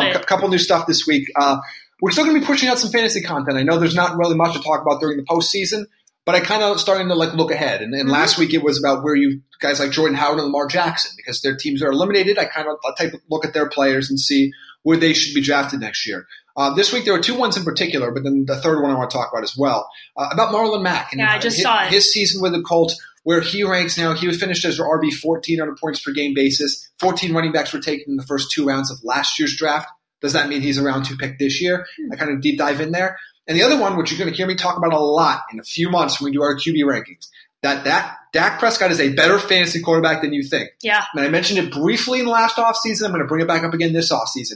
it. 0.08 0.16
A 0.16 0.20
couple 0.26 0.48
new 0.50 0.58
stuff 0.58 0.88
this 0.88 1.06
week. 1.06 1.30
Uh, 1.36 1.58
we're 2.02 2.12
still 2.12 2.26
going 2.26 2.36
to 2.36 2.40
be 2.42 2.46
pushing 2.46 2.70
out 2.70 2.78
some 2.80 2.92
fantasy 2.92 3.22
content. 3.22 3.58
I 3.58 3.64
know 3.64 3.80
there's 3.80 3.96
not 3.96 4.18
really 4.18 4.36
much 4.36 4.54
to 4.56 4.62
talk 4.62 4.82
about 4.82 5.00
during 5.00 5.18
the 5.18 5.24
postseason, 5.24 5.86
but 6.28 6.36
I 6.36 6.42
kind 6.42 6.62
of 6.62 6.78
starting 6.78 7.08
to 7.08 7.16
like 7.16 7.34
look 7.36 7.52
ahead. 7.52 7.82
And, 7.82 7.94
and 7.94 8.10
last 8.10 8.38
week 8.38 8.54
it 8.54 8.62
was 8.62 8.78
about 8.78 9.02
where 9.02 9.16
you 9.16 9.42
guys 9.62 9.80
like 9.80 9.92
Jordan 9.92 10.18
Howard 10.18 10.40
and 10.40 10.48
Lamar 10.48 10.68
Jackson 10.68 11.14
because 11.16 11.42
their 11.42 11.56
teams 11.56 11.82
are 11.82 11.90
eliminated. 11.90 12.38
I 12.38 12.44
kind 12.44 12.68
of 12.68 12.76
take 12.98 13.14
a 13.14 13.18
look 13.30 13.46
at 13.46 13.54
their 13.54 13.70
players 13.70 14.10
and 14.10 14.20
see 14.20 14.52
where 14.84 14.98
they 14.98 15.14
should 15.14 15.34
be 15.34 15.40
drafted 15.42 15.80
next 15.80 16.06
year. 16.06 16.28
Uh, 16.58 16.74
this 16.76 16.92
week 16.92 17.06
there 17.06 17.14
were 17.14 17.22
two 17.22 17.38
ones 17.38 17.56
in 17.56 17.64
particular, 17.64 18.12
but 18.12 18.26
then 18.26 18.44
the 18.46 18.60
third 18.60 18.82
one 18.82 18.92
I 18.92 18.96
want 18.96 19.10
to 19.10 19.16
talk 19.16 19.32
about 19.32 19.44
as 19.44 19.56
well 19.58 19.90
uh, 20.18 20.28
about 20.30 20.54
Marlon 20.54 20.84
Mack. 20.84 21.14
And 21.14 21.22
Yeah, 21.22 21.32
I 21.32 21.40
just 21.40 21.56
his, 21.56 21.64
saw 21.64 21.86
it. 21.86 21.94
his 21.94 22.12
season 22.12 22.42
with 22.42 22.52
the 22.52 22.62
Colts, 22.62 23.02
where 23.24 23.40
he 23.40 23.64
ranks 23.64 23.98
now. 23.98 24.14
He 24.14 24.28
was 24.28 24.38
finished 24.38 24.66
as 24.66 24.80
RB 24.80 25.14
14 25.14 25.62
on 25.62 25.70
a 25.70 25.76
points 25.76 26.02
per 26.02 26.12
game 26.12 26.34
basis. 26.34 26.92
14 27.00 27.34
running 27.34 27.54
backs 27.54 27.72
were 27.72 27.80
taken 27.80 28.04
in 28.10 28.18
the 28.18 28.26
first 28.26 28.52
two 28.52 28.68
rounds 28.68 28.92
of 28.92 28.98
last 29.02 29.40
year's 29.40 29.56
draft. 29.56 29.88
Does 30.20 30.34
that 30.34 30.50
mean 30.50 30.60
he's 30.62 30.78
a 30.78 30.84
round 30.84 31.06
two 31.06 31.16
pick 31.16 31.40
this 31.40 31.62
year? 31.62 31.86
Hmm. 31.98 32.12
I 32.12 32.18
kind 32.18 32.32
of 32.32 32.42
deep 32.42 32.58
dive 32.58 32.82
in 32.82 32.92
there. 32.92 33.18
And 33.48 33.58
the 33.58 33.64
other 33.64 33.80
one, 33.80 33.98
which 33.98 34.12
you're 34.12 34.20
going 34.20 34.30
to 34.30 34.36
hear 34.36 34.48
me 34.48 34.56
talk 34.56 34.78
about 34.78 34.94
a 34.94 35.00
lot 35.00 35.44
in 35.52 35.60
a 35.60 35.64
few 35.64 35.90
months 35.90 36.20
when 36.20 36.32
we 36.32 36.38
do 36.38 36.44
our 36.44 36.56
QB 36.56 36.84
rankings, 36.84 37.28
that 37.64 37.86
that 37.86 38.18
Dak 38.34 38.60
Prescott 38.60 38.92
is 38.92 39.00
a 39.00 39.14
better 39.14 39.40
fantasy 39.40 39.82
quarterback 39.82 40.22
than 40.22 40.34
you 40.34 40.44
think. 40.44 40.70
yeah. 40.82 41.06
And 41.14 41.26
I 41.26 41.30
mentioned 41.30 41.60
it 41.60 41.72
briefly 41.72 42.20
in 42.20 42.26
the 42.26 42.32
last 42.32 42.58
offseason. 42.58 43.06
I'm 43.06 43.12
going 43.12 43.22
to 43.22 43.28
bring 43.28 43.42
it 43.42 43.48
back 43.48 43.64
up 43.64 43.74
again 43.74 43.94
this 43.94 44.12
offseason. 44.12 44.56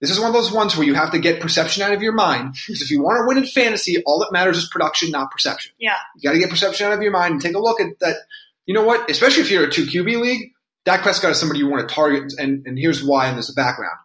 This 0.00 0.10
is 0.10 0.20
one 0.20 0.28
of 0.28 0.34
those 0.34 0.52
ones 0.52 0.76
where 0.76 0.86
you 0.86 0.94
have 0.94 1.10
to 1.10 1.18
get 1.18 1.40
perception 1.40 1.82
out 1.82 1.92
of 1.92 2.00
your 2.02 2.12
mind. 2.12 2.54
Because 2.66 2.82
if 2.82 2.90
you 2.90 3.02
want 3.02 3.18
to 3.20 3.26
win 3.26 3.38
in 3.38 3.46
fantasy, 3.50 4.00
all 4.04 4.20
that 4.20 4.30
matters 4.32 4.56
is 4.56 4.68
production, 4.70 5.10
not 5.10 5.30
perception. 5.32 5.72
Yeah. 5.78 5.96
You 6.16 6.28
got 6.28 6.34
to 6.34 6.38
get 6.38 6.50
perception 6.50 6.86
out 6.86 6.92
of 6.92 7.02
your 7.02 7.10
mind 7.10 7.32
and 7.32 7.42
take 7.42 7.56
a 7.56 7.58
look 7.58 7.80
at 7.80 7.98
that. 7.98 8.16
You 8.64 8.74
know 8.74 8.84
what? 8.84 9.10
Especially 9.10 9.42
if 9.42 9.50
you're 9.50 9.64
a 9.64 9.70
two 9.70 9.86
QB 9.86 10.20
league, 10.20 10.52
Dak 10.84 11.02
Prescott 11.02 11.32
is 11.32 11.40
somebody 11.40 11.58
you 11.58 11.68
want 11.68 11.88
to 11.88 11.92
target. 11.92 12.32
And, 12.38 12.64
and 12.66 12.78
here's 12.78 13.02
why, 13.02 13.26
and 13.26 13.34
there's 13.34 13.50
a 13.50 13.54
background. 13.54 13.96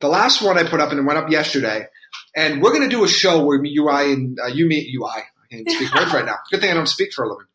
The 0.00 0.08
last 0.08 0.40
one 0.40 0.56
I 0.58 0.64
put 0.64 0.80
up, 0.80 0.90
and 0.90 0.98
it 0.98 1.04
went 1.04 1.18
up 1.18 1.30
yesterday, 1.30 1.86
and 2.34 2.62
we're 2.62 2.70
going 2.70 2.82
to 2.82 2.88
do 2.88 3.04
a 3.04 3.08
show 3.08 3.44
where 3.44 3.58
me, 3.58 3.76
UI, 3.76 4.12
and 4.12 4.38
uh, 4.42 4.46
you, 4.48 4.66
me, 4.66 4.92
UI, 4.96 5.10
I 5.10 5.22
can't 5.50 5.70
speak 5.70 5.94
words 5.94 6.12
right 6.12 6.24
now. 6.24 6.36
Good 6.50 6.60
thing 6.60 6.70
I 6.70 6.74
don't 6.74 6.88
speak 6.88 7.12
for 7.12 7.24
a 7.24 7.28
living. 7.28 7.46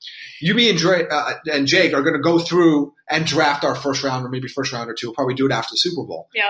You, 0.42 0.54
me, 0.54 0.70
and, 0.70 0.78
Dre, 0.78 1.08
uh, 1.10 1.34
and 1.52 1.68
Jake 1.68 1.94
are 1.94 2.02
going 2.02 2.14
to 2.16 2.22
go 2.22 2.40
through 2.40 2.94
and 3.10 3.26
draft 3.26 3.64
our 3.64 3.76
first 3.76 4.04
round, 4.04 4.26
or 4.26 4.30
maybe 4.30 4.48
first 4.48 4.72
round 4.72 4.90
or 4.90 4.94
two. 4.94 5.08
We'll 5.08 5.16
probably 5.16 5.36
do 5.36 5.48
it 5.48 5.52
after 5.52 5.72
the 5.72 5.78
Super 5.78 6.06
Bowl. 6.06 6.30
Yep. 6.36 6.46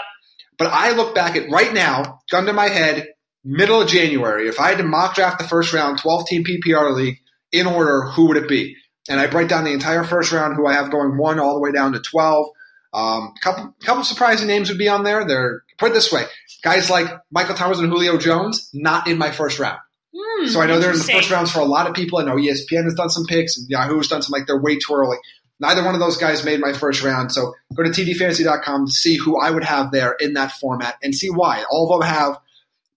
But 0.57 0.67
I 0.73 0.91
look 0.91 1.13
back 1.15 1.35
at 1.35 1.49
right 1.51 1.73
now, 1.73 2.21
gun 2.29 2.45
to 2.45 2.53
my 2.53 2.67
head, 2.67 3.09
middle 3.43 3.81
of 3.81 3.87
January. 3.87 4.47
If 4.47 4.59
I 4.59 4.69
had 4.69 4.79
to 4.79 4.83
mock 4.83 5.15
draft 5.15 5.39
the 5.39 5.47
first 5.47 5.73
round, 5.73 5.99
12 5.99 6.27
team 6.27 6.43
PPR 6.43 6.93
league 6.93 7.19
in 7.51 7.67
order, 7.67 8.01
who 8.01 8.27
would 8.27 8.37
it 8.37 8.49
be? 8.49 8.75
And 9.09 9.19
I 9.19 9.27
break 9.27 9.47
down 9.47 9.63
the 9.63 9.71
entire 9.71 10.03
first 10.03 10.31
round, 10.31 10.55
who 10.55 10.67
I 10.67 10.73
have 10.73 10.91
going 10.91 11.17
one 11.17 11.39
all 11.39 11.53
the 11.53 11.61
way 11.61 11.71
down 11.71 11.93
to 11.93 11.99
12. 11.99 12.47
Um, 12.93 13.33
couple, 13.41 13.75
couple 13.83 14.03
surprising 14.03 14.47
names 14.47 14.69
would 14.69 14.77
be 14.77 14.89
on 14.89 15.03
there. 15.03 15.25
They're 15.25 15.63
put 15.77 15.91
it 15.91 15.93
this 15.93 16.11
way: 16.11 16.23
guys 16.63 16.89
like 16.89 17.07
Michael 17.31 17.55
Thomas 17.55 17.79
and 17.79 17.89
Julio 17.89 18.17
Jones, 18.17 18.69
not 18.73 19.07
in 19.07 19.17
my 19.17 19.31
first 19.31 19.59
round. 19.59 19.79
Hmm, 20.15 20.47
So 20.47 20.61
I 20.61 20.65
know 20.67 20.79
they're 20.79 20.91
in 20.93 20.97
the 20.97 21.03
first 21.03 21.29
rounds 21.29 21.51
for 21.51 21.59
a 21.59 21.65
lot 21.65 21.87
of 21.87 21.93
people. 21.95 22.19
I 22.19 22.23
know 22.23 22.35
ESPN 22.35 22.83
has 22.85 22.93
done 22.95 23.09
some 23.09 23.25
picks 23.25 23.57
and 23.57 23.69
Yahoo 23.69 23.97
has 23.97 24.07
done 24.07 24.21
some 24.21 24.31
like 24.31 24.47
they're 24.47 24.59
way 24.61 24.75
too 24.77 24.93
early. 24.93 25.17
Neither 25.59 25.83
one 25.83 25.93
of 25.95 25.99
those 25.99 26.17
guys 26.17 26.45
made 26.45 26.59
my 26.59 26.73
first 26.73 27.03
round. 27.03 27.31
So 27.31 27.53
go 27.75 27.83
to 27.83 27.89
tdfantasy.com 27.89 28.85
to 28.87 28.91
see 28.91 29.17
who 29.17 29.39
I 29.39 29.49
would 29.51 29.63
have 29.63 29.91
there 29.91 30.15
in 30.19 30.33
that 30.33 30.51
format 30.53 30.95
and 31.01 31.13
see 31.15 31.29
why. 31.29 31.63
All 31.69 31.91
of 31.91 31.99
them 32.01 32.07
have 32.09 32.39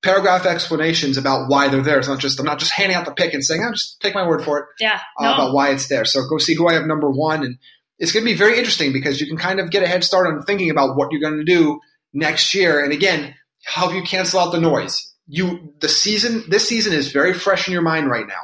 paragraph 0.02 0.46
explanations 0.46 1.16
about 1.16 1.48
why 1.48 1.68
they're 1.68 1.82
there. 1.82 1.98
It's 1.98 2.08
not 2.08 2.18
just 2.20 2.38
I'm 2.38 2.46
not 2.46 2.58
just 2.58 2.72
handing 2.72 2.96
out 2.96 3.04
the 3.04 3.12
pick 3.12 3.34
and 3.34 3.44
saying, 3.44 3.62
"I'm 3.62 3.70
"Oh, 3.70 3.72
just 3.72 4.00
take 4.00 4.14
my 4.14 4.26
word 4.26 4.42
for 4.44 4.58
it." 4.58 4.64
Yeah. 4.78 5.00
uh, 5.18 5.24
No. 5.24 5.34
about 5.34 5.54
why 5.54 5.70
it's 5.70 5.88
there. 5.88 6.04
So 6.04 6.26
go 6.28 6.38
see 6.38 6.54
who 6.54 6.68
I 6.68 6.74
have 6.74 6.86
number 6.86 7.10
one, 7.10 7.42
and 7.44 7.58
it's 7.98 8.12
going 8.12 8.24
to 8.24 8.30
be 8.32 8.36
very 8.36 8.56
interesting 8.58 8.92
because 8.92 9.20
you 9.20 9.26
can 9.26 9.36
kind 9.36 9.60
of 9.60 9.70
get 9.70 9.82
a 9.82 9.86
head 9.86 10.04
start 10.04 10.26
on 10.26 10.42
thinking 10.42 10.70
about 10.70 10.96
what 10.96 11.12
you're 11.12 11.20
going 11.20 11.36
to 11.38 11.44
do 11.44 11.80
next 12.14 12.54
year. 12.54 12.82
And 12.82 12.92
again, 12.92 13.34
help 13.70 13.94
you 13.94 14.02
cancel 14.02 14.40
out 14.40 14.52
the 14.52 14.60
noise. 14.60 15.14
You 15.26 15.72
the 15.80 15.88
season 15.88 16.44
this 16.48 16.68
season 16.68 16.92
is 16.92 17.12
very 17.12 17.32
fresh 17.32 17.68
in 17.68 17.72
your 17.72 17.82
mind 17.82 18.10
right 18.10 18.26
now. 18.26 18.42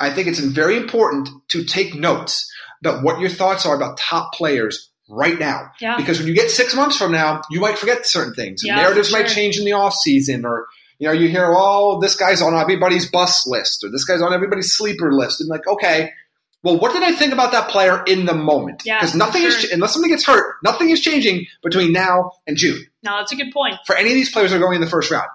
I 0.00 0.10
think 0.10 0.26
it's 0.26 0.40
very 0.40 0.76
important 0.76 1.28
to 1.50 1.64
take 1.64 1.94
notes 1.94 2.50
about 2.80 3.04
what 3.04 3.20
your 3.20 3.30
thoughts 3.30 3.64
are 3.64 3.76
about 3.76 3.96
top 3.96 4.34
players 4.34 4.90
right 5.08 5.38
now. 5.38 5.70
Yeah. 5.80 5.96
Because 5.96 6.18
when 6.18 6.26
you 6.26 6.34
get 6.34 6.50
six 6.50 6.74
months 6.74 6.96
from 6.96 7.12
now, 7.12 7.42
you 7.50 7.60
might 7.60 7.78
forget 7.78 8.06
certain 8.06 8.34
things. 8.34 8.62
Yeah, 8.64 8.76
Narratives 8.76 9.10
for 9.10 9.18
might 9.18 9.28
change 9.28 9.56
in 9.56 9.64
the 9.64 9.72
off 9.72 9.94
season 9.94 10.44
or 10.44 10.66
you 10.98 11.08
know, 11.08 11.12
you 11.12 11.28
hear, 11.28 11.52
oh, 11.54 12.00
this 12.00 12.16
guy's 12.16 12.40
on 12.40 12.54
everybody's 12.54 13.10
bus 13.10 13.46
list 13.46 13.84
or 13.84 13.90
this 13.90 14.04
guy's 14.04 14.22
on 14.22 14.32
everybody's 14.32 14.72
sleeper 14.74 15.12
list. 15.12 15.40
And 15.40 15.48
like, 15.50 15.66
okay, 15.66 16.12
well, 16.62 16.78
what 16.78 16.92
did 16.92 17.02
I 17.02 17.12
think 17.12 17.32
about 17.32 17.52
that 17.52 17.68
player 17.68 18.02
in 18.06 18.26
the 18.26 18.34
moment? 18.34 18.82
Yeah, 18.84 18.98
Because 18.98 19.14
nothing 19.14 19.42
for 19.42 19.48
is, 19.48 19.70
unless 19.72 19.92
somebody 19.92 20.12
gets 20.12 20.24
hurt, 20.24 20.56
nothing 20.62 20.90
is 20.90 21.00
changing 21.00 21.46
between 21.62 21.92
now 21.92 22.32
and 22.46 22.56
June 22.56 22.80
No, 23.04 23.18
that's 23.18 23.32
a 23.32 23.36
good 23.36 23.52
point. 23.52 23.76
for 23.86 23.94
any 23.94 24.08
of 24.10 24.14
these 24.14 24.32
players 24.32 24.50
that 24.50 24.56
are 24.56 24.60
going 24.60 24.76
in 24.76 24.80
the 24.80 24.90
first 24.90 25.10
round. 25.10 25.28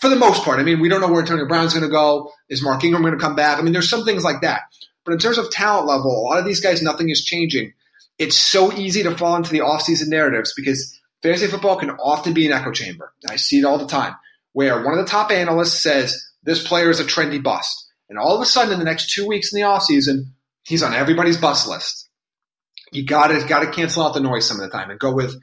For 0.00 0.08
the 0.08 0.16
most 0.16 0.44
part, 0.44 0.60
I 0.60 0.62
mean, 0.62 0.80
we 0.80 0.88
don't 0.88 1.00
know 1.00 1.08
where 1.08 1.22
Antonio 1.22 1.48
Brown's 1.48 1.74
going 1.74 1.84
to 1.84 1.90
go. 1.90 2.30
Is 2.48 2.62
Mark 2.62 2.84
Ingram 2.84 3.02
going 3.02 3.14
to 3.14 3.20
come 3.20 3.34
back? 3.34 3.58
I 3.58 3.62
mean, 3.62 3.72
there's 3.72 3.90
some 3.90 4.04
things 4.04 4.22
like 4.22 4.42
that. 4.42 4.60
But 5.04 5.12
in 5.12 5.18
terms 5.18 5.38
of 5.38 5.50
talent 5.50 5.86
level, 5.86 6.10
a 6.10 6.22
lot 6.22 6.38
of 6.38 6.44
these 6.44 6.60
guys, 6.60 6.82
nothing 6.82 7.08
is 7.08 7.24
changing. 7.24 7.72
It's 8.18 8.36
so 8.36 8.72
easy 8.72 9.02
to 9.04 9.16
fall 9.16 9.34
into 9.36 9.50
the 9.50 9.60
offseason 9.60 10.08
narratives 10.08 10.52
because 10.54 10.98
fantasy 11.22 11.46
football 11.46 11.76
can 11.76 11.90
often 11.90 12.34
be 12.34 12.46
an 12.46 12.52
echo 12.52 12.70
chamber. 12.70 13.12
I 13.28 13.36
see 13.36 13.58
it 13.58 13.64
all 13.64 13.78
the 13.78 13.86
time 13.86 14.14
where 14.52 14.84
one 14.84 14.98
of 14.98 15.04
the 15.04 15.10
top 15.10 15.30
analysts 15.30 15.82
says 15.82 16.30
this 16.42 16.66
player 16.66 16.90
is 16.90 17.00
a 17.00 17.04
trendy 17.04 17.42
bust. 17.42 17.86
And 18.08 18.18
all 18.18 18.34
of 18.34 18.42
a 18.42 18.46
sudden, 18.46 18.72
in 18.72 18.78
the 18.78 18.84
next 18.84 19.10
two 19.10 19.26
weeks 19.26 19.52
in 19.52 19.60
the 19.60 19.66
offseason, 19.66 20.32
he's 20.64 20.82
on 20.82 20.94
everybody's 20.94 21.36
bust 21.36 21.68
list. 21.68 22.08
You 22.92 23.04
gotta 23.04 23.44
gotta 23.46 23.70
cancel 23.70 24.02
out 24.02 24.14
the 24.14 24.20
noise 24.20 24.46
some 24.46 24.60
of 24.60 24.70
the 24.70 24.76
time 24.76 24.90
and 24.90 24.98
go 24.98 25.12
with 25.14 25.34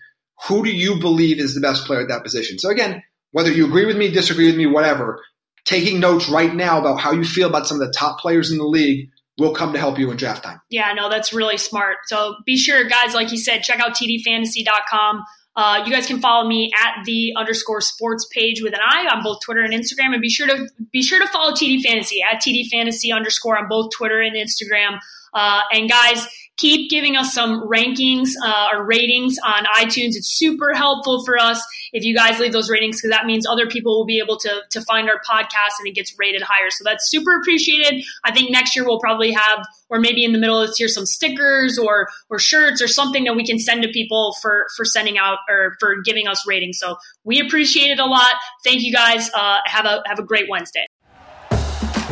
who 0.48 0.64
do 0.64 0.70
you 0.72 1.00
believe 1.00 1.40
is 1.40 1.56
the 1.56 1.62
best 1.62 1.86
player 1.86 2.02
at 2.02 2.10
that 2.10 2.24
position. 2.24 2.60
So 2.60 2.70
again, 2.70 3.04
whether 3.32 3.52
you 3.52 3.66
agree 3.66 3.86
with 3.86 3.98
me, 3.98 4.12
disagree 4.12 4.48
with 4.48 4.58
me, 4.58 4.66
whatever, 4.66 5.24
taking 5.66 6.00
notes 6.00 6.30
right 6.30 6.54
now 6.54 6.80
about 6.80 7.00
how 7.00 7.12
you 7.12 7.24
feel 7.24 7.50
about 7.50 7.68
some 7.68 7.82
of 7.82 7.88
the 7.88 7.94
top 7.94 8.20
players 8.20 8.52
in 8.52 8.58
the 8.58 8.66
league 8.66 9.10
will 9.38 9.54
come 9.54 9.74
to 9.74 9.80
help 9.80 10.00
you 10.00 10.10
in 10.12 10.18
draft 10.18 10.44
time. 10.44 10.62
Yeah, 10.70 10.94
no, 10.94 11.10
that's 11.10 11.34
really 11.34 11.58
smart. 11.58 11.98
So 12.06 12.36
be 12.46 12.58
sure, 12.58 12.86
guys, 12.86 13.14
like 13.14 13.32
you 13.32 13.38
said, 13.38 13.64
check 13.64 13.80
out 13.80 13.96
tdfantasy.com. 13.96 15.24
Uh, 15.58 15.84
you 15.86 15.92
guys 15.92 16.06
can 16.06 16.20
follow 16.20 16.48
me 16.48 16.72
at 16.84 17.04
the 17.06 17.34
underscore 17.38 17.80
sports 17.80 18.28
page 18.32 18.62
with 18.62 18.74
an 18.74 18.82
I 18.86 19.08
on 19.08 19.24
both 19.24 19.40
Twitter 19.42 19.62
and 19.62 19.74
Instagram, 19.74 20.14
and 20.14 20.22
be 20.22 20.30
sure 20.30 20.48
to 20.48 20.68
be 20.92 21.02
sure 21.02 21.20
to 21.20 21.28
follow 21.28 21.54
TD 21.54 21.82
Fantasy 21.82 22.22
at 22.22 22.42
TD 22.42 22.68
Fantasy 22.70 23.12
underscore 23.14 23.58
on 23.58 23.70
both 23.70 23.90
Twitter 23.92 24.22
and 24.22 24.36
Instagram. 24.36 25.00
Uh, 25.34 25.62
and 25.72 25.90
guys, 25.90 26.28
keep 26.58 26.90
giving 26.90 27.16
us 27.16 27.34
some 27.34 27.68
rankings 27.68 28.30
uh, 28.44 28.68
or 28.74 28.86
ratings 28.86 29.38
on 29.46 29.66
iTunes. 29.76 30.16
It's 30.16 30.38
super 30.38 30.74
helpful 30.74 31.24
for 31.26 31.38
us 31.38 31.64
if 31.92 32.04
you 32.04 32.16
guys 32.16 32.40
leave 32.40 32.54
those 32.54 32.70
ratings 32.70 32.98
because 32.98 33.12
that 33.12 33.26
means 33.26 33.46
other 33.46 33.68
people 33.68 33.98
will 33.98 34.06
be 34.06 34.20
able 34.20 34.38
to 34.38 34.62
to 34.70 34.82
find 34.82 35.10
our 35.10 35.20
podcast 35.30 35.80
and 35.80 35.88
it 35.88 35.96
gets 35.96 36.16
rated 36.18 36.42
higher. 36.42 36.70
So 36.70 36.84
that's 36.84 37.10
super 37.10 37.38
appreciated. 37.38 38.04
I 38.24 38.32
think 38.32 38.52
next 38.52 38.76
year 38.76 38.86
we'll 38.86 39.00
probably 39.00 39.32
have, 39.32 39.66
or 39.90 40.00
maybe 40.00 40.24
in 40.24 40.32
the 40.32 40.40
middle 40.40 40.60
of 40.60 40.68
this 40.68 40.80
year, 40.80 40.90
some 40.90 41.06
stickers 41.06 41.78
or 41.78 42.08
or 42.30 42.40
shirts 42.40 42.82
or 42.82 42.88
something 42.88 43.24
that 43.26 43.36
we 43.36 43.46
can 43.46 43.60
send 43.60 43.84
to 43.84 43.90
people 43.90 44.36
for 44.42 44.68
for 44.76 44.86
sending 44.86 45.18
out 45.18 45.40
or 45.50 45.76
for 45.80 46.02
giving 46.04 46.28
us 46.28 46.48
ratings. 46.48 46.80
So 46.80 46.98
we 47.24 47.40
appreciate 47.40 47.92
it 47.92 48.00
a 48.00 48.06
lot. 48.06 48.32
Thank 48.64 48.82
you 48.82 48.94
guys. 48.94 49.30
Uh, 49.34 49.60
have 49.66 49.86
a 49.86 50.04
have 50.06 50.20
a 50.20 50.24
great 50.24 50.50
Wednesday. 50.50 50.86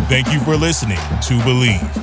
Thank 0.09 0.31
you 0.31 0.39
for 0.41 0.57
listening 0.57 0.97
to 0.97 1.39
Bleav. 1.39 2.02